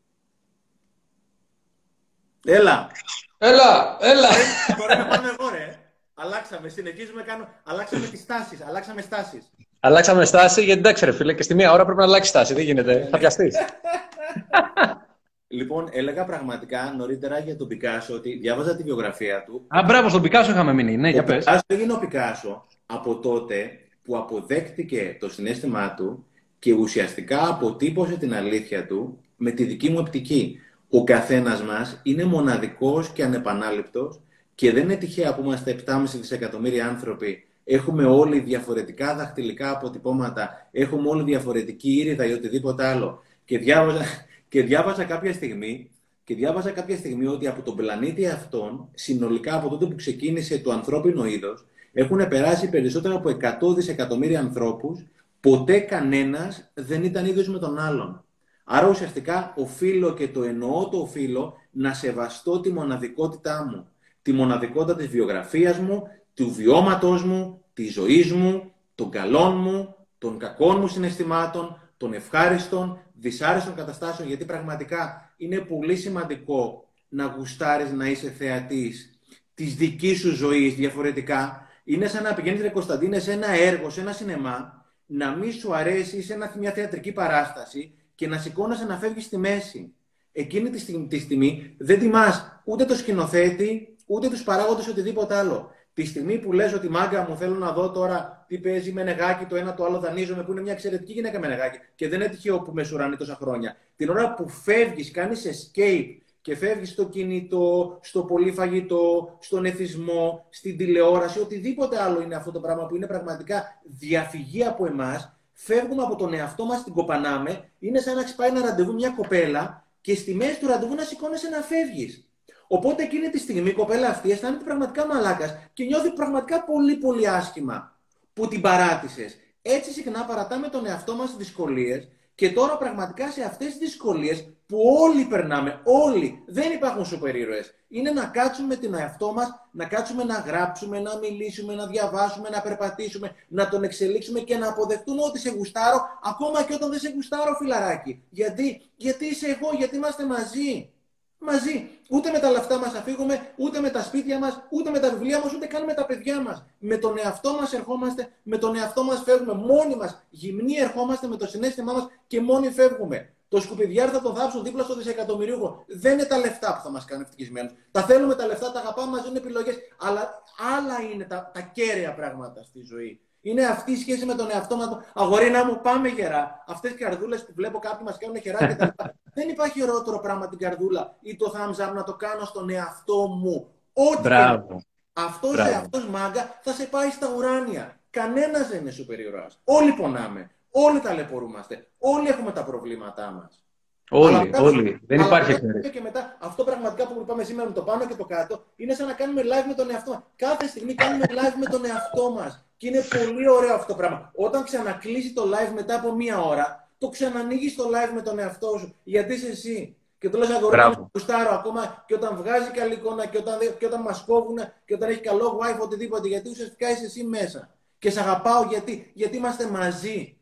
Έλα. 2.45 2.91
Έλα, 3.37 3.97
έλα. 4.01 4.29
Τώρα 4.77 4.97
να 4.97 5.07
πάμε 5.07 5.29
εγώ, 5.39 5.49
ρε. 5.49 5.79
Αλλάξαμε, 6.13 6.69
συνεχίζουμε, 6.69 7.21
κάνω... 7.21 7.47
αλλάξαμε 7.63 8.07
τις 8.07 8.19
στάσεις, 8.19 8.61
αλλάξαμε 8.61 9.01
στάσεις. 9.01 9.51
Αλλάξαμε 9.79 10.25
στάση, 10.25 10.63
γιατί 10.63 10.79
εντάξει 10.79 11.05
ρε 11.05 11.11
φίλε, 11.11 11.33
και 11.33 11.43
στη 11.43 11.53
μία 11.53 11.71
ώρα 11.71 11.83
πρέπει 11.83 11.99
να 11.99 12.05
αλλάξει 12.05 12.29
στάση, 12.29 12.53
δεν 12.53 12.63
γίνεται, 12.63 13.07
θα 13.11 13.17
πιαστείς. 13.17 13.55
Λοιπόν, 15.49 15.87
έλεγα 15.91 16.25
πραγματικά 16.25 16.93
νωρίτερα 16.97 17.39
για 17.39 17.55
τον 17.55 17.67
Πικάσο 17.67 18.13
ότι 18.13 18.37
διάβαζα 18.37 18.75
τη 18.75 18.83
βιογραφία 18.83 19.43
του. 19.43 19.65
Α, 19.67 19.83
μπράβο, 19.85 20.09
στον 20.09 20.21
Πικάσο 20.21 20.51
είχαμε 20.51 20.73
μείνει. 20.73 20.97
Ναι, 20.97 21.07
ο 21.07 21.11
για 21.11 21.23
πες. 21.23 21.37
Πικάσο 21.37 21.61
έγινε 21.67 21.93
ο 21.93 21.99
Πικάσο 21.99 22.65
από 22.85 23.19
τότε 23.19 23.69
που 24.03 24.17
αποδέχτηκε 24.17 25.17
το 25.19 25.29
συνέστημά 25.29 25.93
του 25.93 26.25
και 26.59 26.73
ουσιαστικά 26.73 27.47
αποτύπωσε 27.47 28.17
την 28.17 28.33
αλήθεια 28.33 28.85
του 28.85 29.19
με 29.35 29.51
τη 29.51 29.63
δική 29.63 29.89
μου 29.89 29.97
οπτική. 29.99 30.59
Ο 30.89 31.03
καθένας 31.03 31.63
μας 31.63 31.99
είναι 32.03 32.23
μοναδικός 32.23 33.09
και 33.09 33.23
ανεπανάληπτος 33.23 34.21
και 34.55 34.71
δεν 34.71 34.83
είναι 34.83 34.95
τυχαία 34.95 35.35
που 35.35 35.41
είμαστε 35.41 35.75
7,5 35.87 36.03
δισεκατομμύρια 36.19 36.87
άνθρωποι. 36.87 37.47
Έχουμε 37.63 38.05
όλοι 38.05 38.39
διαφορετικά 38.39 39.15
δαχτυλικά 39.15 39.71
αποτυπώματα, 39.71 40.67
έχουμε 40.71 41.09
όλοι 41.09 41.23
διαφορετική 41.23 41.91
ήρυδα 41.91 42.25
ή 42.25 42.33
οτιδήποτε 42.33 42.85
άλλο. 42.85 43.23
Και 43.45 43.57
διάβαζα, 43.57 44.01
και 44.49 44.63
διάβαζα 44.63 45.03
κάποια 45.03 45.33
στιγμή 45.33 45.91
και 46.23 46.35
διάβαζα 46.35 46.71
κάποια 46.71 46.97
στιγμή 46.97 47.25
ότι 47.25 47.47
από 47.47 47.61
τον 47.61 47.75
πλανήτη 47.75 48.27
αυτόν, 48.27 48.89
συνολικά 48.93 49.55
από 49.55 49.69
τότε 49.69 49.85
που 49.85 49.95
ξεκίνησε 49.95 50.59
το 50.59 50.71
ανθρώπινο 50.71 51.25
είδος, 51.25 51.65
έχουν 51.93 52.27
περάσει 52.27 52.69
περισσότερο 52.69 53.15
από 53.15 53.29
100 53.69 53.75
δισεκατομμύρια 53.75 54.39
ανθρώπους 54.39 55.05
ποτέ 55.39 55.79
κανένας 55.79 56.71
δεν 56.73 57.03
ήταν 57.03 57.25
ίδιος 57.25 57.47
με 57.47 57.59
τον 57.59 57.79
άλλον. 57.79 58.23
Άρα 58.63 58.87
ουσιαστικά 58.87 59.53
οφείλω 59.57 60.13
και 60.13 60.27
το 60.27 60.43
εννοώ 60.43 60.89
το 60.89 60.97
οφείλω 60.97 61.53
να 61.71 61.93
σεβαστώ 61.93 62.59
τη 62.59 62.71
μοναδικότητά 62.71 63.67
μου. 63.71 63.87
Τη 64.21 64.31
μοναδικότητα 64.31 64.95
της 64.95 65.07
βιογραφίας 65.07 65.77
μου, 65.77 66.03
του 66.33 66.51
βιώματός 66.51 67.23
μου, 67.23 67.61
της 67.73 67.93
ζωής 67.93 68.31
μου, 68.31 68.71
των 68.95 69.09
καλών 69.09 69.57
μου, 69.57 69.95
των 70.17 70.37
κακών 70.37 70.79
μου 70.79 70.87
συναισθημάτων, 70.87 71.86
των 71.97 72.13
ευχάριστων, 72.13 72.99
δυσάρεστων 73.13 73.75
καταστάσεων, 73.75 74.27
γιατί 74.27 74.45
πραγματικά 74.45 75.33
είναι 75.37 75.59
πολύ 75.59 75.95
σημαντικό 75.95 76.89
να 77.09 77.25
γουστάρεις 77.25 77.91
να 77.91 78.07
είσαι 78.07 78.29
θεατής 78.29 79.19
της 79.53 79.75
δικής 79.75 80.19
σου 80.19 80.35
ζωής 80.35 80.75
διαφορετικά. 80.75 81.67
Είναι 81.83 82.07
σαν 82.07 82.23
να 82.23 82.33
πηγαίνεις, 82.33 82.61
ρε 82.61 82.69
Κωνσταντίνε, 82.69 83.19
σε 83.19 83.31
ένα 83.31 83.49
έργο, 83.49 83.89
σε 83.89 84.01
ένα 84.01 84.11
σινεμά 84.11 84.85
να 85.05 85.35
μην 85.35 85.51
σου 85.51 85.75
αρέσει 85.75 86.21
σε 86.21 86.33
ένα, 86.33 86.53
μια 86.59 86.71
θεατρική 86.71 87.11
παράσταση 87.11 87.93
και 88.15 88.27
να 88.27 88.37
σηκώνεσαι 88.37 88.85
να 88.85 88.97
φεύγεις 88.97 89.25
στη 89.25 89.37
μέση. 89.37 89.93
Εκείνη 90.31 90.69
τη 90.69 90.79
στιγμή, 90.79 91.07
τη 91.07 91.19
στιγμή 91.19 91.75
δεν 91.77 91.99
τιμάς 91.99 92.61
ούτε 92.65 92.85
το 92.85 92.95
σκηνοθέτη, 92.95 93.95
ούτε 94.05 94.29
τους 94.29 94.43
παράγοντες, 94.43 94.87
οτιδήποτε 94.87 95.35
άλλο. 95.35 95.71
Τη 95.97 96.05
στιγμή 96.05 96.37
που 96.37 96.53
λες 96.53 96.73
ότι 96.73 96.89
μάγκα 96.89 97.25
μου 97.29 97.37
θέλω 97.37 97.55
να 97.55 97.71
δω 97.71 97.91
τώρα 97.91 98.45
τι 98.47 98.57
παίζει 98.57 98.91
με 98.91 99.03
νεγάκι, 99.03 99.45
το 99.45 99.55
ένα 99.55 99.73
το 99.73 99.85
άλλο 99.85 99.99
δανείζομαι, 99.99 100.43
που 100.43 100.51
είναι 100.51 100.61
μια 100.61 100.71
εξαιρετική 100.71 101.13
γυναίκα 101.13 101.39
με 101.39 101.47
νεγάκι 101.47 101.77
και 101.95 102.09
δεν 102.09 102.21
είναι 102.21 102.29
τυχαίο 102.29 102.61
που 102.61 102.71
με 102.73 102.83
σουράνει 102.83 103.15
τόσα 103.15 103.35
χρόνια. 103.35 103.75
Την 103.95 104.09
ώρα 104.09 104.33
που 104.33 104.49
φεύγεις, 104.49 105.11
κάνεις 105.11 105.45
escape 105.45 106.17
και 106.41 106.55
φεύγεις 106.55 106.89
στο 106.89 107.05
κινητό, 107.05 107.97
στο 108.01 108.23
πολύ 108.23 108.51
φαγητό, 108.51 109.37
στον 109.39 109.65
εθισμό, 109.65 110.45
στην 110.49 110.77
τηλεόραση, 110.77 111.39
οτιδήποτε 111.39 112.01
άλλο 112.01 112.21
είναι 112.21 112.35
αυτό 112.35 112.51
το 112.51 112.59
πράγμα 112.59 112.85
που 112.85 112.95
είναι 112.95 113.07
πραγματικά 113.07 113.81
διαφυγή 113.83 114.63
από 114.65 114.85
εμάς, 114.85 115.39
φεύγουμε 115.53 116.03
από 116.03 116.15
τον 116.15 116.33
εαυτό 116.33 116.65
μας, 116.65 116.83
την 116.83 116.93
κοπανάμε, 116.93 117.69
είναι 117.79 117.99
σαν 117.99 118.15
να 118.15 118.21
έχεις 118.21 118.35
πάει 118.35 118.49
ένα 118.49 118.61
ραντεβού 118.61 118.93
μια 118.93 119.09
κοπέλα 119.09 119.85
και 120.01 120.15
στη 120.15 120.33
μέση 120.33 120.59
του 120.59 120.67
ραντεβού 120.67 120.95
να 120.95 121.03
σηκώνεσαι 121.03 121.49
να 121.49 121.61
φεύγεις. 121.61 122.26
Οπότε 122.67 123.03
εκείνη 123.03 123.29
τη 123.29 123.39
στιγμή 123.39 123.69
η 123.69 123.73
κοπέλα 123.73 124.09
αυτή 124.09 124.31
αισθάνεται 124.31 124.63
πραγματικά 124.63 125.05
μαλάκας 125.05 125.57
και 125.73 125.83
νιώθει 125.83 126.11
πραγματικά 126.11 126.63
πολύ 126.63 126.95
πολύ 126.95 127.29
άσχημα 127.29 127.97
που 128.33 128.47
την 128.47 128.61
παράτησες. 128.61 129.37
Έτσι 129.61 129.91
συχνά 129.91 130.25
παρατάμε 130.25 130.67
τον 130.67 130.85
εαυτό 130.85 131.15
μας 131.15 131.35
δυσκολίες 131.37 132.07
και 132.35 132.51
τώρα 132.51 132.77
πραγματικά 132.77 133.31
σε 133.31 133.43
αυτές 133.43 133.67
τις 133.67 133.77
δυσκολίες 133.77 134.47
που 134.65 134.77
όλοι 135.01 135.25
περνάμε, 135.25 135.81
όλοι, 135.83 136.43
δεν 136.45 136.71
υπάρχουν 136.71 137.05
σούπερ 137.05 137.35
ήρωες. 137.35 137.73
Είναι 137.87 138.11
να 138.11 138.25
κάτσουμε 138.25 138.75
την 138.75 138.93
εαυτό 138.93 139.33
μας, 139.33 139.67
να 139.71 139.85
κάτσουμε 139.85 140.23
να 140.23 140.33
γράψουμε, 140.33 140.99
να 140.99 141.17
μιλήσουμε, 141.17 141.75
να 141.75 141.87
διαβάσουμε, 141.87 142.49
να 142.49 142.61
περπατήσουμε, 142.61 143.35
να 143.47 143.69
τον 143.69 143.83
εξελίξουμε 143.83 144.39
και 144.39 144.57
να 144.57 144.67
αποδεχτούμε 144.67 145.21
ότι 145.23 145.39
σε 145.39 145.49
γουστάρω, 145.49 146.01
ακόμα 146.23 146.63
και 146.63 146.73
όταν 146.73 146.89
δεν 146.89 146.99
σε 146.99 147.11
γουστάρω 147.15 147.55
φιλαράκι. 147.59 148.23
Γιατί, 148.29 148.81
γιατί 148.95 149.25
είσαι 149.25 149.47
εγώ, 149.47 149.75
γιατί 149.77 149.95
είμαστε 149.95 150.25
μαζί 150.25 150.89
μαζί. 151.37 151.89
Ούτε 152.09 152.31
με 152.31 152.39
τα 152.39 152.51
λεφτά 152.51 152.77
μας 152.77 152.91
θα 152.91 153.01
φύγουμε, 153.01 153.53
ούτε 153.55 153.79
με 153.79 153.89
τα 153.89 154.03
σπίτια 154.03 154.39
μας, 154.39 154.63
ούτε 154.69 154.89
με 154.89 154.99
τα 154.99 155.09
βιβλία 155.09 155.39
μας, 155.39 155.53
ούτε 155.53 155.65
καν 155.65 155.83
με 155.83 155.93
τα 155.93 156.05
παιδιά 156.05 156.41
μας. 156.41 156.65
Με 156.79 156.97
τον 156.97 157.17
εαυτό 157.17 157.53
μας 157.53 157.73
ερχόμαστε, 157.73 158.31
με 158.43 158.57
τον 158.57 158.75
εαυτό 158.75 159.03
μας 159.03 159.21
φεύγουμε. 159.23 159.53
Μόνοι 159.53 159.95
μας, 159.95 160.25
γυμνοί 160.29 160.75
ερχόμαστε 160.75 161.27
με 161.27 161.37
το 161.37 161.47
συνέστημά 161.47 161.93
μας 161.93 162.07
και 162.27 162.41
μόνοι 162.41 162.71
φεύγουμε. 162.71 163.31
Το 163.49 163.61
σκουπιδιάρι 163.61 164.11
θα 164.11 164.21
τον 164.21 164.35
θάψουν 164.35 164.63
δίπλα 164.63 164.83
στο 164.83 164.95
δισεκατομμυρίουχο. 164.95 165.83
Δεν 165.87 166.13
είναι 166.13 166.25
τα 166.25 166.37
λεφτά 166.37 166.75
που 166.75 166.81
θα 166.83 166.89
μας 166.89 167.05
κάνουν 167.05 167.23
ευτυχισμένους. 167.23 167.71
Τα 167.91 168.01
θέλουμε 168.01 168.35
τα 168.35 168.45
λεφτά, 168.45 168.71
τα 168.71 168.79
αγαπάμε, 168.79 169.11
μας 169.11 169.21
δίνουν 169.21 169.35
επιλογές. 169.35 169.75
Αλλά 169.99 170.43
άλλα 170.77 171.01
είναι 171.13 171.23
τα, 171.23 171.51
τα 171.53 171.61
κέρια 171.61 172.13
πράγματα 172.13 172.63
στη 172.63 172.81
ζωή. 172.81 173.21
Είναι 173.41 173.65
αυτή 173.65 173.91
η 173.91 173.95
σχέση 173.95 174.25
με 174.25 174.33
τον 174.33 174.51
εαυτό 174.51 174.75
μας. 174.75 174.89
Αγορίνα 175.13 175.65
μου, 175.65 175.79
πάμε 175.81 176.07
γερά. 176.07 176.63
Αυτές 176.67 176.91
οι 176.91 176.95
καρδούλες 176.95 177.45
που 177.45 177.51
βλέπω 177.55 177.79
κάποιοι 177.79 178.01
μας 178.05 178.17
κάνουν 178.17 178.35
γερά 178.35 178.67
και 178.67 178.75
Δεν 179.37 179.49
υπάρχει 179.49 179.83
ωραιότερο 179.83 180.19
πράγμα 180.19 180.47
την 180.47 180.57
καρδούλα 180.57 181.15
ή 181.21 181.35
το 181.35 181.53
thumbs 181.55 181.89
up 181.89 181.93
να 181.93 182.03
το 182.03 182.13
κάνω 182.13 182.45
στον 182.45 182.69
εαυτό 182.69 183.27
μου. 183.27 183.67
Ό,τι 183.93 184.21
Μπράβο. 184.21 184.81
Αυτός 185.13 185.57
ο 185.57 185.63
εαυτός 185.63 186.07
μάγκα 186.07 186.59
θα 186.61 186.71
σε 186.71 186.85
πάει 186.85 187.09
στα 187.09 187.27
ουράνια. 187.35 187.99
Κανένας 188.09 188.67
δεν 188.67 188.81
είναι 188.81 188.91
σούπερ 188.91 189.19
Όλοι 189.63 189.91
πονάμε. 189.91 190.49
Όλοι 190.71 190.99
ταλαιπωρούμαστε. 190.99 191.87
Όλοι 191.97 192.27
έχουμε 192.27 192.51
τα 192.51 192.63
προβλήματά 192.63 193.31
μας. 193.31 193.63
Όλοι, 194.09 194.51
όλοι. 194.61 195.01
Δεν 195.07 195.19
υπάρχει 195.19 195.51
εξαίρεση. 195.51 195.89
Και 195.89 196.01
μετά, 196.01 196.37
αυτό 196.39 196.63
πραγματικά 196.63 197.07
που 197.07 197.19
είπαμε 197.21 197.43
σήμερα 197.43 197.67
με 197.67 197.73
το 197.73 197.81
πάνω 197.81 198.05
και 198.05 198.15
το 198.15 198.25
κάτω, 198.25 198.63
είναι 198.75 198.93
σαν 198.93 199.07
να 199.07 199.13
κάνουμε 199.13 199.41
live 199.41 199.67
με 199.67 199.73
τον 199.73 199.91
εαυτό 199.91 200.11
μας. 200.11 200.21
Κάθε 200.35 200.67
στιγμή 200.67 200.93
κάνουμε 200.93 201.25
live 201.29 201.55
με 201.59 201.65
τον 201.65 201.85
εαυτό 201.85 202.31
μας. 202.31 202.65
Και 202.77 202.87
είναι 202.87 203.03
πολύ 203.23 203.49
ωραίο 203.49 203.73
αυτό 203.73 203.87
το 203.87 203.97
πράγμα. 203.97 204.31
Όταν 204.35 204.63
ξανακλείσει 204.63 205.33
το 205.33 205.43
live 205.43 205.73
μετά 205.73 205.95
από 205.95 206.11
μία 206.15 206.41
ώρα, 206.41 206.86
το 206.97 207.09
ξανανοίγεις 207.09 207.75
το 207.75 207.83
live 207.83 208.13
με 208.13 208.21
τον 208.21 208.39
εαυτό 208.39 208.77
σου. 208.79 208.95
Γιατί 209.03 209.33
είσαι 209.33 209.47
εσύ. 209.47 209.95
Και 210.19 210.29
το 210.29 210.37
λες 210.37 210.49
αγορά 210.49 210.89
να 210.89 211.09
γουστάρω 211.13 211.49
ακόμα 211.51 212.03
και 212.07 212.13
όταν 212.13 212.35
βγάζει 212.37 212.69
καλή 212.71 212.93
εικόνα 212.93 213.25
και 213.25 213.37
όταν, 213.37 213.59
και 213.77 213.85
όταν 213.85 214.01
μας 214.01 214.23
κόβουν 214.27 214.57
και 214.85 214.93
όταν 214.93 215.09
έχει 215.09 215.19
καλό 215.19 215.59
wifi 215.61 215.79
οτιδήποτε. 215.81 216.27
Γιατί 216.27 216.49
ουσιαστικά 216.49 216.89
είσαι 216.89 217.05
εσύ 217.05 217.23
μέσα. 217.23 217.69
Και 217.99 218.09
σε 218.09 218.19
αγαπάω 218.19 218.63
γιατί, 218.63 219.11
γιατί 219.13 219.37
είμαστε 219.37 219.67
μαζί. 219.67 220.37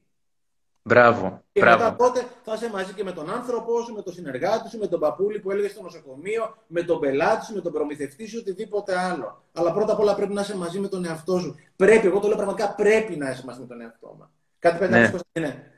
Μπράβο. 0.88 1.44
Και 1.52 1.60
μπράβο. 1.62 1.84
μετά 1.84 1.96
τότε 1.96 2.26
θα 2.44 2.54
είσαι 2.54 2.70
μαζί 2.70 2.94
και 2.94 3.04
με 3.04 3.12
τον 3.12 3.30
άνθρωπό 3.30 3.82
σου, 3.82 3.94
με 3.94 4.02
τον 4.02 4.14
συνεργάτη 4.14 4.70
σου, 4.70 4.78
με 4.78 4.88
τον 4.88 5.00
παππούλη 5.00 5.40
που 5.40 5.52
έλεγε 5.52 5.68
στο 5.68 5.82
νοσοκομείο, 5.82 6.56
με 6.68 6.82
τον 6.84 7.00
πελάτη 7.00 7.46
σου, 7.46 7.54
με 7.54 7.62
τον 7.62 7.72
προμηθευτή 7.72 8.28
σου, 8.28 8.38
οτιδήποτε 8.42 9.00
άλλο. 9.00 9.44
Αλλά 9.54 9.74
πρώτα 9.74 9.94
απ' 9.94 10.00
όλα 10.00 10.16
πρέπει 10.16 10.34
να 10.34 10.42
είσαι 10.42 10.58
μαζί 10.58 10.80
με 10.80 10.88
τον 10.88 11.06
εαυτό 11.06 11.40
σου. 11.40 11.56
Πρέπει, 11.76 12.08
εγώ 12.08 12.20
το 12.20 12.28
λέω 12.28 12.36
πραγματικά, 12.36 12.76
πρέπει 12.76 13.16
να 13.16 13.30
είσαι 13.30 13.44
μαζί 13.46 13.60
με 13.60 13.66
τον 13.66 13.82
εαυτό 13.82 14.16
μα. 14.20 14.30
Κάτι 14.60 14.78
πρέπει 14.78 14.92
Ναι. 14.94 15.12
να 15.34 15.42
ναι. 15.42 15.75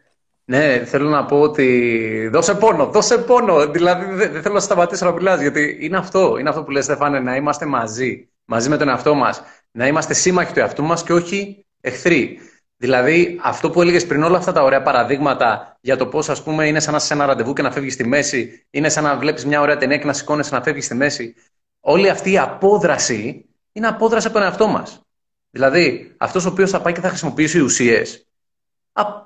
Ναι, 0.49 0.85
θέλω 0.85 1.09
να 1.09 1.25
πω 1.25 1.41
ότι 1.41 2.29
δώσε 2.31 2.55
πόνο, 2.55 2.85
δώσε 2.85 3.17
πόνο. 3.17 3.67
Δηλαδή 3.67 4.05
δεν 4.13 4.31
δεν 4.31 4.41
θέλω 4.41 4.53
να 4.53 4.59
σταματήσω 4.59 5.05
να 5.05 5.11
μιλάς, 5.11 5.41
γιατί 5.41 5.77
είναι 5.79 5.97
αυτό, 5.97 6.37
είναι 6.37 6.49
αυτό 6.49 6.63
που 6.63 6.71
λες 6.71 6.83
Στεφάνε, 6.83 7.19
να 7.19 7.35
είμαστε 7.35 7.65
μαζί, 7.65 8.29
μαζί 8.45 8.69
με 8.69 8.77
τον 8.77 8.89
εαυτό 8.89 9.13
μας, 9.13 9.41
να 9.71 9.87
είμαστε 9.87 10.13
σύμμαχοι 10.13 10.53
του 10.53 10.59
εαυτού 10.59 10.83
μας 10.83 11.03
και 11.03 11.13
όχι 11.13 11.65
εχθροί. 11.81 12.39
Δηλαδή 12.77 13.39
αυτό 13.43 13.69
που 13.69 13.81
έλεγες 13.81 14.05
πριν, 14.05 14.23
όλα 14.23 14.37
αυτά 14.37 14.51
τα 14.51 14.63
ωραία 14.63 14.81
παραδείγματα 14.81 15.77
για 15.81 15.97
το 15.97 16.07
πώς 16.07 16.29
ας 16.29 16.43
πούμε 16.43 16.67
είναι 16.67 16.79
σαν 16.79 16.91
να 16.91 16.97
είσαι 16.97 17.07
σε 17.07 17.13
ένα 17.13 17.25
ραντεβού 17.25 17.53
και 17.53 17.61
να 17.61 17.71
φεύγεις 17.71 17.93
στη 17.93 18.07
μέση, 18.07 18.65
είναι 18.69 18.89
σαν 18.89 19.03
να 19.03 19.17
βλέπεις 19.17 19.45
μια 19.45 19.61
ωραία 19.61 19.77
ταινία 19.77 19.97
και 19.97 20.05
να 20.05 20.13
σηκώνεσαι 20.13 20.55
να 20.55 20.61
φεύγεις 20.61 20.85
στη 20.85 20.95
μέση. 20.95 21.35
Όλη 21.79 22.09
αυτή 22.09 22.31
η 22.31 22.37
απόδραση 22.37 23.45
είναι 23.71 23.87
απόδραση 23.87 24.27
από 24.27 24.35
τον 24.35 24.45
εαυτό 24.45 24.67
μας. 24.67 25.01
Δηλαδή 25.49 26.13
αυτός 26.17 26.45
ο 26.45 26.49
οποίος 26.49 26.69
θα 26.69 26.81
πάει 26.81 26.93
και 26.93 27.01
θα 27.01 27.07
χρησιμοποιήσει 27.07 27.59
ουσίες, 27.59 28.21
Α, 28.21 28.26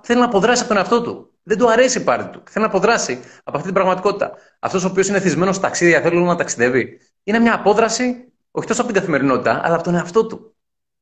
θέλει 0.03 0.19
να 0.19 0.26
αποδράσει 0.26 0.59
από 0.59 0.67
τον 0.67 0.78
εαυτό 0.78 1.01
του. 1.01 1.26
Δεν 1.43 1.57
του 1.57 1.72
αρέσει 1.72 1.99
η 1.99 2.03
πάρτι 2.03 2.30
του. 2.32 2.43
Θέλει 2.49 2.65
να 2.65 2.72
αποδράσει 2.72 3.19
από 3.43 3.51
αυτή 3.57 3.63
την 3.63 3.74
πραγματικότητα. 3.74 4.32
Αυτός 4.59 4.84
ο 4.84 4.88
οποίος 4.88 5.07
είναι 5.07 5.19
θυσμένος 5.19 5.55
στα 5.55 5.67
ταξίδια, 5.67 6.01
θέλει 6.01 6.22
να 6.22 6.36
ταξιδεύει. 6.36 6.99
Είναι 7.24 7.39
μια 7.39 7.53
απόδραση, 7.53 8.32
όχι 8.51 8.67
τόσο 8.67 8.82
από 8.82 8.91
την 8.91 8.99
καθημερινότητα, 8.99 9.61
αλλά 9.63 9.76
από 9.76 9.84
τον 9.84 9.95
εαυτό 9.95 10.26
του. 10.26 10.55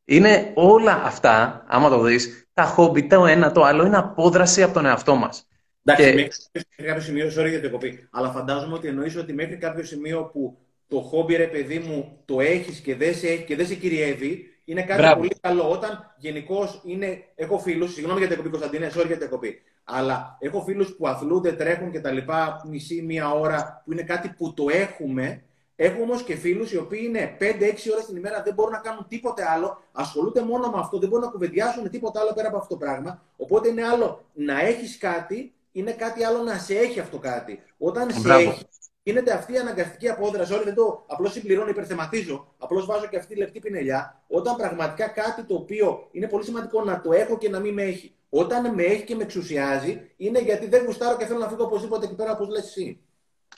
Είναι 0.05 0.51
όλα 0.55 1.01
αυτά, 1.03 1.65
άμα 1.67 1.89
το 1.89 2.01
δεις, 2.01 2.47
τα 2.53 2.63
χόμπι, 2.63 3.07
το 3.07 3.25
ένα, 3.25 3.51
το 3.51 3.63
άλλο, 3.63 3.85
είναι 3.85 3.97
απόδραση 3.97 4.63
από 4.63 4.73
τον 4.73 4.85
εαυτό 4.85 5.15
μας. 5.15 5.47
Εντάξει, 5.83 6.03
Και- 6.03 6.31
μέχρι 6.53 6.83
κάποιο 6.85 7.01
σημείο, 7.01 7.27
sorry 7.27 7.49
για 7.49 7.61
την 7.61 7.71
κοπή, 7.71 8.07
αλλά 8.11 8.29
φαντάζομαι 8.31 8.73
ότι 8.73 8.87
εννοείς 8.87 9.15
ότι 9.15 9.33
μέχρι 9.33 9.57
κάποιο 9.57 9.83
σημείο 9.83 10.23
που 10.23 10.57
το 10.87 10.99
χόμπι, 10.99 11.35
ρε 11.35 11.47
παιδί 11.47 11.79
μου, 11.79 12.21
το 12.25 12.39
έχεις 12.41 12.79
και 12.79 12.95
δεν 12.95 13.15
σε 13.15 13.27
έχει 13.27 13.43
και 13.43 13.55
δεν 13.55 13.65
σε 13.67 13.75
κυριεύει, 13.75 14.45
είναι 14.69 14.81
κάτι 14.83 15.01
Μπράβο. 15.01 15.15
πολύ 15.17 15.35
καλό. 15.41 15.69
Όταν 15.71 16.13
γενικώς 16.17 16.81
είναι. 16.85 17.23
Έχω 17.35 17.59
φίλους, 17.59 17.93
συγγνώμη 17.93 18.19
για 18.19 18.27
την 18.27 18.37
κοπή, 18.37 18.49
Κωνσταντίνε, 18.49 18.91
sorry 18.95 19.05
για 19.07 19.17
την 19.17 19.29
κοπή. 19.29 19.61
Αλλά 19.83 20.37
έχω 20.39 20.61
φίλους 20.61 20.95
που 20.95 21.07
αθλούνται, 21.07 21.51
τρέχουν 21.51 21.91
και 21.91 21.99
τα 21.99 22.11
λοιπά, 22.11 22.61
μισή, 22.69 23.01
μία 23.01 23.31
ώρα, 23.31 23.81
που 23.85 23.91
είναι 23.91 24.01
κάτι 24.01 24.29
που 24.37 24.53
το 24.53 24.65
έχουμε. 24.69 25.43
Έχω 25.75 26.01
όμως 26.01 26.23
και 26.23 26.35
φίλους 26.35 26.71
οι 26.71 26.77
οποίοι 26.77 27.01
είναι 27.03 27.35
5-6 27.39 27.91
ώρες 27.91 28.05
την 28.05 28.15
ημέρα, 28.15 28.41
δεν 28.43 28.53
μπορούν 28.53 28.71
να 28.71 28.77
κάνουν 28.79 29.05
τίποτε 29.07 29.43
άλλο, 29.49 29.81
ασχολούνται 29.91 30.41
μόνο 30.41 30.69
με 30.69 30.79
αυτό, 30.79 30.99
δεν 30.99 31.09
μπορούν 31.09 31.25
να 31.25 31.31
κουβεντιάσουν 31.31 31.89
τίποτα 31.89 32.19
άλλο 32.19 32.33
πέρα 32.33 32.47
από 32.47 32.57
αυτό 32.57 32.69
το 32.73 32.85
πράγμα. 32.85 33.21
Οπότε 33.37 33.67
είναι 33.67 33.83
άλλο 33.83 34.25
να 34.33 34.59
έχεις 34.59 34.97
κάτι, 34.97 35.53
είναι 35.71 35.91
κάτι 35.91 36.23
άλλο 36.23 36.43
να 36.43 36.57
σε 36.57 36.75
έχει 36.75 36.99
αυτό 36.99 37.17
κάτι. 37.17 37.63
Όταν 37.77 38.11
σε 38.11 38.19
Μπράβο. 38.19 38.49
έχεις, 38.49 38.63
γίνεται 39.09 39.33
αυτή 39.33 39.53
η 39.53 39.57
αναγκαστική 39.57 40.09
απόδραση. 40.09 40.53
Όλοι 40.53 40.63
δεν 40.63 40.75
το 40.75 41.03
απλώς 41.07 41.31
συμπληρώνω, 41.31 41.69
υπερθεματίζω. 41.69 42.47
Απλώς 42.57 42.85
βάζω 42.85 43.05
και 43.07 43.17
αυτή 43.17 43.33
τη 43.33 43.39
λεπτή 43.39 43.59
πινελιά. 43.59 44.21
Όταν 44.27 44.55
πραγματικά 44.55 45.07
κάτι 45.07 45.43
το 45.43 45.55
οποίο 45.55 46.07
είναι 46.11 46.27
πολύ 46.27 46.43
σημαντικό 46.43 46.83
να 46.83 47.01
το 47.01 47.11
έχω 47.13 47.37
και 47.37 47.49
να 47.49 47.59
μην 47.59 47.73
με 47.73 47.81
έχει. 47.83 48.13
Όταν 48.29 48.73
με 48.73 48.83
έχει 48.83 49.03
και 49.03 49.15
με 49.15 49.23
εξουσιάζει, 49.23 50.01
είναι 50.17 50.39
γιατί 50.39 50.67
δεν 50.67 50.85
γουστάρω 50.85 51.17
και 51.17 51.25
θέλω 51.25 51.39
να 51.39 51.47
φύγω 51.47 51.63
οπωσδήποτε 51.63 52.05
εκεί 52.05 52.15
πέρα, 52.15 52.31
όπως 52.31 52.47
λες 52.47 52.63
εσύ. 52.65 52.99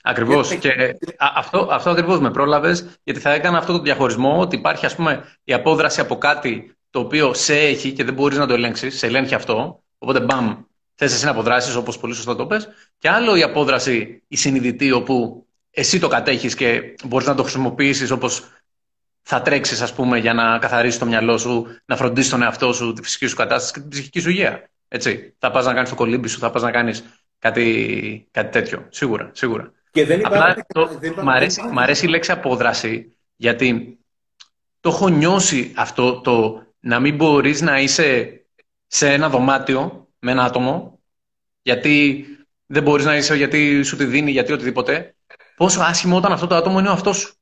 Ακριβώς. 0.03 0.51
Γιατί- 0.51 0.67
Και 0.67 0.95
α- 1.17 1.33
αυτό, 1.35 1.67
αυτό 1.71 1.89
ακριβώς 1.89 2.19
με 2.19 2.31
πρόλαβες, 2.31 2.99
γιατί 3.03 3.19
θα 3.19 3.33
έκανα 3.33 3.57
αυτό 3.57 3.71
το 3.73 3.79
διαχωρισμό 3.81 4.39
ότι 4.39 4.55
υπάρχει 4.55 4.85
ας 4.85 4.95
πούμε 4.95 5.23
η 5.43 5.53
απόδραση 5.53 6.01
από 6.01 6.17
κάτι 6.17 6.75
το 6.89 6.99
οποίο 6.99 7.33
σε 7.33 7.55
έχει 7.59 7.91
και 7.91 8.03
δεν 8.03 8.13
μπορείς 8.13 8.37
να 8.37 8.47
το 8.47 8.53
ελέγξεις, 8.53 8.97
σε 8.97 9.05
ελέγχει 9.07 9.35
αυτό. 9.35 9.83
Οπότε 9.97 10.19
μπαμ, 10.19 10.57
θες 11.03 11.13
εσύ 11.13 11.25
να 11.25 11.31
αποδράσεις 11.31 11.75
όπως 11.75 11.97
πολύ 11.97 12.13
σωστά 12.13 12.35
το 12.35 12.45
πες. 12.45 12.67
Και 12.97 13.09
άλλο 13.09 13.35
η 13.35 13.43
απόδραση, 13.43 14.23
η 14.27 14.35
συνειδητή, 14.35 14.91
όπου 14.91 15.45
εσύ 15.71 15.99
το 15.99 16.07
κατέχεις 16.07 16.55
και 16.55 16.95
μπορείς 17.03 17.27
να 17.27 17.35
το 17.35 17.41
χρησιμοποιήσεις 17.43 18.11
όπως 18.11 18.43
θα 19.21 19.41
τρέξεις, 19.41 19.81
ας 19.81 19.93
πούμε, 19.93 20.17
για 20.17 20.33
να 20.33 20.57
καθαρίσεις 20.57 20.99
το 20.99 21.05
μυαλό 21.05 21.37
σου, 21.37 21.65
να 21.85 21.95
φροντίσεις 21.95 22.31
τον 22.31 22.41
εαυτό 22.41 22.73
σου, 22.73 22.93
τη 22.93 23.01
φυσική 23.01 23.27
σου 23.27 23.35
κατάσταση 23.35 23.73
και 23.73 23.79
την 23.79 23.89
ψυχική 23.89 24.19
σου 24.19 24.29
υγεία. 24.29 24.69
Έτσι. 24.87 25.33
Θα 25.37 25.51
πας 25.51 25.65
να 25.65 25.73
κάνεις 25.73 25.89
το 25.89 25.95
κολύμπι 25.95 26.27
σου, 26.27 26.39
θα 26.39 26.49
πας 26.49 26.61
να 26.61 26.71
κάνεις 26.71 27.03
κάτι, 27.39 28.27
κάτι 28.31 28.51
τέτοιο. 28.51 28.85
Σίγουρα, 28.89 29.29
σίγουρα. 29.33 29.71
Και 29.91 30.05
δεν 30.05 30.25
Απλά 30.25 30.37
υπάρχει. 30.37 30.61
το, 30.67 30.85
δεν 30.85 31.11
υπάρχει- 31.11 31.23
μ, 31.23 31.29
αρέσει, 31.29 31.61
μ' 31.71 31.79
αρέσει 31.79 32.05
η 32.05 32.09
λέξη 32.09 32.31
απόδραση 32.31 33.17
γιατί 33.35 33.97
το 34.79 34.89
έχω 34.89 35.07
νιώσει 35.07 35.73
αυτό 35.75 36.21
το 36.21 36.63
να 36.79 36.99
μην 36.99 37.15
μπορείς 37.15 37.61
να 37.61 37.79
είσαι 37.79 38.41
σε 38.87 39.13
ένα 39.13 39.29
δωμάτιο 39.29 40.07
με 40.19 40.31
ένα 40.31 40.43
άτομο 40.43 40.90
γιατί 41.61 42.25
δεν 42.65 42.83
μπορείς 42.83 43.05
να 43.05 43.17
είσαι 43.17 43.35
γιατί 43.35 43.83
σου 43.83 43.95
τη 43.97 44.05
δίνει, 44.05 44.31
γιατί 44.31 44.51
οτιδήποτε. 44.53 45.15
Πόσο 45.55 45.81
άσχημο 45.81 46.17
όταν 46.17 46.31
αυτό 46.31 46.47
το 46.47 46.55
άτομο 46.55 46.79
είναι 46.79 46.89
ο 46.89 46.91
αυτός 46.91 47.17
σου. 47.17 47.33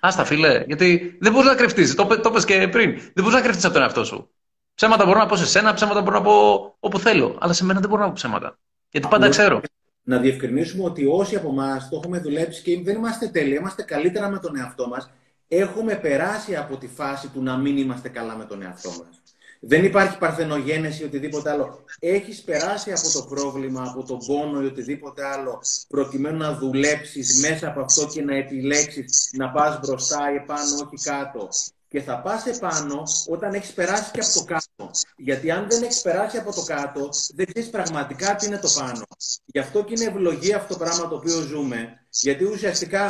Άστα 0.00 0.24
φίλε, 0.24 0.64
γιατί 0.66 1.16
δεν 1.20 1.32
μπορείς 1.32 1.48
να 1.48 1.54
κρυφτείς. 1.56 1.94
Το, 1.94 2.06
πε- 2.06 2.20
το 2.22 2.30
πες 2.30 2.44
και 2.44 2.68
πριν. 2.68 2.90
Δεν 2.94 3.12
μπορείς 3.24 3.32
να 3.34 3.40
κρυφτείς 3.40 3.64
από 3.64 3.72
τον 3.74 3.82
εαυτό 3.82 4.04
σου. 4.04 4.30
Ψέματα 4.74 5.04
μπορώ 5.04 5.18
να 5.18 5.26
πω 5.26 5.36
σε 5.36 5.46
σένα, 5.46 5.74
ψέματα 5.74 6.02
μπορώ 6.02 6.16
να 6.18 6.22
πω 6.22 6.76
όπου 6.80 6.98
θέλω. 6.98 7.38
Αλλά 7.40 7.52
σε 7.52 7.64
μένα 7.64 7.80
δεν 7.80 7.88
μπορώ 7.88 8.00
να 8.02 8.06
πω 8.08 8.14
ψέματα. 8.14 8.58
Γιατί 8.90 9.08
πάντα 9.08 9.26
Απλώς- 9.26 9.36
ξέρω. 9.38 9.60
να 10.02 10.18
διευκρινίσουμε 10.18 10.84
ότι 10.84 11.06
όσοι 11.06 11.36
από 11.36 11.48
εμάς 11.48 11.88
το 11.88 11.96
έχουμε 11.96 12.18
δουλέψει 12.18 12.62
και 12.62 12.80
δεν 12.82 12.96
είμαστε 12.96 13.28
τέλειοι, 13.28 13.56
είμαστε 13.60 13.82
καλύτερα 13.82 14.28
με 14.28 14.38
τον 14.38 14.56
εαυτό 14.56 14.88
μας, 14.88 15.10
έχουμε 15.48 15.94
περάσει 15.94 16.56
από 16.56 16.76
τη 16.76 16.86
φάση 16.86 17.28
του 17.28 17.42
να 17.42 17.56
μην 17.56 17.76
είμαστε 17.76 18.08
καλά 18.08 18.36
με 18.36 18.44
τον 18.44 18.62
εαυτό 18.62 18.88
μας. 18.88 19.19
Δεν 19.62 19.84
υπάρχει 19.84 20.18
παρθενογένεση 20.18 21.02
ή 21.02 21.04
οτιδήποτε 21.04 21.50
άλλο. 21.50 21.84
Έχεις 21.98 22.42
περάσει 22.42 22.92
από 22.92 23.12
το 23.12 23.34
πρόβλημα, 23.34 23.82
από 23.82 24.04
τον 24.04 24.18
πόνο 24.26 24.62
ή 24.62 24.64
οτιδήποτε 24.64 25.24
άλλο, 25.24 25.62
προκειμένου 25.88 26.36
να 26.36 26.54
δουλέψεις 26.54 27.40
μέσα 27.40 27.68
από 27.68 27.80
αυτό 27.80 28.06
και 28.06 28.22
να 28.22 28.36
επιλέξεις 28.36 29.30
να 29.32 29.50
πας 29.50 29.80
μπροστά, 29.80 30.28
επάνω, 30.28 30.74
όχι 30.86 31.02
κάτω. 31.02 31.48
Και 31.90 32.00
θα 32.00 32.20
πας 32.20 32.46
επάνω 32.46 33.02
όταν 33.28 33.54
έχεις 33.54 33.72
περάσει 33.72 34.10
και 34.10 34.20
από 34.20 34.32
το 34.34 34.44
κάτω. 34.44 34.90
Γιατί 35.16 35.50
αν 35.50 35.66
δεν 35.68 35.82
έχεις 35.82 36.02
περάσει 36.02 36.36
από 36.36 36.54
το 36.54 36.62
κάτω, 36.62 37.08
δεν 37.34 37.46
ξέρεις 37.46 37.70
πραγματικά 37.70 38.36
τι 38.36 38.46
είναι 38.46 38.58
το 38.58 38.68
πάνω. 38.78 39.02
Γι' 39.44 39.58
αυτό 39.58 39.84
και 39.84 39.94
είναι 39.96 40.04
ευλογία 40.04 40.56
αυτό 40.56 40.74
το 40.74 40.84
πράγμα 40.84 41.08
το 41.08 41.14
οποίο 41.14 41.40
ζούμε. 41.40 42.06
Γιατί 42.10 42.44
ουσιαστικά 42.44 43.06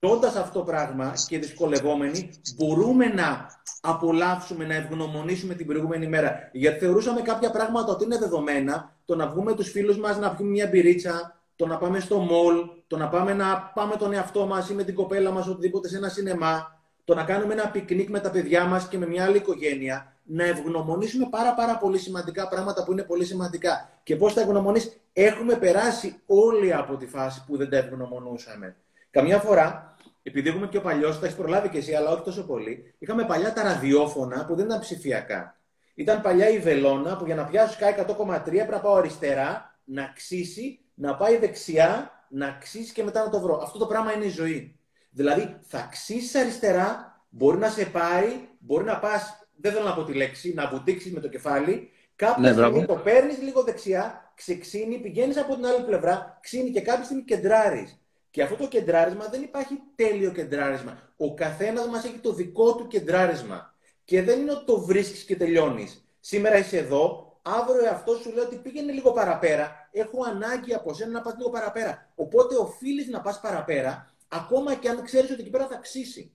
ζώντας 0.00 0.34
αυτό 0.34 0.58
το 0.58 0.64
πράγμα 0.64 1.12
και 1.26 1.38
δυσκολευόμενοι, 1.38 2.30
μπορούμε 2.56 3.06
να 3.06 3.46
απολαύσουμε, 3.80 4.64
να 4.64 4.74
ευγνωμονήσουμε 4.74 5.54
την 5.54 5.66
προηγούμενη 5.66 6.06
μέρα. 6.06 6.50
Γιατί 6.52 6.78
θεωρούσαμε 6.78 7.20
κάποια 7.20 7.50
πράγματα 7.50 7.92
ότι 7.92 8.04
είναι 8.04 8.18
δεδομένα, 8.18 8.96
το 9.04 9.16
να 9.16 9.28
βγούμε 9.28 9.54
τους 9.54 9.70
φίλους 9.70 9.98
μας 9.98 10.18
να 10.18 10.34
πιούμε 10.34 10.50
μια 10.50 10.66
μπυρίτσα, 10.66 11.40
το 11.56 11.66
να 11.66 11.76
πάμε 11.76 12.00
στο 12.00 12.18
μολ, 12.18 12.56
το 12.86 12.96
να 12.96 13.08
πάμε 13.08 13.34
να 13.34 13.70
πάμε 13.74 13.96
τον 13.96 14.12
εαυτό 14.12 14.46
μας 14.46 14.68
ή 14.68 14.74
με 14.74 14.82
την 14.84 14.94
κοπέλα 14.94 15.30
μας 15.30 15.46
οτιδήποτε 15.46 15.88
σε 15.88 15.96
ένα 15.96 16.08
σινεμά, 16.08 16.75
το 17.06 17.14
να 17.14 17.24
κάνουμε 17.24 17.52
ένα 17.52 17.70
πικνίκ 17.70 18.08
με 18.08 18.20
τα 18.20 18.30
παιδιά 18.30 18.64
μας 18.64 18.88
και 18.88 18.98
με 18.98 19.06
μια 19.06 19.24
άλλη 19.24 19.36
οικογένεια, 19.36 20.16
να 20.22 20.44
ευγνωμονήσουμε 20.44 21.26
πάρα 21.30 21.54
πάρα 21.54 21.78
πολύ 21.78 21.98
σημαντικά 21.98 22.48
πράγματα 22.48 22.84
που 22.84 22.92
είναι 22.92 23.02
πολύ 23.02 23.24
σημαντικά. 23.24 23.90
Και 24.02 24.16
πώς 24.16 24.32
θα 24.32 24.40
ευγνωμονείς, 24.40 25.00
έχουμε 25.12 25.54
περάσει 25.54 26.20
όλοι 26.26 26.74
από 26.74 26.96
τη 26.96 27.06
φάση 27.06 27.44
που 27.46 27.56
δεν 27.56 27.70
τα 27.70 27.76
ευγνωμονούσαμε. 27.76 28.76
Καμιά 29.10 29.38
φορά, 29.38 29.96
επειδή 30.22 30.48
έχουμε 30.48 30.66
και 30.66 30.76
ο 30.76 30.80
παλιό, 30.80 31.14
τα 31.14 31.20
έχεις 31.22 31.36
προλάβει 31.36 31.68
και 31.68 31.78
εσύ, 31.78 31.94
αλλά 31.94 32.10
όχι 32.10 32.22
τόσο 32.22 32.46
πολύ, 32.46 32.94
είχαμε 32.98 33.24
παλιά 33.24 33.52
τα 33.52 33.62
ραδιόφωνα 33.62 34.44
που 34.46 34.54
δεν 34.54 34.64
ήταν 34.64 34.80
ψηφιακά. 34.80 35.58
Ήταν 35.94 36.20
παλιά 36.20 36.48
η 36.48 36.58
βελόνα 36.58 37.16
που 37.16 37.24
για 37.24 37.34
να 37.34 37.44
πιάσει 37.44 37.76
Sky 37.80 38.06
100,3 38.06 38.42
πρέπει 38.44 38.70
να 38.70 38.80
πάω 38.80 38.94
αριστερά, 38.94 39.78
να 39.84 40.12
ξύσει, 40.14 40.80
να 40.94 41.16
πάει 41.16 41.38
δεξιά, 41.38 42.10
να 42.28 42.56
ξύσει 42.60 42.92
και 42.92 43.02
μετά 43.02 43.24
να 43.24 43.30
το 43.30 43.40
βρω. 43.40 43.60
Αυτό 43.62 43.78
το 43.78 43.86
πράγμα 43.86 44.12
είναι 44.12 44.24
η 44.24 44.28
ζωή. 44.28 44.78
Δηλαδή, 45.16 45.56
θα 45.62 45.88
ξύσεις 45.90 46.34
αριστερά, 46.34 47.20
μπορεί 47.28 47.58
να 47.58 47.68
σε 47.68 47.84
πάει, 47.84 48.26
μπορεί 48.58 48.84
να 48.84 48.98
πας, 48.98 49.48
δεν 49.60 49.72
θέλω 49.72 49.84
να 49.84 49.94
πω 49.94 50.04
τη 50.04 50.12
λέξη, 50.12 50.52
να 50.54 50.68
βουτήξεις 50.68 51.12
με 51.12 51.20
το 51.20 51.28
κεφάλι. 51.28 51.90
Κάποια 52.16 52.42
Ναι, 52.42 52.48
στιγμή 52.52 52.70
μπράβο. 52.70 52.86
το 52.86 53.00
παίρνεις 53.02 53.38
λίγο 53.42 53.62
δεξιά, 53.62 54.32
ξεξύνει, 54.34 54.98
πηγαίνεις 54.98 55.36
από 55.38 55.54
την 55.54 55.66
άλλη 55.66 55.84
πλευρά, 55.84 56.38
ξύνει 56.42 56.70
και 56.70 56.80
κάποια 56.80 57.04
στιγμή 57.04 57.22
κεντράρεις. 57.22 58.00
Και 58.30 58.42
αυτό 58.42 58.56
το 58.56 58.68
κεντράρισμα 58.68 59.26
δεν 59.30 59.42
υπάρχει 59.42 59.74
τέλειο 59.94 60.30
κεντράρισμα. 60.30 60.98
Ο 61.16 61.34
καθένας 61.34 61.86
μας 61.88 62.04
έχει 62.04 62.18
το 62.18 62.32
δικό 62.32 62.74
του 62.74 62.86
κεντράρισμα. 62.86 63.74
Και 64.04 64.22
δεν 64.22 64.40
είναι 64.40 64.52
ότι 64.52 64.64
το 64.64 64.80
βρίσκεις 64.80 65.22
και 65.22 65.36
τελειώνεις. 65.36 66.04
Σήμερα 66.20 66.56
είσαι 66.58 66.78
εδώ, 66.78 67.38
αύριο 67.42 67.90
αυτό 67.90 68.14
σου 68.14 68.32
λέει 68.34 68.44
ότι 68.44 68.56
πήγαινε 68.56 68.92
λίγο 68.92 69.12
παραπέρα. 69.12 69.88
Έχω 69.92 70.24
ανάγκη 70.26 70.74
από 70.74 70.94
σένα 70.94 71.10
να 71.10 71.20
πας 71.20 71.34
λίγο 71.36 71.50
παραπέρα. 71.50 72.10
Οπότε 72.14 72.56
οφείλεις 72.56 73.08
να 73.08 73.20
πας 73.20 73.40
παραπέρα, 73.40 74.10
ακόμα 74.28 74.74
και 74.74 74.88
αν 74.88 75.04
ξέρεις 75.04 75.30
ότι 75.30 75.40
εκεί 75.40 75.50
πέρα 75.50 75.66
θα 75.66 75.76
ξύσει. 75.76 76.32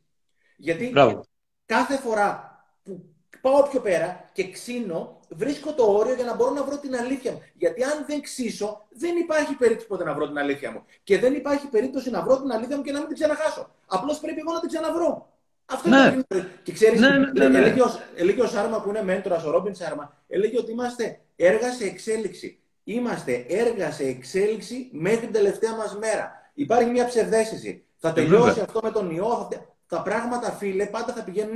Γιατί 0.57 0.89
Μπράβο. 0.89 1.23
κάθε 1.65 1.97
φορά 1.97 2.49
που 2.83 3.05
πάω 3.41 3.63
πιο 3.63 3.81
πέρα 3.81 4.29
και 4.33 4.51
ξύνω, 4.51 5.19
βρίσκω 5.29 5.73
το 5.73 5.83
όριο 5.83 6.13
για 6.15 6.25
να 6.25 6.35
μπορώ 6.35 6.51
να 6.51 6.63
βρω 6.63 6.77
την 6.79 6.95
αλήθεια 6.95 7.31
μου. 7.31 7.41
Γιατί 7.53 7.83
αν 7.83 8.03
δεν 8.07 8.21
ξύσω, 8.21 8.87
δεν 8.89 9.15
υπάρχει 9.17 9.53
περίπτωση 9.55 9.87
ποτέ 9.87 10.03
να 10.03 10.13
βρω 10.13 10.27
την 10.27 10.37
αλήθεια 10.37 10.71
μου. 10.71 10.83
Και 11.03 11.19
δεν 11.19 11.33
υπάρχει 11.33 11.67
περίπτωση 11.67 12.09
να 12.09 12.21
βρω 12.21 12.41
την 12.41 12.51
αλήθεια 12.51 12.77
μου 12.77 12.83
και 12.83 12.91
να 12.91 12.97
μην 12.99 13.07
την 13.07 13.17
ξαναχάσω. 13.17 13.69
Απλώς 13.85 14.19
πρέπει 14.19 14.39
εγώ 14.39 14.53
να 14.53 14.59
την 14.59 14.69
ξαναβρω. 14.69 15.29
Αυτό 15.65 15.89
Ναι. 15.89 15.97
είναι 16.13 16.23
το 16.27 16.43
Και 16.63 16.71
ξέρεις, 16.71 16.99
Ναι, 16.99 17.09
ναι, 17.09 17.17
ναι, 17.31 17.47
ναι. 17.47 17.57
έλεγε, 17.57 17.81
ο, 17.81 17.99
έλεγε 18.15 18.41
ο 18.41 18.47
Σάρμα 18.47 18.81
που 18.81 18.89
είναι 18.89 19.03
μέντορας, 19.03 19.43
ο 19.43 19.51
Ρόμπιν 19.51 19.75
Σάρμα, 19.75 20.17
έλεγε 20.27 20.57
ότι 20.57 20.71
είμαστε 20.71 21.19
έργα 21.35 21.71
σε 21.71 21.83
εξέλιξη. 21.85 22.59
Είμαστε 22.83 23.45
έργα 23.49 23.91
σε 23.91 24.03
εξέλιξη 24.03 24.89
μέχρι 24.91 25.19
την 25.19 25.31
τελευταία 25.31 25.75
μας 25.75 25.97
μέρα. 25.97 26.40
Υπάρχει 26.53 26.89
μια 26.89 27.05
ψευδέστηση. 27.05 27.85
Θα 27.97 28.09
ε, 28.09 28.13
τελειώσει 28.13 28.59
αυτό 28.59 28.79
με 28.83 28.91
τον 28.91 29.11
ιό. 29.11 29.49
Τα 29.87 30.01
πράγματα, 30.01 30.51
φίλε, 30.51 30.85
πάντα 30.85 31.13
θα 31.13 31.23
πηγαίνουν. 31.23 31.55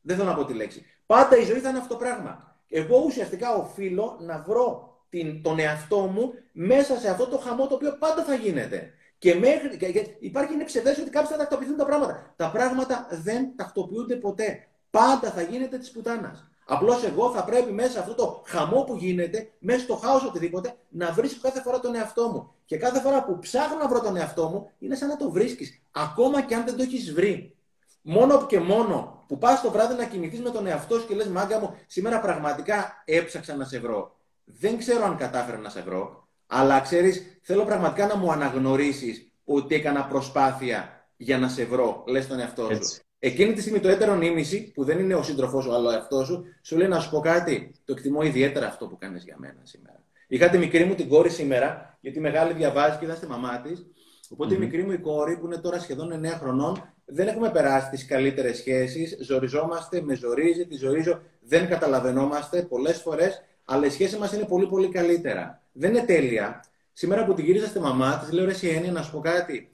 Δεν 0.00 0.16
θέλω 0.16 0.28
να 0.28 0.34
πω 0.34 0.44
τη 0.44 0.54
λέξη. 0.54 0.84
Πάντα 1.06 1.36
η 1.36 1.44
ζωή 1.44 1.58
θα 1.58 1.68
είναι 1.68 1.78
αυτό 1.78 1.94
το 1.94 2.00
πράγμα. 2.00 2.56
Εγώ 2.68 3.02
ουσιαστικά 3.06 3.54
οφείλω 3.54 4.16
να 4.20 4.44
βρω 4.46 4.98
την, 5.08 5.42
τον 5.42 5.58
εαυτό 5.58 5.98
μου 5.98 6.32
μέσα 6.52 6.98
σε 6.98 7.10
αυτό 7.10 7.26
το 7.26 7.38
χαμό 7.38 7.66
το 7.66 7.74
οποίο 7.74 7.96
πάντα 7.98 8.24
θα 8.24 8.34
γίνεται. 8.34 8.92
Και, 9.18 9.34
μέχρι, 9.34 9.76
και, 9.76 10.06
υπάρχει 10.18 10.52
είναι 10.52 10.64
ψευδές 10.64 10.98
ότι 10.98 11.10
κάποιοι 11.10 11.30
θα 11.30 11.36
τακτοποιηθούν 11.36 11.76
τα 11.76 11.84
πράγματα. 11.84 12.32
Τα 12.36 12.50
πράγματα 12.50 13.06
δεν 13.10 13.56
τακτοποιούνται 13.56 14.16
ποτέ. 14.16 14.68
Πάντα 14.90 15.30
θα 15.30 15.42
γίνεται 15.42 15.78
της 15.78 15.90
πουτάνας. 15.90 16.49
Απλώς 16.72 17.04
εγώ 17.04 17.30
θα 17.30 17.44
πρέπει 17.44 17.72
μέσα 17.72 17.90
σε 17.90 17.98
αυτό 17.98 18.14
το 18.14 18.42
χαμό 18.46 18.82
που 18.82 18.96
γίνεται, 18.96 19.50
μέσα 19.58 19.80
στο 19.80 19.94
χάος 19.96 20.24
οτιδήποτε, 20.24 20.74
να 20.88 21.12
βρίσκω 21.12 21.40
κάθε 21.42 21.60
φορά 21.60 21.80
τον 21.80 21.94
εαυτό 21.94 22.28
μου. 22.28 22.54
Και 22.64 22.76
κάθε 22.76 23.00
φορά 23.00 23.24
που 23.24 23.38
ψάχνω 23.38 23.76
να 23.76 23.88
βρω 23.88 24.00
τον 24.00 24.16
εαυτό 24.16 24.48
μου, 24.48 24.70
είναι 24.78 24.94
σαν 24.94 25.08
να 25.08 25.16
το 25.16 25.30
βρίσκεις. 25.30 25.82
Ακόμα 25.90 26.42
και 26.42 26.54
αν 26.54 26.64
δεν 26.64 26.76
το 26.76 26.82
έχεις 26.82 27.12
βρει. 27.12 27.56
Μόνο 28.02 28.46
και 28.46 28.60
μόνο 28.60 29.24
που 29.28 29.38
πας 29.38 29.60
το 29.60 29.70
βράδυ 29.70 29.94
να 29.94 30.04
κοιμηθείς 30.04 30.40
με 30.40 30.50
τον 30.50 30.66
εαυτό 30.66 30.98
σου 30.98 31.06
και 31.06 31.14
λες: 31.14 31.26
Μάγκα 31.26 31.60
μου, 31.60 31.74
σήμερα 31.86 32.20
πραγματικά 32.20 33.02
έψαξα 33.04 33.56
να 33.56 33.64
σε 33.64 33.78
βρω. 33.78 34.16
Δεν 34.44 34.78
ξέρω 34.78 35.04
αν 35.04 35.16
κατάφερα 35.16 35.58
να 35.58 35.68
σε 35.68 35.80
βρω, 35.80 36.28
αλλά 36.46 36.80
ξέρεις, 36.80 37.40
θέλω 37.42 37.64
πραγματικά 37.64 38.06
να 38.06 38.16
μου 38.16 38.32
αναγνωρίσεις 38.32 39.32
ότι 39.44 39.74
έκανα 39.74 40.04
προσπάθεια 40.04 41.08
για 41.16 41.38
να 41.38 41.48
σε 41.48 41.64
βρω, 41.64 42.04
λες 42.06 42.26
τον 42.26 42.40
εαυτό 42.40 42.68
σου. 42.74 43.00
Εκείνη 43.22 43.52
τη 43.52 43.60
στιγμή 43.60 43.80
το 43.80 43.88
έτερο 43.88 44.14
νήμιση, 44.14 44.72
που 44.74 44.84
δεν 44.84 44.98
είναι 44.98 45.14
ο 45.14 45.22
σύντροφός 45.22 45.64
σου, 45.64 45.74
αλλά 45.74 45.88
ο 45.88 45.92
εαυτός 45.92 46.26
σου, 46.26 46.44
σου 46.62 46.76
λέει 46.76 46.88
να 46.88 47.00
σου 47.00 47.10
πω 47.10 47.20
κάτι. 47.20 47.72
Το 47.84 47.92
εκτιμώ 47.92 48.22
ιδιαίτερα 48.22 48.66
αυτό 48.66 48.86
που 48.86 48.98
κάνεις 48.98 49.24
για 49.24 49.36
μένα 49.38 49.60
σήμερα. 49.62 50.02
Είχα 50.28 50.48
τη 50.48 50.58
μικρή 50.58 50.84
μου 50.84 50.94
την 50.94 51.08
κόρη 51.08 51.30
σήμερα, 51.30 51.98
γιατί 52.00 52.18
η 52.18 52.20
μεγάλη 52.20 52.52
διαβάζει 52.52 52.98
και 52.98 53.04
ήταν 53.04 53.16
στη 53.16 53.26
μαμά 53.26 53.60
της. 53.60 53.86
Οποτε 54.28 54.54
η 54.54 54.58
μικρή 54.58 54.82
μου 54.82 54.92
η 54.92 54.98
κόρη, 54.98 55.36
που 55.36 55.46
είναι 55.46 55.56
τώρα 55.56 55.80
σχεδόν 55.80 56.24
9 56.24 56.26
χρονών, 56.26 56.94
δεν 57.04 57.28
έχουμε 57.28 57.50
περάσει 57.50 57.90
τις 57.90 58.06
καλύτερες 58.06 58.56
σχέσεις. 58.56 59.16
Ζοριζόμαστε, 59.20 60.00
με 60.00 60.14
ζορίζει, 60.14 60.66
τη 60.66 60.76
ζορίζω, 60.76 61.22
δεν 61.40 61.68
καταλαβαίνόμαστε 61.68 62.62
πολλές 62.62 63.00
φορές, 63.00 63.42
αλλά 63.64 63.86
η 63.86 63.90
σχέση 63.90 64.16
μας 64.16 64.32
είναι 64.32 64.44
πολύ 64.44 64.66
πολύ 64.66 64.88
καλύτερα. 64.88 65.62
Δεν 65.72 65.90
είναι 65.90 66.04
τέλεια. 66.04 66.64
Σήμερα 66.92 67.24
που 67.24 67.34
τη 67.34 67.42
γύριζα 67.42 67.66
στη 67.66 67.80
μαμά 67.80 68.18
της, 68.18 68.32
λέω 68.32 68.44
ρε 68.44 68.52
Σιένια, 68.52 68.92
να 68.92 69.02
σου 69.02 69.10
πω 69.10 69.20
κάτι. 69.20 69.70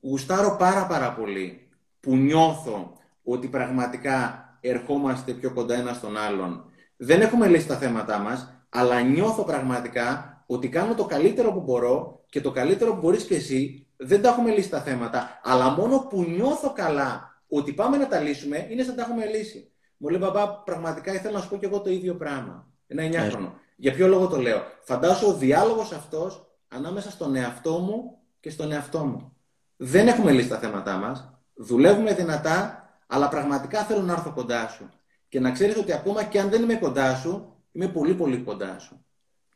Γουστάρω 0.00 0.56
πάρα 0.58 0.86
πάρα 0.86 1.12
πολύ 1.12 1.67
που 2.08 2.16
νιώθω 2.16 2.92
ότι 3.22 3.46
πραγματικά 3.48 4.48
ερχόμαστε 4.60 5.32
πιο 5.32 5.52
κοντά 5.52 5.74
ένα 5.74 5.92
στον 5.92 6.16
άλλον. 6.16 6.64
Δεν 6.96 7.20
έχουμε 7.20 7.46
λύσει 7.48 7.66
τα 7.66 7.76
θέματα 7.76 8.18
μας, 8.18 8.52
αλλά 8.68 9.00
νιώθω 9.00 9.44
πραγματικά 9.44 10.42
ότι 10.46 10.68
κάνω 10.68 10.94
το 10.94 11.04
καλύτερο 11.04 11.52
που 11.52 11.60
μπορώ 11.60 12.24
και 12.28 12.40
το 12.40 12.50
καλύτερο 12.50 12.94
που 12.94 13.00
μπορείς 13.00 13.24
και 13.24 13.34
εσύ 13.34 13.86
δεν 13.96 14.22
τα 14.22 14.28
έχουμε 14.28 14.50
λύσει 14.50 14.68
τα 14.68 14.80
θέματα, 14.80 15.40
αλλά 15.42 15.70
μόνο 15.70 15.98
που 15.98 16.22
νιώθω 16.22 16.72
καλά 16.72 17.40
ότι 17.48 17.72
πάμε 17.72 17.96
να 17.96 18.06
τα 18.08 18.20
λύσουμε, 18.20 18.66
είναι 18.70 18.82
σαν 18.82 18.94
να 18.94 19.02
τα 19.02 19.08
έχουμε 19.10 19.26
λύσει. 19.26 19.70
Μου 19.96 20.08
λέει, 20.08 20.20
Μπαμπά, 20.22 20.48
πραγματικά 20.48 21.14
ήθελα 21.14 21.32
να 21.32 21.40
σου 21.40 21.48
πω 21.48 21.56
και 21.56 21.66
εγώ 21.66 21.80
το 21.80 21.90
ίδιο 21.90 22.14
πράγμα. 22.14 22.66
Ένα 22.86 23.02
εννιάχρονο. 23.02 23.46
Ναι. 23.46 23.52
Για 23.76 23.92
ποιο 23.92 24.08
λόγο 24.08 24.26
το 24.26 24.36
λέω. 24.36 24.62
Φαντάσου 24.80 25.28
ο 25.28 25.34
διάλογος 25.34 25.92
αυτός 25.92 26.50
ανάμεσα 26.68 27.10
στον 27.10 27.36
εαυτό 27.36 27.78
μου 27.78 28.18
και 28.40 28.50
στον 28.50 28.72
εαυτό 28.72 28.98
μου. 29.04 29.32
Δεν 29.76 30.08
έχουμε 30.08 30.32
λύσει 30.32 30.48
τα 30.48 30.58
θέματά 30.58 30.96
μας. 30.96 31.37
Δουλεύουμε 31.60 32.14
δυνατά, 32.14 32.88
αλλά 33.06 33.28
πραγματικά 33.28 33.82
θέλω 33.82 34.02
να 34.02 34.12
έρθω 34.12 34.32
κοντά 34.32 34.68
σου. 34.68 34.90
Και 35.28 35.40
να 35.40 35.50
ξέρεις 35.50 35.76
ότι 35.76 35.92
ακόμα 35.92 36.22
και 36.24 36.40
αν 36.40 36.48
δεν 36.48 36.62
είμαι 36.62 36.74
κοντά 36.74 37.14
σου, 37.14 37.54
είμαι 37.72 37.88
πολύ 37.88 38.14
πολύ 38.14 38.36
κοντά 38.36 38.78
σου. 38.78 39.04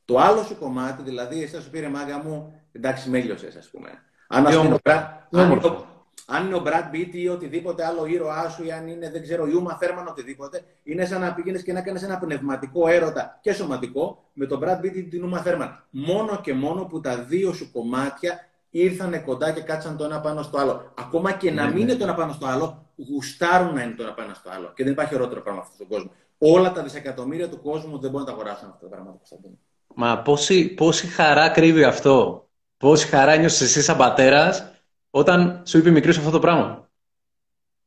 Το 0.04 0.18
άλλο 0.18 0.42
σου 0.42 0.58
κομμάτι, 0.58 1.02
δηλαδή, 1.02 1.42
εσύ 1.42 1.62
σου 1.62 1.70
πήρε 1.70 1.88
μάγκα 1.88 2.18
μου, 2.18 2.62
εντάξει, 2.72 3.10
μέλιωσες, 3.10 3.56
ας 3.56 3.68
πούμε. 3.70 3.90
Αν, 4.28 4.46
ας 4.46 4.56
πούμε, 4.56 4.78
αν 6.26 6.46
είναι 6.46 6.54
ο 6.54 6.62
Brad 6.66 6.94
Pitt 6.94 7.08
ή 7.12 7.28
οτιδήποτε 7.28 7.84
άλλο 7.84 8.06
ήρωά 8.06 8.48
σου, 8.48 8.64
ή 8.64 8.72
αν 8.72 8.86
είναι, 8.86 9.10
δεν 9.10 9.22
ξέρω, 9.22 9.46
Ιούμα 9.46 9.76
Θέρμαν, 9.76 10.06
οτιδήποτε, 10.06 10.64
είναι 10.82 11.04
σαν 11.04 11.20
να 11.20 11.34
πήγαινε 11.34 11.58
και 11.58 11.72
να 11.72 11.82
κάνεις 11.82 12.02
ένα 12.02 12.18
πνευματικό 12.18 12.88
έρωτα 12.88 13.38
και 13.40 13.52
σωματικό 13.52 14.30
με 14.32 14.46
τον 14.46 14.60
Brad 14.64 14.80
Pitt 14.80 14.94
ή 14.94 15.02
την 15.02 15.22
Ιούμα 15.22 15.38
Θέρμαν. 15.38 15.84
Μόνο 15.90 16.40
και 16.40 16.54
μόνο 16.54 16.84
που 16.84 17.00
τα 17.00 17.16
δύο 17.16 17.52
σου 17.52 17.72
κομμάτια 17.72 18.48
ήρθανε 18.72 19.18
κοντά 19.18 19.50
και 19.50 19.60
κάτσαν 19.60 19.96
το 19.96 20.04
ένα 20.04 20.20
πάνω 20.20 20.42
στο 20.42 20.58
άλλο. 20.58 20.92
Ακόμα 20.98 21.32
και 21.32 21.50
να 21.50 21.62
ναι, 21.62 21.68
μην 21.68 21.76
ναι. 21.76 21.80
είναι 21.80 21.94
το 21.94 22.04
ένα 22.04 22.14
πάνω 22.14 22.32
στο 22.32 22.46
άλλο, 22.46 22.86
γουστάρουν 23.08 23.74
να 23.74 23.82
είναι 23.82 23.94
το 23.94 24.02
ένα 24.02 24.12
πάνω 24.12 24.34
στο 24.34 24.50
άλλο. 24.50 24.72
Και 24.74 24.84
δεν 24.84 24.92
υπάρχει 24.92 25.14
ωραιότερο 25.14 25.40
πράγμα 25.42 25.60
αυτό 25.60 25.74
στον 25.74 25.86
κόσμο. 25.86 26.10
Όλα 26.38 26.72
τα 26.72 26.82
δισεκατομμύρια 26.82 27.48
του 27.48 27.60
κόσμου 27.60 27.98
δεν 27.98 28.10
μπορούν 28.10 28.26
να 28.26 28.32
τα 28.32 28.32
αγοράσουν 28.32 28.68
αυτά 28.68 28.78
τα 28.80 28.88
πράγματα, 28.88 29.16
Κωνσταντίνο. 29.16 29.58
Μα 29.94 30.18
πόση, 30.18 30.68
πόση 30.68 31.06
χαρά 31.06 31.48
κρύβει 31.48 31.84
αυτό. 31.84 32.46
Πόση 32.76 33.06
χαρά 33.06 33.36
νιώσες 33.36 33.60
εσύ 33.60 33.82
σαν 33.82 33.96
πατέρας 33.96 34.72
όταν 35.10 35.62
σου 35.66 35.78
είπε 35.78 35.90
μικρή 35.90 36.10
αυτό 36.10 36.30
το 36.30 36.38
πράγμα. 36.38 36.90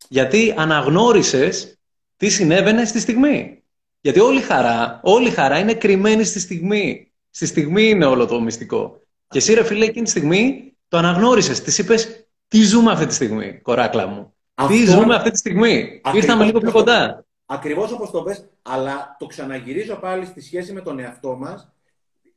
Γιατί 0.10 0.54
αναγνώρισες 0.58 1.78
τι 2.18 2.30
συνέβαινε 2.30 2.86
στη 2.86 3.00
στιγμή. 3.00 3.64
Γιατί 4.02 4.20
όλη 4.20 4.42
χαρά, 4.42 5.00
όλη 5.04 5.30
χαρά 5.30 5.60
είναι 5.60 5.74
κρυμμένη 5.74 6.24
στη 6.24 6.40
στιγμή. 6.40 7.12
Στη 7.30 7.46
στιγμή 7.46 7.90
είναι 7.90 8.06
όλο 8.06 8.26
το 8.26 8.42
μυστικό. 8.42 9.00
Και 9.28 9.38
εσύ, 9.38 9.54
ρε 9.54 9.64
φίλε, 9.64 9.86
εκείνη 9.86 10.04
τη 10.04 10.10
στιγμή 10.10 10.75
το 10.96 11.08
αναγνώρισες. 11.08 11.62
Τη 11.62 11.82
είπες, 11.82 12.28
Τι 12.48 12.62
ζούμε 12.62 12.92
αυτή 12.92 13.06
τη 13.06 13.14
στιγμή, 13.14 13.60
κοράκλα 13.62 14.08
μου; 14.08 14.34
Αυτό... 14.54 14.74
Τι 14.74 14.86
ζούμε 14.86 15.16
αυτή 15.16 15.32
τη 15.32 15.38
στιγμή; 15.38 16.02
Ήρθαμε 16.14 16.46
λίγο 16.46 16.60
πιο 16.60 16.72
κοντά. 16.72 17.26
Ακριβώς 17.46 17.92
όπως 17.92 18.12
το 18.12 18.22
πες, 18.22 18.46
αλλά 18.62 19.16
το 19.20 19.26
ξαναγυρίζω 19.26 19.96
πάλι 19.96 20.26
στη 20.26 20.42
σχέση 20.42 20.74
με 20.74 20.82
τον 20.82 21.00
εαυτό 21.00 21.36
μας 21.36 21.70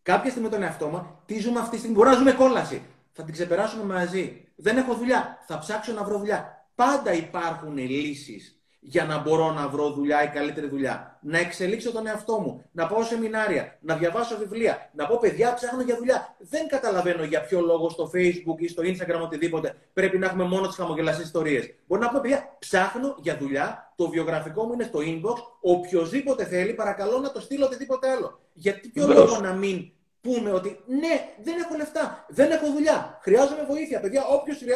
κάποια 0.02 0.30
στιγμή 0.30 0.48
με 0.48 0.54
τον 0.54 0.62
εαυτό 0.62 0.86
μου, 0.86 1.06
τι 1.26 1.40
ζούμε 1.40 1.58
αυτή 1.58 1.70
τη 1.70 1.76
στιγμή; 1.76 1.96
Μπορεί 1.96 2.08
να 2.08 2.16
ζούμε 2.16 2.32
κόλαση. 2.32 2.82
Θα 3.12 3.22
την 3.22 3.32
ξεπεράσουμε 3.32 3.84
μαζί. 3.84 4.44
Δεν 4.56 4.76
έχω 4.76 4.94
δουλειά. 4.94 5.38
Θα 5.46 5.58
ψάξω 5.58 5.92
να 5.92 6.04
βρω 6.04 6.18
δουλειά. 6.18 6.66
Πάντα 6.74 7.12
υπάρχουν 7.12 7.78
λύσεις 7.78 8.57
για 8.80 9.04
να 9.04 9.18
μπορώ 9.18 9.52
να 9.52 9.68
βρω 9.68 9.90
δουλειά 9.90 10.22
ή 10.22 10.28
καλύτερη 10.28 10.68
δουλειά. 10.68 11.18
Να 11.22 11.38
εξελίξω 11.38 11.92
τον 11.92 12.06
εαυτό 12.06 12.38
μου. 12.38 12.64
Να 12.72 12.86
πάω 12.86 13.02
σεμινάρια. 13.02 13.78
Να 13.80 13.96
διαβάσω 13.96 14.38
βιβλία. 14.38 14.90
Να 14.94 15.06
πω 15.06 15.18
παιδιά, 15.18 15.54
ψάχνω 15.54 15.82
για 15.82 15.96
δουλειά. 15.96 16.36
Δεν 16.38 16.68
καταλαβαίνω 16.68 17.24
για 17.24 17.40
ποιο 17.42 17.60
λόγο 17.60 17.88
στο 17.88 18.10
Facebook 18.14 18.58
ή 18.58 18.68
στο 18.68 18.82
Instagram 18.82 19.20
οτιδήποτε 19.22 19.74
πρέπει 19.92 20.18
να 20.18 20.26
έχουμε 20.26 20.44
μόνο 20.44 20.66
τις 20.66 20.76
χαμογελαστές 20.76 21.24
ιστορίες. 21.24 21.74
Μπορεί 21.86 22.02
να 22.02 22.08
πω 22.08 22.20
παιδιά, 22.20 22.56
ψάχνω 22.58 23.14
για 23.18 23.36
δουλειά. 23.36 23.92
Το 23.96 24.08
βιογραφικό 24.08 24.64
μου 24.64 24.72
είναι 24.72 24.84
στο 24.84 24.98
inbox. 25.02 25.36
Οποιοδήποτε 25.60 26.44
θέλει, 26.44 26.72
παρακαλώ 26.74 27.18
να 27.18 27.32
το 27.32 27.40
στείλω 27.40 27.64
οτιδήποτε 27.64 28.10
άλλο. 28.10 28.40
Γιατί 28.52 28.88
ποιο 28.88 29.06
λόγο 29.06 29.40
να 29.40 29.52
μην 29.52 29.90
πούμε 30.28 30.52
ότι 30.52 30.80
ναι, 30.86 31.14
δεν 31.42 31.58
έχω 31.58 31.76
λεφτά, 31.76 32.26
δεν 32.28 32.50
έχω 32.50 32.66
δουλειά, 32.72 33.18
χρειάζομαι 33.22 33.64
βοήθεια. 33.68 34.00
Παιδιά, 34.00 34.22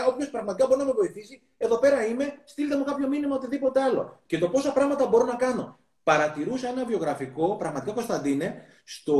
όποιος 0.06 0.30
πραγματικά 0.30 0.66
μπορεί 0.66 0.78
να 0.78 0.86
με 0.86 0.92
βοηθήσει, 0.92 1.42
εδώ 1.56 1.78
πέρα 1.78 2.06
είμαι, 2.06 2.34
στείλτε 2.44 2.76
μου 2.76 2.84
κάποιο 2.84 3.08
μήνυμα, 3.08 3.34
οτιδήποτε 3.34 3.80
άλλο. 3.82 4.20
Και 4.26 4.38
το 4.38 4.48
πόσα 4.48 4.72
πράγματα 4.72 5.06
μπορώ 5.06 5.24
να 5.24 5.34
κάνω. 5.34 5.78
Παρατηρούσα 6.02 6.68
ένα 6.68 6.84
βιογραφικό, 6.84 7.56
πραγματικά 7.56 7.92
Κωνσταντίνε, 7.92 8.62
στο, 8.84 9.16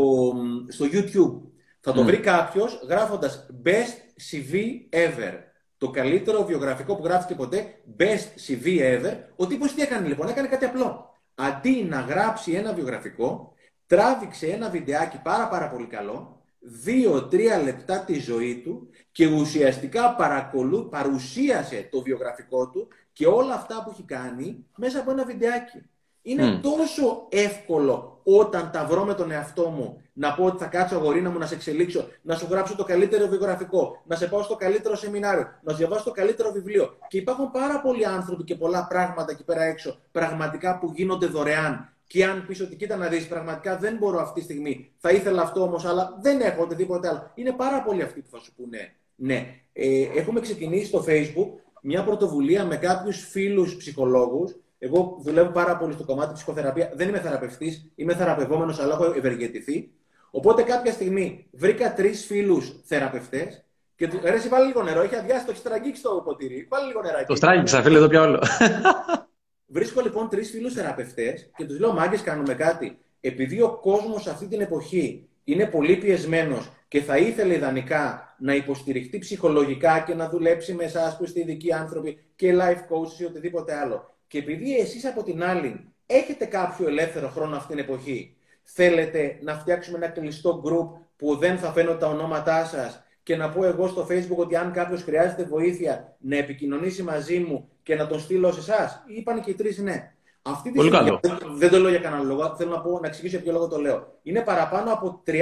στο 0.68 0.86
YouTube. 0.92 1.40
Θα 1.80 1.92
το 1.92 2.02
βρει 2.04 2.16
κάποιος 2.16 2.80
γράφοντας 2.88 3.46
Best 3.64 3.94
CV 4.30 4.54
ever. 4.90 5.32
Το 5.78 5.90
καλύτερο 5.90 6.44
βιογραφικό 6.44 6.96
που 6.96 7.04
γράφτηκε 7.04 7.34
ποτέ, 7.34 7.74
Best 7.98 8.48
CV 8.48 8.66
ever. 8.66 9.16
Ο 9.36 9.46
τύπος 9.46 9.74
τι 9.74 9.82
έκανε 9.82 10.08
λοιπόν, 10.08 10.28
έκανε 10.28 10.48
κάτι 10.48 10.64
απλό. 10.64 11.16
Αντί 11.34 11.86
να 11.88 12.00
γράψει 12.00 12.52
ένα 12.52 12.72
βιογραφικό, 12.72 13.51
τράβηξε 13.92 14.46
ένα 14.46 14.68
βιντεάκι 14.68 15.20
πάρα 15.22 15.48
πάρα 15.48 15.68
πολύ 15.68 15.86
καλό, 15.86 16.40
δύο-τρία 16.60 17.62
λεπτά 17.62 17.98
τη 17.98 18.20
ζωή 18.20 18.60
του 18.64 18.88
και 19.12 19.26
ουσιαστικά 19.26 20.14
παρακολού, 20.14 20.88
παρουσίασε 20.88 21.88
το 21.90 22.02
βιογραφικό 22.02 22.68
του 22.68 22.88
και 23.12 23.26
όλα 23.26 23.54
αυτά 23.54 23.82
που 23.84 23.90
έχει 23.92 24.02
κάνει 24.02 24.66
μέσα 24.76 25.00
από 25.00 25.10
ένα 25.10 25.24
βιντεάκι. 25.24 25.82
Είναι 26.22 26.60
τόσο 26.62 27.26
εύκολο 27.28 28.20
όταν 28.22 28.70
τα 28.72 28.84
βρω 28.84 29.04
με 29.04 29.14
τον 29.14 29.30
εαυτό 29.30 29.68
μου 29.68 30.02
να 30.12 30.34
πω 30.34 30.44
ότι 30.44 30.62
θα 30.62 30.66
κάτσω 30.66 30.96
αγορίνα 30.96 31.30
μου 31.30 31.38
να 31.38 31.46
σε 31.46 31.54
εξελίξω, 31.54 32.08
να 32.22 32.34
σου 32.34 32.46
γράψω 32.50 32.76
το 32.76 32.84
καλύτερο 32.84 33.26
βιογραφικό, 33.26 34.02
να 34.06 34.16
σε 34.16 34.26
πάω 34.26 34.42
στο 34.42 34.56
καλύτερο 34.56 34.96
σεμινάριο, 34.96 35.46
να 35.62 35.72
σου 35.72 35.78
διαβάσω 35.78 36.04
το 36.04 36.10
καλύτερο 36.10 36.52
βιβλίο. 36.52 36.96
Και 37.08 37.18
υπάρχουν 37.18 37.50
πάρα 37.50 37.80
πολλοί 37.80 38.06
άνθρωποι 38.06 38.44
και 38.44 38.54
πολλά 38.54 38.86
πράγματα 38.86 39.32
εκεί 39.32 39.44
πέρα 39.44 39.62
έξω 39.62 39.98
πραγματικά 40.12 40.78
που 40.78 40.92
γίνονται 40.94 41.26
δωρεάν 41.26 41.92
και 42.12 42.24
αν 42.24 42.46
πεις 42.46 42.60
ότι 42.60 42.76
κοίτα 42.76 42.96
να 42.96 43.08
δεις, 43.08 43.28
πραγματικά 43.28 43.76
δεν 43.76 43.96
μπορώ 43.96 44.20
αυτή 44.20 44.38
τη 44.38 44.44
στιγμή, 44.44 44.92
θα 44.98 45.10
ήθελα 45.10 45.42
αυτό 45.42 45.62
όμως, 45.62 45.84
αλλά 45.84 46.18
δεν 46.22 46.40
έχω 46.40 46.62
οτιδήποτε 46.62 47.08
άλλο. 47.08 47.30
Είναι 47.34 47.52
πάρα 47.52 47.82
πολλοί 47.82 48.02
αυτοί 48.02 48.20
που 48.20 48.28
θα 48.30 48.38
σου 48.38 48.54
πούνε 48.54 48.94
ναι. 49.14 49.54
Ε, 49.72 50.02
έχουμε 50.14 50.40
ξεκινήσει 50.40 50.86
στο 50.86 51.04
Facebook 51.08 51.48
μια 51.82 52.04
πρωτοβουλία 52.04 52.64
με 52.64 52.76
κάποιους 52.76 53.28
φίλους 53.28 53.76
ψυχολόγους. 53.76 54.56
Εγώ 54.78 55.18
δουλεύω 55.22 55.50
πάρα 55.50 55.76
πολύ 55.76 55.92
στο 55.92 56.04
κομμάτι 56.04 56.32
ψυχοθεραπεία. 56.32 56.92
Δεν 56.94 57.08
είμαι 57.08 57.20
θεραπευτής, 57.20 57.90
είμαι 57.94 58.14
θεραπευόμενος, 58.14 58.78
αλλά 58.78 58.92
έχω 58.92 59.04
ευεργετηθεί. 59.16 59.90
Οπότε 60.30 60.62
κάποια 60.62 60.92
στιγμή 60.92 61.46
βρήκα 61.52 61.94
τρεις 61.94 62.24
φίλους 62.26 62.80
θεραπευτές 62.84 63.64
και 63.96 64.08
του 64.08 64.20
ρε, 64.22 64.48
βάλει 64.50 64.66
λίγο 64.66 64.82
νερό. 64.82 65.00
Έχει 65.00 65.16
αδειάσει, 65.16 65.44
το 65.44 65.50
έχεις 65.50 65.62
τραγγίξει 65.62 66.02
το 66.02 66.22
ποτήρι. 66.24 66.66
Βάλει 66.70 66.86
λίγο 66.86 67.02
νεράκι. 67.02 67.24
Το 67.24 67.34
στράγγιξα, 67.34 67.82
φίλε, 67.82 67.96
εδώ 67.96 68.08
πια 68.08 68.22
όλο. 68.22 68.42
Βρίσκω 69.72 70.00
λοιπόν 70.00 70.28
τρεις 70.28 70.50
φίλους 70.50 70.72
θεραπευτές 70.72 71.50
και 71.56 71.64
τους 71.64 71.78
λέω: 71.78 71.92
Μάγκες, 71.92 72.22
κάνουμε 72.22 72.54
κάτι. 72.54 72.98
επειδή 73.20 73.60
ο 73.60 73.78
κόσμος 73.80 74.26
αυτή 74.26 74.46
την 74.46 74.60
εποχή 74.60 75.28
είναι 75.44 75.66
πολύ 75.66 75.96
πιεσμένος 75.96 76.70
και 76.88 77.00
θα 77.00 77.16
ήθελε 77.16 77.54
ιδανικά 77.54 78.34
να 78.38 78.54
υποστηριχτεί 78.54 79.18
ψυχολογικά 79.18 80.00
και 80.06 80.14
να 80.14 80.28
δουλέψει 80.28 80.74
με 80.74 80.84
εσάς 80.84 81.16
που 81.16 81.24
είστε 81.24 81.40
ειδικοί 81.40 81.72
άνθρωποι 81.72 82.18
και 82.36 82.54
life 82.54 82.94
coaches 82.94 83.20
ή 83.20 83.24
οτιδήποτε 83.24 83.74
άλλο. 83.74 84.14
Και 84.26 84.38
επειδή 84.38 84.76
εσείς 84.76 85.04
από 85.06 85.22
την 85.22 85.44
άλλη 85.44 85.92
έχετε 86.06 86.44
κάποιο 86.44 86.88
ελεύθερο 86.88 87.28
χρόνο 87.28 87.56
αυτή 87.56 87.74
την 87.74 87.82
εποχή, 87.82 88.36
θέλετε 88.62 89.38
να 89.42 89.54
φτιάξουμε 89.54 89.96
ένα 89.96 90.08
κλειστό 90.08 90.62
group 90.64 91.00
που 91.16 91.36
δεν 91.36 91.58
θα 91.58 91.72
φαίνονται 91.72 91.98
τα 91.98 92.06
ονόματά 92.08 92.64
σας 92.64 93.04
και 93.22 93.36
να 93.36 93.50
πω 93.50 93.64
εγώ 93.64 93.86
στο 93.86 94.06
facebook 94.10 94.36
ότι 94.36 94.56
αν 94.56 94.72
κάποιος 94.72 95.02
χρειάζεται 95.02 95.44
βοήθεια 95.44 96.16
να 96.18 96.36
επικοινωνήσει 96.36 97.02
μαζί 97.02 97.38
μου 97.38 97.71
και 97.82 97.94
να 97.94 98.06
τον 98.06 98.20
στείλω 98.20 98.52
σε 98.52 98.60
εσάς. 98.60 99.02
Είπαν 99.06 99.42
και 99.42 99.50
οι 99.50 99.54
τρεις 99.54 99.78
ναι. 99.78 100.12
Αυτή 100.42 100.70
τη 100.70 100.78
στιγμή, 100.78 101.18
δεν 101.56 101.70
το 101.70 101.78
λέω 101.78 101.90
για 101.90 101.98
κανένα 101.98 102.22
λόγο, 102.22 102.54
θέλω 102.56 102.70
να, 102.70 102.80
πω, 102.80 102.98
να 103.00 103.06
εξηγήσω 103.06 103.34
για 103.34 103.44
ποιο 103.44 103.52
λόγο 103.52 103.68
το 103.68 103.80
λέω. 103.80 104.18
Είναι 104.22 104.40
παραπάνω 104.40 104.92
από 104.92 105.22
30 105.26 105.32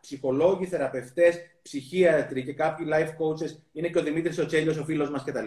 ψυχολόγοι, 0.00 0.66
θεραπευτές, 0.66 1.36
ψυχίατροι 1.62 2.44
και 2.44 2.52
κάποιοι 2.52 2.86
life 2.90 3.08
coaches, 3.08 3.56
είναι 3.72 3.88
και 3.88 3.98
ο 3.98 4.02
Δημήτρης 4.02 4.38
ο 4.38 4.46
Τσέλιο, 4.46 4.80
ο 4.80 4.84
φίλος 4.84 5.10
μας 5.10 5.24
κτλ. 5.24 5.46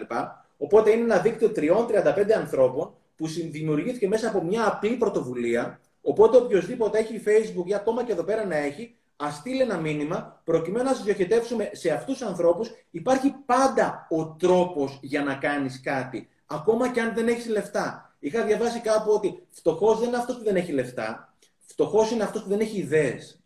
Οπότε 0.56 0.90
είναι 0.90 1.02
ένα 1.02 1.18
δίκτυο 1.18 1.52
3-35 1.56 2.30
ανθρώπων 2.36 2.94
που 3.16 3.26
δημιουργήθηκε 3.26 4.08
μέσα 4.08 4.28
από 4.28 4.42
μια 4.42 4.66
απλή 4.66 4.96
πρωτοβουλία. 4.96 5.80
Οπότε 6.02 6.36
οποιοδήποτε 6.36 6.98
έχει 6.98 7.22
Facebook 7.26 7.66
ή 7.66 7.74
ακόμα 7.74 8.04
και 8.04 8.12
εδώ 8.12 8.22
πέρα 8.22 8.44
να 8.46 8.56
έχει, 8.56 8.94
ας 9.20 9.34
στείλει 9.34 9.60
ένα 9.60 9.76
μήνυμα 9.76 10.40
προκειμένου 10.44 10.84
να 10.84 10.94
σα 10.94 11.02
διοχετεύσουμε 11.02 11.70
σε 11.72 11.90
αυτούς 11.90 12.18
τους 12.18 12.26
ανθρώπους. 12.26 12.70
Υπάρχει 12.90 13.34
πάντα 13.46 14.06
ο 14.10 14.26
τρόπος 14.26 14.98
για 15.02 15.22
να 15.22 15.34
κάνεις 15.34 15.80
κάτι, 15.80 16.28
ακόμα 16.46 16.92
και 16.92 17.00
αν 17.00 17.14
δεν 17.14 17.28
έχεις 17.28 17.48
λεφτά. 17.48 18.14
Είχα 18.18 18.44
διαβάσει 18.44 18.80
κάπου 18.80 19.12
ότι 19.12 19.42
φτωχός 19.50 19.98
δεν 19.98 20.08
είναι 20.08 20.16
αυτός 20.16 20.36
που 20.36 20.44
δεν 20.44 20.56
έχει 20.56 20.72
λεφτά. 20.72 21.34
Φτωχός 21.66 22.10
είναι 22.10 22.22
αυτός 22.22 22.42
που 22.42 22.48
δεν 22.48 22.60
έχει 22.60 22.78
ιδέες. 22.78 23.39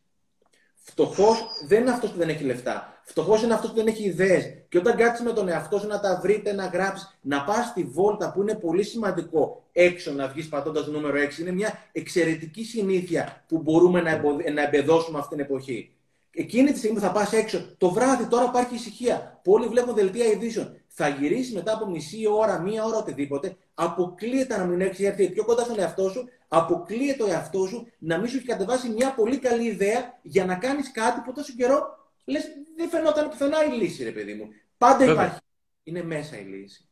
Φτωχός 0.87 1.47
δεν 1.67 1.81
είναι 1.81 1.91
αυτός 1.91 2.11
που 2.11 2.19
δεν 2.19 2.29
έχει 2.29 2.45
λεφτά. 2.45 3.03
Φτωχός 3.03 3.43
είναι 3.43 3.55
αυτός 3.55 3.71
που 3.71 3.77
δεν 3.77 3.87
έχει 3.87 4.05
ιδέες. 4.05 4.45
Και 4.69 4.79
όταν 4.79 4.97
κάτσεις 4.97 5.25
με 5.25 5.33
τον 5.33 5.49
εαυτό 5.49 5.79
σου 5.79 5.87
να 5.87 6.01
τα 6.01 6.19
βρείτε, 6.23 6.53
να 6.53 6.67
γράψεις, 6.67 7.19
να 7.21 7.45
πας 7.45 7.67
στη 7.67 7.85
βόλτα 7.85 8.33
που 8.33 8.43
είναι 8.43 8.55
πολύ 8.55 8.83
σημαντικό 8.83 9.65
έξω 9.73 10.13
να 10.13 10.29
βγεις 10.29 10.49
πατώντας 10.49 10.87
νούμερο 10.87 11.17
6, 11.17 11.39
είναι 11.41 11.53
μια 11.53 11.79
εξαιρετική 11.93 12.65
συνήθεια 12.65 13.45
που 13.49 13.59
μπορούμε 13.59 14.01
να, 14.01 14.23
να 14.53 14.63
εμπεδώσουμε 14.63 15.19
αυτή 15.19 15.35
την 15.35 15.45
εποχή. 15.45 15.91
Εκείνη 16.31 16.73
τη 16.73 16.79
στιγμή 16.79 16.97
που 16.97 17.03
θα 17.03 17.13
πας 17.13 17.33
έξω, 17.33 17.75
το 17.79 17.91
βράδυ 17.91 18.27
τώρα 18.27 18.45
υπάρχει 18.45 18.75
ησυχία. 18.75 19.41
Πολλοί 19.45 19.67
βλέπουν 19.67 19.95
δελτία 19.95 20.27
ειδήσεων. 20.27 20.77
Θα 20.89 21.09
γυρίσεις 21.09 21.55
μετά 21.55 21.73
από 21.73 21.87
μισή 21.87 22.27
ώρα, 22.27 22.61
μία 22.61 22.85
ώρα, 22.85 22.97
οτιδήποτε. 22.97 23.57
Αποκλείεται 23.75 24.57
να 24.57 24.65
μην 24.65 24.81
έχεις 24.81 25.01
έρθει 25.07 25.31
πιο 25.31 25.45
κοντά 25.45 25.63
στον 25.63 25.79
εαυτό 25.79 26.09
σου. 26.09 26.29
Αποκλείεται 26.57 27.23
ο 27.23 27.27
εαυτός 27.27 27.69
σου 27.69 27.87
να 27.99 28.19
μην 28.19 28.29
σου 28.29 28.37
έχει 28.37 28.47
κατεβάσει 28.47 28.89
μια 28.89 29.15
πολύ 29.15 29.39
καλή 29.39 29.67
ιδέα 29.67 30.19
για 30.23 30.45
να 30.45 30.55
κάνεις 30.55 30.93
κάτι 30.93 31.21
που 31.25 31.33
τόσο 31.33 31.53
καιρό 31.57 31.99
λες 32.25 32.43
δεν 32.77 32.89
φαινόταν 32.89 33.29
πουθενά 33.29 33.65
η 33.65 33.77
λύση, 33.81 34.05
ρε 34.05 34.11
παιδί 34.11 34.35
μου. 34.35 34.49
Πάντα 34.79 34.97
Βέβαια. 34.97 35.13
υπάρχει. 35.13 35.39
Είναι 35.83 36.03
μέσα 36.03 36.39
η 36.39 36.45
λύση. 36.45 36.89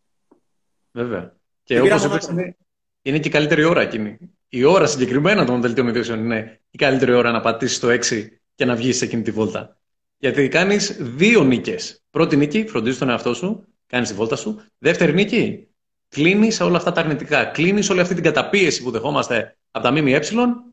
Βέβαια. 0.92 1.36
Και 1.62 1.80
όπως 1.80 2.04
είπες, 2.04 2.26
είναι, 2.26 2.56
είναι 3.02 3.18
και 3.18 3.28
η 3.28 3.30
καλύτερη 3.30 3.64
ώρα 3.64 3.80
εκείνη. 3.80 4.18
Η 4.48 4.64
ώρα 4.64 4.86
συγκεκριμένα 4.86 5.44
των 5.44 5.60
δελτίων 5.60 5.88
ειδήσεων 5.88 6.24
είναι 6.24 6.60
η 6.70 6.78
καλύτερη 6.78 7.12
ώρα 7.12 7.30
να 7.30 7.40
πατήσεις 7.40 7.78
το 7.78 7.88
6 7.88 8.28
και 8.54 8.64
να 8.64 8.74
βγεις 8.74 8.96
σε 8.96 9.04
εκείνη 9.04 9.22
τη 9.22 9.30
βόλτα. 9.30 9.76
Γιατί 10.18 10.48
κάνεις 10.48 10.96
δύο 11.00 11.44
νίκες. 11.44 12.02
Πρώτη 12.10 12.36
νίκη, 12.36 12.66
φροντίζεις 12.66 12.98
τον 12.98 13.08
εαυτό 13.08 13.34
σου, 13.34 13.66
κάνεις 13.86 14.08
τη 14.08 14.14
βόλτα 14.14 14.36
σου. 14.36 14.64
Δεύτερη 14.78 15.12
νίκη, 15.12 15.68
κλείνεις 16.12 16.60
όλα 16.60 16.76
αυτά 16.76 16.92
τα 16.92 17.00
αρνητικά. 17.00 17.44
Κλείνεις 17.44 17.90
όλη 17.90 18.00
αυτή 18.00 18.14
την 18.14 18.22
καταπίεση 18.22 18.82
που 18.82 18.90
δεχόμαστε 18.90 19.56
από 19.70 19.84
τα 19.84 19.90
ΜΜΕ 19.90 20.20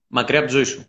μακριά 0.07 0.39
από 0.39 0.47
τη 0.47 0.53
ζωή 0.53 0.63
σου. 0.63 0.85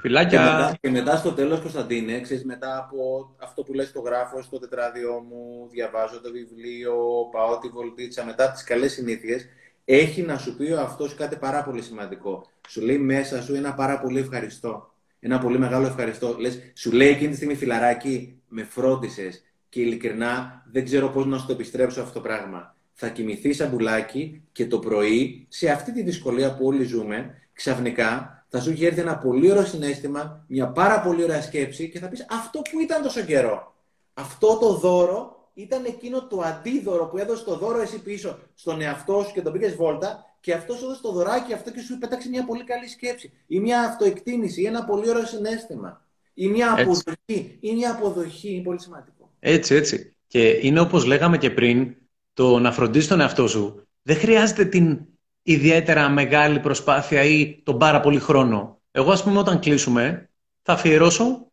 Φιλάκια. 0.00 0.38
Και 0.38 0.44
μετά, 0.44 0.76
και 0.80 0.90
μετά 0.90 1.16
στο 1.16 1.32
τέλος, 1.32 1.60
Κωνσταντίνε, 1.60 2.20
ξέρεις, 2.20 2.44
μετά 2.44 2.78
από 2.78 3.30
αυτό 3.42 3.62
που 3.62 3.72
λες 3.72 3.92
το 3.92 4.00
γράφω 4.00 4.42
στο 4.42 4.58
τετράδιο 4.58 5.12
μου, 5.28 5.68
διαβάζω 5.70 6.20
το 6.20 6.30
βιβλίο, 6.30 6.94
πάω 7.32 7.58
τη 7.58 7.68
βολτίτσα, 7.68 8.24
μετά 8.24 8.50
τις 8.50 8.64
καλές 8.64 8.92
συνήθειες, 8.92 9.46
έχει 9.84 10.22
να 10.22 10.38
σου 10.38 10.56
πει 10.56 10.70
ο 10.70 10.80
αυτός 10.80 11.14
κάτι 11.14 11.36
πάρα 11.36 11.64
πολύ 11.64 11.82
σημαντικό. 11.82 12.46
Σου 12.68 12.80
λέει 12.80 12.98
μέσα 12.98 13.42
σου 13.42 13.54
ένα 13.54 13.74
πάρα 13.74 14.00
πολύ 14.00 14.18
ευχαριστώ 14.18 14.94
ένα 15.24 15.38
πολύ 15.38 15.58
μεγάλο 15.58 15.86
ευχαριστώ. 15.86 16.36
Λες, 16.38 16.58
σου 16.74 16.92
λέει 16.92 17.08
εκείνη 17.08 17.30
τη 17.30 17.36
στιγμή 17.36 17.54
φιλαράκι, 17.54 18.42
με 18.48 18.64
φρόντισες 18.64 19.44
και 19.68 19.80
ειλικρινά 19.80 20.62
δεν 20.70 20.84
ξέρω 20.84 21.08
πώς 21.08 21.26
να 21.26 21.38
σου 21.38 21.46
το 21.46 21.52
επιστρέψω 21.52 22.00
αυτό 22.00 22.12
το 22.12 22.20
πράγμα. 22.20 22.73
Θα 22.94 23.08
κοιμηθεί 23.08 23.52
σαν 23.52 23.68
μπουλάκι 23.68 24.42
και 24.52 24.66
το 24.66 24.78
πρωί, 24.78 25.46
σε 25.48 25.70
αυτή 25.70 25.92
τη 25.92 26.02
δυσκολία 26.02 26.56
που 26.56 26.66
όλοι 26.66 26.84
ζούμε, 26.84 27.34
ξαφνικά 27.52 28.34
θα 28.48 28.60
σου 28.60 28.70
έχει 28.70 28.84
έρθει 28.84 29.00
ένα 29.00 29.18
πολύ 29.18 29.50
ωραίο 29.50 29.64
συνέστημα, 29.64 30.44
μια 30.48 30.68
πάρα 30.68 31.00
πολύ 31.00 31.22
ωραία 31.22 31.42
σκέψη 31.42 31.88
και 31.88 31.98
θα 31.98 32.08
πεις 32.08 32.26
αυτό 32.30 32.62
που 32.70 32.80
ήταν 32.80 33.02
τόσο 33.02 33.20
καιρό. 33.20 33.74
Αυτό 34.14 34.58
το 34.58 34.74
δώρο 34.74 35.48
ήταν 35.54 35.84
εκείνο 35.84 36.26
το 36.26 36.40
αντίδωρο 36.40 37.06
που 37.06 37.18
έδωσε 37.18 37.44
το 37.44 37.56
δώρο 37.56 37.80
εσύ 37.80 38.02
πίσω 38.02 38.38
στον 38.54 38.80
εαυτό 38.80 39.24
σου 39.26 39.32
και 39.32 39.42
τον 39.42 39.52
πήγες 39.52 39.74
βόλτα 39.74 40.24
και 40.40 40.52
αυτός 40.52 40.78
σου 40.78 40.84
έδωσε 40.84 41.02
το 41.02 41.12
δωράκι 41.12 41.52
αυτό 41.52 41.70
και 41.70 41.80
σου 41.80 41.98
πέταξε 41.98 42.28
μια 42.28 42.44
πολύ 42.44 42.64
καλή 42.64 42.88
σκέψη. 42.88 43.32
Ή 43.46 43.60
μια 43.60 43.80
αυτοεκτίμηση, 43.80 44.60
ή 44.60 44.66
ένα 44.66 44.84
πολύ 44.84 45.10
ωραίο 45.10 45.24
συνέστημα. 45.24 46.06
Ή 46.34 46.48
μια 46.48 46.72
αποδοχή. 46.72 47.56
Ή 47.60 47.72
μια 47.74 47.90
αποδοχή. 47.90 48.54
Είναι 48.54 48.62
πολύ 48.62 48.80
σημαντικό. 48.80 49.30
Έτσι, 49.40 49.74
έτσι. 49.74 50.14
Και 50.26 50.58
είναι 50.62 50.80
όπως 50.80 51.04
λέγαμε 51.04 51.38
και 51.38 51.50
πριν, 51.50 51.96
το 52.34 52.58
να 52.58 52.72
φροντίσει 52.72 53.08
τον 53.08 53.20
εαυτό 53.20 53.48
σου 53.48 53.86
δεν 54.02 54.16
χρειάζεται 54.16 54.64
την 54.64 55.06
ιδιαίτερα 55.42 56.08
μεγάλη 56.08 56.60
προσπάθεια 56.60 57.22
ή 57.22 57.62
τον 57.64 57.78
πάρα 57.78 58.00
πολύ 58.00 58.18
χρόνο. 58.18 58.80
Εγώ, 58.90 59.10
ας 59.12 59.22
πούμε, 59.22 59.38
όταν 59.38 59.58
κλείσουμε, 59.58 60.30
θα 60.62 60.72
αφιερώσω 60.72 61.46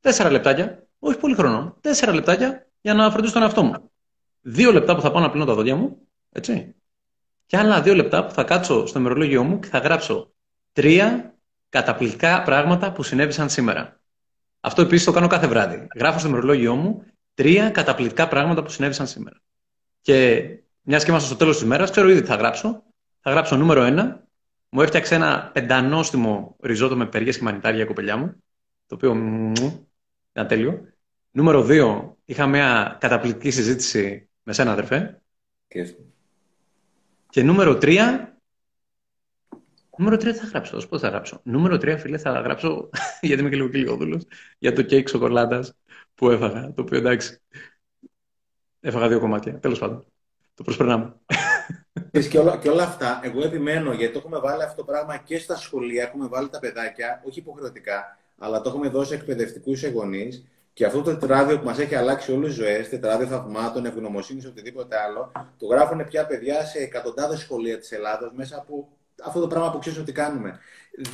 τέσσερα 0.00 0.30
λεπτάκια, 0.30 0.86
όχι 0.98 1.18
πολύ 1.18 1.34
χρόνο, 1.34 1.76
τέσσερα 1.80 2.14
λεπτάκια 2.14 2.66
για 2.80 2.94
να 2.94 3.10
φροντίσω 3.10 3.32
τον 3.32 3.42
εαυτό 3.42 3.62
μου. 3.62 3.90
Δύο 4.40 4.72
λεπτά 4.72 4.94
που 4.94 5.00
θα 5.00 5.10
πάω 5.10 5.22
να 5.22 5.30
πλύνω 5.30 5.46
τα 5.46 5.54
δόντια 5.54 5.76
μου, 5.76 5.98
έτσι 6.32 6.74
και 7.48 7.56
άλλα 7.56 7.82
δύο 7.82 7.94
λεπτά 7.94 8.24
που 8.24 8.32
θα 8.32 8.44
κάτσω 8.44 8.86
στο 8.86 8.98
ημερολόγιο 8.98 9.42
μου 9.42 9.58
και 9.58 9.66
θα 9.68 9.78
γράψω 9.78 10.32
τρία 10.72 11.34
καταπληκτικά 11.68 12.42
πράγματα 12.42 12.92
που 12.92 13.02
συνέβησαν 13.02 13.50
σήμερα. 13.50 14.00
Αυτό 14.60 14.82
επίσης 14.82 15.04
το 15.04 15.12
κάνω 15.12 15.26
κάθε 15.26 15.46
βράδυ. 15.46 15.86
Γράφω 15.96 16.18
στο 16.18 16.28
ημερολόγιο 16.28 16.74
μου 16.74 17.04
τρία 17.34 17.70
καταπληκτικά 17.70 18.28
πράγματα 18.28 18.62
που 18.62 18.70
συνέβησαν 18.70 19.06
σήμερα. 19.06 19.40
Και 20.00 20.48
μιας 20.82 21.04
και 21.04 21.10
είμαστε 21.10 21.28
στο 21.28 21.36
τέλος 21.36 21.54
της 21.54 21.64
ημέρας, 21.64 21.90
ξέρω 21.90 22.08
ήδη 22.08 22.20
τι 22.20 22.26
θα 22.26 22.34
γράψω. 22.34 22.82
Θα 23.20 23.30
γράψω 23.30 23.56
νούμερο 23.56 23.82
ένα. 23.82 24.26
Μου 24.68 24.80
έφτιαξε 24.80 25.14
ένα 25.14 25.50
πεντανόστιμο 25.54 26.56
ριζότο 26.62 26.96
με 26.96 27.06
περιές 27.06 27.36
και 27.36 27.44
μανιτάρια 27.44 27.82
η 27.82 27.86
κοπελιά 27.86 28.16
μου. 28.16 28.42
Το 28.86 28.94
οποίο 28.94 29.12
ήταν 30.32 30.46
τέλειο. 30.46 30.88
Νούμερο 31.30 31.62
δύο, 31.62 32.16
είχα 32.24 32.46
μια 32.46 32.96
καταπληκτική 33.00 33.50
συζήτηση 33.50 34.28
με 34.42 34.52
σένα, 34.52 34.72
αδερφέ. 34.72 35.20
Και 37.30 37.42
νούμερο 37.42 37.78
3. 37.82 38.38
Νούμερο 39.98 40.16
3 40.16 40.32
θα 40.32 40.46
γράψω. 40.46 40.88
Πώ 40.88 40.98
θα 40.98 41.08
γράψω. 41.08 41.40
Νούμερο 41.44 41.76
3, 41.76 41.96
φίλε, 41.98 42.18
θα 42.18 42.40
γράψω. 42.40 42.90
γιατί 43.20 43.40
είμαι 43.40 43.50
και 43.50 43.56
λίγο 43.56 43.68
κυλιόδουλος. 43.68 44.24
Για 44.58 44.72
το 44.72 44.82
κέικ 44.82 45.08
σοκολάτας 45.08 45.74
που 46.14 46.30
έφαγα. 46.30 46.72
Το 46.72 46.82
οποίο 46.82 46.98
εντάξει. 46.98 47.40
Έφαγα 48.80 49.08
δύο 49.08 49.20
κομμάτια. 49.20 49.58
Τέλος 49.58 49.78
πάντων. 49.78 50.04
Το 50.54 50.62
προσπερνάμε. 50.62 51.14
Και 52.30 52.38
όλα, 52.38 52.56
και 52.56 52.68
όλα 52.68 52.82
αυτά, 52.82 53.20
εγώ 53.22 53.44
επιμένω 53.44 53.92
γιατί 53.92 54.12
το 54.12 54.18
έχουμε 54.18 54.38
βάλει 54.38 54.62
αυτό 54.62 54.76
το 54.76 54.84
πράγμα 54.84 55.16
και 55.16 55.38
στα 55.38 55.56
σχολεία. 55.56 56.02
Έχουμε 56.02 56.26
βάλει 56.28 56.48
τα 56.48 56.58
παιδάκια, 56.58 57.22
όχι 57.26 57.38
υποχρεωτικά, 57.38 58.18
αλλά 58.38 58.60
το 58.60 58.68
έχουμε 58.68 58.88
δώσει 58.88 59.14
εκπαιδευτικούς 59.14 59.78
σε 59.78 59.88
γονεί 59.88 60.48
και 60.72 60.84
αυτό 60.84 61.02
το 61.02 61.16
τετράδιο 61.16 61.58
που 61.58 61.64
μας 61.64 61.78
έχει 61.78 61.94
αλλάξει 61.94 62.32
όλες 62.32 62.48
τις 62.48 62.56
ζωές, 62.56 62.88
τετράδιο 62.88 63.26
θαυμάτων, 63.26 63.84
ευγνωμοσύνης, 63.86 64.46
οτιδήποτε 64.46 64.96
άλλο, 64.98 65.32
το 65.58 65.66
γράφουν 65.66 66.04
πια 66.04 66.26
παιδιά 66.26 66.64
σε 66.64 66.78
εκατοντάδες 66.78 67.38
σχολεία 67.38 67.78
της 67.78 67.92
Ελλάδος 67.92 68.32
μέσα 68.34 68.56
από 68.56 68.88
αυτό 69.24 69.40
το 69.40 69.46
πράγμα 69.46 69.70
που 69.70 69.78
ξέρεις 69.78 69.98
ότι 69.98 70.12
κάνουμε. 70.12 70.58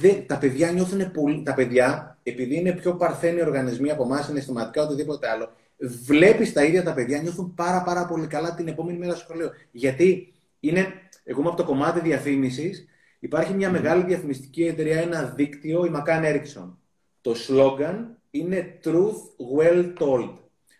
Δεν, 0.00 0.26
τα 0.26 0.38
παιδιά 0.38 0.72
νιώθουν 0.72 1.10
πολύ. 1.10 1.42
Τα 1.42 1.54
παιδιά, 1.54 2.18
επειδή 2.22 2.56
είναι 2.56 2.72
πιο 2.72 2.94
παρθένοι 2.94 3.40
οργανισμοί 3.42 3.90
από 3.90 4.02
εμάς, 4.02 4.24
συναισθηματικά 4.24 4.82
οτιδήποτε 4.82 5.28
άλλο, 5.28 5.50
βλέπεις 5.78 6.52
τα 6.52 6.64
ίδια 6.64 6.82
τα 6.82 6.94
παιδιά 6.94 7.22
νιώθουν 7.22 7.54
πάρα, 7.54 7.82
πάρα 7.82 8.06
πολύ 8.06 8.26
καλά 8.26 8.54
την 8.54 8.68
επόμενη 8.68 8.98
μέρα 8.98 9.14
στο 9.14 9.24
σχολείο. 9.24 9.50
Γιατί 9.70 10.34
είναι, 10.60 10.86
εγώ 11.24 11.40
είμαι 11.40 11.48
από 11.48 11.56
το 11.56 11.64
κομμάτι 11.64 12.00
διαφήμισης, 12.00 12.86
υπάρχει 13.18 13.54
μια 13.54 13.70
μεγάλη 13.70 14.04
διαφημιστική 14.04 14.64
εταιρεία, 14.64 15.00
ένα 15.00 15.24
δίκτυο, 15.24 15.84
η 15.84 15.90
McCann 15.94 16.24
Erickson. 16.24 16.70
Το 17.20 17.34
σλόγκαν 17.34 18.18
είναι 18.30 18.78
truth 18.84 19.16
well 19.58 19.92
told. 19.98 20.32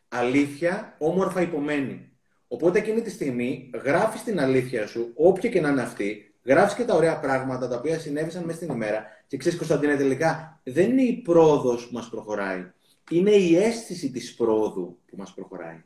Αλήθεια 0.08 0.94
όμορφα 0.98 1.40
ειπωμένη. 1.43 2.09
Οπότε 2.48 2.78
εκείνη 2.78 3.00
τη 3.00 3.10
στιγμή 3.10 3.70
γράφεις 3.84 4.22
την 4.22 4.40
αλήθεια 4.40 4.86
σου, 4.86 5.12
όποια 5.14 5.50
και 5.50 5.60
να 5.60 5.68
είναι 5.68 5.82
αυτή, 5.82 6.34
γράφεις 6.42 6.74
και 6.74 6.84
τα 6.84 6.94
ωραία 6.94 7.18
πράγματα 7.18 7.68
τα 7.68 7.76
οποία 7.76 7.98
συνέβησαν 7.98 8.44
μέσα 8.44 8.56
στην 8.56 8.74
ημέρα 8.74 9.04
και 9.26 9.36
ξέρεις 9.36 9.58
Κωνσταντίνε 9.58 9.96
τελικά 9.96 10.60
δεν 10.64 10.90
είναι 10.90 11.02
η 11.02 11.12
πρόοδος 11.12 11.86
που 11.86 11.94
μας 11.94 12.08
προχωράει. 12.08 12.72
Είναι 13.10 13.31
η 13.31 13.56
αίσθηση 13.56 14.10
της 14.10 14.35
πρόοδου 14.35 14.98
που 15.10 15.16
μας 15.16 15.35
προχωράει. 15.35 15.82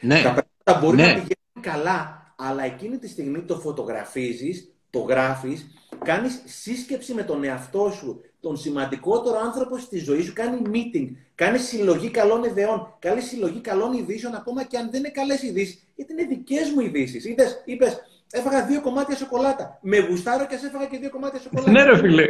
Ναι. 0.00 0.22
Τα 0.22 0.32
πράγματα 0.32 0.86
μπορεί 0.86 0.96
ναι. 0.96 1.02
να 1.02 1.08
πηγαίνουν 1.08 1.60
καλά, 1.60 2.34
αλλά 2.36 2.64
εκείνη 2.64 2.98
τη 2.98 3.08
στιγμή 3.08 3.42
το 3.42 3.58
φωτογραφίζεις, 3.58 4.72
το 4.90 4.98
γράφεις 4.98 5.66
Κάνεις 6.04 6.42
σύσκεψη 6.44 7.14
με 7.14 7.22
τον 7.22 7.44
εαυτό 7.44 7.92
σου, 7.98 8.20
τον 8.40 8.56
σημαντικότερο 8.56 9.38
άνθρωπο 9.44 9.78
στη 9.78 9.98
ζωή 9.98 10.22
σου, 10.22 10.32
κάνει 10.32 10.62
meeting, 10.72 11.08
κάνει 11.34 11.58
συλλογή 11.58 12.10
καλών 12.10 12.44
ιδεών, 12.44 12.96
κάνει 12.98 13.20
συλλογή 13.20 13.60
καλών 13.60 13.92
ειδήσεων, 13.92 14.34
ακόμα 14.34 14.64
και 14.64 14.76
αν 14.76 14.88
δεν 14.90 15.00
είναι 15.00 15.10
καλές 15.10 15.42
ειδήσεις, 15.42 15.78
γιατί 15.94 16.12
είναι 16.12 16.24
δικές 16.24 16.70
μου 16.74 16.80
ειδήσεις. 16.80 17.24
Είπες, 17.64 18.00
έφαγα 18.30 18.64
δύο 18.64 18.80
κομμάτια 18.80 19.16
σοκολάτα. 19.16 19.78
Με 19.82 19.98
γουστάρω 19.98 20.46
και 20.46 20.56
σε 20.56 20.66
έφαγα 20.66 20.86
και 20.86 20.98
δύο 20.98 21.10
κομμάτια 21.10 21.40
σοκολάτα. 21.40 21.70
ναι, 21.70 21.82
ρε 21.82 21.96
φίλε. 21.96 22.24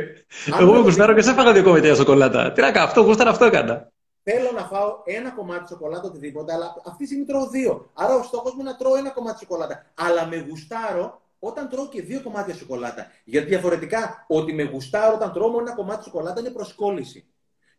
Εγώ 0.61 0.73
με 0.73 0.79
γουστάρω 0.79 1.15
και 1.15 1.23
σε 1.23 1.31
έφαγα 1.31 1.53
δύο 1.53 1.63
κομμάτια 1.63 1.95
σοκολάτα. 1.95 2.53
Τι 2.53 2.61
να 2.61 2.71
κάνω, 2.71 2.87
αυτό 2.87 3.01
γουστάρω, 3.01 3.31
αυτό 3.31 3.45
έκανα. 3.45 3.93
Θέλω 4.27 4.51
να 4.53 4.65
φάω 4.65 5.01
ένα 5.05 5.31
κομμάτι 5.31 5.69
σοκολάτα, 5.69 6.07
οτιδήποτε, 6.07 6.53
αλλά 6.53 6.75
αυτή 6.85 6.99
τη 6.99 7.07
στιγμή 7.07 7.25
τρώω 7.25 7.49
δύο. 7.49 7.91
Άρα 7.95 8.15
ο 8.15 8.23
στόχος 8.23 8.55
μου 8.55 8.61
είναι 8.61 8.71
να 8.71 8.77
τρώω 8.77 8.97
ένα 8.97 9.11
κομμάτι 9.11 9.39
σοκολάτα. 9.39 9.87
Αλλά 9.95 10.27
με 10.27 10.47
γουστάρω 10.49 11.21
όταν 11.39 11.69
τρώω 11.69 11.89
και 11.89 12.03
δύο 12.03 12.23
κομμάτια 12.23 12.55
σοκολάτα. 12.55 13.07
Γιατί 13.25 13.49
διαφορετικά, 13.49 14.25
ότι 14.29 14.53
με 14.53 14.63
γουστάρω 14.63 15.15
όταν 15.15 15.33
τρώω 15.33 15.49
μόνο 15.49 15.67
ένα 15.67 15.75
κομμάτι 15.75 16.05
σοκολάτα 16.05 16.41
είναι 16.41 16.51
προσκόλληση. 16.51 17.27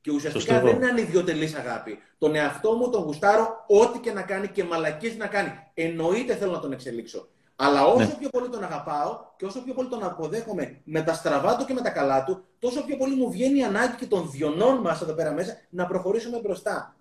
Και 0.01 0.11
ουσιαστικά 0.11 0.59
δεν 0.59 0.76
είναι 0.76 0.88
ανιδιοτελής 0.88 1.55
αγάπη. 1.55 1.99
Τον 2.17 2.35
εαυτό 2.35 2.73
μου 2.73 2.89
τον 2.89 3.03
γουστάρω 3.03 3.65
ό,τι 3.67 3.99
και 3.99 4.11
να 4.11 4.22
κάνει 4.22 4.47
και 4.47 4.63
μαλακίες 4.63 5.17
να 5.17 5.27
κάνει. 5.27 5.51
Εννοείται 5.73 6.35
θέλω 6.35 6.51
να 6.51 6.59
τον 6.59 6.72
εξελίξω. 6.72 7.27
Αλλά 7.56 7.86
όσο 7.86 7.98
ναι. 7.98 8.15
πιο 8.19 8.30
πολύ 8.30 8.49
τον 8.49 8.64
αγαπάω 8.64 9.19
και 9.38 9.45
όσο 9.45 9.61
πιο 9.64 9.73
πολύ 9.73 9.88
τον 9.88 10.03
αποδέχομαι 10.03 10.82
με 10.84 11.02
τα 11.02 11.14
στραβά 11.14 11.56
του 11.57 11.65
και 11.65 11.73
με 11.73 11.82
τα 11.82 11.90
καλά 11.90 12.23
του, 12.23 12.44
τόσο 12.60 12.86
πιο 12.86 12.98
πολύ 12.98 13.15
μου 13.15 13.32
βγαίνει 13.32 13.60
η 13.60 13.64
ανάγκη 13.64 13.95
και 13.95 14.06
των 14.06 14.30
διονών 14.32 14.77
μας 14.77 15.02
εδώ 15.02 15.14
πέρα 15.14 15.32
μέσα 15.32 15.57
να 15.69 15.86
προχωρήσουμε 15.86 16.40
μπροστά. 16.40 16.95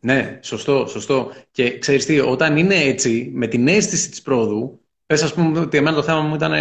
Ναι, 0.00 0.38
σωστό, 0.42 0.86
σωστό. 0.86 1.32
Και 1.50 1.78
ξέρεις 1.78 2.04
τι, 2.04 2.20
όταν 2.20 2.56
είναι 2.56 2.74
έτσι, 2.74 3.30
με 3.34 3.46
την 3.46 3.68
αίσθηση 3.68 4.10
της 4.10 4.22
πρόοδου, 4.22 4.80
πες 5.06 5.22
ας 5.22 5.34
πούμε 5.34 5.58
ότι 5.58 5.76
εμένα 5.76 5.96
το 5.96 6.02
θέμα 6.02 6.20
μου 6.20 6.34
ήταν 6.34 6.52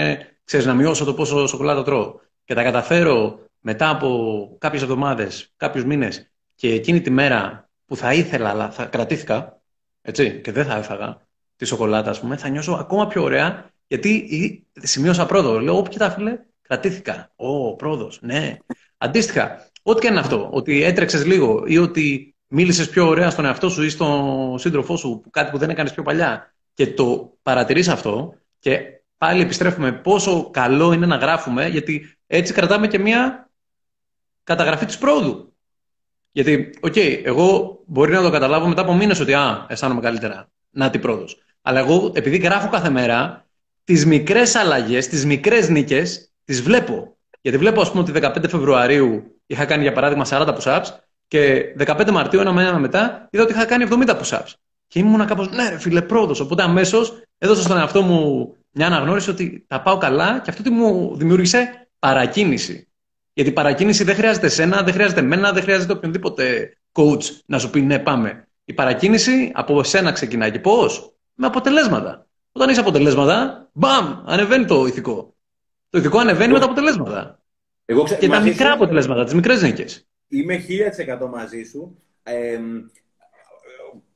ξέρεις, 0.44 0.66
να 0.66 0.74
μειώσω 0.74 1.06
το 1.06 1.14
πόσο 1.14 1.48
σοκολάτα 1.48 1.84
τρώω 1.84 2.20
και 2.44 2.54
τα 2.54 2.64
καταφέρω 2.64 3.40
μετά 3.60 3.90
από 3.90 4.56
κάποιες 4.60 4.82
εβδομάδες, 4.82 5.54
κάποιους 5.58 5.86
μήνες 5.86 6.32
και 6.56 6.74
εκείνη 6.74 7.02
τη 7.02 7.10
μέρα 7.10 7.70
που 7.86 7.96
θα 7.96 8.14
ήθελα, 8.14 8.50
αλλά 8.50 8.72
θα 8.72 8.86
κρατήθηκα, 8.86 9.62
έτσι, 10.02 10.42
και 10.42 10.52
δεν 10.52 10.66
θα 10.66 10.76
έφαγα, 10.76 11.23
τη 11.56 11.66
σοκολάτα, 11.66 12.10
ας 12.10 12.20
πούμε, 12.20 12.38
θα 12.38 12.50
νιώσω 12.50 12.72
ακόμα 12.72 13.08
πιο 13.08 13.24
ωραία 13.24 13.72
γιατί 13.88 14.28
σημείωσα 14.74 15.26
πρόοδο. 15.26 15.60
Λέω, 15.60 15.78
Ωπ, 15.78 15.90
κοιτά, 15.90 16.10
φίλε, 16.10 16.40
κρατήθηκα. 16.62 17.32
Ω, 17.36 17.76
πρόοδος, 17.76 18.20
ναι. 18.22 18.58
Αντίστοιχα, 18.98 19.70
ό,τι 19.84 20.02
και 20.02 20.08
είναι 20.08 20.20
αυτό, 20.20 20.50
ότι 20.52 20.84
έτρεξες 20.84 21.26
λίγο 21.26 21.64
ή 21.66 21.78
ότι 21.78 22.36
μίλησες 22.48 22.90
πιο 22.90 23.08
ωραία 23.08 23.30
στον 23.30 23.46
εαυτό 23.46 23.70
σου 23.70 23.84
ή 23.84 23.90
στον 23.90 24.60
σύντροφό 24.60 24.98
σου, 24.98 25.24
κάτι 25.30 25.52
που 25.52 25.58
δεν 25.58 25.70
έκανες 25.70 25.94
πιο 25.94 26.04
παλιά 26.04 26.54
και 26.74 26.88
το 26.88 27.38
παρατηρείς 27.44 27.88
αυτό 27.88 28.34
και 28.60 28.80
πάλι 29.18 29.42
επιστρέφουμε 29.42 29.92
πόσο 29.92 30.50
καλό 30.50 30.94
είναι 30.94 31.06
να 31.06 31.16
γράφουμε, 31.16 31.68
γιατί 31.68 32.18
έτσι 32.28 32.54
κρατάμε 32.54 32.88
και 32.88 33.00
μια 33.00 33.50
καταγραφή 34.44 34.86
της 34.86 34.98
πρόοδου. 34.98 35.54
Γιατί, 36.32 36.74
ok, 36.82 36.94
okay, 36.96 37.22
εγώ 37.24 37.80
μπορεί 37.86 38.12
να 38.12 38.22
το 38.22 38.30
καταλάβω 38.30 38.68
μετά 38.68 38.82
από 38.82 38.94
μήνες 38.94 39.20
ότι, 39.20 39.34
α, 39.34 39.66
αισθάνομαι 39.70 40.02
καλύτερα. 40.02 40.52
Να 40.74 40.90
την 40.90 41.02
πρόοδο. 41.02 41.26
Αλλά 41.62 41.80
εγώ, 41.80 42.12
επειδή 42.16 42.38
γράφω 42.38 42.70
κάθε 42.70 42.90
μέρα, 42.90 43.46
τις 43.84 44.06
μικρές 44.06 44.56
αλλαγές, 44.56 45.08
τις 45.08 45.26
μικρές 45.26 45.70
νίκες, 45.70 46.32
τις 46.46 46.62
βλέπω. 46.62 47.18
Γιατί 47.42 47.58
βλέπω, 47.58 47.82
ας 47.82 47.92
πούμε, 47.92 48.02
ότι 48.02 48.12
15 48.12 48.50
Φεβρουαρίου 48.50 49.24
είχα 49.46 49.66
κάνει, 49.66 49.82
για 49.82 49.92
παράδειγμα, 49.92 50.26
40 50.30 50.56
push-ups 50.58 50.86
και 51.28 51.74
15 51.78 52.12
Μαρτίου, 52.12 52.40
ένα 52.40 52.52
μήνα 52.52 52.80
μετά, 52.80 53.28
είδα 53.32 53.44
ότι 53.44 53.54
είχα 53.54 53.66
κάνει 53.66 53.88
70 53.90 54.22
push-ups. 54.22 54.54
Και 54.88 55.00
ήμουν 55.00 55.26
κάπως, 55.26 55.50
ναι, 55.50 55.70
ρε 55.70 55.80
φίλε, 55.80 56.02
πρόοδο. 56.02 56.44
Οπότε 56.44 56.64
αμέσως 56.64 57.22
έδωσα 57.38 57.62
στον 57.62 57.78
εαυτό 57.78 58.02
μου 58.02 58.54
μια 58.72 58.86
αναγνώριση 58.86 59.30
ότι 59.30 59.66
θα 59.68 59.82
πάω 59.82 59.98
καλά 59.98 60.40
και 60.40 60.50
αυτό 60.50 60.64
τι 60.64 60.70
μου 60.70 61.16
δημιούργησε 61.16 61.88
παρακίνηση. 62.00 62.88
Γιατί 63.34 63.52
παρακίνηση 63.52 64.04
δεν 64.04 64.16
χρειάζεται 64.16 64.46
εσένα, 64.46 64.84
δεν 64.84 64.94
χρειάζεται 64.94 65.20
εμένα, 65.20 65.52
δεν 65.52 65.64
χρειάζεται 65.64 65.94
οποιονδήποτε 65.94 66.74
coach 66.92 67.24
να 67.46 67.60
σου 67.60 67.70
πει 67.70 67.82
ναι, 67.82 68.00
πάμε. 68.00 68.48
Η 68.66 68.74
παρακίνηση 68.74 69.52
από 69.54 69.80
εσένα 69.80 70.12
ξεκινάει. 70.12 70.52
Και 70.52 70.60
πώς; 70.60 71.16
Με 71.34 71.48
αποτελέσματα. 71.48 72.28
Όταν 72.52 72.70
έχει 72.70 72.80
αποτελέσματα, 72.80 73.70
μπαμ, 73.74 74.24
ανεβαίνει 74.26 74.66
το 74.66 74.86
ηθικό. 74.86 75.36
Το 75.90 75.98
ηθικό 75.98 76.20
ανεβαίνει 76.20 76.54
με 76.54 76.60
τα 76.60 76.66
αποτελέσματα. 76.66 77.44
Εγώ 77.86 78.04
ξε... 78.04 78.16
Και 78.16 78.28
τα 78.28 78.40
μικρά 78.40 78.68
σου... 78.68 78.74
αποτελέσματα, 78.74 79.24
τις 79.24 79.34
μικρές 79.34 79.62
νίκες. 79.62 80.08
Είμαι 80.28 80.66
1000% 81.18 81.30
μαζί 81.30 81.64
σου. 81.64 82.02
Ε, 82.24 82.60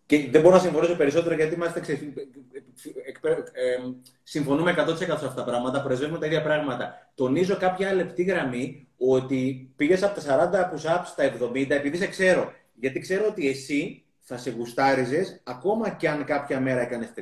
και 0.05 0.27
δεν 0.31 0.41
μπορώ 0.41 0.55
να 0.55 0.61
συμφωνήσω 0.61 0.95
περισσότερο 0.95 1.35
γιατί 1.35 1.55
είμαστε 1.55 1.79
ξε... 1.79 1.91
ε, 1.91 3.77
συμφωνούμε 4.23 4.75
100% 4.77 4.95
σε 4.95 5.11
αυτά 5.11 5.33
τα 5.33 5.43
πράγματα, 5.43 5.81
πρεσβεύουμε 5.81 6.19
τα 6.19 6.25
ίδια 6.25 6.41
πράγματα. 6.41 7.11
Τονίζω 7.15 7.55
κάποια 7.55 7.93
λεπτή 7.93 8.23
γραμμή 8.23 8.87
ότι 8.97 9.71
πήγες 9.75 10.03
από 10.03 10.21
τα 10.21 10.49
40 10.71 10.75
push-ups 10.75 11.05
στα 11.05 11.31
70 11.53 11.69
επειδή 11.69 11.97
σε 11.97 12.07
ξέρω. 12.07 12.53
Γιατί 12.73 12.99
ξέρω 12.99 13.25
ότι 13.27 13.49
εσύ 13.49 14.06
θα 14.29 14.37
σε 14.37 14.49
γουστάριζες 14.49 15.39
ακόμα 15.43 15.89
και 15.89 16.09
αν 16.09 16.25
κάποια 16.25 16.59
μέρα 16.59 16.81
έκανες 16.81 17.09
30. 17.15 17.21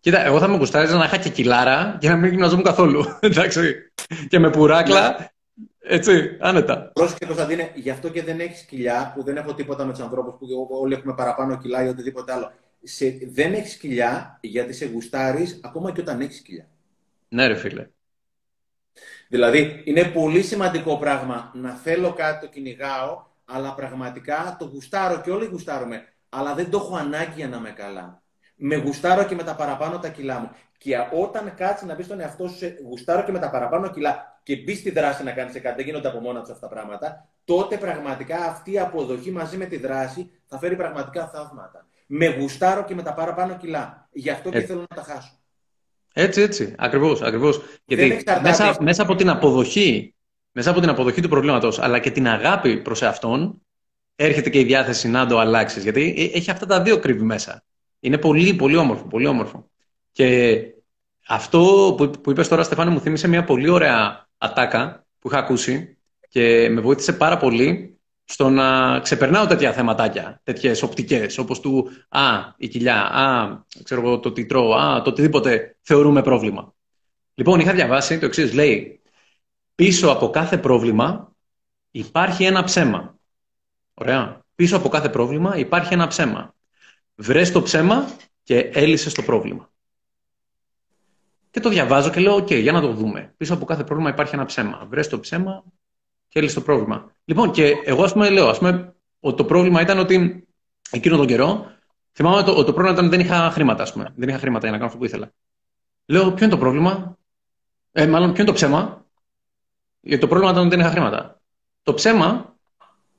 Κοίτα, 0.00 0.24
εγώ 0.24 0.38
θα 0.38 0.48
με 0.48 0.56
γουστάριζα 0.56 0.96
να 0.96 1.04
είχα 1.04 1.16
και 1.16 1.28
κιλάρα 1.28 1.96
για 2.00 2.10
να 2.10 2.16
μην 2.16 2.30
γυμναζόμουν 2.30 2.64
καθόλου. 2.64 3.04
Εντάξει. 3.20 3.92
Και 4.28 4.38
με 4.38 4.50
πουράκλα. 4.50 5.32
Έτσι, 5.78 6.36
άνετα. 6.40 6.90
Πρόσεχε 6.92 7.24
Κωνσταντίνε, 7.24 7.70
γι' 7.74 7.90
αυτό 7.90 8.08
και 8.08 8.22
δεν 8.22 8.40
έχεις 8.40 8.62
κοιλιά, 8.62 9.12
που 9.14 9.22
δεν 9.22 9.36
έχω 9.36 9.54
τίποτα 9.54 9.84
με 9.84 9.92
τους 9.92 10.00
ανθρώπους 10.00 10.34
που 10.38 10.68
όλοι 10.70 10.94
έχουμε 10.94 11.14
παραπάνω 11.14 11.58
κιλά 11.58 11.84
ή 11.84 11.88
οτιδήποτε 11.88 12.32
άλλο. 12.32 12.52
Σε, 12.82 13.18
δεν 13.32 13.52
έχεις 13.52 13.76
κοιλιά 13.76 14.38
γιατί 14.40 14.72
σε 14.72 14.86
γουστάρεις 14.86 15.60
ακόμα 15.62 15.92
και 15.92 16.00
όταν 16.00 16.20
έχεις 16.20 16.40
κοιλιά. 16.40 16.68
Ναι, 17.28 17.46
ρε 17.46 17.54
φίλε. 17.54 17.88
Δηλαδή, 19.28 19.82
είναι 19.84 20.04
πολύ 20.04 20.42
σημαντικό 20.42 20.98
πράγμα 20.98 21.52
να 21.54 21.70
θέλω 21.70 22.12
κάτι, 22.12 22.46
το 22.46 22.52
κυνηγάω, 22.52 23.28
αλλά 23.54 23.74
πραγματικά 23.74 24.56
το 24.58 24.64
γουστάρω 24.64 25.20
και 25.20 25.30
όλοι 25.30 25.46
γουστάρουμε. 25.46 26.02
Αλλά 26.28 26.54
δεν 26.54 26.70
το 26.70 26.78
έχω 26.78 26.96
ανάγκη 26.96 27.32
για 27.36 27.48
να 27.48 27.56
είμαι 27.56 27.70
καλά. 27.70 28.22
Με 28.56 28.76
γουστάρω 28.76 29.24
και 29.24 29.34
με 29.34 29.42
τα 29.42 29.54
παραπάνω 29.54 29.98
τα 29.98 30.08
κιλά 30.08 30.38
μου. 30.38 30.50
Και 30.78 30.96
όταν 31.12 31.54
κάτσεις 31.54 31.86
να 31.86 31.94
μπει 31.94 32.02
στον 32.02 32.20
εαυτό 32.20 32.48
σου, 32.48 32.56
σε 32.56 32.78
γουστάρω 32.88 33.22
και 33.22 33.32
με 33.32 33.38
τα 33.38 33.50
παραπάνω 33.50 33.90
κιλά 33.90 34.40
και 34.42 34.56
μπεις 34.56 34.78
στη 34.78 34.90
δράση 34.90 35.24
να 35.24 35.30
κάνεις 35.30 35.52
κάτι, 35.52 35.74
δεν 35.76 35.84
γίνονται 35.84 36.08
από 36.08 36.20
μόνα 36.20 36.40
τους 36.40 36.50
αυτά 36.50 36.68
τα 36.68 36.74
πράγματα, 36.74 37.28
τότε 37.44 37.76
πραγματικά 37.76 38.36
αυτή 38.36 38.72
η 38.72 38.78
αποδοχή 38.78 39.30
μαζί 39.30 39.56
με 39.56 39.64
τη 39.64 39.76
δράση 39.76 40.30
θα 40.46 40.58
φέρει 40.58 40.76
πραγματικά 40.76 41.28
θαύματα. 41.28 41.86
Με 42.06 42.26
γουστάρω 42.26 42.84
και 42.84 42.94
με 42.94 43.02
τα 43.02 43.14
παραπάνω 43.14 43.56
κιλά. 43.56 44.08
Γι' 44.12 44.30
αυτό 44.30 44.50
και 44.50 44.58
ε. 44.58 44.62
θέλω 44.62 44.80
να 44.80 44.96
τα 44.96 45.02
χάσω. 45.02 45.40
Έτσι, 46.12 46.40
έτσι. 46.40 46.74
Ακριβώς. 46.78 47.22
Ακριβώς. 47.22 47.60
Γιατί 47.84 48.24
μέσα, 48.42 48.76
μέσα 48.80 49.02
από 49.02 49.14
την 49.14 49.28
αποδοχή 49.28 50.14
μέσα 50.52 50.70
από 50.70 50.80
την 50.80 50.88
αποδοχή 50.88 51.20
του 51.20 51.28
προβλήματος, 51.28 51.78
αλλά 51.78 51.98
και 51.98 52.10
την 52.10 52.28
αγάπη 52.28 52.76
προς 52.76 53.02
εαυτόν, 53.02 53.62
έρχεται 54.16 54.50
και 54.50 54.60
η 54.60 54.64
διάθεση 54.64 55.08
να 55.08 55.26
το 55.26 55.38
αλλάξεις. 55.38 55.82
Γιατί 55.82 56.14
ε, 56.16 56.36
έχει 56.38 56.50
αυτά 56.50 56.66
τα 56.66 56.82
δύο 56.82 56.98
κρύβει 56.98 57.22
μέσα. 57.22 57.64
Είναι 58.00 58.18
πολύ, 58.18 58.54
πολύ 58.54 58.76
όμορφο. 58.76 59.04
Πολύ 59.04 59.26
όμορφο. 59.26 59.70
Και 60.12 60.60
αυτό 61.28 61.94
που, 61.96 62.10
που 62.10 62.30
είπες 62.30 62.48
τώρα, 62.48 62.62
Στεφάνη, 62.62 62.90
μου 62.90 63.00
θύμισε 63.00 63.28
μια 63.28 63.44
πολύ 63.44 63.68
ωραία 63.68 64.28
ατάκα 64.38 65.06
που 65.18 65.28
είχα 65.28 65.38
ακούσει 65.38 65.98
και 66.28 66.68
με 66.70 66.80
βοήθησε 66.80 67.12
πάρα 67.12 67.36
πολύ 67.36 67.98
στο 68.24 68.48
να 68.48 68.98
ξεπερνάω 69.00 69.46
τέτοια 69.46 69.72
θεματάκια, 69.72 70.40
τέτοιες 70.44 70.82
οπτικές, 70.82 71.38
όπως 71.38 71.60
του 71.60 71.90
Α, 72.08 72.22
η 72.56 72.68
κοιλιά, 72.68 73.02
Α, 73.02 73.58
ξέρω 73.82 74.00
εγώ, 74.00 74.18
το 74.18 74.32
τιτρό, 74.32 74.74
Α, 74.74 75.02
το 75.02 75.10
οτιδήποτε 75.10 75.76
θεωρούμε 75.82 76.22
πρόβλημα. 76.22 76.74
Λοιπόν, 77.34 77.60
είχα 77.60 77.72
διαβάσει 77.72 78.18
το 78.18 78.26
εξής. 78.26 78.52
Λέει, 78.52 78.99
Πίσω 79.80 80.10
από 80.10 80.30
κάθε 80.30 80.58
πρόβλημα 80.58 81.32
υπάρχει 81.90 82.44
ένα 82.44 82.64
ψέμα. 82.64 83.18
Ωραία. 83.94 84.40
Πίσω 84.54 84.76
από 84.76 84.88
κάθε 84.88 85.08
πρόβλημα 85.08 85.56
υπάρχει 85.56 85.92
ένα 85.94 86.06
ψέμα. 86.06 86.54
Βρες 87.14 87.52
το 87.52 87.62
ψέμα 87.62 88.10
και 88.42 88.58
έλυσες 88.58 89.14
το 89.14 89.22
πρόβλημα. 89.22 89.70
Και 91.50 91.60
το 91.60 91.68
διαβάζω 91.68 92.10
και 92.10 92.20
λέω, 92.20 92.34
οκ, 92.34 92.50
για 92.50 92.72
να 92.72 92.80
το 92.80 92.92
δούμε. 92.92 93.34
Πίσω 93.36 93.54
από 93.54 93.64
κάθε 93.64 93.84
πρόβλημα 93.84 94.10
υπάρχει 94.10 94.34
ένα 94.34 94.44
ψέμα. 94.44 94.86
Βρες 94.88 95.08
το 95.08 95.20
ψέμα 95.20 95.64
και 96.28 96.38
έλυσες 96.38 96.56
το 96.56 96.62
πρόβλημα. 96.62 97.12
Λοιπόν, 97.24 97.50
και 97.50 97.74
εγώ 97.84 98.02
ας 98.02 98.12
πούμε 98.12 98.30
λέω, 98.30 98.48
ας 98.48 98.58
πούμε, 98.58 98.94
ότι 99.20 99.36
το 99.36 99.44
πρόβλημα 99.44 99.80
ήταν 99.80 99.98
ότι 99.98 100.46
εκείνο 100.90 101.16
τον 101.16 101.26
καιρό, 101.26 101.66
θυμάμαι 102.12 102.36
ότι 102.36 102.44
το, 102.44 102.54
το 102.54 102.72
πρόβλημα 102.72 102.90
ήταν 102.90 103.06
ότι 103.06 103.16
δεν 103.16 103.26
είχα 103.26 103.50
χρήματα, 103.50 103.82
ας 103.82 103.92
πούμε. 103.92 104.12
Δεν 104.16 104.28
είχα 104.28 104.38
χρήματα 104.38 104.60
για 104.60 104.70
να 104.70 104.76
κάνω 104.76 104.86
αυτό 104.86 104.98
που 104.98 105.04
ήθελα. 105.04 105.32
Λέω, 106.06 106.32
ποιο 106.32 106.44
είναι 106.44 106.54
το 106.54 106.60
πρόβλημα; 106.60 107.18
Ε, 107.92 108.06
μάλλον, 108.06 108.32
ποιο 108.32 108.42
είναι 108.42 108.50
το 108.50 108.56
ψέμα; 108.56 108.99
Γιατί 110.00 110.20
το 110.20 110.28
πρόβλημα 110.28 110.52
ήταν 110.52 110.66
ότι 110.66 110.76
δεν 110.76 110.80
είχα 110.84 110.90
χρήματα. 110.90 111.40
Το 111.82 111.94
ψέμα, 111.94 112.56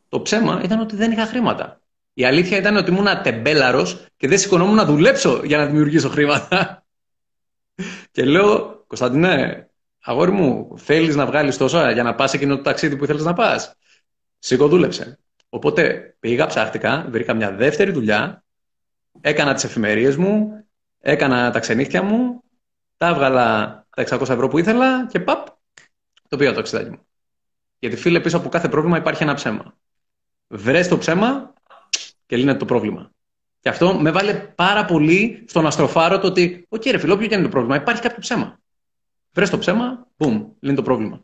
το 0.09 0.21
ψέμα 0.21 0.61
ήταν 0.63 0.79
ότι 0.79 0.95
δεν 0.95 1.11
είχα 1.11 1.25
χρήματα. 1.25 1.81
Η 2.13 2.25
αλήθεια 2.25 2.57
ήταν 2.57 2.75
ότι 2.75 2.91
ήμουν 2.91 3.21
τεμπέλαρος 3.23 4.05
και 4.17 4.27
δεν 4.27 4.37
σηκωνόμουν 4.37 4.75
να 4.75 4.85
δουλέψω 4.85 5.41
για 5.43 5.57
να 5.57 5.65
δημιουργήσω 5.65 6.09
χρήματα. 6.09 6.85
και 8.11 8.25
λέω, 8.25 8.81
Κωνσταντινέ, 8.87 9.69
αγόρι 10.01 10.31
μου, 10.31 10.77
θέλεις 10.77 11.15
να 11.15 11.25
βγάλεις 11.25 11.57
τόσα 11.57 11.91
για 11.91 12.03
να 12.03 12.15
πας 12.15 12.33
εκείνο 12.33 12.55
το 12.55 12.61
ταξίδι 12.61 12.95
που 12.97 13.05
θέλει 13.05 13.21
να 13.21 13.33
πας; 13.33 13.75
Σήκω, 14.39 14.67
δούλεψε. 14.67 15.19
Οπότε 15.49 16.15
πήγα, 16.19 16.45
ψάχτηκα, 16.45 17.05
βρήκα 17.09 17.33
μια 17.33 17.51
δεύτερη 17.51 17.91
δουλειά, 17.91 18.43
έκανα 19.21 19.53
τις 19.53 19.63
εφημερίες 19.63 20.15
μου, 20.15 20.65
έκανα 20.99 21.51
τα 21.51 21.59
ξενύχια 21.59 22.03
μου, 22.03 22.43
τα 22.97 23.07
έβγαλα 23.07 23.79
τα 23.95 24.03
600 24.19 24.21
ευρώ 24.21 24.47
που 24.47 24.57
ήθελα 24.57 25.07
και 25.07 25.19
παπ, 25.19 25.47
Το 26.31 26.37
πήγα 26.37 26.53
το 26.53 26.59
ταξιδάκι 26.59 26.89
μου. 26.89 27.05
Γιατί 27.79 27.95
φίλε, 27.95 28.19
πίσω 28.19 28.37
από 28.37 28.49
κάθε 28.49 28.69
πρόβλημα 28.69 28.97
υπάρχει 28.97 29.23
ένα 29.23 29.33
ψέμα. 29.33 29.77
Βρες 30.47 30.87
το 30.87 30.97
ψέμα 30.97 31.53
και 32.25 32.37
λύνεται 32.37 32.57
το 32.57 32.65
πρόβλημα. 32.65 33.11
Και 33.59 33.69
αυτό 33.69 33.93
με 33.93 34.11
έβαλε 34.11 34.33
πάρα 34.33 34.85
πολύ 34.85 35.45
στο 35.47 35.58
να 35.58 35.65
στροφάρω 35.65 36.19
το 36.19 36.27
ότι, 36.27 36.65
οκ, 36.69 36.85
ρε 36.85 36.97
φίλο, 36.97 37.13
όποιο 37.13 37.27
και 37.27 37.33
είναι 37.33 37.43
το 37.43 37.49
πρόβλημα, 37.49 37.75
υπάρχει 37.75 38.01
κάποιο 38.01 38.17
ψέμα. 38.19 38.59
Βρες 39.31 39.49
το 39.49 39.57
ψέμα, 39.57 40.07
boom, 40.17 40.45
λύνει 40.59 40.75
το 40.75 40.81
πρόβλημα. 40.81 41.21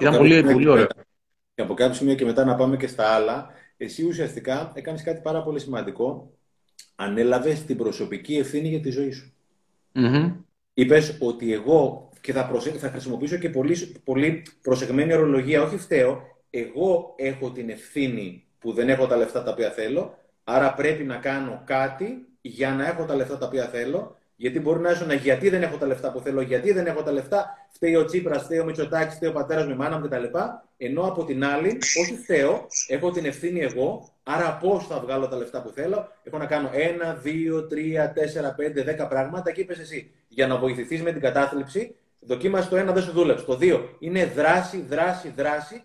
Ήταν 0.00 0.16
πολύ, 0.16 0.42
πολύ 0.42 0.68
ωραίο. 0.68 0.86
Και 1.54 1.62
από 1.62 1.74
κάποιο 1.74 1.94
σημείο 1.94 2.14
και 2.14 2.24
μετά 2.24 2.44
να 2.44 2.54
πάμε 2.54 2.76
και 2.76 2.86
στα 2.86 3.08
άλλα, 3.08 3.50
εσύ 3.76 4.04
ουσιαστικά 4.04 4.72
έκανες 4.74 5.02
κάτι 5.02 5.20
πάρα 5.20 5.42
πολύ 5.42 5.60
σημαντικό. 5.60 6.32
Ανέλαβες 6.94 7.64
την 7.64 7.76
προσωπική 7.76 8.36
ευθύνη 8.36 8.68
για 8.68 8.80
τη 8.80 8.90
ζωή 8.90 9.10
σου. 9.10 9.32
Mm-hmm. 9.94 10.34
Είπες 10.74 11.16
ότι 11.20 11.52
εγώ, 11.52 12.05
και 12.26 12.32
θα, 12.32 12.50
θα 12.78 12.88
χρησιμοποιήσω 12.88 13.36
και 13.36 13.50
πολύ, 13.50 13.96
πολύ 14.04 14.42
προσεγμένη 14.62 15.12
ορολογία, 15.12 15.62
όχι 15.62 15.76
φταίω, 15.76 16.22
εγώ 16.50 17.14
έχω 17.16 17.50
την 17.50 17.70
ευθύνη 17.70 18.44
που 18.58 18.72
δεν 18.72 18.88
έχω 18.88 19.06
τα 19.06 19.16
λεφτά 19.16 19.42
τα 19.42 19.50
οποία 19.50 19.70
θέλω, 19.70 20.18
άρα 20.44 20.74
πρέπει 20.74 21.04
να 21.04 21.16
κάνω 21.16 21.62
κάτι 21.64 22.26
για 22.40 22.70
να 22.70 22.86
έχω 22.86 23.04
τα 23.04 23.14
λεφτά 23.14 23.38
τα 23.38 23.46
οποία 23.46 23.64
θέλω 23.64 24.16
γιατί 24.36 24.60
μπορεί 24.60 24.80
να 24.80 24.90
ήσουν 24.90 25.12
γιατί 25.12 25.48
δεν 25.48 25.62
έχω 25.62 25.76
τα 25.76 25.86
λεφτά 25.86 26.12
που 26.12 26.20
θέλω, 26.20 26.40
γιατί 26.40 26.72
δεν 26.72 26.86
έχω 26.86 27.02
τα 27.02 27.12
λεφτά, 27.12 27.68
φταίει 27.70 27.94
ο 27.94 28.04
Τσίπρας, 28.04 28.42
φταίει 28.42 28.58
ο 28.58 28.64
Μητσοτάκης, 28.64 29.14
φταίει 29.14 29.28
ο 29.28 29.32
πατέρας 29.32 29.66
μου, 29.66 29.72
η 29.72 29.76
μάνα 29.76 29.98
μου 29.98 30.06
κτλ. 30.06 30.24
Ενώ 30.76 31.02
από 31.02 31.24
την 31.24 31.44
άλλη, 31.44 31.78
όχι 32.00 32.16
φταίω, 32.22 32.66
έχω 32.88 33.10
την 33.10 33.24
ευθύνη 33.24 33.60
εγώ, 33.60 34.08
άρα 34.22 34.58
πώς 34.62 34.86
θα 34.86 35.00
βγάλω 35.00 35.28
τα 35.28 35.36
λεφτά 35.36 35.62
που 35.62 35.70
θέλω. 35.70 36.08
Έχω 36.22 36.38
να 36.38 36.46
κάνω 36.46 36.70
ένα, 36.72 37.14
δύο, 37.14 37.66
τρία, 37.66 38.12
τέσσερα, 38.12 38.54
πέντε, 38.54 38.82
δέκα 38.82 39.06
πράγματα 39.06 39.52
και 39.52 39.60
είπες 39.60 39.78
εσύ. 39.78 40.10
Για 40.28 40.46
να 40.46 40.56
βοηθηθείς 40.56 41.02
με 41.02 41.12
την 41.12 41.20
κατάθλιψη, 41.20 41.94
δοκίμασε 42.26 42.68
το 42.68 42.76
ένα, 42.76 42.92
δεν 42.92 43.02
σου 43.02 43.12
δούλεψε. 43.12 43.44
Το 43.44 43.56
δύο 43.56 43.96
είναι 43.98 44.26
δράση, 44.26 44.80
δράση, 44.80 45.32
δράση. 45.36 45.84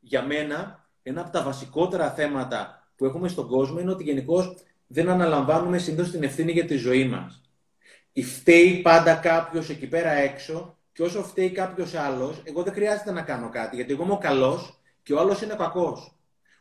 Για 0.00 0.22
μένα, 0.22 0.88
ένα 1.02 1.20
από 1.20 1.30
τα 1.30 1.42
βασικότερα 1.42 2.10
θέματα 2.10 2.88
που 2.96 3.04
έχουμε 3.04 3.28
στον 3.28 3.48
κόσμο 3.48 3.80
είναι 3.80 3.90
ότι 3.90 4.04
γενικώς 4.04 4.54
δεν 4.86 5.08
αναλαμβάνουμε 5.08 5.78
συνήθως 5.78 6.10
την 6.10 6.22
ευθύνη 6.22 6.52
για 6.52 6.64
τη 6.64 6.76
ζωή 6.76 7.08
μας 7.08 7.42
φταίει 8.22 8.80
πάντα 8.82 9.14
κάποιος 9.14 9.70
εκεί 9.70 9.86
πέρα 9.86 10.10
έξω 10.10 10.76
και 10.92 11.02
όσο 11.02 11.22
φταίει 11.22 11.50
κάποιος 11.50 11.94
άλλος, 11.94 12.42
εγώ 12.44 12.62
δεν 12.62 12.72
χρειάζεται 12.72 13.12
να 13.12 13.22
κάνω 13.22 13.48
κάτι 13.48 13.76
γιατί 13.76 13.92
εγώ 13.92 14.02
είμαι 14.02 14.12
ο 14.12 14.18
καλός 14.18 14.80
και 15.02 15.12
ο 15.12 15.20
άλλος 15.20 15.42
είναι 15.42 15.54
κακός. 15.54 16.12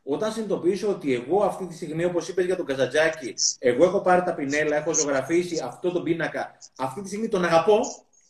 Όταν 0.03 0.31
συνειδητοποιήσω 0.31 0.89
ότι 0.89 1.13
εγώ 1.13 1.43
αυτή 1.43 1.65
τη 1.65 1.75
στιγμή, 1.75 2.05
όπως 2.05 2.27
είπες 2.27 2.45
για 2.45 2.55
τον 2.55 2.65
Καζατζάκη, 2.65 3.33
εγώ 3.59 3.85
έχω 3.85 4.01
πάρει 4.01 4.23
τα 4.23 4.33
πινέλα, 4.33 4.75
έχω 4.75 4.93
ζωγραφίσει 4.93 5.61
αυτό 5.65 5.91
τον 5.91 6.03
πίνακα, 6.03 6.57
αυτή 6.77 7.01
τη 7.01 7.07
στιγμή 7.07 7.27
τον 7.27 7.45
αγαπώ, 7.45 7.79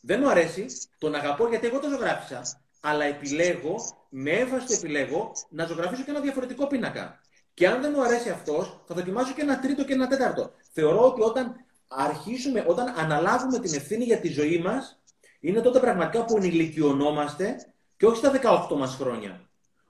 δεν 0.08 0.20
μου 0.24 0.30
αρέσει, 0.30 0.66
τον 0.98 1.16
αγαπώ 1.16 1.48
γιατί 1.48 1.68
εγώ 1.68 1.80
τον 1.80 1.90
ζωγράφισα, 1.90 2.42
αλλά 2.82 3.04
επιλέγω, 3.04 3.76
με 4.10 4.32
έμφαση 4.32 4.68
το 4.68 4.74
επιλέγω, 4.74 5.32
να 5.50 5.66
ζωγραφίσω 5.66 6.04
και 6.04 6.12
ένα 6.12 6.20
διαφορετικό 6.20 6.68
πίνακα. 6.68 7.20
Και 7.54 7.68
αν 7.68 7.82
δεν 7.82 7.92
μου 7.96 8.04
αρέσει 8.04 8.30
αυτός, 8.30 8.84
θα 8.88 8.96
δοκιμάσω 8.96 9.34
και 9.34 9.42
ένα 9.42 9.60
τρίτο 9.60 9.84
και 9.86 9.94
ένα 9.94 10.08
τέταρτο. 10.08 10.52
Θεωρώ 10.72 11.06
ότι 11.06 11.22
όταν 11.22 11.56
αρχίσουμε, 11.88 12.66
όταν 12.68 12.94
αναλάβουμε 12.98 13.60
την 13.60 13.74
ευθύνη 13.74 14.04
για 14.04 14.18
τη 14.20 14.28
ζωή 14.28 14.58
μας, 14.60 15.00
είναι 15.40 15.62
τότε 15.62 15.80
πραγματικά 15.80 16.26
που 16.26 16.38
ενηλικιωνόμαστε 16.38 17.56
και 17.98 18.06
όχι 18.06 18.18
στα 18.18 18.32
18 18.70 18.76
μας 18.78 18.96
χρόνια. 18.96 19.42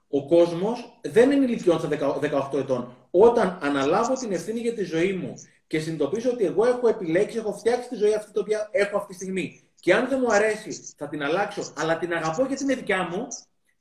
Ο 0.10 0.27
κόσμος 0.27 0.99
δεν 1.02 1.31
ενηλικιώνεται 1.31 1.95
στα 1.98 2.19
18 2.52 2.57
ετών. 2.60 2.95
Όταν 3.11 3.60
αναλάβω 3.61 4.14
την 4.14 4.31
ευθύνη 4.31 4.60
για 4.60 4.73
τη 4.73 4.84
ζωή 4.84 5.14
μου 5.14 5.34
και 5.68 5.80
συνειδητοποιήσω 5.80 6.30
ότι 6.30 6.45
εγώ 6.45 6.65
έχω 6.65 6.88
επιλέξει, 6.88 7.38
έχω 7.38 7.53
φτιάξει 7.53 7.89
τη 7.89 7.95
ζωή 7.95 8.14
αυτή 8.14 8.31
την 8.31 8.41
οποία 8.41 8.69
έχω 8.72 8.98
αυτή 8.98 9.10
τη 9.10 9.14
στιγμή 9.14 9.66
και 9.88 9.93
αν 9.93 10.07
δεν 10.09 10.19
μου 10.22 10.34
αρέσει 10.34 10.93
θα 10.97 11.07
την 11.07 11.23
αλλάξω, 11.23 11.73
αλλά 11.77 11.97
την 11.97 12.14
αγαπώ 12.14 12.45
γιατί 12.45 12.64
είναι 12.64 12.76
δικιά 12.76 13.07
μου, 13.11 13.27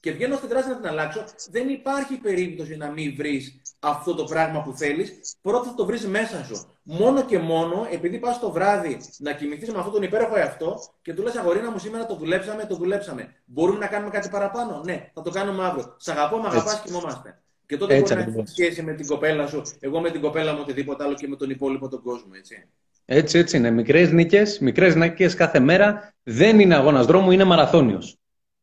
και 0.00 0.12
βγαίνω 0.12 0.36
στην 0.36 0.48
δράση 0.48 0.68
να 0.68 0.76
την 0.76 0.86
αλλάξω, 0.86 1.24
δεν 1.50 1.68
υπάρχει 1.68 2.14
περίπτωση 2.16 2.76
να 2.76 2.90
μην 2.90 3.14
βρεις 3.16 3.60
αυτό 3.78 4.14
το 4.14 4.24
πράγμα 4.24 4.62
που 4.62 4.72
θέλεις. 4.72 5.36
Πρώτα 5.40 5.68
θα 5.68 5.74
το 5.74 5.84
βρεις 5.84 6.06
μέσα 6.06 6.44
σου. 6.44 6.66
Μόνο 6.82 7.24
και 7.24 7.38
μόνο 7.38 7.86
επειδή 7.90 8.18
πας 8.18 8.40
το 8.40 8.50
βράδυ 8.50 9.00
να 9.18 9.32
κοιμηθείς 9.32 9.72
με 9.72 9.78
αυτόν 9.78 9.92
τον 9.92 10.02
υπέροχο 10.02 10.36
εαυτό 10.36 10.78
και 11.02 11.14
του 11.14 11.22
λες: 11.22 11.36
Αγορίνα 11.36 11.70
μου, 11.70 11.78
σήμερα 11.78 12.06
το 12.06 12.14
δουλέψαμε, 12.14 12.64
το 12.64 12.76
δουλέψαμε. 12.76 13.34
Μπορούμε 13.44 13.78
να 13.78 13.86
κάνουμε 13.86 14.10
κάτι 14.10 14.28
παραπάνω; 14.28 14.82
Ναι, 14.84 15.10
θα 15.14 15.22
το 15.22 15.30
κάνουμε 15.30 15.64
αύριο. 15.64 15.94
Σ' 15.98 16.08
αγαπώ, 16.08 16.36
με 16.38 16.48
αγαπάς, 16.48 16.80
κοιμόμαστε. 16.80 17.42
Και 17.66 17.76
τότε 17.76 17.94
έτσι, 17.94 18.14
μπορεί 18.14 18.30
να 18.30 18.38
έχεις 18.38 18.50
σχέση 18.50 18.82
με 18.82 18.92
την 18.92 19.06
κοπέλα 19.06 19.46
σου, 19.46 19.62
εγώ 19.80 20.00
με 20.00 20.10
την 20.10 20.20
κοπέλα 20.20 20.52
μου, 20.52 20.58
οτιδήποτε 20.62 21.04
άλλο 21.04 21.14
και 21.14 21.28
με 21.28 21.36
τον 21.36 21.50
υπόλοιπο 21.50 21.88
τον 21.88 22.02
κόσμο. 22.02 22.30
Έτσι. 22.36 22.68
Έτσι, 23.08 23.38
έτσι 23.38 23.56
είναι. 23.56 23.70
Μικρές 23.70 24.10
νίκες, 24.12 24.58
μικρές 24.58 24.94
νίκες 24.94 25.34
κάθε 25.34 25.60
μέρα. 25.60 26.14
Δεν 26.22 26.60
είναι 26.60 26.74
αγώνας 26.74 27.06
δρόμου, 27.06 27.30
είναι 27.30 27.44
μαραθώνιος 27.44 28.18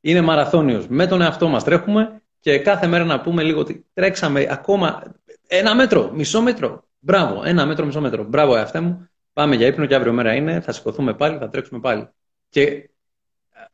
είναι 0.05 0.21
μαραθώνιος. 0.21 0.87
Με 0.87 1.07
τον 1.07 1.21
εαυτό 1.21 1.47
μας 1.47 1.63
τρέχουμε 1.63 2.21
και 2.39 2.59
κάθε 2.59 2.87
μέρα 2.87 3.03
να 3.03 3.21
πούμε 3.21 3.43
λίγο 3.43 3.59
ότι 3.59 3.85
τρέξαμε 3.93 4.47
ακόμα 4.49 5.03
ένα 5.47 5.75
μέτρο, 5.75 6.11
μισό 6.13 6.41
μέτρο. 6.41 6.87
Μπράβο, 6.99 7.41
ένα 7.43 7.65
μέτρο, 7.65 7.85
μισό 7.85 8.01
μέτρο. 8.01 8.23
Μπράβο, 8.23 8.55
εαυτέ 8.55 8.79
μου. 8.79 9.09
Πάμε 9.33 9.55
για 9.55 9.67
ύπνο 9.67 9.85
και 9.85 9.95
αύριο 9.95 10.13
μέρα 10.13 10.33
είναι, 10.33 10.61
θα 10.61 10.71
σηκωθούμε 10.71 11.13
πάλι, 11.13 11.37
θα 11.37 11.49
τρέξουμε 11.49 11.79
πάλι. 11.79 12.09
Και 12.49 12.61
ε, 12.61 12.89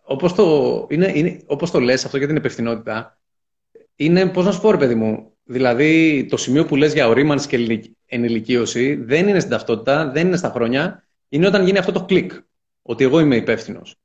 όπως 0.01 0.33
το, 0.33 0.87
είναι, 0.89 1.11
είναι, 1.15 1.41
όπως 1.45 1.71
το 1.71 1.79
λες 1.79 2.05
αυτό 2.05 2.17
για 2.17 2.27
την 2.27 2.35
υπευθυνότητα, 2.35 3.19
είναι, 3.95 4.27
πώς 4.27 4.45
να 4.45 4.51
σου 4.51 4.61
πω 4.61 4.71
ρε 4.71 4.77
παιδί 4.77 4.95
μου, 4.95 5.33
δηλαδή 5.51 6.25
το 6.29 6.37
σημείο 6.37 6.65
που 6.65 6.75
λες 6.75 6.93
για 6.93 7.07
ορίμανση 7.07 7.47
και 7.47 7.89
ενηλικίωση 8.05 8.95
δεν 8.95 9.27
είναι 9.27 9.39
στην 9.39 9.51
ταυτότητα, 9.51 10.09
δεν 10.09 10.27
είναι 10.27 10.37
στα 10.37 10.49
χρόνια, 10.49 11.03
είναι 11.29 11.47
όταν 11.47 11.65
γίνει 11.65 11.77
αυτό 11.77 11.91
το 11.91 12.03
κλικ, 12.03 12.31
ότι 12.81 13.03
εγώ 13.03 13.19
είμαι 13.19 13.35
υπεύθυνος. 13.35 13.95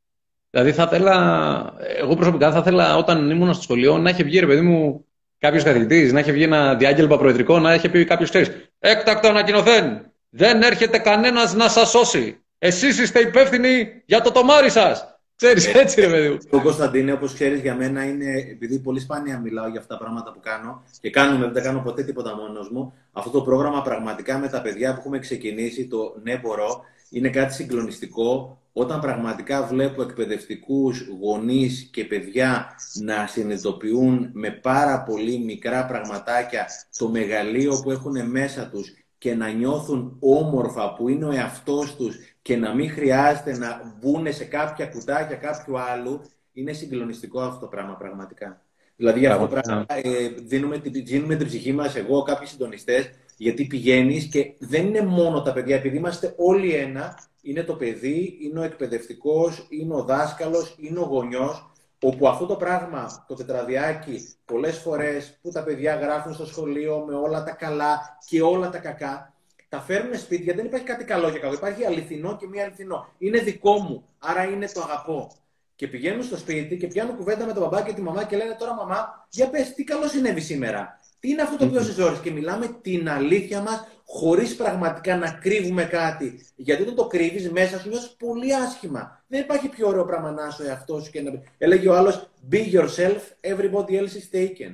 Δηλαδή 0.50 0.72
θα 0.72 0.82
ήθελα, 0.82 1.74
εγώ 1.98 2.14
προσωπικά 2.14 2.52
θα 2.52 2.58
ήθελα 2.58 2.96
όταν 2.96 3.30
ήμουν 3.30 3.54
στο 3.54 3.62
σχολείο 3.62 3.98
να 3.98 4.10
είχε 4.10 4.22
βγει 4.22 4.38
ρε 4.38 4.46
παιδί 4.46 4.60
μου 4.60 5.04
κάποιος 5.38 5.62
καθηγητής, 5.62 6.12
να 6.12 6.20
είχε 6.20 6.32
βγει 6.32 6.42
ένα 6.42 6.74
διάγγελμα 6.74 7.18
προεδρικό, 7.18 7.58
να 7.58 7.74
είχε 7.74 7.88
πει 7.88 8.04
κάποιος 8.04 8.28
ξέρεις. 8.28 8.50
Έκτακτο 8.78 9.28
ανακοινωθέν! 9.28 10.10
Δεν 10.30 10.62
έρχεται 10.62 10.98
κανένας 10.98 11.54
να 11.54 11.68
σας 11.68 11.90
σώσει. 11.90 12.42
Εσείς 12.58 12.98
είστε 12.98 13.20
υπεύθυνοι 13.20 14.02
για 14.06 14.20
το 14.20 14.30
τομάρι 14.30 14.70
σας. 14.70 15.13
Ξέρεις, 15.36 15.74
έτσι 15.74 16.00
ρε 16.00 16.06
παιδί 16.06 16.28
μου. 16.28 16.38
Ο 16.50 16.60
Κωνσταντίνε, 16.62 17.12
όπως 17.12 17.34
ξέρεις, 17.34 17.60
για 17.60 17.74
μένα 17.74 18.04
είναι, 18.04 18.30
επειδή 18.50 18.78
πολύ 18.78 19.00
σπάνια 19.00 19.38
μιλάω 19.38 19.68
για 19.68 19.80
αυτά 19.80 19.96
τα 19.96 20.04
πράγματα 20.04 20.32
που 20.32 20.40
κάνω 20.40 20.82
και 21.00 21.10
κάνουμε, 21.10 21.50
δεν 21.50 21.62
κάνω 21.62 21.80
ποτέ 21.80 22.02
τίποτα 22.02 22.36
μόνος 22.36 22.70
μου, 22.70 22.94
αυτό 23.12 23.30
το 23.30 23.42
πρόγραμμα 23.42 23.82
πραγματικά 23.82 24.38
με 24.38 24.48
τα 24.48 24.62
παιδιά 24.62 24.92
που 24.92 24.98
έχουμε 24.98 25.18
ξεκινήσει, 25.18 25.86
το 25.86 26.16
Ναι 26.22 26.36
Μπορώ, 26.36 26.80
είναι 27.10 27.28
κάτι 27.28 27.54
συγκλονιστικό 27.54 28.58
όταν 28.72 29.00
πραγματικά 29.00 29.62
βλέπω 29.62 30.02
εκπαιδευτικούς 30.02 31.06
γονείς 31.20 31.88
και 31.92 32.04
παιδιά 32.04 32.66
να 33.02 33.26
συνειδητοποιούν 33.26 34.30
με 34.32 34.50
πάρα 34.50 35.02
πολύ 35.02 35.38
μικρά 35.38 35.86
πραγματάκια 35.86 36.66
το 36.98 37.08
μεγαλείο 37.08 37.80
που 37.82 37.90
έχουν 37.90 38.30
μέσα 38.30 38.68
τους 38.68 38.92
και 39.18 39.34
να 39.34 39.48
νιώθουν 39.48 40.16
όμορφα 40.20 40.94
που 40.94 41.08
είναι 41.08 41.24
ο 41.24 41.30
εαυτός 41.30 41.96
τους 41.96 42.33
και 42.44 42.56
να 42.56 42.74
μην 42.74 42.90
χρειάζεται 42.90 43.58
να 43.58 43.96
μπουν 44.00 44.32
σε 44.32 44.44
κάποια 44.44 44.86
κουτάκια 44.86 45.36
κάποιου 45.36 45.78
άλλου, 45.78 46.20
είναι 46.52 46.72
συγκλονιστικό 46.72 47.40
αυτό 47.40 47.60
το 47.60 47.66
πράγμα 47.66 47.94
πραγματικά. 47.94 48.62
Δηλαδή 48.96 49.18
για 49.18 49.34
αυτό 49.34 49.46
το 49.46 49.60
πράγμα 49.60 49.84
ε, 49.88 50.28
δίνουμε, 50.28 50.76
δίνουμε 50.76 51.36
την 51.36 51.46
ψυχή 51.46 51.72
μας, 51.72 51.96
εγώ, 51.96 52.22
κάποιοι 52.22 52.46
συντονιστές, 52.46 53.10
γιατί 53.36 53.64
πηγαίνεις 53.64 54.24
και 54.24 54.54
δεν 54.58 54.86
είναι 54.86 55.02
μόνο 55.02 55.42
τα 55.42 55.52
παιδιά, 55.52 55.76
επειδή 55.76 55.96
είμαστε 55.96 56.34
όλοι 56.36 56.72
ένα, 56.74 57.18
είναι 57.42 57.62
το 57.62 57.74
παιδί, 57.74 58.38
είναι 58.40 58.58
ο 58.58 58.62
εκπαιδευτικός, 58.62 59.66
είναι 59.68 59.94
ο 59.94 60.02
δάσκαλος, 60.02 60.76
είναι 60.78 60.98
ο 60.98 61.04
γονιός, 61.04 61.72
όπου 62.02 62.28
αυτό 62.28 62.46
το 62.46 62.56
πράγμα, 62.56 63.24
το 63.28 63.34
τετραδιάκι, 63.34 64.28
πολλές 64.44 64.78
φορές 64.78 65.38
που 65.42 65.50
τα 65.50 65.62
παιδιά 65.62 65.94
γράφουν 65.94 66.34
στο 66.34 66.46
σχολείο 66.46 67.04
με 67.06 67.14
όλα 67.14 67.44
τα 67.44 67.50
καλά 67.50 68.18
και 68.26 68.42
όλα 68.42 68.70
τα 68.70 68.78
κακά, 68.78 69.33
τα 69.74 69.80
φέρνουν 69.80 70.18
σπίτι 70.18 70.42
γιατί 70.42 70.58
δεν 70.58 70.66
υπάρχει 70.66 70.86
κάτι 70.86 71.04
καλό 71.04 71.30
και 71.30 71.38
κακό. 71.38 71.54
Υπάρχει 71.54 71.84
αληθινό 71.84 72.36
και 72.36 72.46
μη 72.46 72.62
αληθινό. 72.62 73.08
Είναι 73.18 73.38
δικό 73.38 73.78
μου, 73.78 74.04
άρα 74.18 74.44
είναι 74.44 74.66
το 74.74 74.80
αγαπώ. 74.80 75.30
Και 75.74 75.88
πηγαίνουν 75.88 76.22
στο 76.22 76.36
σπίτι 76.36 76.76
και 76.76 76.86
πιάνουν 76.86 77.16
κουβέντα 77.16 77.46
με 77.46 77.52
τον 77.52 77.62
μπαμπά 77.62 77.82
και 77.82 77.92
τη 77.92 78.02
μαμά 78.02 78.24
και 78.24 78.36
λένε 78.36 78.56
τώρα 78.58 78.74
μαμά, 78.74 79.26
για 79.28 79.48
πες 79.48 79.74
τι 79.74 79.84
καλό 79.84 80.06
συνέβη 80.08 80.40
σήμερα; 80.40 81.00
Τι 81.20 81.28
είναι 81.28 81.42
αυτό 81.42 81.56
το 81.56 81.64
οποίο 81.64 81.80
σε 81.80 82.20
και 82.22 82.30
μιλάμε 82.30 82.78
την 82.82 83.08
αλήθεια 83.08 83.60
μας 83.60 83.86
χωρίς 84.06 84.56
πραγματικά 84.56 85.16
να 85.16 85.30
κρύβουμε 85.30 85.84
κάτι. 85.84 86.46
Γιατί 86.56 86.82
όταν 86.82 86.94
το 86.94 87.06
κρύβεις 87.06 87.50
μέσα 87.50 87.78
σου 87.78 87.88
νιώθεις 87.88 88.14
πολύ 88.18 88.54
άσχημα. 88.54 89.24
Δεν 89.26 89.40
υπάρχει 89.40 89.68
πιο 89.68 89.88
ωραίο 89.88 90.04
πράγμα 90.04 90.30
να 90.30 90.46
είσαι 90.46 90.64
εαυτός 90.68 91.04
σου 91.04 91.10
και 91.10 91.22
να... 91.22 91.30
Έλεγε 91.58 91.88
ο 91.88 91.94
άλλος, 91.94 92.30
be 92.50 92.72
yourself, 92.74 93.22
everybody 93.40 93.92
else 94.00 94.14
is 94.20 94.36
taken. 94.38 94.72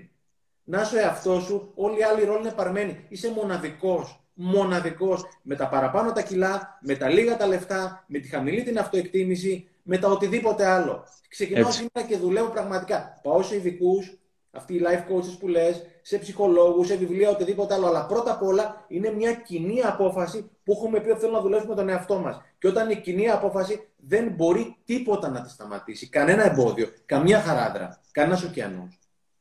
Να 0.65 0.81
είσαι 0.81 1.01
εαυτός 1.01 1.45
σου, 1.45 1.73
όλοι 1.75 1.99
οι 1.99 2.03
άλλοι 2.03 2.25
ρόλοι 2.25 2.41
είναι 2.41 2.53
παρμένοι. 2.53 3.07
Είσαι 3.09 3.31
μοναδικός. 3.31 4.20
Μοναδικός. 4.43 5.25
Με 5.43 5.55
τα 5.55 5.69
παραπάνω 5.69 6.13
τα 6.13 6.23
κιλά, 6.23 6.79
με 6.81 6.95
τα 6.95 7.09
λίγα 7.09 7.37
τα 7.37 7.47
λεφτά, 7.47 8.05
με 8.07 8.19
τη 8.19 8.29
χαμηλή 8.29 8.63
την 8.63 8.79
αυτοεκτίμηση, 8.79 9.69
με 9.83 9.99
τα 9.99 10.09
οτιδήποτε 10.09 10.67
άλλο. 10.67 11.05
Ξεκινάω 11.29 11.71
σήμερα 11.71 12.09
και 12.09 12.17
δουλεύω 12.17 12.49
πραγματικά. 12.49 13.21
Πάω 13.23 13.43
σε 13.43 13.57
ειδικούς, 13.57 14.19
αυτοί 14.51 14.75
οι 14.75 14.81
life 14.85 15.13
coaches 15.13 15.37
που 15.39 15.49
λες, 15.49 15.87
σε 16.03 16.19
ψυχολόγους, 16.19 16.87
σε 16.87 16.97
βιβλία, 16.97 17.31
οτιδήποτε 17.31 17.75
άλλο. 17.75 17.87
Αλλά 17.87 18.07
πρώτα 18.07 18.33
απ' 18.33 18.43
όλα 18.43 18.85
είναι 18.89 19.13
μια 19.13 19.33
κοινή 19.33 19.81
απόφαση 19.81 20.51
που 20.65 20.73
έχουμε 20.73 21.01
πει 21.01 21.11
ότι 21.11 21.19
θέλουμε 21.19 21.39
να 21.39 21.45
δουλέψουμε 21.45 21.75
τον 21.75 21.89
εαυτό 21.89 22.19
μας. 22.19 22.41
Και 22.59 22.69
όταν 22.69 22.91
είναι 22.91 23.01
κοινή 23.01 23.31
απόφαση, 23.31 23.89
δεν 23.97 24.29
μπορεί 24.29 24.77
τίποτα 24.85 25.29
να 25.29 25.43
τη 25.43 25.51
σταματήσει. 25.51 26.09
Κανένα 26.09 26.51
εμπόδιο, 26.51 26.89
καμία 27.07 27.41
χαράδρα, 27.41 28.01
κανένας 28.11 28.43
ωκεανός. 28.43 28.99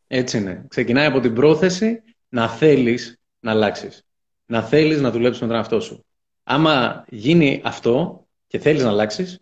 Έτσι 0.07 0.37
είναι. 0.37 0.65
Ξεκινάει 0.67 1.05
από 1.05 1.19
την 1.19 1.33
πρόθεση 1.33 2.01
να 2.29 2.49
θέλεις 2.49 3.19
να 3.39 3.51
αλλάξεις. 3.51 4.03
Να 4.51 4.61
θέλεις 4.61 5.01
να 5.01 5.11
δουλέψεις 5.11 5.41
με 5.41 5.47
τον 5.47 5.55
εαυτό 5.55 5.79
σου. 5.79 6.05
Άμα 6.43 7.05
γίνει 7.09 7.61
αυτό 7.63 8.25
και 8.47 8.59
θέλεις 8.59 8.83
να 8.83 8.89
αλλάξεις, 8.89 9.39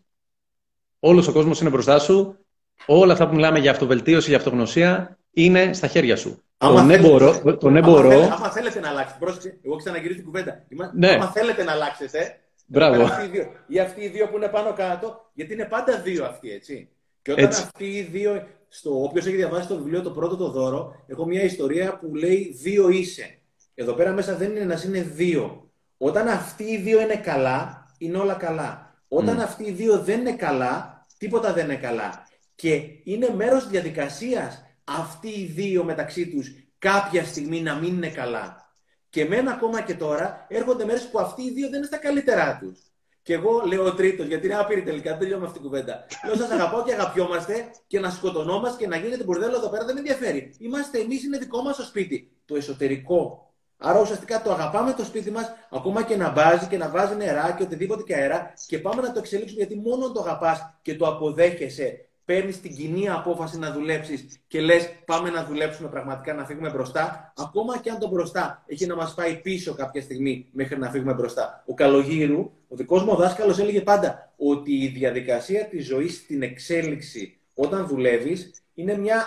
όλος 0.99 1.27
ο 1.27 1.31
κόσμος 1.31 1.61
είναι 1.61 1.69
μπροστά 1.69 1.99
σου. 1.99 2.37
Όλα 2.85 3.13
αυτά 3.13 3.27
που 3.27 3.35
μιλάμε 3.35 3.59
για 3.59 3.71
αυτοβελτίωση, 3.71 4.29
για 4.29 4.37
αυτογνωσία, 4.37 5.17
είναι 5.31 5.73
στα 5.73 5.87
χέρια 5.87 6.15
σου. 6.15 6.41
Άμα 6.57 6.79
τον 6.79 6.89
έμπορό. 6.89 7.57
Τον 7.59 7.75
έμπορό 7.75 8.11
άμα, 8.11 8.33
άμα 8.33 8.49
θέλετε 8.49 8.79
να 8.79 8.89
αλλάξετε. 8.89 9.19
Πρόσεξε, 9.19 9.57
εγώ 9.63 9.75
ξαναγυρίζω 9.75 10.15
την 10.15 10.25
κουβέντα. 10.25 10.65
Ναι. 10.93 11.09
Άμα 11.09 11.31
θέλετε 11.31 11.63
να 11.63 11.71
αλλάξετε. 11.71 12.39
Μπράβο. 12.65 13.03
Αυτοί 13.03 13.25
οι, 13.25 13.27
δύο, 13.27 13.51
ή 13.67 13.79
αυτοί 13.79 14.01
οι 14.01 14.07
δύο 14.07 14.27
που 14.27 14.35
είναι 14.35 14.47
πάνω 14.47 14.73
κάτω, 14.73 15.29
γιατί 15.33 15.53
είναι 15.53 15.65
πάντα 15.65 16.01
δύο 16.01 16.25
αυτοί, 16.25 16.51
έτσι. 16.51 16.89
Και 17.21 17.31
όταν 17.31 17.45
έτσι. 17.45 17.61
αυτοί 17.61 17.85
οι 17.85 18.01
δύο. 18.01 18.47
Στο, 18.67 19.03
όποιος 19.03 19.25
έχει 19.25 19.35
διαβάσει 19.35 19.67
το 19.67 19.77
βιβλίο 19.77 20.01
το 20.01 20.11
πρώτο 20.11 20.35
το 20.35 20.49
δώρο, 20.49 21.03
έχω 21.07 21.25
μια 21.25 21.43
ιστορία 21.43 21.97
που 21.97 22.15
λέει 22.15 22.55
δύο 22.61 22.89
είσαι. 22.89 23.36
Εδώ 23.79 23.93
πέρα 23.93 24.11
μέσα 24.11 24.35
δεν 24.35 24.49
είναι 24.49 24.59
ένα, 24.59 24.81
είναι 24.85 25.01
δύο. 25.01 25.71
Όταν 25.97 26.27
αυτοί 26.27 26.63
οι 26.63 26.77
δύο 26.77 27.01
είναι 27.01 27.15
καλά, 27.15 27.87
είναι 27.97 28.17
όλα 28.17 28.33
καλά. 28.33 28.93
Όταν 29.07 29.39
mm. 29.39 29.43
αυτοί 29.43 29.63
οι 29.63 29.71
δύο 29.71 29.99
δεν 29.99 30.19
είναι 30.19 30.35
καλά, 30.35 31.05
τίποτα 31.17 31.53
δεν 31.53 31.65
είναι 31.65 31.75
καλά. 31.75 32.27
Και 32.55 32.81
είναι 33.03 33.33
μέρος 33.35 33.67
διαδικασίας 33.67 34.65
αυτοί 34.83 35.27
οι 35.27 35.45
δύο 35.45 35.83
μεταξύ 35.83 36.27
τους 36.27 36.51
κάποια 36.79 37.23
στιγμή 37.23 37.61
να 37.61 37.75
μην 37.75 37.93
είναι 37.93 38.09
καλά. 38.09 38.71
Και 39.09 39.25
μένα 39.25 39.51
ακόμα 39.51 39.81
και 39.81 39.95
τώρα 39.95 40.45
έρχονται 40.49 40.85
μέρες 40.85 41.09
που 41.09 41.19
αυτοί 41.19 41.41
οι 41.41 41.51
δύο 41.51 41.69
δεν 41.69 41.77
είναι 41.77 41.87
στα 41.87 41.97
καλύτερά 41.97 42.57
τους. 42.61 42.79
Και 43.21 43.33
εγώ 43.33 43.63
λέω 43.65 43.85
ο 43.85 43.93
τρίτος, 43.93 44.27
γιατί 44.27 44.45
είναι 44.45 44.55
άπειρη 44.55 44.83
τελικά, 44.83 45.09
δεν 45.09 45.19
τελειώνω 45.19 45.45
αυτή 45.45 45.59
την 45.59 45.67
κουβέντα. 45.67 46.05
Λέω: 46.25 46.35
Σας 46.35 46.51
αγαπάω 46.51 46.83
και 46.83 46.93
αγαπιόμαστε 46.93 47.71
και 47.87 47.99
να 47.99 48.09
σκοτωνόμαστε 48.09 48.77
και 48.83 48.87
να 48.87 48.97
γίνεται 48.97 49.23
μπουρδέλο 49.23 49.55
εδώ 49.55 49.69
πέρα 49.69 49.85
δεν 49.85 49.93
με 49.93 49.99
ενδιαφέρει. 49.99 50.53
Είμαστε 50.59 50.99
εμείς, 50.99 51.23
είναι 51.23 51.37
δικό 51.37 51.61
μας 51.61 51.75
το 51.75 51.83
σπίτι. 51.83 52.31
Το 52.45 52.55
εσωτερικό. 52.55 53.46
Άρα 53.77 53.99
ουσιαστικά 53.99 54.41
το 54.41 54.51
αγαπάμε 54.51 54.93
το 54.93 55.03
σπίτι 55.03 55.31
μας, 55.31 55.53
ακόμα 55.71 56.03
και 56.03 56.15
να 56.15 56.33
βάζει 56.33 56.67
και 56.67 56.77
να 56.77 56.89
βάζει 56.89 57.15
νερά 57.15 57.51
και 57.51 57.63
οτιδήποτε 57.63 58.03
και 58.03 58.15
αέρα, 58.15 58.53
και 58.67 58.79
πάμε 58.79 59.01
να 59.01 59.11
το 59.11 59.19
εξελίξουμε 59.19 59.63
γιατί 59.63 59.81
μόνο 59.89 60.11
το 60.11 60.19
αγαπάς 60.19 60.73
και 60.81 60.95
το 60.95 61.07
αποδέχεσαι 61.07 62.07
παίρνεις 62.27 62.61
την 62.61 62.75
κοινή 62.75 63.09
απόφαση 63.09 63.57
να 63.57 63.71
δουλέψεις 63.71 64.39
και 64.47 64.61
λες: 64.61 64.89
Πάμε 65.05 65.29
να 65.29 65.43
δουλέψουμε 65.45 65.89
πραγματικά 65.89 66.33
να 66.33 66.45
φύγουμε 66.45 66.69
μπροστά, 66.69 67.33
ακόμα 67.37 67.77
και 67.77 67.89
αν 67.89 67.99
το 67.99 68.07
μπροστά 68.07 68.63
έχει 68.65 68.85
να 68.85 68.95
μας 68.95 69.13
πάει 69.13 69.35
πίσω 69.35 69.73
κάποια 69.73 70.01
στιγμή 70.01 70.49
μέχρι 70.51 70.79
να 70.79 70.89
φύγουμε 70.89 71.13
μπροστά. 71.13 71.63
Ο 71.67 71.73
Καλογύρου, 71.73 72.51
ο 72.67 72.75
δικός 72.75 73.03
μου 73.03 73.15
δάσκαλος, 73.15 73.59
έλεγε 73.59 73.81
πάντα 73.81 74.33
ότι 74.37 74.71
η 74.71 74.87
διαδικασία 74.87 75.65
της 75.65 75.85
ζωής 75.85 76.15
στην 76.15 76.41
εξέλιξη 76.41 77.39
όταν 77.53 77.87
δουλεύεις 77.87 78.51
είναι 78.73 78.97
μια 78.97 79.25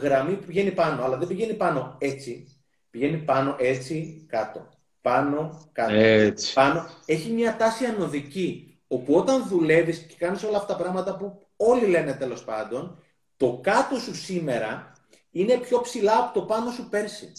γραμμή 0.00 0.32
που 0.32 0.44
πηγαίνει 0.46 0.70
πάνω, 0.70 1.04
αλλά 1.04 1.16
δεν 1.16 1.28
πηγαίνει 1.28 1.54
πάνω 1.54 1.96
έτσι. 1.98 2.57
Πηγαίνει 2.98 3.16
πάνω 3.16 3.56
έτσι 3.58 4.26
κάτω. 4.28 4.68
Πάνω, 5.00 5.68
κάτω. 5.72 5.94
Έτσι. 5.94 6.52
Πάνω. 6.52 6.88
Έχει 7.06 7.30
μια 7.30 7.56
τάση 7.56 7.84
ανωδική. 7.84 8.78
Όπου 8.88 9.14
όταν 9.14 9.48
δουλεύεις 9.48 9.98
και 9.98 10.14
κάνεις 10.18 10.42
όλα 10.42 10.56
αυτά 10.56 10.72
τα 10.76 10.82
πράγματα 10.82 11.16
που 11.16 11.46
όλοι 11.56 11.86
λένε 11.86 12.12
τέλος 12.12 12.44
πάντων, 12.44 13.02
το 13.36 13.60
κάτω 13.62 13.96
σου 13.96 14.14
σήμερα 14.14 14.92
είναι 15.30 15.56
πιο 15.56 15.80
ψηλά 15.80 16.18
από 16.18 16.40
το 16.40 16.46
πάνω 16.46 16.70
σου 16.70 16.88
πέρσι. 16.88 17.32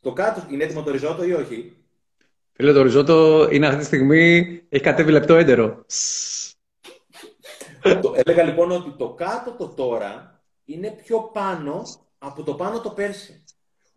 Το 0.00 0.12
κάτω, 0.12 0.46
είναι 0.50 0.64
έτοιμο 0.64 0.82
το 0.82 0.90
ριζότο 0.90 1.24
ή 1.24 1.32
όχι; 1.32 1.76
Φίλε, 2.52 2.72
το 2.72 2.82
ριζότο 2.82 3.48
είναι 3.50 3.66
αυτή 3.66 3.78
τη 3.78 3.84
στιγμή, 3.84 4.38
έχει 4.68 4.82
κατέβει 4.82 5.10
λεπτό 5.10 5.36
έντερο. 5.36 5.84
το, 7.82 8.14
έλεγα 8.24 8.42
λοιπόν 8.42 8.70
ότι 8.70 8.90
το 8.90 9.08
κάτω 9.08 9.52
το 9.52 9.68
τώρα 9.68 10.42
είναι 10.64 10.90
πιο 10.90 11.20
πάνω 11.32 11.82
από 12.18 12.42
το 12.42 12.54
πάνω 12.54 12.80
το 12.80 12.90
πέρσι. 12.90 13.42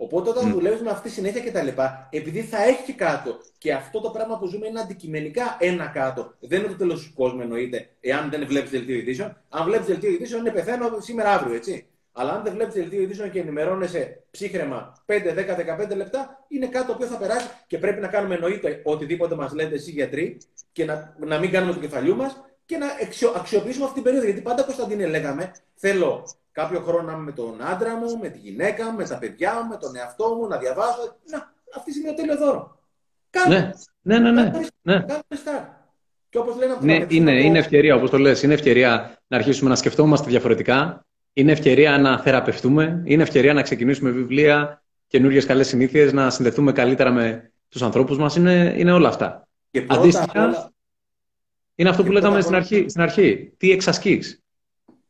Οπότε 0.03 0.29
όταν 0.29 0.49
mm. 0.49 0.53
δουλεύεις 0.53 0.81
με 0.81 0.89
αυτή 0.89 1.07
τη 1.07 1.13
συνέχεια 1.13 1.41
κτλ., 1.41 1.67
επειδή 2.09 2.41
θα 2.41 2.63
έχει 2.63 2.83
και 2.83 2.93
κάτω 2.93 3.37
και 3.57 3.73
αυτό 3.73 3.99
το 3.99 4.09
πράγμα 4.09 4.37
που 4.37 4.47
ζούμε 4.47 4.67
είναι 4.67 4.79
αντικειμενικά 4.79 5.57
ένα 5.59 5.85
κάτω. 5.85 6.33
Δεν 6.39 6.59
είναι 6.59 6.67
το 6.67 6.75
τέλος 6.75 7.03
του 7.03 7.13
κόσμου 7.13 7.41
εννοείται, 7.41 7.89
εάν 7.99 8.29
δεν 8.29 8.47
βλέπεις 8.47 8.69
δελτίο 8.69 8.95
ειδήσεων. 8.95 9.37
Αν 9.49 9.63
βλέπεις 9.65 9.85
δελτίο 9.85 10.09
ειδήσεων, 10.11 10.41
είναι 10.41 10.51
πεθαίνω 10.51 10.97
σήμερα 10.99 11.33
αύριο, 11.33 11.55
έτσι. 11.55 11.85
Αλλά 12.11 12.31
αν 12.31 12.43
δεν 12.43 12.53
βλέπεις 12.53 12.73
δελτίο 12.73 13.01
ειδήσεων 13.01 13.31
και 13.31 13.39
ενημερώνεσαι 13.39 14.23
ψύχρεμα 14.31 14.93
5, 15.05 15.13
10, 15.13 15.91
15 15.91 15.95
λεπτά, 15.95 16.45
είναι 16.47 16.67
κάτι 16.67 16.85
το 16.85 16.91
οποίο 16.91 17.07
θα 17.07 17.17
περάσει 17.17 17.47
και 17.67 17.77
πρέπει 17.77 18.01
να 18.01 18.07
κάνουμε 18.07 18.35
εννοείται 18.35 18.81
οτιδήποτε 18.83 19.35
μας 19.35 19.53
λέτε 19.53 19.75
εσεί 19.75 19.91
γιατροί 19.91 20.37
και 20.71 20.85
να, 20.85 21.15
να 21.19 21.39
μην 21.39 21.51
κάνουμε 21.51 21.73
το 21.73 21.79
κεφαλιού 21.79 22.15
μας 22.15 22.41
και 22.65 22.77
να 22.77 22.87
αξιοποιήσουμε 23.35 23.83
αυτή 23.83 23.95
την 23.95 24.03
περίοδο. 24.03 24.25
Γιατί 24.25 24.41
πάντα, 24.41 24.63
Κωνσταντίνε, 24.63 25.05
λέγαμε, 25.05 25.51
θέλω 25.75 26.23
κάποιο 26.51 26.79
χρόνο 26.79 27.01
να 27.01 27.11
είμαι 27.11 27.23
με 27.23 27.31
τον 27.31 27.61
άντρα 27.61 27.95
μου, 27.95 28.17
με 28.21 28.29
τη 28.29 28.37
γυναίκα 28.37 28.91
μου, 28.91 28.97
με 28.97 29.07
τα 29.07 29.17
παιδιά 29.17 29.61
μου, 29.61 29.69
με 29.69 29.77
τον 29.77 29.95
εαυτό 29.95 30.35
μου, 30.35 30.47
να 30.47 30.57
διαβάζω. 30.57 31.17
Να, 31.25 31.53
αυτή 31.75 31.99
είναι 31.99 32.09
το 32.09 32.15
τέλειος 32.15 32.37
δώρος. 32.37 32.75
Κάνε. 33.29 33.73
Ναι, 34.01 34.19
ναι, 34.19 34.31
ναι. 34.31 34.51
ναι. 34.81 34.93
ναι. 34.93 35.05
Και 36.29 36.37
όπως 36.37 36.55
λένε 36.55 36.77
ναι, 36.81 37.05
είναι, 37.07 37.31
είναι 37.31 37.59
ευκαιρία, 37.59 37.95
όπως 37.95 38.09
το 38.09 38.17
λες, 38.17 38.43
είναι 38.43 38.53
ευκαιρία 38.53 39.17
να 39.27 39.37
αρχίσουμε 39.37 39.69
να 39.69 39.75
σκεφτόμαστε 39.75 40.29
διαφορετικά. 40.29 41.05
Είναι 41.33 41.51
ευκαιρία 41.51 41.97
να 41.97 42.19
θεραπευτούμε. 42.19 43.01
Είναι 43.05 43.23
ευκαιρία 43.23 43.53
να 43.53 43.61
ξεκινήσουμε 43.61 44.09
βιβλία, 44.09 44.83
καινούριες 45.07 45.45
καλές 45.45 45.67
συνήθειες, 45.67 46.13
να 46.13 46.29
συνδεθούμε 46.29 46.71
καλύτερα 46.71 47.11
με 47.11 47.51
τους 47.69 47.81
ανθρώπους 47.81 48.17
μας. 48.17 48.35
Είναι, 48.35 48.73
είναι 48.77 48.91
όλα 48.91 49.07
αυτά. 49.07 49.47
Και 49.71 49.85
Αντίστοιχα, 49.87 50.45
όλα... 50.45 50.70
είναι 51.81 51.89
αυτό 51.89 52.03
που 52.03 52.11
λέγαμε 52.11 52.41
στην 52.41 52.55
αρχή, 52.55 52.85
στην 52.89 53.01
αρχή. 53.01 53.53
Τι 53.57 53.71
εξασκείς. 53.71 54.43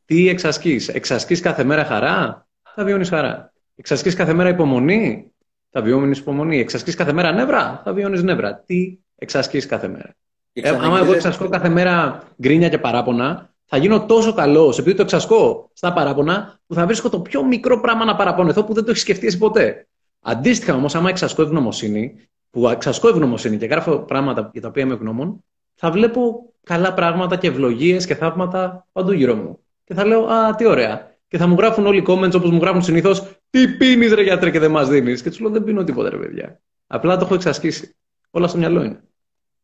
Τι 0.06 0.30
εξασκείς, 0.30 0.88
εξασκείς 0.88 1.39
κάθε 1.39 1.64
μέρα 1.64 1.85
χαρά, 1.85 2.48
θα 2.76 2.84
βιώνεις 2.84 3.10
χαρά. 3.10 3.53
Εξασκείς 3.76 4.15
κάθε 4.15 4.34
μέρα 4.34 4.49
υπομονή, 4.49 5.31
θα 5.69 5.81
βιώνεις 5.81 6.19
υπομονή. 6.19 6.60
Εξασκείς 6.60 6.95
κάθε 6.95 7.14
μέρα 7.14 7.31
νεύρα, 7.31 7.81
θα 7.84 7.93
βιώνεις 7.93 8.23
νεύρα. 8.23 8.64
Τι 8.65 8.98
εξασκείς 9.15 9.65
κάθε 9.65 9.88
μέρα; 9.88 10.15
Ε, 10.53 10.69
άμα 10.69 10.99
εγώ 10.99 11.14
εξασκώ 11.14 11.49
κάθε 11.49 11.69
μέρα 11.69 12.23
γκρίνια 12.41 12.69
και 12.69 12.77
παράπονα, 12.77 13.53
θα 13.65 13.77
γίνω 13.77 14.06
τόσο 14.06 14.34
καλός 14.34 14.80
επειδή 14.80 14.95
το 14.95 15.02
εξασκώ 15.02 15.69
στα 15.73 15.93
παράπονα, 15.93 16.60
που 16.68 16.73
θα 16.73 16.85
βρίσκω 16.85 17.10
το 17.10 17.19
πιο 17.19 17.43
μικρό 17.43 17.80
πράγμα 17.80 18.06
να 18.06 18.15
παραπονεθώ 18.15 18.64
που 18.64 18.73
δεν 18.73 18.84
το 18.84 18.91
έχει 18.91 18.99
σκεφτεί 18.99 19.27
εσύ 19.27 19.38
ποτέ. 19.38 19.88
Αντίστοιχα 20.19 20.73
όμως, 20.73 20.95
άμα 20.95 21.10
εξασκώ 21.10 21.41
ευγνωμοσύνη, 21.41 22.15
που 22.49 22.69
εξασκώ 22.69 23.07
ευγνωμοσύνη 23.07 23.57
και 23.57 23.65
γράφω 23.65 23.98
πράγματα 23.98 24.49
για 24.53 24.61
τα 24.61 24.68
οποία 24.68 24.84
είμαι 24.84 24.93
ευγνώμων, 24.93 25.43
θα 25.76 25.91
βλέπω 25.91 26.51
καλά 26.64 26.94
πράγματα 26.94 27.38
και 27.38 27.48
ευλογίες 27.48 28.06
και 28.06 28.16
θαύματα 28.16 28.88
παντού 28.92 29.12
γύρω 29.12 29.36
μου 29.36 29.62
και 29.92 29.98
θα 29.98 30.06
λέω 30.06 30.26
Α, 30.26 30.56
τι 30.56 30.66
ωραία. 30.66 31.16
Και 31.28 31.38
θα 31.38 31.48
μου 31.48 31.56
γράφουν 31.56 31.86
όλοι 31.86 32.00
οι 32.00 32.06
comments 32.08 32.34
όπως 32.34 32.50
μου 32.50 32.60
γράφουν 32.62 32.82
συνήθως 32.82 33.40
Τι 33.50 33.68
πίνεις, 33.68 34.14
ρε 34.14 34.22
γιατρέ, 34.22 34.52
και 34.52 34.60
δεν 34.60 34.72
μας 34.72 34.90
δίνεις. 34.90 35.22
Και 35.22 35.30
τους 35.30 35.40
λέω 35.40 35.50
Δεν 35.50 35.64
πίνω 35.64 35.84
τίποτα, 35.84 36.10
ρε 36.10 36.18
παιδιά. 36.18 36.62
Απλά 36.88 37.18
το 37.18 37.26
έχω 37.26 37.34
εξασκήσει. 37.34 37.96
Όλα 38.32 38.48
στο 38.48 38.58
μυαλό 38.58 38.84
είναι. 38.84 39.04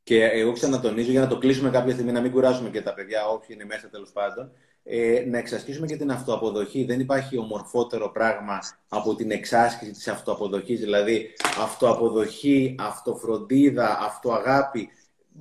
Και 0.04 0.24
εγώ 0.24 0.52
ξανατονίζω 0.52 1.12
για 1.12 1.20
να 1.20 1.28
το 1.28 1.38
κλείσουμε 1.38 1.70
κάποια 1.70 1.94
στιγμή, 1.94 2.12
να 2.12 2.22
μην 2.22 2.32
κουράσουμε 2.32 2.70
και 2.70 2.82
τα 2.82 2.94
παιδιά, 2.94 3.28
όποιοι 3.28 3.48
είναι 3.52 3.66
μέσα 3.66 3.90
τέλος 3.90 4.12
πάντων, 4.12 4.52
ε, 4.84 5.24
να 5.28 5.38
εξασκήσουμε 5.38 5.88
και 5.88 5.96
την 5.96 6.12
αυτοαποδοχή. 6.12 6.84
Δεν 6.84 7.00
υπάρχει 7.00 7.38
ομορφότερο 7.38 8.12
πράγμα 8.12 8.60
από 8.88 9.16
την 9.16 9.32
εξάσκηση 9.32 9.92
της 9.92 10.08
αυτοαποδοχής. 10.08 10.80
Δηλαδή, 10.80 11.34
αυτοαποδοχή, 11.62 12.76
αυτοφροντίδα, 12.80 14.00
αυτοαγάπη 14.02 14.90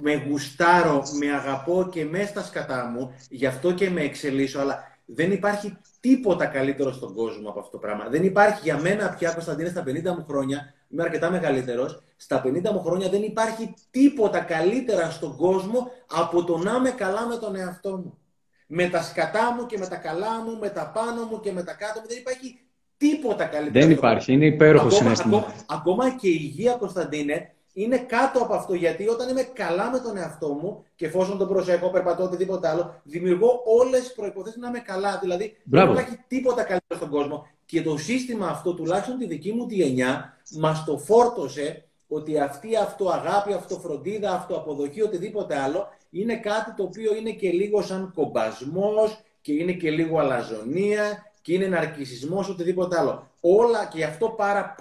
με 0.01 0.24
γουστάρω, 0.28 1.02
με 1.18 1.31
αγαπώ 1.32 1.89
και 1.90 2.05
με 2.05 2.24
στα 2.24 2.43
σκατά 2.43 2.85
μου, 2.86 3.14
γι' 3.28 3.47
αυτό 3.47 3.73
και 3.73 3.90
με 3.90 4.01
εξελίσσω, 4.01 4.60
αλλά 4.60 4.97
δεν 5.05 5.32
υπάρχει 5.32 5.77
τίποτα 6.01 6.47
καλύτερο 6.47 6.93
στον 6.93 7.14
κόσμο 7.14 7.48
από 7.48 7.59
αυτό 7.59 7.70
το 7.70 7.78
πράγμα. 7.78 8.09
Δεν 8.09 8.24
υπάρχει 8.24 8.60
για 8.62 8.81
μένα 8.81 9.09
πια, 9.09 9.31
Κωνσταντίνε, 9.31 9.68
στα 9.68 9.82
50 9.86 10.02
μου 10.02 10.24
χρόνια, 10.28 10.74
είμαι 10.89 11.02
αρκετά 11.02 11.31
μεγαλύτερος, 11.31 12.02
στα 12.16 12.43
50 12.44 12.70
μου 12.73 12.82
χρόνια 12.82 13.09
δεν 13.09 13.23
υπάρχει 13.23 13.74
τίποτα 13.90 14.40
καλύτερα 14.40 15.10
στον 15.10 15.36
κόσμο 15.36 15.90
από 16.06 16.44
το 16.44 16.59
να 16.59 16.74
είμαι 16.77 16.90
καλά 16.90 17.27
με 17.27 17.36
τον 17.36 17.56
εαυτό 17.56 17.90
μου. 17.90 18.18
Με 18.66 18.89
τα 18.89 19.02
σκατά 19.02 19.55
μου 19.55 19.66
και 19.66 19.78
με 19.78 19.86
τα 19.86 19.97
καλά 19.97 20.43
μου, 20.44 20.59
με 20.59 20.68
τα 20.68 20.90
πάνω 20.94 21.24
μου 21.24 21.40
και 21.40 21.52
με 21.52 21.62
τα 21.62 21.73
κάτω 21.73 22.01
μου, 22.01 22.06
δεν 22.09 22.18
υπάρχει 22.18 22.59
τίποτα 22.97 23.44
καλύτερο. 23.44 23.86
Δεν 23.86 23.90
υπάρχει, 23.97 24.32
είναι 24.32 24.47
υπέροχο 24.47 24.90
συνέστημα. 24.90 25.36
Ακόμα, 25.36 25.55
ακόμα 25.66 26.10
και 26.10 26.28
η 26.28 26.39
υγεία, 26.40 26.73
Κωνσταντίνε, 26.73 27.55
είναι 27.78 27.98
κάτω 27.98 28.40
από 28.40 28.55
αυτό. 28.55 28.74
Γιατί 28.74 29.09
όταν 29.09 29.28
είμαι 29.28 29.43
καλά 29.43 29.90
με 29.90 29.98
τον 29.98 30.16
εαυτό 30.16 30.48
μου 30.48 30.85
και 30.94 31.07
εφόσον 31.07 31.39
τον 31.39 31.48
προσέχω, 31.48 31.90
περπατώ 31.90 32.24
οτιδήποτε 32.24 32.69
άλλο, 32.69 33.01
δημιουργώ 33.03 33.62
όλες 33.65 34.01
τις 34.01 34.12
προποθέσει 34.12 34.59
να 34.59 34.69
είμαι 34.69 34.78
καλά. 34.78 35.19
Δηλαδή 35.23 35.57
δεν 35.65 35.90
υπάρχει 35.90 36.24
τίποτα 36.28 36.62
καλύτερο 36.62 36.94
στον 36.97 37.11
κόσμο. 37.11 37.47
Και 37.66 37.82
το 37.82 37.97
σύστημα 37.97 38.48
αυτό, 38.48 38.74
τουλάχιστον 38.74 39.19
τη 39.19 39.27
δική 39.27 39.53
μου 39.53 39.66
τη 39.66 39.74
γενιά, 39.74 40.36
μας 40.59 40.85
το 40.85 40.98
φόρτωσε 40.98 41.85
ότι 42.09 42.39
αυτή 42.39 42.70
η 42.70 42.77
αυτοαγάπη, 42.77 43.53
αυτοφροντίδα, 43.53 44.32
αυτοαποδοχή, 44.32 45.03
οτιδήποτε 45.03 45.57
άλλο, 45.57 45.89
είναι 46.11 46.36
κάτι 46.36 46.74
το 46.74 46.82
οποίο 46.82 47.15
είναι 47.15 47.31
και 47.31 47.51
λίγο 47.51 47.82
σαν 47.82 48.12
κομπασμός 48.15 49.20
και 49.40 49.53
είναι 49.53 49.73
και 49.73 49.90
λίγο 49.90 50.19
αλαζονία 50.19 51.32
και 51.43 51.53
είναι 51.53 51.66
ναρκισισμός, 51.66 52.48
οτιδήποτε 52.48 52.98
άλλο. 52.98 53.31
Όλα 53.40 53.85
και 53.85 53.98
γι' 53.98 54.05
αυτό 54.05 54.28
πάρα, 54.28 54.74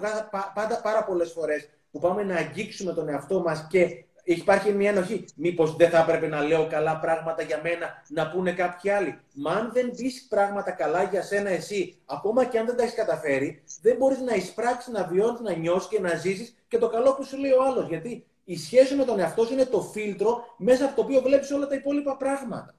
πάντα 0.54 0.80
πάρα 0.82 1.04
πολλές 1.04 1.32
φορές 1.32 1.68
που 1.96 2.02
πάμε 2.02 2.22
να 2.22 2.36
αγγίξουμε 2.36 2.92
τον 2.92 3.08
εαυτό 3.08 3.40
μας 3.40 3.66
και 3.70 4.04
υπάρχει 4.24 4.72
μια 4.72 4.90
ενοχή. 4.90 5.24
Μήπως 5.36 5.76
δεν 5.76 5.90
θα 5.90 5.98
έπρεπε 5.98 6.26
να 6.26 6.40
λέω 6.40 6.66
καλά 6.66 6.98
πράγματα 6.98 7.42
για 7.42 7.60
μένα, 7.62 8.02
να 8.08 8.30
πούνε 8.30 8.52
κάποιοι 8.52 8.90
άλλοι. 8.90 9.18
Μα 9.34 9.52
αν 9.52 9.70
δεν 9.72 9.90
πεις 9.90 10.26
πράγματα 10.28 10.70
καλά 10.70 11.02
για 11.02 11.22
σένα 11.22 11.50
εσύ, 11.50 11.96
ακόμα 12.06 12.44
και 12.44 12.58
αν 12.58 12.66
δεν 12.66 12.76
τα 12.76 12.82
έχεις 12.82 12.94
καταφέρει, 12.94 13.62
δεν 13.82 13.96
μπορείς 13.96 14.20
να 14.20 14.34
εισπράξεις, 14.34 14.92
να 14.92 15.04
βιώνεις, 15.04 15.40
να 15.40 15.56
νιώσεις 15.56 15.88
και 15.88 16.00
να 16.00 16.14
ζήσεις 16.14 16.56
και 16.68 16.78
το 16.78 16.88
καλό 16.88 17.14
που 17.14 17.24
σου 17.24 17.36
λέει 17.36 17.50
ο 17.50 17.62
άλλος. 17.62 17.88
Γιατί 17.88 18.26
η 18.44 18.56
σχέση 18.56 18.94
με 18.94 19.04
τον 19.04 19.18
εαυτό 19.18 19.44
σου 19.44 19.52
είναι 19.52 19.64
το 19.64 19.80
φίλτρο 19.80 20.44
μέσα 20.56 20.84
από 20.84 20.94
το 20.94 21.02
οποίο 21.02 21.20
βλέπεις 21.20 21.50
όλα 21.50 21.66
τα 21.66 21.74
υπόλοιπα 21.74 22.16
πράγματα. 22.16 22.74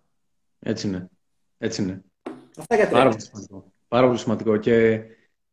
Έτσι 0.60 0.88
είναι. 0.88 1.10
Έτσι 1.58 1.82
είναι. 1.82 2.02
Αυτά 2.58 2.76
για 2.76 2.90
Πάρα 2.90 3.10
πολύ 3.10 3.22
σημαντικό. 3.22 3.72
Πάρα 3.88 4.06
πολύ 4.06 4.20
σημαντικό. 4.20 4.58
Και 4.58 5.02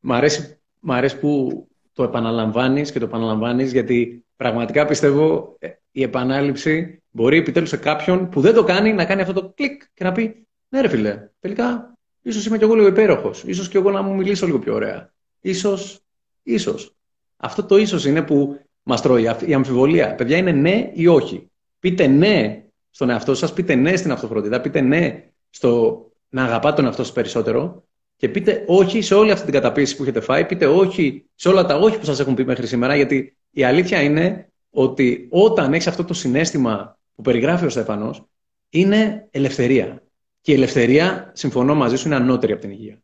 μ' 0.01 0.12
αρέσει, 0.12 0.59
μ 0.81 0.93
αρέσει 0.93 1.19
που 1.19 1.66
το 1.95 2.03
επαναλαμβάνεις 2.03 2.93
και 2.93 2.99
το 2.99 3.05
επαναλαμβάνεις 3.05 3.73
γιατί 3.73 4.25
πραγματικά 4.37 4.87
πιστεύω 4.87 5.57
ε, 5.59 5.69
η 5.91 6.03
επανάληψη 6.03 7.03
μπορεί 7.11 7.37
επιτέλους 7.37 7.69
σε 7.69 7.77
κάποιον 7.77 8.29
που 8.29 8.41
δεν 8.41 8.55
το 8.55 8.65
κάνει 8.65 8.93
να 8.93 9.05
κάνει 9.05 9.21
αυτό 9.21 9.33
το 9.33 9.53
κλικ 9.55 9.83
και 9.95 10.05
να 10.05 10.12
πει 10.12 10.47
ναι 10.69 10.81
ρε 10.81 10.89
φίλε, 10.89 11.29
τελικά 11.41 11.95
ίσως 12.23 12.47
είμαι 12.47 12.59
κι 12.59 12.65
εγώ 12.65 12.75
λίγο 12.75 12.87
υπέροχος, 12.87 13.43
ίσως 13.47 13.69
κι 13.69 13.77
εγώ 13.77 13.91
να 13.91 14.03
μου 14.03 14.15
μιλήσω 14.15 14.47
λίγο 14.47 14.59
πιο 14.59 14.75
ωραία. 14.75 15.12
Ίσως, 15.41 16.01
ίσως. 16.43 16.95
Αυτό 17.37 17.65
το 17.65 17.77
ίσως 17.77 18.05
είναι 18.05 18.23
που 18.23 18.61
μας 18.83 19.03
τρώει 19.03 19.23
η 19.47 19.55
αμφιβολία. 19.55 20.15
Παιδιά 20.15 20.37
είναι 20.37 20.53
ναι 20.53 20.91
ή 20.95 21.07
όχι. 21.07 21.51
Πείτε 21.79 22.07
ναι 22.07 22.65
στον 22.91 23.11
εαυτό 23.11 23.35
σας, 23.35 23.53
πείτε 23.53 23.75
ναι 23.75 23.97
στην 23.97 24.12
αυτοφροντίδα, 24.12 24.61
πείτε 24.61 24.81
ναι 24.81 25.31
στο 25.51 26.03
να 26.29 26.45
αγαπάτε 26.45 26.77
τον 26.77 26.85
εαυτό 26.85 27.05
σας 27.05 27.12
περισσότερο 27.12 27.84
και 28.16 28.28
πείτε 28.28 28.65
όχι 28.66 29.03
σε 29.03 29.15
όλη 29.15 29.31
αυτή 29.31 29.45
την 29.45 29.55
καταπίεση 29.55 29.97
που 29.97 30.03
έχετε 30.03 30.20
φάει, 30.20 30.47
πείτε 30.47 30.66
όχι 30.66 31.24
σε 31.35 31.49
όλα 31.49 31.65
τα 31.65 31.77
όχι 31.77 31.99
που 31.99 32.05
σας 32.05 32.20
έχουν 32.20 32.35
πει 32.35 32.45
μέχρι 32.45 32.66
σήμερα, 32.66 32.97
γιατί 32.97 33.36
η 33.51 33.65
αλήθεια 33.65 34.03
είναι 34.03 34.49
ότι 34.70 35.27
όταν 35.31 35.73
έχεις 35.73 35.86
αυτό 35.86 36.05
το 36.05 36.15
συνέστημα 36.15 36.99
που 37.15 37.23
περιγράφει 37.23 37.65
ο 37.65 37.69
Στέφανος, 37.69 38.24
είναι 38.70 39.28
ελευθερία. 39.31 40.03
Και 40.41 40.53
η 40.53 40.55
ελευθερία, 40.55 41.31
συμφωνώ 41.35 41.74
μαζί 41.74 41.97
σου, 41.97 42.07
είναι 42.07 42.16
ανώτερη 42.16 42.53
από 42.53 42.61
την 42.61 42.70
υγεία. 42.70 43.03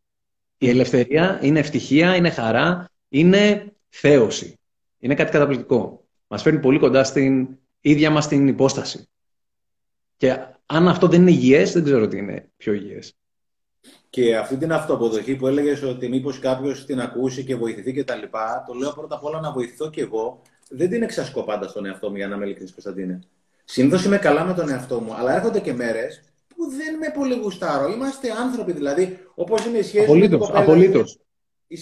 Η 0.59 0.69
ελευθερία 0.69 1.39
είναι 1.43 1.59
ευτυχία, 1.59 2.17
είναι 2.17 2.31
χαρά, 2.31 2.91
είναι 3.09 3.73
θέωση. 3.89 4.59
Είναι 4.99 5.15
κάτι 5.15 5.31
καταπληκτικό. 5.31 6.05
Μας 6.27 6.43
φέρνει 6.43 6.61
πολύ 6.61 6.79
κοντά 6.79 7.05
στην 7.05 7.49
ίδια 7.81 8.11
μας 8.11 8.29
την 8.29 8.49
υπόσταση. 8.49 9.09
Και 10.17 10.39
αν 10.67 10.89
αυτό 10.89 11.09
δεν 11.09 11.21
είναι 11.21 11.31
υγιές, 11.31 11.73
δεν 11.73 11.85
ξέρω 11.85 12.09
τι 12.09 12.17
είναι 12.17 12.51
πιο 12.57 12.73
υγιές. 12.73 13.15
Και 14.11 14.37
αυτή 14.37 14.57
την 14.57 14.73
αυτοαποδοχή 14.73 15.37
που 15.37 15.47
έλεγες 15.47 15.83
ότι 15.83 16.09
μήπως 16.09 16.39
κάποιος 16.39 16.85
την 16.85 17.01
ακούσει 17.01 17.45
και 17.45 17.57
βοηθηθεί 17.57 17.93
κτλ. 17.93 18.23
Το 18.67 18.75
λέω 18.75 18.93
πρώτα 18.93 19.15
απ' 19.15 19.25
όλα 19.25 19.41
να 19.41 19.53
βοηθηθώ 19.53 19.91
κι 19.91 20.01
εγώ. 20.01 20.43
Δεν 20.69 20.91
την 20.91 21.03
εξασκώ 21.03 21.43
πάντα 21.43 21.69
στον 21.69 21.87
εαυτό 21.87 22.11
μου 22.11 22.17
για 22.17 22.29
να 22.29 22.35
είμαι 22.35 22.45
ειλικρινής, 22.45 22.73
Κωνσταντίνε. 22.73 23.19
Συνήθως 23.65 24.05
είμαι 24.05 24.19
καλά 24.19 24.45
με 24.45 24.55
τον 24.55 24.69
εαυτό 24.69 25.01
μου, 25.01 25.15
αλλά 25.15 25.35
έρχονται 25.35 25.61
και 25.61 25.73
μέρες 25.73 26.23
που 26.57 26.71
δεν 26.71 26.97
με 26.99 27.11
πολύ 27.15 27.35
γουστάρω. 27.43 27.93
Είμαστε 27.93 28.29
άνθρωποι 28.31 28.73
δηλαδή, 28.73 29.19
όπως 29.35 29.65
είναι 29.65 29.79
η 29.79 29.83
σχέση 29.83 30.05
απολύτως, 30.05 30.41
με 30.41 30.47
την 30.47 30.57
Απολύτως. 30.57 31.19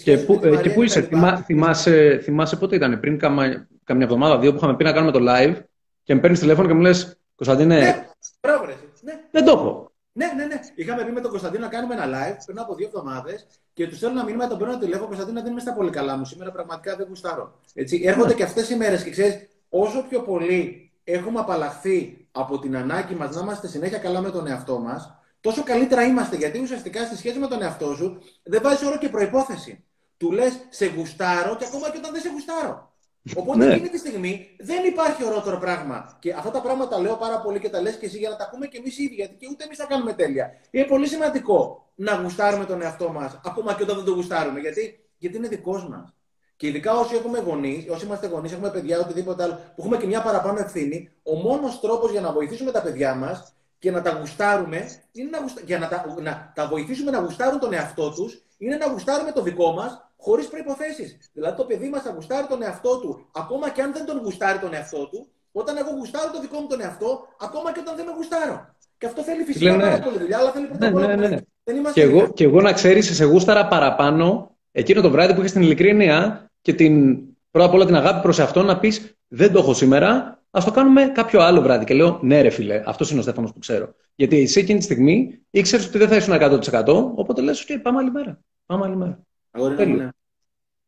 Και, 0.03 0.17
πού, 0.17 0.39
ε, 0.43 0.61
και 0.61 0.69
πού 0.69 0.83
είσαι, 0.83 1.01
θυμά, 1.01 1.37
θυμάσαι, 1.37 2.19
θυμάσαι 2.23 2.55
πότε 2.55 2.75
ήταν, 2.75 2.99
πριν 2.99 3.17
κάμα, 3.17 3.67
καμιά 3.83 4.05
εβδομάδα, 4.05 4.39
δύο 4.39 4.51
που 4.51 4.57
είχαμε 4.57 4.75
πει 4.75 4.83
να 4.83 4.91
κάνουμε 4.91 5.11
το 5.11 5.19
live 5.21 5.55
και 6.03 6.13
με 6.13 6.19
παίρνεις 6.19 6.39
τηλέφωνο 6.39 6.67
και 6.67 6.73
μου 6.73 6.81
λες, 6.81 7.17
Κωνσταντίνε. 7.35 7.79
Ναι, 7.79 8.07
μπράβο, 8.41 8.65
ναι. 9.01 9.13
Δεν 9.31 9.45
το 9.45 9.51
έχω. 9.51 9.88
Ναι, 10.19 10.31
ναι, 10.35 10.45
ναι. 10.45 10.59
Είχαμε 10.75 11.03
πει 11.05 11.11
με 11.11 11.21
τον 11.21 11.29
Κωνσταντίνο 11.29 11.63
να 11.63 11.69
κάνουμε 11.69 11.93
ένα 11.93 12.05
live 12.05 12.37
πριν 12.45 12.59
από 12.59 12.75
δύο 12.75 12.87
εβδομάδες 12.87 13.47
και 13.73 13.87
τους 13.87 13.97
στέλνω 13.97 14.15
ένα 14.15 14.23
μήνυμα, 14.23 14.47
τον 14.47 14.57
παίρνω 14.57 14.77
τηλέφωνο. 14.77 15.07
Κωνσταντίνο 15.07 15.41
δεν 15.41 15.51
είμαι 15.51 15.61
στα 15.61 15.73
πολύ 15.73 15.89
καλά 15.89 16.17
μου. 16.17 16.25
Σήμερα 16.25 16.51
πραγματικά 16.51 16.95
δεν 16.95 17.05
γουστάρω. 17.09 17.59
Έτσι, 17.73 18.01
έρχονται 18.05 18.33
και 18.33 18.43
αυτές 18.43 18.69
οι 18.69 18.75
μέρες 18.75 19.03
και 19.03 19.09
ξέρεις, 19.09 19.47
όσο 19.69 20.05
πιο 20.09 20.21
πολύ 20.21 20.91
έχουμε 21.03 21.39
απαλλαχθεί 21.39 22.27
από 22.31 22.59
την 22.59 22.77
ανάγκη 22.77 23.15
μας 23.15 23.35
να 23.35 23.41
είμαστε 23.41 23.67
συνέχεια 23.67 23.97
καλά 23.97 24.21
με 24.21 24.31
τον 24.31 24.47
εαυτό 24.47 24.79
μας, 24.79 25.13
τόσο 25.41 25.63
καλύτερα 25.63 26.03
είμαστε. 26.03 26.35
Γιατί 26.35 26.59
ουσιαστικά 26.59 27.05
στη 27.05 27.17
σχέση 27.17 27.39
με 27.39 27.47
τον 27.47 27.61
εαυτό 27.61 27.95
σου 27.95 28.21
δεν 28.43 28.61
βάζεις 28.63 28.87
όρο 28.87 28.97
και 28.97 29.09
προπόθεση. 29.09 29.83
Του 30.17 30.31
λες, 30.31 30.59
σε 30.69 30.85
γουστάρω 30.85 31.55
και 31.55 31.65
ακόμα 31.65 31.89
και 31.89 31.97
όταν 31.97 32.11
δεν 32.11 32.21
σε 32.21 32.29
γουστάρω. 32.29 32.88
Οπότε 33.35 33.57
ναι. 33.57 33.73
εκείνη 33.73 33.89
τη 33.89 33.97
στιγμή 33.97 34.55
δεν 34.59 34.85
υπάρχει 34.85 35.23
ορότερο 35.25 35.57
πράγμα. 35.57 36.17
Και 36.19 36.33
αυτά 36.33 36.51
τα 36.51 36.61
πράγματα 36.61 36.99
λέω 36.99 37.15
πάρα 37.15 37.39
πολύ 37.41 37.59
και 37.59 37.69
τα 37.69 37.81
λες 37.81 37.95
και 37.95 38.05
εσύ 38.05 38.17
για 38.17 38.29
να 38.29 38.35
τα 38.35 38.43
ακούμε 38.43 38.67
και 38.67 38.77
εμείς 38.77 38.97
ίδιοι. 38.97 39.13
Γιατί 39.13 39.35
και 39.35 39.47
ούτε 39.51 39.63
εμείς 39.63 39.77
τα 39.77 39.85
κάνουμε 39.85 40.13
τέλεια. 40.13 40.51
Είναι 40.71 40.85
πολύ 40.85 41.07
σημαντικό 41.07 41.89
να 41.95 42.13
γουστάρουμε 42.13 42.65
τον 42.65 42.81
εαυτό 42.81 43.11
μας, 43.11 43.39
ακόμα 43.45 43.73
και 43.73 43.83
όταν 43.83 43.95
δεν 43.95 44.05
το 44.05 44.11
γουστάρουμε. 44.11 44.59
Γιατί, 44.59 44.99
γιατί 45.17 45.37
είναι 45.37 45.47
δικός 45.47 45.87
μας. 45.89 46.13
Και 46.55 46.67
ειδικά 46.67 46.93
όσοι 46.93 47.15
έχουμε 47.15 47.39
γονείς, 47.39 47.89
όσοι 47.89 48.05
είμαστε 48.05 48.27
γονείς, 48.27 48.51
έχουμε 48.51 48.69
παιδιά, 48.69 48.99
οτιδήποτε 48.99 49.43
άλλο, 49.43 49.53
που 49.53 49.81
έχουμε 49.81 49.97
και 49.97 50.07
μια 50.07 50.21
παραπάνω 50.21 50.59
ευθύνη, 50.59 51.11
ο 51.23 51.35
μόνος 51.35 51.79
τρόπος 51.79 52.11
για 52.11 52.21
να 52.21 52.31
βοηθήσουμε 52.31 52.71
τα 52.71 52.81
παιδιά 52.81 53.15
μας 53.15 53.53
και 53.79 53.91
να 53.91 54.01
τα 54.01 54.11
γουστάρουμε, 54.11 54.89
είναι 55.11 55.29
να 55.29 55.39
γουστα... 55.39 55.61
για 55.65 55.79
να 55.79 55.87
τα... 55.87 56.15
να 56.21 56.51
τα 56.55 56.67
βοηθήσουμε 56.67 57.11
να 57.11 57.19
γουστάρουν 57.19 57.59
τον 57.59 57.73
εαυτό 57.73 58.11
τους, 58.11 58.43
είναι 58.57 58.75
να 58.75 58.87
γουστάρουμε 58.87 59.31
το 59.31 59.41
δικό 59.41 59.71
μας 59.71 60.08
χωρίς 60.25 60.47
προποθέσει. 60.47 61.17
Δηλαδή 61.33 61.55
το 61.57 61.63
παιδί 61.63 61.89
μας 61.89 62.01
θα 62.01 62.11
γουστάρει 62.11 62.47
τον 62.47 62.61
εαυτό 62.61 62.99
του, 62.99 63.29
ακόμα 63.35 63.69
και 63.69 63.81
αν 63.81 63.93
δεν 63.93 64.05
τον 64.05 64.17
γουστάρει 64.23 64.59
τον 64.59 64.73
εαυτό 64.73 65.07
του, 65.11 65.27
όταν 65.51 65.77
εγώ 65.77 65.89
γουστάρω 65.97 66.31
το 66.31 66.39
δικό 66.41 66.59
μου 66.59 66.67
τον 66.67 66.81
εαυτό, 66.81 67.27
ακόμα 67.39 67.71
και 67.73 67.79
όταν 67.79 67.95
δεν 67.95 68.05
με 68.05 68.11
γουστάρω. 68.15 68.75
Και 68.97 69.05
αυτό 69.05 69.21
θέλει 69.21 69.43
φυσικά 69.43 69.75
ναι, 69.75 69.83
πάρα 69.83 69.99
πολύ 69.99 70.17
δουλειά, 70.17 70.37
αλλά 70.37 70.51
θέλει 70.51 70.67
πρώτα 70.67 70.89
ναι, 70.91 71.15
ναι, 71.15 71.27
ναι. 71.27 71.37
Δεν 71.63 71.93
και, 71.93 72.01
εγώ, 72.01 72.27
και 72.33 72.43
εγώ 72.43 72.61
να 72.61 72.73
ξέρεις, 72.73 73.15
σε 73.15 73.25
γούσταρα 73.25 73.67
παραπάνω 73.67 74.55
εκείνο 74.71 75.01
το 75.01 75.09
βράδυ 75.09 75.33
που 75.33 75.39
είχες 75.39 75.51
την 75.51 75.61
ειλικρίνεια 75.61 76.49
και 76.61 76.73
την, 76.73 77.17
πρώτα 77.51 77.67
απ' 77.67 77.73
όλα 77.73 77.85
την 77.85 77.95
αγάπη 77.95 78.21
προς 78.21 78.39
εαυτό 78.39 78.63
να 78.63 78.79
πεις 78.79 79.13
Δεν 79.27 79.51
το 79.51 79.59
έχω 79.59 79.73
σήμερα, 79.73 80.41
ας 80.51 80.65
το 80.65 80.71
κάνουμε 80.71 81.05
κάποιο 81.05 81.41
άλλο 81.41 81.61
βράδυ. 81.61 81.85
Και 81.85 81.93
λέω 81.93 82.19
Ναι, 82.21 82.41
ρε 82.41 82.49
φίλε, 82.49 82.83
αυτός 82.85 83.11
είναι 83.11 83.19
ο 83.19 83.23
Στέφανος 83.23 83.53
που 83.53 83.59
ξέρω. 83.59 83.93
Γιατί 84.15 84.41
εσύ 84.41 84.59
εκείνη 84.59 84.79
τη 84.79 84.85
στιγμή 84.85 85.39
ήξερες 85.49 85.87
ότι 85.87 85.97
δεν 85.97 86.07
θα 86.07 86.15
ήσουν 86.15 86.33
100%, 86.33 86.85
οπότε 87.15 87.41
λες: 87.41 87.65
OK, 87.67 87.79
πάμε 87.81 87.97
άλλη 87.97 88.11
μέρα. 88.11 88.39
Πάμε 88.65 88.85
άλλη 88.85 88.95
μέρα. 88.95 89.19
Τέλειο. 89.51 89.95
Ναι. 89.95 90.09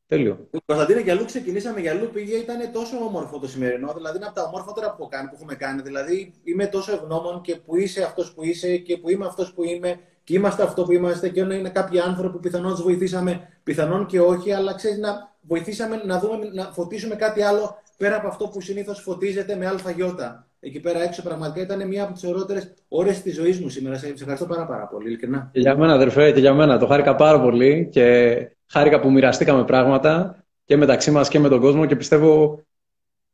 Τέλειο. 0.08 0.50
Κωνσταντίνε, 0.66 1.00
για 1.00 1.14
αλλού 1.14 1.26
ξεκινήσαμε, 1.26 1.80
για 1.80 1.92
αλλού 1.92 2.10
πήγε, 2.14 2.36
ήταν 2.36 2.72
τόσο 2.72 2.98
όμορφο 2.98 3.40
το 3.40 3.48
σημερινό. 3.48 3.94
Δηλαδή, 3.94 4.18
είναι 4.18 4.26
από 4.26 4.36
τα 4.36 4.44
ομόρφότερα 4.44 4.96
που, 4.96 5.08
κάνει, 5.08 5.28
που 5.28 5.36
έχουμε 5.36 5.56
κάνει. 5.56 5.82
Δηλαδή, 5.82 6.34
είμαι 6.44 6.68
τόσο 6.68 6.92
ευγνώμων 6.92 7.42
και 7.42 7.56
που 7.56 7.76
είσαι 7.76 8.04
αυτός 8.04 8.34
που 8.34 8.44
είσαι 8.44 8.78
και 8.78 8.98
που 8.98 9.10
είμαι 9.10 9.26
αυτός 9.26 9.54
που 9.54 9.64
είμαι 9.64 10.00
και 10.24 10.34
είμαστε 10.34 10.64
αυτό 10.64 10.84
που 10.84 10.92
είμαστε. 10.92 11.30
Και 11.30 11.40
είναι 11.40 11.70
κάποιοι 11.70 12.00
άνθρωποι 12.00 12.34
που 12.34 12.40
πιθανόν 12.40 12.72
τους 12.72 12.82
βοηθήσαμε, 12.82 13.60
πιθανόν 13.64 14.06
και 14.06 14.22
όχι, 14.22 14.52
αλλά 14.52 14.74
ξέρεις 14.74 14.98
να 14.98 15.36
βοηθήσαμε 15.42 16.02
να, 16.06 16.20
δούμε, 16.20 16.50
να 16.54 16.64
φωτίσουμε 16.64 17.16
κάτι 17.16 17.42
άλλο 17.42 17.82
πέρα 17.98 18.16
από 18.16 18.28
αυτό 18.28 18.48
που 18.48 18.62
συνήθως 18.62 19.02
φωτίζεται 19.02 19.56
με 19.56 19.68
αλφαγιώτα. 19.68 20.51
Εκεί 20.64 20.80
πέρα 20.80 21.04
έξω 21.04 21.22
πραγματικά 21.22 21.62
ήταν 21.62 21.88
μία 21.88 22.04
από 22.04 22.14
τις 22.14 22.24
ωραιότερες 22.24 22.74
ώρες 22.88 23.22
της 23.22 23.36
ζωής 23.36 23.60
μου 23.60 23.70
σήμερα. 23.70 23.98
Σε 23.98 24.08
ευχαριστώ 24.08 24.46
πάρα, 24.46 24.66
πάρα 24.66 24.88
πολύ, 24.88 25.08
ειλικρινά. 25.08 25.50
Και 25.54 25.60
για 25.60 25.78
μένα, 25.78 25.94
αδερφέ, 25.94 26.32
και 26.32 26.40
για 26.40 26.54
μένα. 26.54 26.78
Το 26.78 26.88
χάρηκα 26.88 27.16
πάρα 27.16 27.42
πολύ 27.42 27.90
και 27.92 28.36
χάρηκα 28.68 29.00
που 29.00 29.12
μοιραστήκαμε 29.12 29.66
πράγματα 29.66 30.44
και 30.66 30.78
μεταξύ 30.78 31.12
μας 31.12 31.28
και 31.28 31.40
με 31.40 31.50
τον 31.50 31.60
κόσμο 31.60 31.86
και 31.86 31.96
πιστεύω 31.96 32.62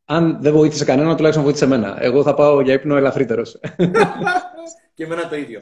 αν 0.06 0.38
δεν 0.42 0.54
βοήθησε 0.54 0.86
κανένα, 0.86 1.16
τουλάχιστον 1.16 1.44
βοήθησε 1.44 1.66
εμένα. 1.66 1.98
Εγώ 2.00 2.24
θα 2.24 2.34
πάω 2.34 2.62
για 2.62 2.74
ύπνο 2.74 2.96
ελαφρύτερος. 2.96 3.60
και 4.96 5.04
εμένα 5.04 5.30
το 5.30 5.36
ίδιο. 5.36 5.62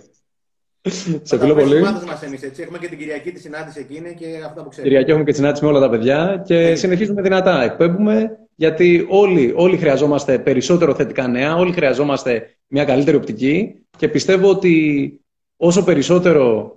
Σε 1.21 1.39
φίλο 1.39 1.55
πολύ. 1.55 1.81
Μας 1.81 2.23
εμείς, 2.23 2.43
έτσι. 2.43 2.61
Έχουμε 2.61 2.77
και 2.77 2.87
την 2.87 2.97
Κυριακή 2.97 3.31
τη 3.31 3.39
συνάντηση 3.39 3.79
εκείνη 3.79 4.13
και 4.13 4.25
αυτά 4.45 4.63
που 4.63 4.69
ξέρουμε. 4.69 4.89
Κυριακή 4.89 5.09
έχουμε 5.09 5.25
και 5.25 5.31
τη 5.31 5.37
συνάντηση 5.37 5.63
με 5.63 5.69
όλα 5.69 5.79
τα 5.79 5.89
παιδιά 5.89 6.41
και 6.45 6.57
ε. 6.57 6.75
συνεχίζουμε 6.75 7.21
δυνατά. 7.21 7.63
Εκπέμπουμε 7.63 8.37
γιατί 8.55 9.05
όλοι, 9.09 9.53
όλοι 9.55 9.77
χρειαζόμαστε 9.77 10.39
περισσότερο 10.39 10.95
θετικά 10.95 11.27
νέα, 11.27 11.55
όλοι 11.55 11.71
χρειαζόμαστε 11.71 12.57
μια 12.67 12.85
καλύτερη 12.85 13.17
οπτική 13.17 13.85
και 13.97 14.07
πιστεύω 14.07 14.49
ότι 14.49 15.19
όσο 15.57 15.83
περισσότερο 15.83 16.73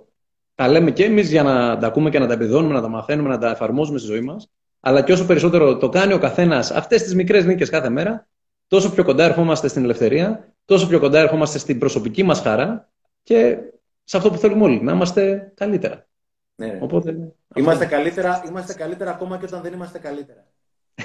τα 0.55 0.67
λέμε 0.67 0.91
και 0.91 1.03
εμείς 1.03 1.29
για 1.29 1.43
να 1.43 1.77
τα 1.77 1.87
ακούμε 1.87 2.09
και 2.09 2.19
να 2.19 2.27
τα 2.27 2.33
επιδώνουμε, 2.33 2.73
να 2.73 2.81
τα 2.81 2.87
μαθαίνουμε, 2.87 3.29
να 3.29 3.37
τα 3.37 3.49
εφαρμόζουμε 3.49 3.99
στη 3.99 4.07
ζωή 4.07 4.21
μας, 4.21 4.49
αλλά 4.79 5.03
και 5.03 5.11
όσο 5.11 5.25
περισσότερο 5.25 5.77
το 5.77 5.89
κάνει 5.89 6.13
ο 6.13 6.19
καθένας 6.19 6.71
αυτές 6.71 7.03
τις 7.03 7.15
μικρές 7.15 7.45
νίκες 7.45 7.69
κάθε 7.69 7.89
μέρα, 7.89 8.27
τόσο 8.67 8.93
πιο 8.93 9.03
κοντά 9.03 9.23
ερχόμαστε 9.23 9.67
στην 9.67 9.83
ελευθερία, 9.83 10.53
τόσο 10.65 10.87
πιο 10.87 10.99
κοντά 10.99 11.19
ερχόμαστε 11.19 11.57
στην 11.57 11.79
προσωπική 11.79 12.23
μας 12.23 12.39
χαρά 12.39 12.89
και 13.23 13.57
σε 14.03 14.17
αυτό 14.17 14.31
που 14.31 14.37
θέλουμε 14.37 14.63
όλοι, 14.63 14.81
να 14.81 14.91
είμαστε 14.91 15.51
καλύτερα. 15.55 16.07
Ναι, 16.55 16.77
Οπότε, 16.81 17.33
είμαστε, 17.55 17.85
καλύτερα, 17.85 18.43
είμαστε 18.47 18.73
καλύτερα 18.73 19.11
ακόμα 19.11 19.37
και 19.37 19.45
όταν 19.45 19.61
δεν 19.61 19.73
είμαστε 19.73 19.99
καλύτερα. 19.99 20.45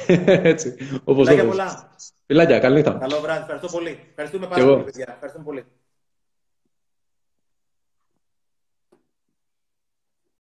Έτσι. 0.53 0.77
Όπως 1.05 1.29
Φιλάκια 1.29 1.49
πολλά. 1.49 1.91
Φιλάκια, 2.27 2.59
καλή 2.59 2.75
νύχτα. 2.75 2.93
Καλό 3.01 3.21
βράδυ. 3.21 3.41
Ευχαριστώ 3.41 3.69
πολύ. 3.69 3.99
Ευχαριστούμε 4.09 4.47
πάρα 4.47 4.65
πολύ, 4.65 4.83
παιδιά. 4.83 5.07
Ευχαριστούμε 5.09 5.45
πολύ. 5.45 5.65